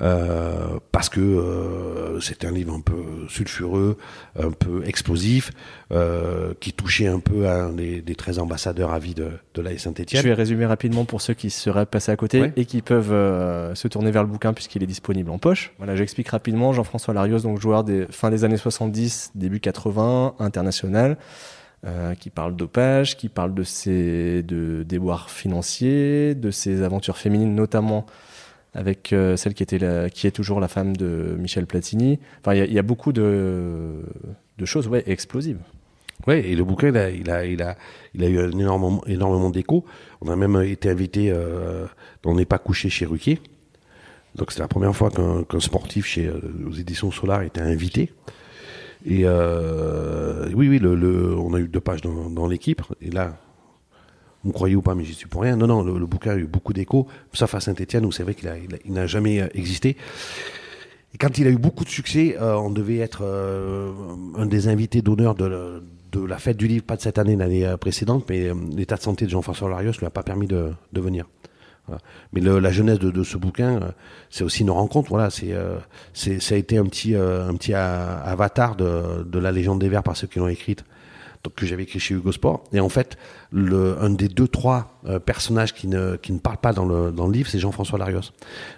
Euh, 0.00 0.80
parce 0.90 1.08
que 1.08 1.20
euh, 1.20 2.20
c'était 2.20 2.48
un 2.48 2.50
livre 2.50 2.74
un 2.74 2.80
peu 2.80 3.26
sulfureux, 3.28 3.96
un 4.36 4.50
peu 4.50 4.82
explosif, 4.86 5.52
euh, 5.92 6.52
qui 6.58 6.72
touchait 6.72 7.06
un 7.06 7.20
peu 7.20 7.46
à 7.46 7.64
un 7.64 7.72
des, 7.72 8.02
des 8.02 8.14
13 8.16 8.40
ambassadeurs 8.40 8.92
à 8.92 8.98
vie 8.98 9.14
de, 9.14 9.28
de 9.54 9.62
la 9.62 9.76
Saint-Etienne. 9.78 10.20
Je 10.20 10.28
vais 10.28 10.34
résumer 10.34 10.66
rapidement 10.66 11.04
pour 11.04 11.20
ceux 11.20 11.34
qui 11.34 11.50
seraient 11.50 11.86
passés 11.86 12.10
à 12.10 12.16
côté 12.16 12.40
ouais. 12.40 12.52
et 12.56 12.64
qui 12.64 12.82
peuvent 12.82 13.12
euh, 13.12 13.74
se 13.74 13.86
tourner 13.86 14.10
vers 14.10 14.22
le 14.22 14.28
bouquin 14.28 14.52
puisqu'il 14.52 14.82
est 14.82 14.86
disponible 14.86 15.30
en 15.30 15.38
poche. 15.38 15.72
Voilà, 15.78 15.94
j'explique 15.94 16.28
rapidement. 16.28 16.72
Jean-François 16.72 17.14
Larios, 17.14 17.40
donc 17.40 17.60
joueur 17.60 17.84
des 17.84 18.06
fin 18.10 18.30
des 18.30 18.44
années 18.44 18.56
70, 18.56 19.32
début 19.34 19.60
80, 19.60 20.34
international. 20.40 21.16
Euh, 21.86 22.14
qui 22.14 22.30
parle 22.30 22.56
dopage, 22.56 23.14
qui 23.14 23.28
parle 23.28 23.52
de 23.52 23.62
ses 23.62 24.42
de 24.42 24.84
déboires 24.84 25.28
financiers, 25.28 26.34
de 26.34 26.50
ses 26.50 26.80
aventures 26.80 27.18
féminines 27.18 27.54
notamment 27.54 28.06
avec 28.74 29.12
euh, 29.12 29.36
celle 29.36 29.54
qui 29.54 29.62
est 29.64 30.30
toujours 30.30 30.60
la 30.60 30.68
femme 30.68 30.96
de 30.96 31.36
Michel 31.38 31.66
Platini. 31.66 32.18
Enfin, 32.40 32.54
il 32.54 32.72
y, 32.72 32.78
a 32.78 32.82
beaucoup 32.82 33.12
de, 33.12 34.02
choses 34.64 34.88
ouais, 34.88 35.04
explosives. 35.06 35.60
Ouais, 36.26 36.40
et 36.40 36.54
le 36.54 36.64
bouquin, 36.64 36.88
il 36.88 37.30
a, 37.30 37.44
eu 37.46 38.50
énormément 38.50 39.50
d'écho. 39.50 39.84
On 40.20 40.28
a 40.30 40.36
même 40.36 40.60
été 40.62 40.88
invité, 40.88 41.30
euh, 41.30 41.86
on 42.24 42.34
n'est 42.34 42.46
pas 42.46 42.58
couché 42.58 42.88
chez 42.88 43.04
Ruquier. 43.04 43.40
Donc 44.34 44.50
c'est 44.50 44.60
la 44.60 44.68
première 44.68 44.96
fois 44.96 45.10
qu'un 45.10 45.44
qu 45.44 45.60
sportif 45.60 46.06
chez 46.06 46.26
euh, 46.26 46.40
aux 46.66 46.72
éditions 46.72 47.10
Solar 47.10 47.42
était 47.42 47.60
invité. 47.60 48.10
Et 49.06 49.20
euh, 49.24 50.48
oui, 50.54 50.68
oui, 50.68 50.80
on 50.82 51.52
a 51.52 51.58
eu 51.58 51.68
deux 51.68 51.80
pages 51.80 52.00
dans, 52.00 52.30
dans 52.30 52.48
l'équipe. 52.48 52.82
Et 53.02 53.10
là, 53.10 53.36
vous 54.44 54.52
croyez 54.52 54.76
ou 54.76 54.82
pas, 54.82 54.94
mais 54.94 55.04
j'y 55.04 55.14
suis 55.14 55.26
pour 55.26 55.42
rien. 55.42 55.56
Non, 55.56 55.66
non, 55.66 55.82
le, 55.82 56.06
bouquin 56.06 56.32
a 56.32 56.36
eu 56.36 56.46
beaucoup 56.46 56.72
d'écho, 56.72 57.06
sauf 57.32 57.54
à 57.54 57.60
Saint-Etienne, 57.60 58.04
où 58.04 58.12
c'est 58.12 58.22
vrai 58.22 58.34
qu'il 58.34 58.50
n'a 58.92 59.06
jamais 59.06 59.48
existé. 59.54 59.96
Et 61.14 61.18
quand 61.18 61.38
il 61.38 61.46
a 61.46 61.50
eu 61.50 61.58
beaucoup 61.58 61.84
de 61.84 61.88
succès, 61.88 62.36
euh, 62.40 62.56
on 62.56 62.70
devait 62.70 62.98
être 62.98 63.22
euh, 63.22 63.92
un 64.36 64.46
des 64.46 64.66
invités 64.66 65.00
d'honneur 65.00 65.36
de, 65.36 65.80
la 66.26 66.38
fête 66.38 66.56
du 66.56 66.66
livre, 66.66 66.84
pas 66.84 66.96
de 66.96 67.02
cette 67.02 67.18
année, 67.18 67.36
l'année 67.36 67.64
euh, 67.64 67.76
précédente, 67.76 68.26
mais 68.28 68.50
l'état 68.76 68.96
de 68.96 69.00
santé 69.00 69.24
de 69.24 69.30
Jean-François 69.30 69.68
Larios 69.68 69.92
ne 69.92 69.98
lui 69.98 70.06
a 70.06 70.10
pas 70.10 70.24
permis 70.24 70.48
de, 70.48 70.74
venir. 70.92 71.26
Mais 72.32 72.40
la 72.40 72.70
jeunesse 72.72 72.98
de, 72.98 73.22
ce 73.22 73.36
bouquin, 73.36 73.92
c'est 74.30 74.42
aussi 74.42 74.62
une 74.62 74.70
rencontre. 74.70 75.10
Voilà, 75.10 75.28
c'est, 75.28 75.52
c'est, 76.14 76.40
ça 76.40 76.54
a 76.54 76.58
été 76.58 76.78
un 76.78 76.86
petit, 76.86 77.14
un 77.14 77.54
petit 77.56 77.74
avatar 77.74 78.74
de, 78.74 79.22
de 79.22 79.38
la 79.38 79.52
légende 79.52 79.80
des 79.80 79.90
Verts 79.90 80.02
par 80.02 80.16
ceux 80.16 80.26
qui 80.26 80.38
l'ont 80.38 80.48
écrite 80.48 80.84
que 81.52 81.66
j'avais 81.66 81.82
écrit 81.82 82.00
chez 82.00 82.14
Hugo 82.14 82.32
Sport. 82.32 82.64
Et 82.72 82.80
en 82.80 82.88
fait, 82.88 83.16
le, 83.52 84.00
un 84.00 84.10
des 84.10 84.28
deux, 84.28 84.48
trois 84.48 85.00
euh, 85.06 85.18
personnages 85.18 85.74
qui 85.74 85.86
ne, 85.86 86.16
qui 86.16 86.32
ne 86.32 86.38
parlent 86.38 86.58
pas 86.58 86.72
dans 86.72 86.86
le, 86.86 87.12
dans 87.12 87.26
le 87.26 87.32
livre, 87.32 87.48
c'est 87.48 87.58
Jean-François 87.58 87.98
Larios. 87.98 88.32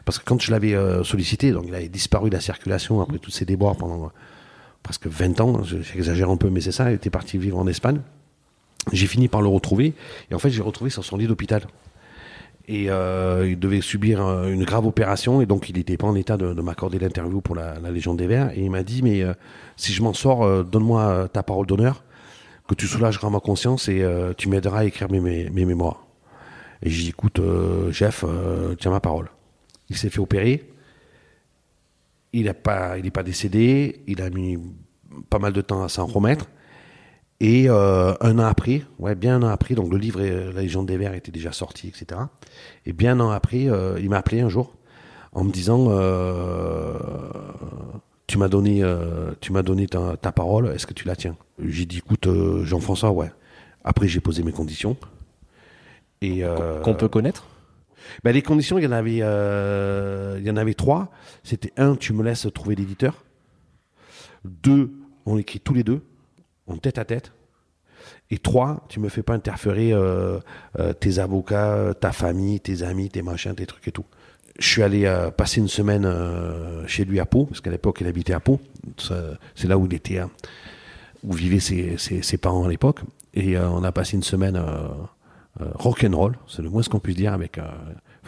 Parce 0.05 0.19
que 0.19 0.25
quand 0.25 0.41
je 0.41 0.51
l'avais 0.51 0.75
euh, 0.75 1.05
sollicité, 1.05 1.53
donc 1.53 1.65
il 1.69 1.75
avait 1.75 1.89
disparu 1.89 2.31
de 2.31 2.35
la 2.35 2.41
circulation 2.41 3.01
après 3.01 3.19
tous 3.19 3.31
ces 3.31 3.45
déboires 3.45 3.77
pendant 3.77 4.07
euh, 4.07 4.09
presque 4.83 5.07
20 5.07 5.41
ans, 5.41 5.63
j'exagère 5.63 6.31
un 6.31 6.37
peu, 6.37 6.51
mais 6.51 6.61
c'est 6.61 6.73
ça, 6.73 6.91
il 6.91 6.95
était 6.95 7.11
parti 7.11 7.39
vivre 7.39 7.59
en 7.59 7.67
Espagne. 7.67 8.01
J'ai 8.93 9.07
fini 9.07 9.29
par 9.29 9.43
le 9.43 9.49
retrouver, 9.49 9.95
et 10.31 10.35
en 10.35 10.39
fait, 10.39 10.51
j'ai 10.51 10.63
retrouvé 10.63 10.91
sur 10.91 11.05
son 11.05 11.17
lit 11.17 11.27
d'hôpital. 11.27 11.63
Et 12.69 12.91
euh, 12.91 13.49
il 13.49 13.59
devait 13.59 13.81
subir 13.81 14.21
une 14.21 14.65
grave 14.65 14.87
opération, 14.87 15.41
et 15.41 15.47
donc 15.47 15.69
il 15.69 15.77
n'était 15.77 15.97
pas 15.97 16.07
en 16.07 16.15
état 16.15 16.37
de, 16.37 16.53
de 16.53 16.61
m'accorder 16.63 16.99
l'interview 16.99 17.41
pour 17.41 17.55
la, 17.55 17.79
la, 17.81 17.91
Légion 17.91 18.15
des 18.15 18.27
Verts. 18.27 18.51
Et 18.57 18.61
il 18.61 18.71
m'a 18.71 18.83
dit, 18.85 19.03
mais 19.03 19.25
si 19.77 19.93
je 19.93 20.03
m'en 20.03 20.13
sors, 20.13 20.65
donne-moi 20.65 21.29
ta 21.33 21.43
parole 21.43 21.67
d'honneur 21.67 22.03
que 22.67 22.75
tu 22.75 22.87
soulageras 22.87 23.31
ma 23.31 23.41
conscience 23.41 23.89
et 23.89 24.03
euh, 24.03 24.33
tu 24.37 24.49
m'aideras 24.49 24.81
à 24.81 24.85
écrire 24.85 25.11
mes, 25.11 25.21
mes, 25.21 25.65
mémoires. 25.65 26.07
Et 26.83 26.91
j'ai 26.91 27.05
dit, 27.05 27.09
écoute, 27.11 27.39
euh, 27.39 27.91
Jeff, 27.93 28.25
euh, 28.27 28.75
tiens 28.75 28.91
ma 28.91 29.01
parole. 29.01 29.31
Il 29.89 29.97
s'est 29.97 30.11
fait 30.11 30.19
opérer. 30.19 30.69
Il 32.33 32.45
n'est 32.45 32.55
pas, 32.55 32.99
il 32.99 33.11
pas 33.13 33.23
décédé. 33.23 34.03
Il 34.07 34.21
a 34.21 34.31
mis 34.31 34.59
pas 35.31 35.39
mal 35.39 35.53
de 35.53 35.61
temps 35.61 35.83
à 35.83 35.89
s'en 35.89 36.07
remettre. 36.07 36.47
Et 37.39 37.69
un 37.69 38.39
an 38.39 38.47
après, 38.47 38.83
ouais, 38.99 39.15
bien 39.15 39.37
un 39.37 39.43
an 39.43 39.49
après, 39.49 39.75
donc 39.75 39.93
le 39.93 39.99
livre 39.99 40.23
La 40.23 40.63
Légion 40.63 40.83
des 40.83 40.97
Verts 40.97 41.13
était 41.13 41.31
déjà 41.31 41.53
sorti, 41.53 41.87
etc. 41.89 42.19
Et 42.87 42.95
bien 42.95 43.13
un 43.13 43.21
an 43.21 43.31
après, 43.31 43.69
il 44.01 44.09
m'a 44.09 44.17
appelé 44.17 44.41
un 44.41 44.49
jour 44.49 44.75
en 45.33 45.45
me 45.45 45.53
disant 45.53 45.91
tu 48.27 48.39
m'as 48.39 48.49
donné, 48.49 48.83
euh, 48.83 49.33
tu 49.41 49.53
m'as 49.53 49.63
donné 49.63 49.87
ta, 49.87 50.17
parole, 50.33 50.67
est-ce 50.69 50.87
que 50.87 50.95
tu 50.95 51.07
la 51.07 51.15
tiens? 51.15 51.37
J'ai 51.65 51.87
dit, 51.87 51.99
écoute, 51.99 52.27
euh, 52.27 52.65
Jean-François, 52.65 53.11
ouais. 53.11 53.31
Après, 53.85 54.09
j'ai 54.09 54.21
posé 54.21 54.43
mes 54.43 54.53
conditions. 54.53 54.97
Et 56.21 56.45
euh, 56.45 56.81
qu'on 56.81 56.95
peut 56.95 57.09
connaître? 57.09 57.47
Ben, 58.25 58.33
les 58.33 58.43
conditions, 58.43 58.79
il 58.79 58.85
y 58.85 58.87
en 58.87 58.93
avait, 58.93 59.19
il 59.19 60.47
y 60.47 60.51
en 60.51 60.57
avait 60.57 60.75
trois. 60.75 61.11
C'était 61.45 61.73
un, 61.77 61.95
tu 61.95 62.13
me 62.13 62.23
laisses 62.23 62.49
trouver 62.53 62.75
l'éditeur. 62.75 63.25
Deux, 64.45 64.91
on 65.25 65.39
écrit 65.39 65.61
tous 65.61 65.75
les 65.75 65.85
deux, 65.85 66.03
en 66.67 66.79
tête 66.79 66.99
à 66.99 67.05
tête. 67.05 67.33
Et 68.31 68.39
trois, 68.39 68.85
tu 68.89 68.99
me 68.99 69.09
fais 69.09 69.23
pas 69.23 69.35
interférer 69.35 69.93
tes 71.01 71.19
avocats, 71.19 71.95
ta 72.01 72.13
famille, 72.13 72.61
tes 72.61 72.83
amis, 72.83 73.09
tes 73.09 73.23
machins, 73.23 73.55
tes 73.55 73.67
trucs 73.67 73.87
et 73.87 73.93
tout 73.93 74.07
je 74.59 74.67
suis 74.67 74.83
allé 74.83 75.05
euh, 75.05 75.31
passer 75.31 75.61
une 75.61 75.69
semaine 75.69 76.05
euh, 76.05 76.87
chez 76.87 77.05
lui 77.05 77.21
à 77.21 77.27
Pau, 77.27 77.45
parce 77.45 77.61
qu'à 77.61 77.71
l'époque, 77.71 77.99
il 78.01 78.07
habitait 78.07 78.33
à 78.33 78.41
Pau. 78.41 78.61
C'est 79.55 79.69
là 79.69 79.79
où 79.79 79.87
il 79.87 79.95
était, 79.95 80.19
hein, 80.19 80.31
où 81.23 81.33
vivaient 81.33 81.61
ses, 81.61 81.97
ses, 81.99 82.39
parents 82.39 82.65
à 82.65 82.69
l'époque. 82.69 83.01
Et 83.35 83.57
euh, 83.57 83.69
on 83.69 83.85
a 83.85 83.93
passé 83.93 84.17
une 84.17 84.23
semaine 84.23 84.61
rock'n'roll, 85.59 86.37
c'est 86.49 86.63
le 86.63 86.71
moins 86.71 86.83
ce 86.83 86.89
qu'on 86.89 87.01
puisse 87.01 87.17
dire. 87.17 87.33
Avec, 87.33 87.59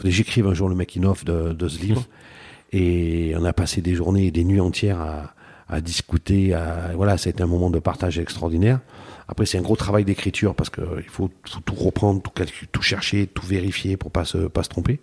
j'écrive 0.03 0.47
un 0.47 0.53
jour 0.53 0.69
le 0.69 0.75
making-of 0.75 1.25
de, 1.25 1.53
de, 1.53 1.67
ce 1.67 1.81
livre. 1.81 2.05
Et 2.71 3.33
on 3.35 3.45
a 3.45 3.53
passé 3.53 3.81
des 3.81 3.95
journées 3.95 4.27
et 4.27 4.31
des 4.31 4.43
nuits 4.43 4.59
entières 4.59 5.01
à, 5.01 5.33
à 5.67 5.81
discuter. 5.81 6.53
À, 6.53 6.91
voilà, 6.93 7.17
c'était 7.17 7.41
un 7.41 7.47
moment 7.47 7.71
de 7.71 7.79
partage 7.79 8.19
extraordinaire. 8.19 8.79
Après, 9.27 9.47
c'est 9.47 9.57
un 9.57 9.63
gros 9.63 9.75
travail 9.75 10.05
d'écriture 10.05 10.53
parce 10.53 10.69
qu'il 10.69 10.85
faut, 11.07 11.31
faut, 11.47 11.59
tout 11.61 11.73
reprendre, 11.73 12.21
tout, 12.21 12.31
tout 12.71 12.81
chercher, 12.83 13.25
tout 13.25 13.43
vérifier 13.43 13.97
pour 13.97 14.11
pas 14.11 14.23
se, 14.23 14.37
pas 14.37 14.61
se 14.61 14.69
tromper. 14.69 14.99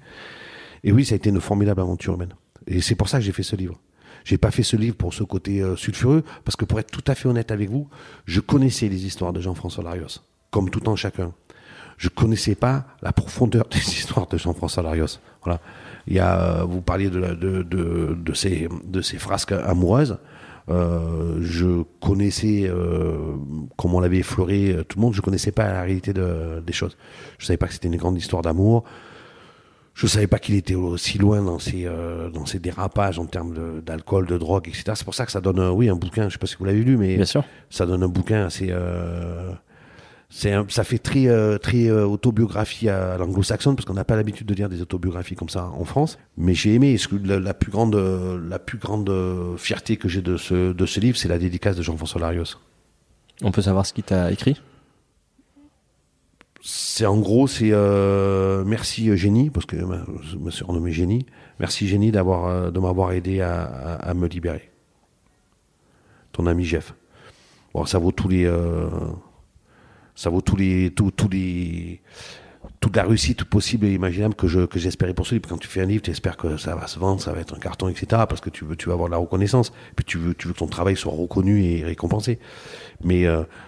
Et 0.87 0.93
oui, 0.93 1.05
ça 1.05 1.14
a 1.14 1.16
été 1.16 1.30
une 1.30 1.41
formidable 1.41 1.80
aventure 1.80 2.14
humaine. 2.14 2.32
Et 2.68 2.80
c'est 2.80 2.95
pour 2.95 3.09
ça 3.09 3.18
que 3.18 3.24
j'ai 3.24 3.32
fait 3.32 3.43
ce 3.43 3.57
livre. 3.57 3.74
J'ai 4.24 4.39
pas 4.39 4.53
fait 4.53 4.62
ce 4.62 4.76
livre 4.76 4.95
pour 4.95 5.12
ce 5.12 5.24
côté 5.24 5.61
euh, 5.61 5.74
sulfureux, 5.74 6.22
parce 6.45 6.55
que 6.55 6.64
pour 6.64 6.78
être 6.78 6.93
tout 6.93 7.05
à 7.09 7.16
fait 7.16 7.28
honnête 7.28 7.51
avec 7.51 7.68
vous, 7.70 7.89
je 8.24 8.39
connaissais 8.39 8.89
les 8.89 9.05
histoires 9.05 9.32
de 9.32 9.41
Jean-François 9.41 9.82
Larios, 9.82 10.20
comme 10.53 10.70
tout 10.70 10.89
en 10.89 10.95
chacun. 10.95 11.32
Je 11.97 12.09
connaissais 12.09 12.55
pas 12.55 12.87
la 13.03 13.12
profondeur 13.12 13.66
des 13.70 13.78
histoires 13.78 14.28
de 14.28 14.39
Jean-François 14.39 14.84
Larios. 14.84 15.18
Voilà. 15.43 15.61
Il 16.07 16.14
y 16.14 16.20
a, 16.20 16.61
euh, 16.61 16.64
vous 16.64 16.82
parliez 16.82 17.11
de, 17.11 17.20
de, 17.34 17.62
de, 18.14 18.34
ces, 18.34 18.68
de 18.84 19.01
ces 19.03 19.18
frasques 19.18 19.53
amoureuses. 19.53 20.18
Euh, 20.68 21.39
je 21.41 21.82
connaissais, 22.01 22.68
euh, 22.68 23.34
comment 23.76 23.99
on 23.99 24.01
l'avait 24.01 24.18
effleuré 24.18 24.84
tout 24.89 24.99
le 24.99 25.03
monde, 25.03 25.14
je 25.14 25.20
connaissais 25.20 25.53
pas 25.53 25.72
la 25.72 25.82
réalité 25.82 26.12
de, 26.12 26.62
des 26.64 26.72
choses. 26.72 26.97
Je 27.39 27.47
savais 27.47 27.57
pas 27.57 27.66
que 27.66 27.72
c'était 27.72 27.89
une 27.89 27.97
grande 27.97 28.16
histoire 28.16 28.43
d'amour 28.43 28.84
je 29.97 30.07
savais 30.07 30.26
pas 30.26 30.38
qu'il 30.38 30.55
était 30.57 30.74
aussi 30.74 31.16
loin 31.16 31.42
dans 31.42 31.59
ses, 31.59 31.86
euh, 31.86 32.28
dans 32.28 32.44
ses 32.44 32.59
dérapages 32.59 33.18
en 33.18 33.24
termes 33.24 33.80
d'alcool, 33.80 34.26
de, 34.26 34.36
drogue, 34.36 34.68
etc. 34.68 34.92
C'est 34.94 35.05
pour 35.05 35.14
ça 35.14 35.24
que 35.24 35.32
ça 35.32 35.40
donne, 35.40 35.59
oui, 35.70 35.88
un 35.88 35.97
bouquin, 35.97 36.28
je 36.28 36.34
sais 36.34 36.38
pas 36.38 36.47
si 36.47 36.57
vous 36.57 36.66
l'avez 36.66 36.82
lu, 36.82 36.99
mais 36.99 37.16
Bien 37.16 37.24
sûr. 37.24 37.42
ça 37.70 37.86
donne 37.86 38.03
un 38.03 38.09
bouquin 38.09 38.44
assez... 38.44 38.68
Euh, 38.70 39.53
c'est 40.28 40.53
ça 40.68 40.84
fait 40.84 40.99
très, 40.99 41.28
euh, 41.28 41.57
très 41.57 41.86
euh, 41.86 42.05
autobiographie 42.05 42.90
à, 42.90 43.16
l'anglo-saxonne, 43.16 43.74
parce 43.74 43.86
qu'on 43.86 43.94
n'a 43.94 44.05
pas 44.05 44.16
l'habitude 44.16 44.47
de 44.47 44.53
lire 44.53 44.68
des 44.68 44.82
autobiographies 44.82 45.34
comme 45.34 45.49
ça 45.49 45.64
en 45.64 45.84
France. 45.86 46.18
Mais 46.36 46.53
j'ai 46.53 46.74
aimé, 46.74 46.99
la, 47.24 47.40
la, 47.40 47.55
plus 47.55 47.70
grande, 47.70 47.97
la 47.97 48.59
plus 48.59 48.76
grande 48.76 49.11
fierté 49.57 49.97
que 49.97 50.09
j'ai 50.09 50.20
de 50.20 50.36
ce, 50.36 50.74
de 50.74 50.86
ce 50.86 51.01
livre, 51.01 51.16
c'est 51.16 51.28
la 51.28 51.38
dédicace 51.38 51.74
de 51.74 51.82
Jean-François 51.82 52.20
Larios. 52.20 52.59
On 53.42 53.51
peut 53.51 53.62
savoir 53.62 53.86
ce 53.86 53.94
qu'il 53.94 54.05
t'a 54.05 54.30
écrit? 54.30 54.61
C'est 56.68 57.06
en 57.06 57.18
gros, 57.18 57.46
c'est 57.46 57.70
euh, 57.70 58.64
merci 58.64 59.08
euh, 59.08 59.14
Génie, 59.14 59.50
parce 59.50 59.66
que 59.66 59.76
je 59.76 60.36
me 60.36 60.50
suis 60.50 60.64
renommé 60.64 60.90
Génie. 60.90 61.24
Merci 61.60 61.86
Génie 61.86 62.10
d'avoir 62.10 62.46
euh, 62.46 62.70
de 62.72 62.80
m'avoir 62.80 63.12
aidé 63.12 63.40
à, 63.40 64.12
me 64.16 64.26
libérer. 64.26 64.68
Ton 66.32 66.46
ami 66.46 66.64
Jeff. 66.64 66.92
Bon, 67.72 67.86
ça 67.86 68.00
vaut 68.00 68.10
tous 68.10 68.26
les, 68.26 68.52
ça 70.16 70.28
vaut 70.28 70.40
tous 70.40 70.56
les, 70.56 70.90
tous, 70.90 71.12
tous 71.12 71.28
les, 71.28 72.00
toute 72.80 72.96
la 72.96 73.04
réussite 73.04 73.44
possible 73.44 73.86
et 73.86 73.92
imaginable 73.92 74.34
que 74.34 74.48
je 74.48 74.66
que 74.66 74.80
j'espérais 74.80 75.14
pour 75.14 75.24
ce. 75.24 75.36
Quand 75.36 75.58
tu 75.58 75.68
fais 75.68 75.82
un 75.82 75.86
livre, 75.86 76.02
tu 76.02 76.10
espères 76.10 76.36
que 76.36 76.56
ça 76.56 76.74
va 76.74 76.88
se 76.88 76.98
vendre, 76.98 77.20
ça 77.20 77.32
va 77.32 77.42
être 77.42 77.54
un 77.54 77.60
carton, 77.60 77.88
etc. 77.88 78.24
Parce 78.28 78.40
que 78.40 78.50
tu 78.50 78.64
veux 78.64 78.74
tu 78.74 78.88
veux 78.88 78.92
avoir 78.92 79.08
la 79.08 79.18
reconnaissance, 79.18 79.72
puis 79.94 80.04
tu 80.04 80.18
veux 80.18 80.34
tu 80.34 80.48
veux 80.48 80.54
que 80.54 80.58
ton 80.58 80.66
travail 80.66 80.96
soit 80.96 81.12
reconnu 81.12 81.64
et 81.64 81.84
récompensé. 81.84 82.40
Mais 83.04 83.24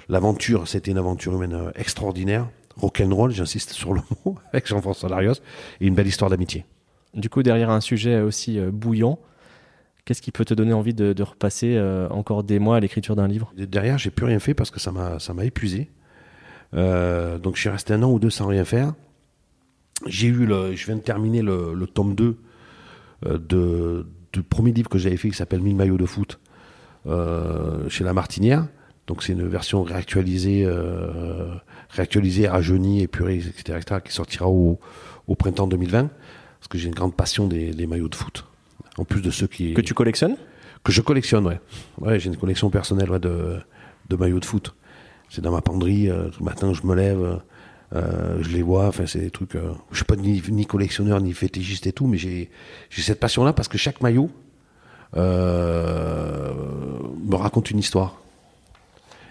l'aventure, 0.09 0.66
c'était 0.66 0.90
une 0.90 0.99
aventure 0.99 1.32
humaine 1.34 1.70
extraordinaire 1.76 2.49
rock'n'roll, 2.79 3.33
j'insiste 3.33 3.72
sur 3.72 3.93
le 3.93 4.01
mot, 4.24 4.37
avec 4.53 4.66
Jean-François 4.66 5.09
Larios, 5.09 5.35
et 5.81 5.87
une 5.87 5.95
belle 5.95 6.07
histoire 6.07 6.31
d'amitié. 6.31 6.64
Du 7.14 7.29
coup, 7.29 7.43
derrière 7.43 7.70
un 7.70 7.81
sujet 7.81 8.20
aussi 8.20 8.59
euh, 8.59 8.70
bouillant, 8.70 9.18
qu'est-ce 10.05 10.22
qui 10.22 10.31
peut 10.31 10.45
te 10.45 10.55
donner 10.55 10.72
envie 10.72 10.95
de, 10.95 11.22
repasser 11.22 11.74
euh, 11.76 12.09
encore 12.11 12.45
des 12.45 12.59
mois 12.59 12.76
à 12.76 12.81
l'écriture 12.81 13.16
d'un 13.16 13.29
livre? 13.29 13.53
Derrière, 13.57 13.99
j'ai 13.99 14.11
plus 14.11 14.26
rien 14.26 14.39
fait 14.39 14.55
parce 14.55 14.70
que 14.70 14.81
ça 14.81 14.93
m'a 14.93 15.45
épuisé. 15.45 15.91
Euh, 16.74 17.39
donc 17.39 17.57
je 17.57 17.62
suis 17.62 17.70
resté 17.70 17.95
un 17.95 18.03
an 18.03 18.11
ou 18.11 18.18
deux 18.18 18.31
sans 18.31 18.47
rien 18.47 18.64
faire. 18.64 18.95
J'ai 20.07 20.29
eu 20.29 20.47
le, 20.47 20.74
je 20.74 20.87
viens 20.87 20.97
de 20.97 21.03
terminer 21.03 21.43
le, 21.43 21.74
le 21.74 21.87
tome 21.87 22.14
2 22.14 22.37
de, 23.26 24.07
du 24.33 24.43
premier 24.45 24.70
livre 24.70 24.89
que 24.89 24.99
j'avais 24.99 25.16
fait 25.16 25.29
qui 25.29 25.37
s'appelle 25.37 25.61
1000 25.61 25.74
maillots 25.74 25.97
de 25.97 26.07
foot 26.07 26.39
chez 27.89 28.05
La 28.05 28.12
Martinière. 28.12 28.68
Donc 29.09 29.23
c'est 29.23 29.33
une 29.33 29.49
version 29.49 29.83
réactualisée, 29.83 30.65
euh, 30.67 31.55
réactualisée, 31.89 32.47
rajeunie, 32.47 33.03
épurée, 33.03 33.37
etc., 33.37 33.79
etc., 33.81 34.01
qui 34.05 34.13
sortira 34.13 34.49
au, 34.49 34.79
au, 35.27 35.35
printemps 35.35 35.67
2020. 35.67 36.11
Parce 36.61 36.69
que 36.69 36.77
j'ai 36.77 36.89
une 36.89 36.95
grande 36.95 37.15
passion 37.15 37.47
des, 37.47 37.71
des, 37.71 37.87
maillots 37.87 38.11
de 38.11 38.15
foot. 38.15 38.45
En 38.99 39.05
plus 39.05 39.23
de 39.23 39.31
ceux 39.31 39.47
qui... 39.47 39.73
Que 39.73 39.81
tu 39.81 39.95
collectionnes? 39.95 40.37
Que 40.85 40.93
je 40.93 41.01
collectionne, 41.01 41.47
ouais. 41.47 41.59
Ouais, 41.99 42.21
j'ai 42.21 42.29
une 42.29 42.37
collection 42.37 42.69
personnelle 42.69 43.11
ouais, 43.11 43.19
de, 43.19 43.57
de 44.11 44.17
maillots 44.17 44.41
de 44.41 44.45
foot. 44.45 44.75
C'est 45.31 45.41
dans 45.41 45.53
ma 45.53 45.63
penderie. 45.63 46.11
Euh, 46.11 46.29
tout 46.29 46.41
le 46.41 46.45
matin, 46.45 46.75
je 46.75 46.87
me 46.87 46.95
lève, 46.95 47.41
euh, 47.95 48.39
je 48.43 48.51
les 48.51 48.63
vois. 48.63 48.89
Enfin, 48.89 49.07
c'est 49.07 49.21
des 49.21 49.31
trucs... 49.31 49.55
Je 49.91 49.97
suis 49.97 50.05
pas 50.05 50.17
ni, 50.17 50.43
ni, 50.51 50.67
collectionneur, 50.67 51.19
ni 51.23 51.33
fétichiste 51.33 51.87
et 51.87 51.93
tout, 51.93 52.07
mais 52.07 52.19
j'ai 52.19 52.51
cette 52.91 53.21
passion-là 53.21 53.55
parce 53.55 53.69
que 53.69 53.79
chaque 53.79 54.03
maillot 54.03 54.29
me 55.15 56.55
raconte 57.37 57.71
une 57.71 57.79
histoire. 57.79 58.19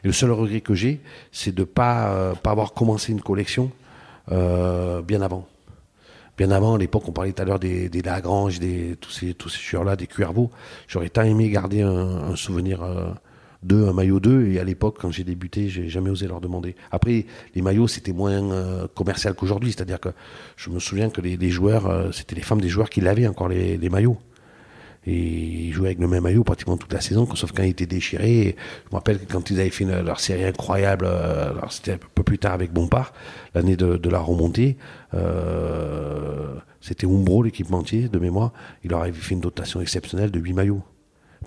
Et 0.03 0.07
le 0.07 0.13
seul 0.13 0.31
regret 0.31 0.61
que 0.61 0.73
j'ai, 0.73 1.01
c'est 1.31 1.53
de 1.53 1.61
ne 1.61 1.65
pas, 1.65 2.09
euh, 2.09 2.33
pas 2.35 2.51
avoir 2.51 2.73
commencé 2.73 3.11
une 3.11 3.21
collection 3.21 3.71
euh, 4.31 5.01
bien 5.01 5.21
avant. 5.21 5.47
Bien 6.37 6.51
avant, 6.51 6.75
à 6.75 6.77
l'époque, 6.77 7.03
on 7.07 7.11
parlait 7.11 7.31
tout 7.31 7.41
à 7.41 7.45
l'heure 7.45 7.59
des, 7.59 7.89
Lagrange, 8.03 8.59
des, 8.59 8.95
tous 8.99 9.09
ces, 9.09 9.33
tous 9.33 9.49
ces 9.49 9.83
là 9.83 9.95
des 9.95 10.05
Cuervo. 10.05 10.51
J'aurais 10.87 11.09
tant 11.09 11.23
aimé 11.23 11.49
garder 11.49 11.81
un, 11.81 12.35
souvenir 12.35 12.83
euh, 12.83 13.09
d'eux, 13.63 13.87
un 13.87 13.93
maillot 13.93 14.19
d'eux. 14.19 14.47
Et 14.47 14.59
à 14.59 14.63
l'époque, 14.63 14.97
quand 14.99 15.09
j'ai 15.09 15.23
débuté, 15.23 15.69
j'ai 15.69 15.89
jamais 15.89 16.11
osé 16.11 16.27
leur 16.27 16.41
demander. 16.41 16.75
Après, 16.91 17.25
les 17.55 17.61
maillots, 17.63 17.87
c'était 17.87 18.13
moins 18.13 18.31
euh, 18.51 18.87
commercial 18.93 19.33
qu'aujourd'hui. 19.33 19.71
C'est-à-dire 19.71 19.99
que 19.99 20.09
je 20.57 20.69
me 20.69 20.79
souviens 20.79 21.09
que 21.09 21.21
les, 21.21 21.49
joueurs, 21.49 22.13
c'était 22.13 22.35
les 22.35 22.43
femmes 22.43 22.61
des 22.61 22.69
joueurs 22.69 22.89
qui 22.91 23.01
lavaient 23.01 23.27
encore 23.27 23.47
les 23.47 23.89
maillots. 23.89 24.19
Et 25.07 25.13
ils 25.13 25.71
jouaient 25.71 25.87
avec 25.87 25.99
le 25.99 26.07
même 26.07 26.23
maillot 26.23 26.43
pratiquement 26.43 26.75
toute 26.75 26.91
la 26.91 26.99
saison, 26.99 27.25
sauf 27.33 27.53
quand 27.53 27.63
il 27.63 27.69
était 27.69 27.85
déchiré. 27.85 28.57
Je 28.83 28.89
me 28.91 28.95
rappelle 28.95 29.19
que 29.19 29.31
quand 29.31 29.49
ils 29.49 29.59
avaient 29.59 29.69
fait 29.69 29.85
leur 29.85 30.19
série 30.19 30.43
incroyable, 30.43 31.05
euh, 31.07 31.51
alors 31.51 31.71
c'était 31.71 31.93
un 31.93 31.99
peu 32.13 32.23
plus 32.23 32.37
tard 32.37 32.51
avec 32.51 32.73
Bompard, 32.73 33.13
l'année 33.55 33.77
de, 33.77 34.09
la 34.09 34.19
remontée, 34.19 34.77
euh, 35.13 36.55
c'était 36.81 37.07
Umbro, 37.07 37.41
l'équipementier 37.41 38.09
de 38.09 38.19
mémoire. 38.19 38.51
Il 38.83 38.91
leur 38.91 39.01
avait 39.01 39.13
fait 39.13 39.33
une 39.33 39.41
dotation 39.41 39.79
exceptionnelle 39.79 40.29
de 40.29 40.39
8 40.39 40.53
maillots 40.53 40.83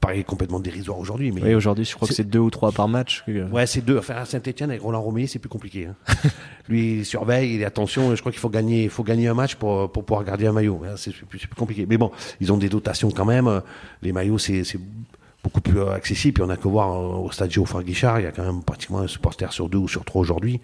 paraît 0.00 0.22
complètement 0.24 0.60
dérisoire 0.60 0.98
aujourd'hui. 0.98 1.32
Mais 1.32 1.42
oui, 1.42 1.54
aujourd'hui, 1.54 1.84
je 1.84 1.94
crois 1.94 2.08
que 2.08 2.14
c'est 2.14 2.28
deux 2.28 2.38
ou 2.38 2.50
trois 2.50 2.72
par 2.72 2.88
match. 2.88 3.24
Ouais, 3.52 3.66
c'est 3.66 3.84
deux. 3.84 3.98
Enfin, 3.98 4.14
à 4.14 4.24
Saint-Etienne, 4.24 4.70
avec 4.70 4.82
Roland 4.82 5.02
Romeyer, 5.02 5.26
c'est 5.26 5.38
plus 5.38 5.48
compliqué. 5.48 5.86
Hein. 5.86 5.94
Lui, 6.68 6.98
il 6.98 7.06
surveille, 7.06 7.54
il 7.54 7.62
est 7.62 7.64
attention. 7.64 8.14
Je 8.14 8.20
crois 8.20 8.32
qu'il 8.32 8.40
faut 8.40 8.48
gagner, 8.48 8.84
il 8.84 8.90
faut 8.90 9.02
gagner 9.02 9.28
un 9.28 9.34
match 9.34 9.56
pour, 9.56 9.90
pour 9.90 10.04
pouvoir 10.04 10.24
garder 10.24 10.46
un 10.46 10.52
maillot. 10.52 10.82
C'est 10.96 11.12
plus, 11.12 11.38
plus, 11.38 11.48
compliqué. 11.56 11.86
Mais 11.88 11.96
bon, 11.96 12.10
ils 12.40 12.52
ont 12.52 12.56
des 12.56 12.68
dotations 12.68 13.10
quand 13.10 13.24
même. 13.24 13.62
Les 14.02 14.12
maillots, 14.12 14.38
c'est 14.38 14.62
beaucoup 15.42 15.60
plus 15.60 15.80
accessible. 15.82 16.34
Puis 16.34 16.42
on 16.42 16.50
a 16.50 16.56
que 16.56 16.68
voir 16.68 16.92
euh, 16.92 17.24
au 17.24 17.30
stade 17.30 17.50
Geoffroy 17.50 17.82
Guichard, 17.82 18.20
il 18.20 18.24
y 18.24 18.26
a 18.26 18.32
quand 18.32 18.44
même 18.44 18.62
pratiquement 18.62 19.00
un 19.00 19.06
supporter 19.06 19.52
sur 19.52 19.68
deux 19.68 19.78
ou 19.78 19.88
sur 19.88 20.04
trois 20.04 20.20
aujourd'hui 20.20 20.60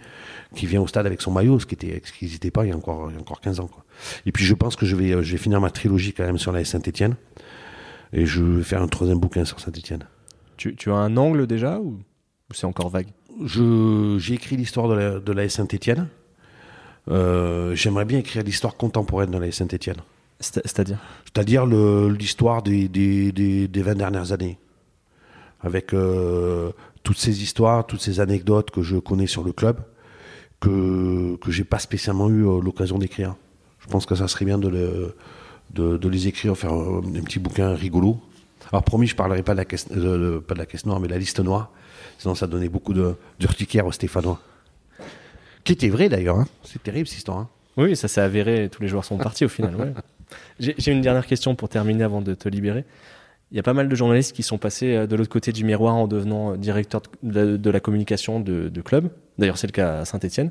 qui 0.55 0.67
vient 0.67 0.81
au 0.81 0.87
stade 0.87 1.07
avec 1.07 1.21
son 1.21 1.31
maillot, 1.31 1.59
ce 1.59 1.67
qui 1.67 1.75
était, 1.75 2.01
ce 2.05 2.13
qui 2.13 2.25
n'hésitait 2.25 2.51
pas 2.51 2.65
il 2.65 2.71
y 2.71 2.73
a 2.73 2.77
encore, 2.77 3.11
il 3.11 3.15
y 3.15 3.19
a 3.19 3.21
encore 3.21 3.41
15 3.41 3.61
ans. 3.61 3.67
Quoi. 3.67 3.85
Et 4.27 4.33
puis 4.33 4.45
je 4.45 4.55
pense 4.55 4.77
que 4.77 4.87
je 4.87 4.97
vais, 4.97 5.23
je 5.23 5.33
vais 5.33 5.39
finir 5.39 5.61
ma 5.61 5.71
trilogie 5.71 6.13
quand 6.13 6.25
même 6.25 6.39
sur 6.39 6.53
la 6.53 6.65
Saint-Etienne. 6.65 7.17
Et 8.17 8.25
je 8.25 8.43
vais 8.43 8.63
faire 8.63 8.81
un 8.83 8.89
troisième 8.89 9.19
bouquin 9.21 9.45
sur 9.45 9.61
Saint-Etienne. 9.61 10.05
Tu, 10.57 10.75
tu, 10.75 10.91
as 10.91 10.95
un 10.95 11.19
angle 11.19 11.47
déjà 11.47 11.79
ou, 11.79 11.99
c'est 12.51 12.65
encore 12.65 12.89
vague? 12.89 13.09
J'ai 13.45 14.33
écrit 14.33 14.57
l'histoire 14.57 14.89
de 14.89 14.95
la, 14.95 15.21
de 15.21 15.33
la 15.33 15.47
Saint-Etienne. 15.51 16.09
Euh, 17.11 17.75
J'aimerais 17.75 18.07
bien 18.07 18.19
écrire 18.19 18.43
l'histoire 18.43 18.79
contemporaine 18.79 19.31
de 19.31 19.39
la 19.39 19.53
Saint-Etienne. 19.53 19.99
C'est-à-dire? 20.41 20.99
C'est-à-dire 21.27 21.67
l'histoire 21.67 22.63
des, 22.63 22.89
des, 22.89 23.33
des, 23.33 23.69
des, 23.69 23.83
20 23.83 23.97
dernières 23.97 24.33
années. 24.33 24.59
Avec 25.61 25.93
euh, 25.93 26.73
toutes 27.03 27.19
ces 27.19 27.43
histoires, 27.43 27.87
toutes 27.87 28.01
ces 28.01 28.21
anecdotes 28.21 28.71
que 28.71 28.81
je 28.81 28.97
connais 28.97 29.27
sur 29.27 29.45
le 29.45 29.53
club, 29.53 29.83
que, 30.59 31.37
que 31.37 31.51
j'ai 31.51 31.65
pas 31.65 31.79
spécialement 31.79 32.31
eu 32.31 32.47
euh, 32.47 32.63
l'occasion 32.63 32.99
d'écrire. 32.99 33.37
Je 33.81 33.89
pense 33.89 34.07
que 34.07 34.15
ça 34.15 34.27
serait 34.27 34.47
bien 34.47 34.57
de 34.57 34.69
le, 34.69 35.15
de, 35.71 36.09
les 36.09 36.29
écrire, 36.29 36.57
faire 36.57 36.73
un, 36.73 37.03
petit 37.25 37.39
bouquin 37.39 37.75
rigolo. 37.75 38.19
Alors 38.73 38.83
promis, 38.83 39.07
je 39.07 39.15
parlerai 39.15 39.43
pas 39.43 39.53
de 39.53 39.59
la 39.59 39.65
caisse, 39.65 39.85
pas 39.85 39.95
de 39.95 40.59
la 40.59 40.67
caisse 40.67 40.87
noire, 40.87 41.01
mais 41.01 41.09
de 41.09 41.13
la 41.13 41.19
liste 41.19 41.41
noire. 41.41 41.71
Sinon, 42.19 42.35
ça 42.35 42.47
donnait 42.47 42.69
beaucoup 42.69 42.95
d'urticaire 43.39 43.87
aux 43.87 43.93
Stéphanois. 43.93 44.41
Qui 45.65 45.73
était 45.73 45.89
vrai 45.89 46.09
d'ailleurs. 46.09 46.39
Hein. 46.39 46.47
C'est 46.63 46.83
terrible 46.83 47.07
cette 47.09 47.19
histoire. 47.19 47.39
Hein. 47.39 47.49
Oui, 47.77 47.97
ça 47.97 48.09
s'est 48.09 48.21
avéré. 48.21 48.69
Tous 48.71 48.83
les 48.83 48.89
joueurs 48.89 49.05
sont 49.05 49.19
partis 49.19 49.45
au 49.45 49.49
final. 49.49 49.95
J'ai 50.59 50.93
une 50.93 51.03
dernière 51.03 51.27
question 51.27 51.55
pour 51.55 51.69
terminer 51.69 52.05
avant 52.05 52.23
de 52.23 52.35
te 52.35 52.49
libérer. 52.49 52.85
Il 53.53 53.57
y 53.57 53.61
a 53.61 53.63
pas 53.63 53.75
mal 53.75 53.89
de 53.89 53.95
journalistes 53.95 54.35
qui 54.35 54.43
sont 54.43 54.59
passés 54.59 54.97
euh, 54.97 55.07
de 55.07 55.15
l'autre 55.15 55.31
côté 55.31 55.53
du 55.53 55.65
miroir 55.65 55.95
en 55.95 56.09
devenant 56.09 56.53
euh, 56.53 56.57
directeur 56.57 57.01
de 57.23 57.71
la, 57.71 57.79
communication 57.81 58.41
de, 58.41 58.69
de 58.69 58.81
club. 58.81 59.09
D'ailleurs, 59.39 59.57
c'est 59.57 59.69
le 59.69 59.73
cas 59.73 60.01
à 60.01 60.05
Saint-Etienne. 60.05 60.51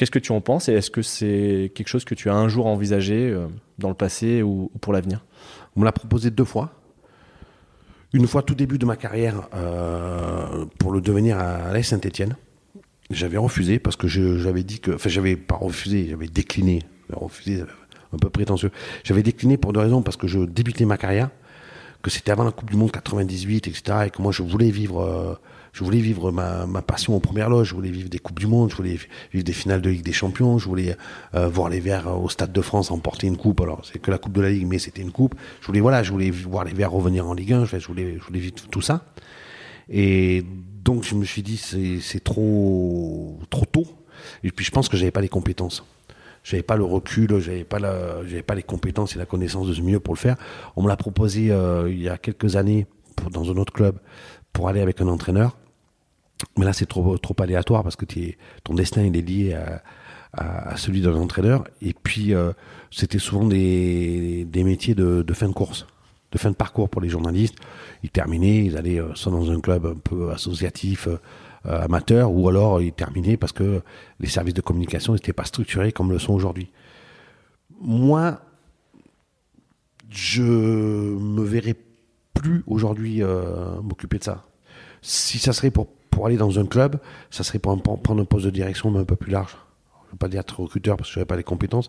Qu'est-ce 0.00 0.10
que 0.10 0.18
tu 0.18 0.32
en 0.32 0.40
penses 0.40 0.70
et 0.70 0.72
est-ce 0.72 0.90
que 0.90 1.02
c'est 1.02 1.70
quelque 1.74 1.88
chose 1.88 2.06
que 2.06 2.14
tu 2.14 2.30
as 2.30 2.34
un 2.34 2.48
jour 2.48 2.66
envisagé 2.66 3.28
euh, 3.28 3.48
dans 3.76 3.90
le 3.90 3.94
passé 3.94 4.40
ou, 4.40 4.70
pour 4.80 4.94
l'avenir? 4.94 5.26
On 5.76 5.80
me 5.80 5.84
l'a 5.84 5.92
proposé 5.92 6.30
deux 6.30 6.46
fois. 6.46 6.72
Une 8.14 8.26
fois 8.26 8.42
tout 8.42 8.54
début 8.54 8.78
de 8.78 8.86
ma 8.86 8.96
carrière 8.96 9.46
euh, 9.52 10.64
pour 10.78 10.92
le 10.92 11.02
devenir 11.02 11.38
à 11.38 11.70
l'AS 11.74 11.82
Saint-Etienne. 11.82 12.36
J'avais 13.10 13.36
refusé 13.36 13.78
parce 13.78 13.96
que 13.96 14.08
j'avais 14.08 14.62
dit 14.62 14.80
que. 14.80 14.92
Enfin, 14.92 15.10
j'avais 15.10 15.36
pas 15.36 15.56
refusé, 15.56 16.06
j'avais 16.08 16.28
décliné. 16.28 16.78
Refusé, 17.12 17.62
un 18.14 18.16
peu 18.16 18.30
prétentieux. 18.30 18.70
J'avais 19.04 19.22
décliné 19.22 19.58
pour 19.58 19.74
deux 19.74 19.80
raisons 19.80 20.00
parce 20.00 20.16
que 20.16 20.26
je 20.26 20.38
débutais 20.38 20.86
ma 20.86 20.96
carrière, 20.96 21.28
que 22.00 22.08
c'était 22.08 22.32
avant 22.32 22.44
la 22.44 22.52
Coupe 22.52 22.70
du 22.70 22.76
Monde 22.78 22.90
98, 22.90 23.68
etc. 23.68 23.82
Et 24.06 24.10
que 24.10 24.22
moi, 24.22 24.32
je 24.32 24.42
voulais 24.42 24.70
vivre. 24.70 25.02
Euh, 25.02 25.34
je 25.72 25.84
voulais 25.84 25.98
vivre 25.98 26.32
ma, 26.32 26.66
passion 26.82 27.14
aux 27.16 27.20
premières 27.20 27.48
loges, 27.48 27.68
je 27.68 27.74
voulais 27.74 27.90
vivre 27.90 28.08
des 28.08 28.18
Coupes 28.18 28.38
du 28.38 28.46
Monde, 28.46 28.70
je 28.70 28.76
voulais 28.76 28.98
vivre 29.32 29.44
des 29.44 29.52
finales 29.52 29.80
de 29.80 29.90
Ligue 29.90 30.04
des 30.04 30.12
Champions, 30.12 30.58
je 30.58 30.68
voulais 30.68 30.96
euh, 31.34 31.48
voir 31.48 31.68
les 31.68 31.80
Verts 31.80 32.08
au 32.20 32.28
Stade 32.28 32.52
de 32.52 32.60
France 32.60 32.90
emporter 32.90 33.26
une 33.26 33.36
coupe. 33.36 33.60
Alors, 33.60 33.84
c'est 33.84 33.98
que 33.98 34.10
la 34.10 34.18
Coupe 34.18 34.32
de 34.32 34.40
la 34.40 34.50
Ligue, 34.50 34.66
mais 34.66 34.78
c'était 34.78 35.02
une 35.02 35.12
coupe. 35.12 35.34
Je 35.60 35.66
voulais, 35.66 35.80
voilà, 35.80 36.02
je 36.02 36.10
voulais 36.10 36.30
voir 36.30 36.64
les 36.64 36.72
Verts 36.72 36.92
revenir 36.92 37.28
en 37.28 37.34
Ligue 37.34 37.52
1, 37.52 37.64
je 37.64 37.86
voulais, 37.86 38.16
je 38.18 38.24
voulais 38.24 38.40
vivre 38.40 38.54
tout 38.70 38.82
ça. 38.82 39.04
Et 39.88 40.44
donc, 40.84 41.04
je 41.04 41.14
me 41.14 41.24
suis 41.24 41.42
dit, 41.42 41.56
c'est 41.56 42.24
trop, 42.24 43.38
trop 43.50 43.64
tôt. 43.64 43.86
Et 44.44 44.50
puis, 44.50 44.64
je 44.64 44.70
pense 44.70 44.88
que 44.88 44.96
j'avais 44.96 45.10
pas 45.10 45.20
les 45.20 45.28
compétences. 45.28 45.84
J'avais 46.42 46.62
pas 46.62 46.76
le 46.76 46.84
recul, 46.84 47.38
j'avais 47.38 47.64
pas 47.64 47.78
pas 48.46 48.54
les 48.54 48.62
compétences 48.62 49.14
et 49.14 49.18
la 49.18 49.26
connaissance 49.26 49.66
de 49.66 49.74
ce 49.74 49.80
milieu 49.82 50.00
pour 50.00 50.14
le 50.14 50.18
faire. 50.18 50.36
On 50.76 50.82
me 50.82 50.88
l'a 50.88 50.96
proposé 50.96 51.50
euh, 51.50 51.90
il 51.90 52.00
y 52.00 52.08
a 52.08 52.16
quelques 52.16 52.56
années 52.56 52.86
dans 53.30 53.50
un 53.50 53.56
autre 53.56 53.72
club 53.72 53.98
pour 54.52 54.68
aller 54.68 54.80
avec 54.80 55.00
un 55.00 55.08
entraîneur. 55.08 55.58
Mais 56.56 56.64
là, 56.64 56.72
c'est 56.72 56.86
trop, 56.86 57.18
trop 57.18 57.36
aléatoire 57.40 57.82
parce 57.82 57.96
que 57.96 58.06
ton 58.64 58.74
destin, 58.74 59.02
il 59.02 59.16
est 59.16 59.22
lié 59.22 59.54
à, 60.32 60.76
celui 60.76 61.00
d'un 61.00 61.14
entraîneur. 61.14 61.64
Et 61.82 61.92
puis, 61.92 62.34
euh, 62.34 62.52
c'était 62.90 63.18
souvent 63.18 63.46
des, 63.46 64.46
métiers 64.54 64.94
de, 64.94 65.22
de, 65.22 65.34
fin 65.34 65.48
de 65.48 65.52
course, 65.52 65.86
de 66.32 66.38
fin 66.38 66.50
de 66.50 66.56
parcours 66.56 66.88
pour 66.88 67.00
les 67.00 67.08
journalistes. 67.08 67.56
Ils 68.02 68.10
terminaient, 68.10 68.64
ils 68.64 68.76
allaient 68.76 69.00
euh, 69.00 69.14
soit 69.14 69.32
dans 69.32 69.50
un 69.50 69.60
club 69.60 69.86
un 69.86 69.96
peu 69.96 70.30
associatif, 70.30 71.08
euh, 71.08 71.18
amateur, 71.64 72.32
ou 72.32 72.48
alors 72.48 72.80
ils 72.80 72.92
terminaient 72.92 73.36
parce 73.36 73.52
que 73.52 73.82
les 74.18 74.28
services 74.28 74.54
de 74.54 74.62
communication 74.62 75.12
n'étaient 75.12 75.32
pas 75.32 75.44
structurés 75.44 75.92
comme 75.92 76.10
le 76.10 76.18
sont 76.18 76.32
aujourd'hui. 76.32 76.70
Moi, 77.80 78.40
je 80.08 80.42
me 80.42 81.42
verrais 81.42 81.76
plus 82.34 82.62
aujourd'hui 82.66 83.22
m'occuper 83.82 84.18
de 84.18 84.24
ça. 84.24 84.44
Si 85.02 85.38
ça 85.38 85.52
serait 85.52 85.70
pour 85.70 85.88
pour 86.20 86.26
aller 86.26 86.36
dans 86.36 86.58
un 86.58 86.66
club, 86.66 86.98
ça 87.30 87.42
serait 87.44 87.58
pour, 87.58 87.82
prendre 87.82 88.20
un 88.20 88.26
poste 88.26 88.44
de 88.44 88.50
direction, 88.50 88.90
mais 88.90 88.98
un 88.98 89.06
peu 89.06 89.16
plus 89.16 89.32
large. 89.32 89.56
Je 90.02 90.08
ne 90.08 90.12
veux 90.12 90.18
pas 90.18 90.28
dire 90.28 90.42
recruteur 90.54 90.98
parce 90.98 91.08
que 91.08 91.14
je 91.14 91.18
n'avais 91.18 91.26
pas 91.26 91.38
les 91.38 91.42
compétences, 91.42 91.88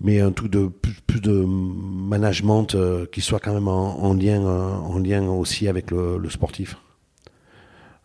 mais 0.00 0.18
un 0.18 0.32
truc 0.32 0.50
de 0.50 0.66
plus, 0.66 1.20
de 1.20 1.44
management 1.46 2.74
euh, 2.74 3.06
qui 3.06 3.20
soit 3.20 3.38
quand 3.38 3.54
même 3.54 3.68
en, 3.68 4.12
lien, 4.12 4.44
euh, 4.44 4.72
en 4.72 4.98
lien 4.98 5.24
aussi 5.28 5.68
avec 5.68 5.92
le, 5.92 6.20
sportif. 6.30 6.78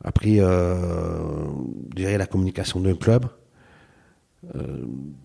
Après, 0.03 0.35
euh, 0.37 1.47
la 1.97 2.27
communication 2.27 2.79
d'un 2.79 2.93
club, 2.93 3.25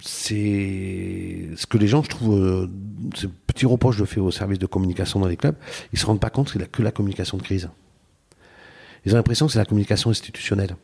c'est 0.01 1.51
ce 1.55 1.67
que 1.67 1.77
les 1.77 1.87
gens, 1.87 2.03
je 2.03 2.09
trouve, 2.09 2.71
ce 3.15 3.27
petit 3.47 3.67
reproche 3.67 3.99
je 3.99 4.07
fais 4.07 4.21
au 4.21 4.31
service 4.31 4.59
de 4.59 4.65
communication 4.65 5.21
dans 5.21 5.29
les 5.29 5.37
clubs, 5.37 5.57
ils 5.93 5.99
se 5.99 6.07
rendent 6.07 6.19
pas 6.19 6.31
compte 6.31 6.51
qu'il 6.51 6.63
n'y 6.63 6.65
a 6.65 6.69
que 6.69 6.83
la 6.83 6.93
communication 6.93 7.37
de 7.37 7.43
crise. 7.43 7.69
Ils 9.05 9.13
ont 9.13 9.17
l'impression 9.17 9.47
que 9.47 9.53
c'est 9.53 9.59
la 9.59 9.65
communication 9.65 10.11
institutionnelle. 10.11 10.77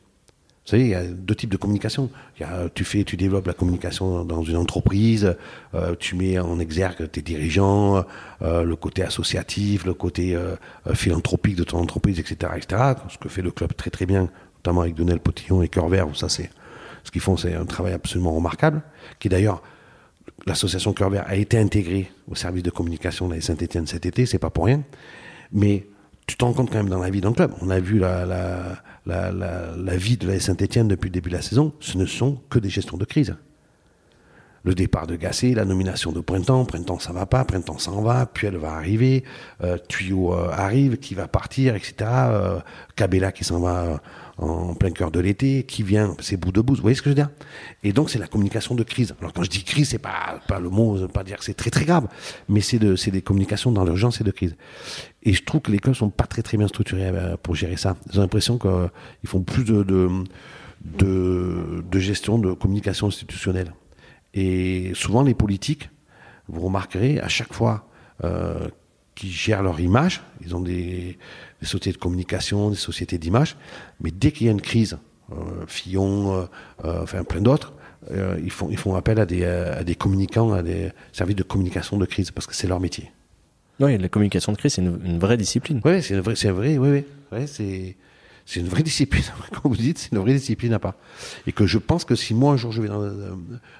Vous 0.66 0.70
savez, 0.70 0.82
il 0.82 0.90
y 0.90 0.94
a 0.96 1.04
deux 1.04 1.36
types 1.36 1.50
de 1.50 1.56
communication. 1.56 2.10
Il 2.36 2.42
y 2.42 2.44
a, 2.44 2.68
tu 2.74 2.82
fais, 2.82 3.04
tu 3.04 3.16
développes 3.16 3.46
la 3.46 3.52
communication 3.52 4.24
dans 4.24 4.42
une 4.42 4.56
entreprise, 4.56 5.36
euh, 5.74 5.94
tu 5.96 6.16
mets 6.16 6.40
en 6.40 6.58
exergue 6.58 7.08
tes 7.08 7.22
dirigeants, 7.22 8.04
euh, 8.42 8.64
le 8.64 8.74
côté 8.74 9.04
associatif, 9.04 9.84
le 9.84 9.94
côté 9.94 10.34
euh, 10.34 10.56
philanthropique 10.92 11.54
de 11.54 11.62
ton 11.62 11.78
entreprise, 11.78 12.18
etc., 12.18 12.54
etc. 12.56 12.94
Ce 13.08 13.16
que 13.16 13.28
fait 13.28 13.42
le 13.42 13.52
club 13.52 13.76
très 13.76 13.90
très 13.90 14.06
bien, 14.06 14.28
notamment 14.56 14.80
avec 14.80 14.96
Donel 14.96 15.20
Potillon 15.20 15.62
et 15.62 15.68
Cœur 15.68 15.88
Vert. 15.88 16.08
Ça, 16.14 16.28
c'est 16.28 16.50
ce 17.04 17.12
qu'ils 17.12 17.20
font, 17.20 17.36
c'est 17.36 17.54
un 17.54 17.64
travail 17.64 17.92
absolument 17.92 18.32
remarquable, 18.32 18.82
qui 19.20 19.28
d'ailleurs 19.28 19.62
l'association 20.46 20.92
Cœur 20.92 21.10
Vert 21.10 21.24
a 21.28 21.36
été 21.36 21.58
intégrée 21.58 22.10
au 22.28 22.34
service 22.34 22.64
de 22.64 22.70
communication 22.70 23.28
de 23.28 23.36
la 23.36 23.40
Saint-Étienne 23.40 23.86
cet 23.86 24.04
été, 24.04 24.26
c'est 24.26 24.40
pas 24.40 24.50
pour 24.50 24.64
rien. 24.64 24.82
Mais 25.52 25.86
tu 26.26 26.36
te 26.36 26.44
rends 26.44 26.52
compte 26.52 26.70
quand 26.70 26.78
même 26.78 26.88
dans 26.88 27.00
la 27.00 27.10
vie 27.10 27.20
d'un 27.20 27.32
club. 27.32 27.52
On 27.60 27.70
a 27.70 27.78
vu 27.78 27.98
la, 27.98 28.26
la, 28.26 28.82
la, 29.06 29.30
la, 29.30 29.96
vie 29.96 30.16
de 30.16 30.26
la 30.26 30.40
Saint-Etienne 30.40 30.88
depuis 30.88 31.08
le 31.08 31.12
début 31.12 31.30
de 31.30 31.36
la 31.36 31.42
saison. 31.42 31.72
Ce 31.80 31.96
ne 31.96 32.06
sont 32.06 32.40
que 32.50 32.58
des 32.58 32.68
gestions 32.68 32.96
de 32.96 33.04
crise. 33.04 33.36
Le 34.64 34.74
départ 34.74 35.06
de 35.06 35.14
Gasset, 35.14 35.54
la 35.54 35.64
nomination 35.64 36.10
de 36.10 36.18
Printemps, 36.18 36.64
Printemps 36.64 36.98
ça 36.98 37.12
va 37.12 37.24
pas, 37.24 37.44
Printemps 37.44 37.78
s'en 37.78 38.02
va, 38.02 38.26
puis 38.26 38.48
elle 38.48 38.56
va 38.56 38.72
arriver, 38.72 39.22
euh, 39.62 39.78
Tuyau 39.86 40.34
euh, 40.34 40.48
arrive, 40.50 40.96
qui 40.96 41.14
va 41.14 41.28
partir, 41.28 41.76
etc. 41.76 41.94
Euh, 42.00 42.58
Cabella 42.96 43.30
qui 43.30 43.44
s'en 43.44 43.60
va 43.60 44.02
en 44.38 44.74
plein 44.74 44.90
cœur 44.90 45.12
de 45.12 45.20
l'été, 45.20 45.62
qui 45.62 45.84
vient, 45.84 46.16
c'est 46.18 46.36
bout 46.36 46.50
de 46.50 46.60
bout, 46.60 46.74
vous 46.74 46.82
voyez 46.82 46.96
ce 46.96 47.00
que 47.00 47.10
je 47.10 47.14
veux 47.14 47.22
dire? 47.22 47.30
Et 47.84 47.92
donc 47.92 48.10
c'est 48.10 48.18
la 48.18 48.26
communication 48.26 48.74
de 48.74 48.82
crise. 48.82 49.14
Alors 49.20 49.32
quand 49.32 49.44
je 49.44 49.50
dis 49.50 49.62
crise, 49.62 49.90
c'est 49.90 49.98
pas 49.98 50.40
pas 50.48 50.58
le 50.58 50.68
mot, 50.68 51.06
pas 51.06 51.22
dire 51.22 51.38
que 51.38 51.44
c'est 51.44 51.54
très 51.54 51.70
très 51.70 51.84
grave, 51.84 52.08
mais 52.48 52.60
c'est 52.60 52.80
de 52.80 52.96
des 53.10 53.22
communications 53.22 53.70
dans 53.70 53.84
l'urgence 53.84 54.20
et 54.20 54.24
de 54.24 54.32
crise. 54.32 54.56
Et 55.26 55.34
je 55.34 55.44
trouve 55.44 55.60
que 55.60 55.70
les 55.70 55.78
clubs 55.78 55.94
sont 55.94 56.08
pas 56.08 56.26
très 56.26 56.40
très 56.40 56.56
bien 56.56 56.68
structurés 56.68 57.08
euh, 57.08 57.36
pour 57.36 57.54
gérer 57.54 57.76
ça. 57.76 57.96
J'ai 58.10 58.20
l'impression 58.20 58.58
qu'ils 58.58 58.70
euh, 58.70 58.88
font 59.26 59.42
plus 59.42 59.64
de 59.64 59.82
de, 59.82 60.08
de 60.98 61.84
de 61.90 61.98
gestion 61.98 62.38
de 62.38 62.52
communication 62.54 63.08
institutionnelle. 63.08 63.74
Et 64.32 64.92
souvent 64.94 65.22
les 65.22 65.34
politiques, 65.34 65.90
vous 66.48 66.60
remarquerez 66.60 67.20
à 67.20 67.28
chaque 67.28 67.52
fois 67.52 67.88
euh, 68.24 68.68
qui 69.16 69.30
gèrent 69.30 69.62
leur 69.62 69.80
image, 69.80 70.22
ils 70.44 70.54
ont 70.54 70.60
des, 70.60 71.18
des 71.60 71.66
sociétés 71.66 71.92
de 71.92 71.98
communication, 71.98 72.70
des 72.70 72.76
sociétés 72.76 73.18
d'image, 73.18 73.56
mais 74.00 74.10
dès 74.12 74.30
qu'il 74.30 74.46
y 74.46 74.48
a 74.48 74.52
une 74.52 74.60
crise, 74.60 74.98
euh, 75.32 75.64
Fillon, 75.66 76.34
euh, 76.34 76.44
euh, 76.84 77.02
enfin 77.02 77.24
plein 77.24 77.40
d'autres, 77.40 77.72
ils, 78.40 78.52
font, 78.52 78.68
ils 78.70 78.76
font 78.76 78.94
appel 78.94 79.18
à 79.18 79.26
des, 79.26 79.44
à 79.44 79.82
des 79.82 79.96
communicants, 79.96 80.52
à 80.52 80.62
des 80.62 80.92
services 81.12 81.34
de 81.34 81.42
communication 81.42 81.96
de 81.96 82.06
crise, 82.06 82.30
parce 82.30 82.46
que 82.46 82.54
c'est 82.54 82.68
leur 82.68 82.78
métier. 82.78 83.10
Oui, 83.80 83.98
la 83.98 84.08
communication 84.08 84.52
de 84.52 84.56
crise, 84.56 84.74
c'est 84.74 84.82
une, 84.82 85.18
vraie 85.18 85.36
discipline. 85.36 85.80
Oui, 85.84 86.02
c'est 86.02 86.18
vrai, 86.18 86.36
c'est 86.36 86.50
vrai, 86.50 86.78
oui, 86.78 87.04
oui. 87.32 87.46
c'est 87.46 87.96
c'est 88.48 88.60
une 88.60 88.68
vraie 88.68 88.84
discipline, 88.84 89.24
comme 89.50 89.72
vous 89.72 89.76
dites, 89.76 89.98
c'est 89.98 90.12
une 90.12 90.18
vraie 90.18 90.34
discipline 90.34 90.72
à 90.72 90.78
part. 90.78 90.94
Et 91.48 91.52
que 91.52 91.66
je 91.66 91.78
pense 91.78 92.04
que 92.04 92.14
si 92.14 92.32
moi 92.32 92.52
un 92.52 92.56
jour 92.56 92.70
je 92.70 92.80
vais 92.80 92.88
dans, 92.88 93.02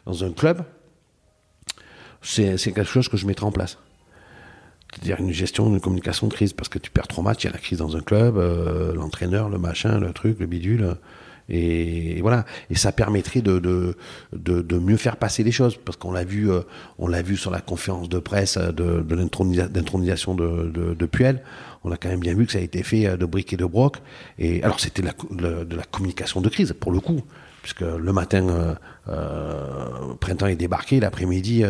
dans 0.04 0.24
un 0.24 0.32
club, 0.32 0.64
c'est 2.20 2.56
quelque 2.56 2.84
chose 2.84 3.08
que 3.08 3.16
je 3.16 3.26
mettrai 3.26 3.46
en 3.46 3.52
place. 3.52 3.78
C'est-à-dire 4.92 5.20
une 5.20 5.32
gestion, 5.32 5.68
une 5.68 5.80
communication 5.80 6.26
de 6.26 6.32
crise, 6.32 6.52
parce 6.52 6.68
que 6.68 6.78
tu 6.78 6.90
perds 6.90 7.06
trop 7.06 7.22
matchs, 7.22 7.44
il 7.44 7.46
y 7.46 7.50
a 7.50 7.52
la 7.52 7.58
crise 7.58 7.78
dans 7.78 7.96
un 7.96 8.00
club, 8.00 8.38
euh, 8.38 8.94
l'entraîneur, 8.94 9.48
le 9.48 9.58
machin, 9.58 9.98
le 9.98 10.12
truc, 10.12 10.38
le 10.40 10.46
bidule. 10.46 10.96
Et, 11.48 12.20
voilà. 12.22 12.44
Et 12.70 12.74
ça 12.74 12.92
permettrait 12.92 13.40
de, 13.40 13.58
de, 13.58 13.96
de, 14.32 14.78
mieux 14.78 14.96
faire 14.96 15.16
passer 15.16 15.42
les 15.42 15.52
choses, 15.52 15.76
parce 15.76 15.96
qu'on 15.96 16.12
l'a 16.12 16.24
vu, 16.24 16.50
euh, 16.50 16.60
on 16.98 17.06
l'a 17.06 17.22
vu 17.22 17.36
sur 17.36 17.50
la 17.50 17.60
conférence 17.60 18.08
de 18.08 18.18
presse 18.18 18.58
de, 18.58 19.00
de 19.00 19.14
l'intronisation 19.14 20.34
de, 20.34 20.70
de, 20.70 20.94
de, 20.94 21.06
Puel. 21.06 21.42
On 21.84 21.92
a 21.92 21.96
quand 21.96 22.08
même 22.08 22.20
bien 22.20 22.34
vu 22.34 22.46
que 22.46 22.52
ça 22.52 22.58
a 22.58 22.62
été 22.62 22.82
fait 22.82 23.06
euh, 23.06 23.16
de 23.16 23.26
briques 23.26 23.52
et 23.52 23.56
de 23.56 23.64
broc. 23.64 23.98
Et 24.38 24.62
alors 24.62 24.80
c'était 24.80 25.02
de 25.02 25.76
la 25.76 25.84
communication 25.84 26.40
de 26.40 26.48
crise 26.48 26.74
pour 26.78 26.92
le 26.92 27.00
coup, 27.00 27.22
puisque 27.62 27.82
le 27.82 28.12
matin, 28.12 28.76
euh, 29.08 30.14
printemps 30.20 30.46
est 30.46 30.56
débarqué, 30.56 31.00
l'après-midi, 31.00 31.64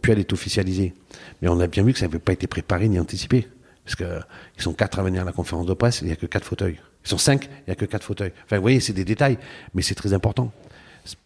Puel 0.00 0.18
est 0.18 0.32
officialisé. 0.32 0.94
Mais 1.40 1.48
on 1.48 1.60
a 1.60 1.66
bien 1.66 1.82
vu 1.82 1.92
que 1.92 1.98
ça 1.98 2.06
n'avait 2.06 2.18
pas 2.18 2.32
été 2.32 2.46
préparé 2.46 2.88
ni 2.88 2.98
anticipé, 2.98 3.46
parce 3.84 3.96
qu'ils 3.96 4.62
sont 4.62 4.72
quatre 4.72 4.98
à 4.98 5.02
venir 5.02 5.22
à 5.22 5.24
la 5.24 5.32
conférence 5.32 5.66
de 5.66 5.74
presse, 5.74 6.00
il 6.00 6.06
n'y 6.06 6.12
a 6.12 6.16
que 6.16 6.26
quatre 6.26 6.44
fauteuils. 6.44 6.78
Ils 7.04 7.08
sont 7.08 7.18
cinq, 7.18 7.46
il 7.46 7.64
n'y 7.68 7.72
a 7.72 7.76
que 7.76 7.84
quatre 7.84 8.04
fauteuils. 8.04 8.32
Enfin, 8.44 8.56
vous 8.56 8.62
voyez, 8.62 8.80
c'est 8.80 8.92
des 8.92 9.04
détails, 9.04 9.38
mais 9.74 9.82
c'est 9.82 9.94
très 9.94 10.12
important. 10.12 10.52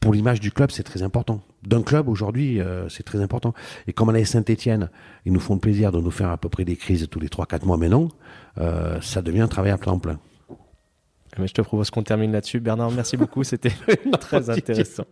Pour 0.01 0.15
l'image 0.15 0.41
du 0.41 0.51
club, 0.51 0.71
c'est 0.71 0.83
très 0.83 1.03
important. 1.03 1.43
D'un 1.63 1.83
club, 1.83 2.09
aujourd'hui, 2.09 2.61
euh, 2.61 2.89
c'est 2.89 3.03
très 3.03 3.21
important. 3.21 3.53
Et 3.87 3.93
comme 3.93 4.09
on 4.09 4.15
a 4.15 4.25
Saint-Etienne, 4.25 4.89
ils 5.27 5.33
nous 5.33 5.41
font 5.41 5.55
le 5.55 5.61
plaisir 5.61 5.93
de 5.93 6.01
nous 6.01 6.11
faire 6.11 6.31
à 6.31 6.39
peu 6.39 6.49
près 6.49 6.65
des 6.65 6.77
crises 6.77 7.07
tous 7.11 7.21
les 7.21 7.29
3-4 7.29 7.67
mois 7.67 7.77
maintenant, 7.77 8.09
euh, 8.59 8.99
ça 9.03 9.21
devient 9.21 9.43
un 9.43 9.49
travail 9.49 9.73
à 9.73 9.79
plein 9.79 9.99
plein. 9.99 10.19
Mais 11.39 11.47
je 11.47 11.53
te 11.53 11.61
propose 11.61 11.91
qu'on 11.91 12.03
termine 12.03 12.33
là-dessus. 12.33 12.61
Bernard, 12.61 12.91
merci 12.91 13.17
beaucoup, 13.19 13.45
c'était 13.45 13.73
très 14.21 14.49
intéressant. 14.49 15.05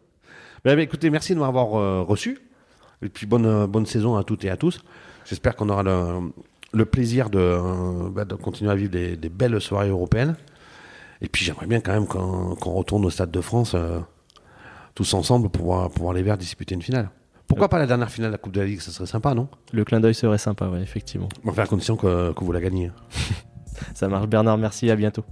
Ben, 0.65 0.77
ben, 0.77 0.81
écoutez, 0.81 1.11
merci 1.11 1.35
de 1.35 1.41
m'avoir 1.41 1.75
euh, 1.75 2.03
reçu. 2.03 2.39
Et 3.03 3.11
puis 3.11 3.27
bonne, 3.27 3.67
bonne 3.67 3.85
saison 3.85 4.17
à 4.17 4.25
toutes 4.25 4.45
et 4.47 4.51
à 4.51 4.57
tous. 4.57 4.81
J'espère 5.27 5.57
qu'on 5.57 5.69
aura 5.69 5.83
le, 5.83 6.85
plaisir 6.87 7.29
de, 7.29 8.09
ben, 8.09 8.25
de, 8.25 8.35
continuer 8.35 8.71
à 8.71 8.75
vivre 8.75 8.91
des, 8.91 9.17
des 9.17 9.29
belles 9.29 9.61
soirées 9.61 9.91
européennes. 9.91 10.37
Et 11.25 11.29
puis 11.29 11.43
j'aimerais 11.43 11.67
bien 11.67 11.81
quand 11.81 11.95
même 11.95 12.07
qu'on 12.07 12.75
retourne 12.75 13.07
au 13.07 13.11
Stade 13.11 13.31
de 13.31 13.41
France 13.41 13.73
euh, 13.75 13.99
tous 14.95 15.15
ensemble 15.15 15.49
pour 15.49 15.65
voir, 15.65 15.91
pour 15.91 16.13
les 16.13 16.23
Verts 16.23 16.37
disputer 16.37 16.75
une 16.75 16.83
finale. 16.83 17.09
Pourquoi 17.47 17.71
pas 17.71 17.79
la 17.79 17.87
dernière 17.87 18.11
finale 18.11 18.31
de 18.31 18.35
la 18.35 18.39
Coupe 18.39 18.53
de 18.53 18.61
la 18.61 18.67
Ligue 18.67 18.81
Ça 18.81 18.91
serait 18.91 19.07
sympa, 19.07 19.33
non? 19.33 19.49
Le 19.73 19.85
clin 19.85 20.01
d'œil 20.01 20.15
serait 20.15 20.37
sympa, 20.37 20.69
oui, 20.71 20.81
effectivement. 20.83 21.31
Enfin, 21.47 21.63
à 21.63 21.67
condition 21.67 21.97
que, 21.97 22.35
que 22.35 22.45
vous 22.45 22.53
la 22.53 22.61
gagnez. 22.61 22.93
Ça 23.95 24.07
marche, 24.09 24.27
Bernard. 24.27 24.59
Merci, 24.59 24.91
à 24.91 24.97
bientôt. 24.97 25.25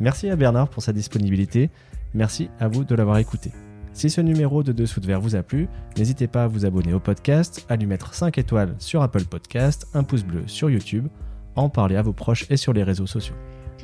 Merci 0.00 0.28
à 0.28 0.34
Bernard 0.34 0.68
pour 0.70 0.82
sa 0.82 0.92
disponibilité. 0.92 1.70
Merci 2.12 2.50
à 2.58 2.66
vous 2.66 2.82
de 2.82 2.94
l'avoir 2.96 3.18
écouté. 3.18 3.52
Si 3.92 4.10
ce 4.10 4.20
numéro 4.20 4.64
de 4.64 4.72
Dessous 4.72 4.98
de 4.98 5.06
Verre 5.06 5.20
vous 5.20 5.36
a 5.36 5.44
plu, 5.44 5.68
n'hésitez 5.96 6.26
pas 6.26 6.44
à 6.44 6.48
vous 6.48 6.66
abonner 6.66 6.94
au 6.94 7.00
podcast, 7.00 7.64
à 7.68 7.76
lui 7.76 7.86
mettre 7.86 8.12
5 8.12 8.36
étoiles 8.38 8.74
sur 8.80 9.02
Apple 9.02 9.24
Podcast, 9.24 9.86
un 9.94 10.02
pouce 10.02 10.24
bleu 10.24 10.42
sur 10.46 10.68
YouTube, 10.68 11.06
en 11.54 11.68
parler 11.68 11.94
à 11.94 12.02
vos 12.02 12.12
proches 12.12 12.46
et 12.50 12.56
sur 12.56 12.72
les 12.72 12.82
réseaux 12.82 13.06
sociaux. 13.06 13.36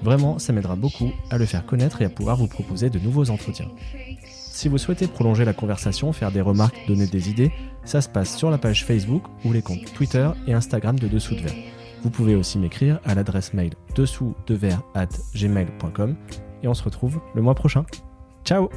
Vraiment, 0.03 0.38
ça 0.38 0.53
m'aidera 0.53 0.76
beaucoup 0.76 1.11
à 1.30 1.38
le 1.38 1.47
faire 1.47 1.66
connaître 1.66 2.03
et 2.03 2.05
à 2.05 2.09
pouvoir 2.09 2.36
vous 2.36 2.49
proposer 2.49 2.90
de 2.90 2.99
nouveaux 2.99 3.30
entretiens. 3.30 3.68
Si 4.26 4.68
vous 4.68 4.78
souhaitez 4.78 5.07
prolonger 5.07 5.45
la 5.45 5.55
conversation, 5.55 6.12
faire 6.12 6.30
des 6.30 6.40
remarques, 6.40 6.76
donner 6.86 7.07
des 7.07 7.30
idées, 7.30 7.53
ça 7.84 8.01
se 8.01 8.09
passe 8.09 8.36
sur 8.36 8.51
la 8.51 8.59
page 8.59 8.84
Facebook 8.84 9.22
ou 9.45 9.53
les 9.53 9.62
comptes 9.62 9.93
Twitter 9.95 10.28
et 10.47 10.53
Instagram 10.53 10.99
de 10.99 11.09
Dessous 11.09 11.34
de 11.34 11.40
Verre. 11.40 11.55
Vous 12.03 12.11
pouvez 12.11 12.34
aussi 12.34 12.59
m'écrire 12.59 13.01
à 13.05 13.14
l'adresse 13.14 13.55
mail 13.55 13.72
dessous 13.95 14.34
at 14.95 15.09
gmail.com 15.34 16.16
et 16.62 16.68
on 16.68 16.74
se 16.74 16.82
retrouve 16.82 17.20
le 17.34 17.43
mois 17.43 17.55
prochain. 17.55 17.84
Ciao 18.45 18.68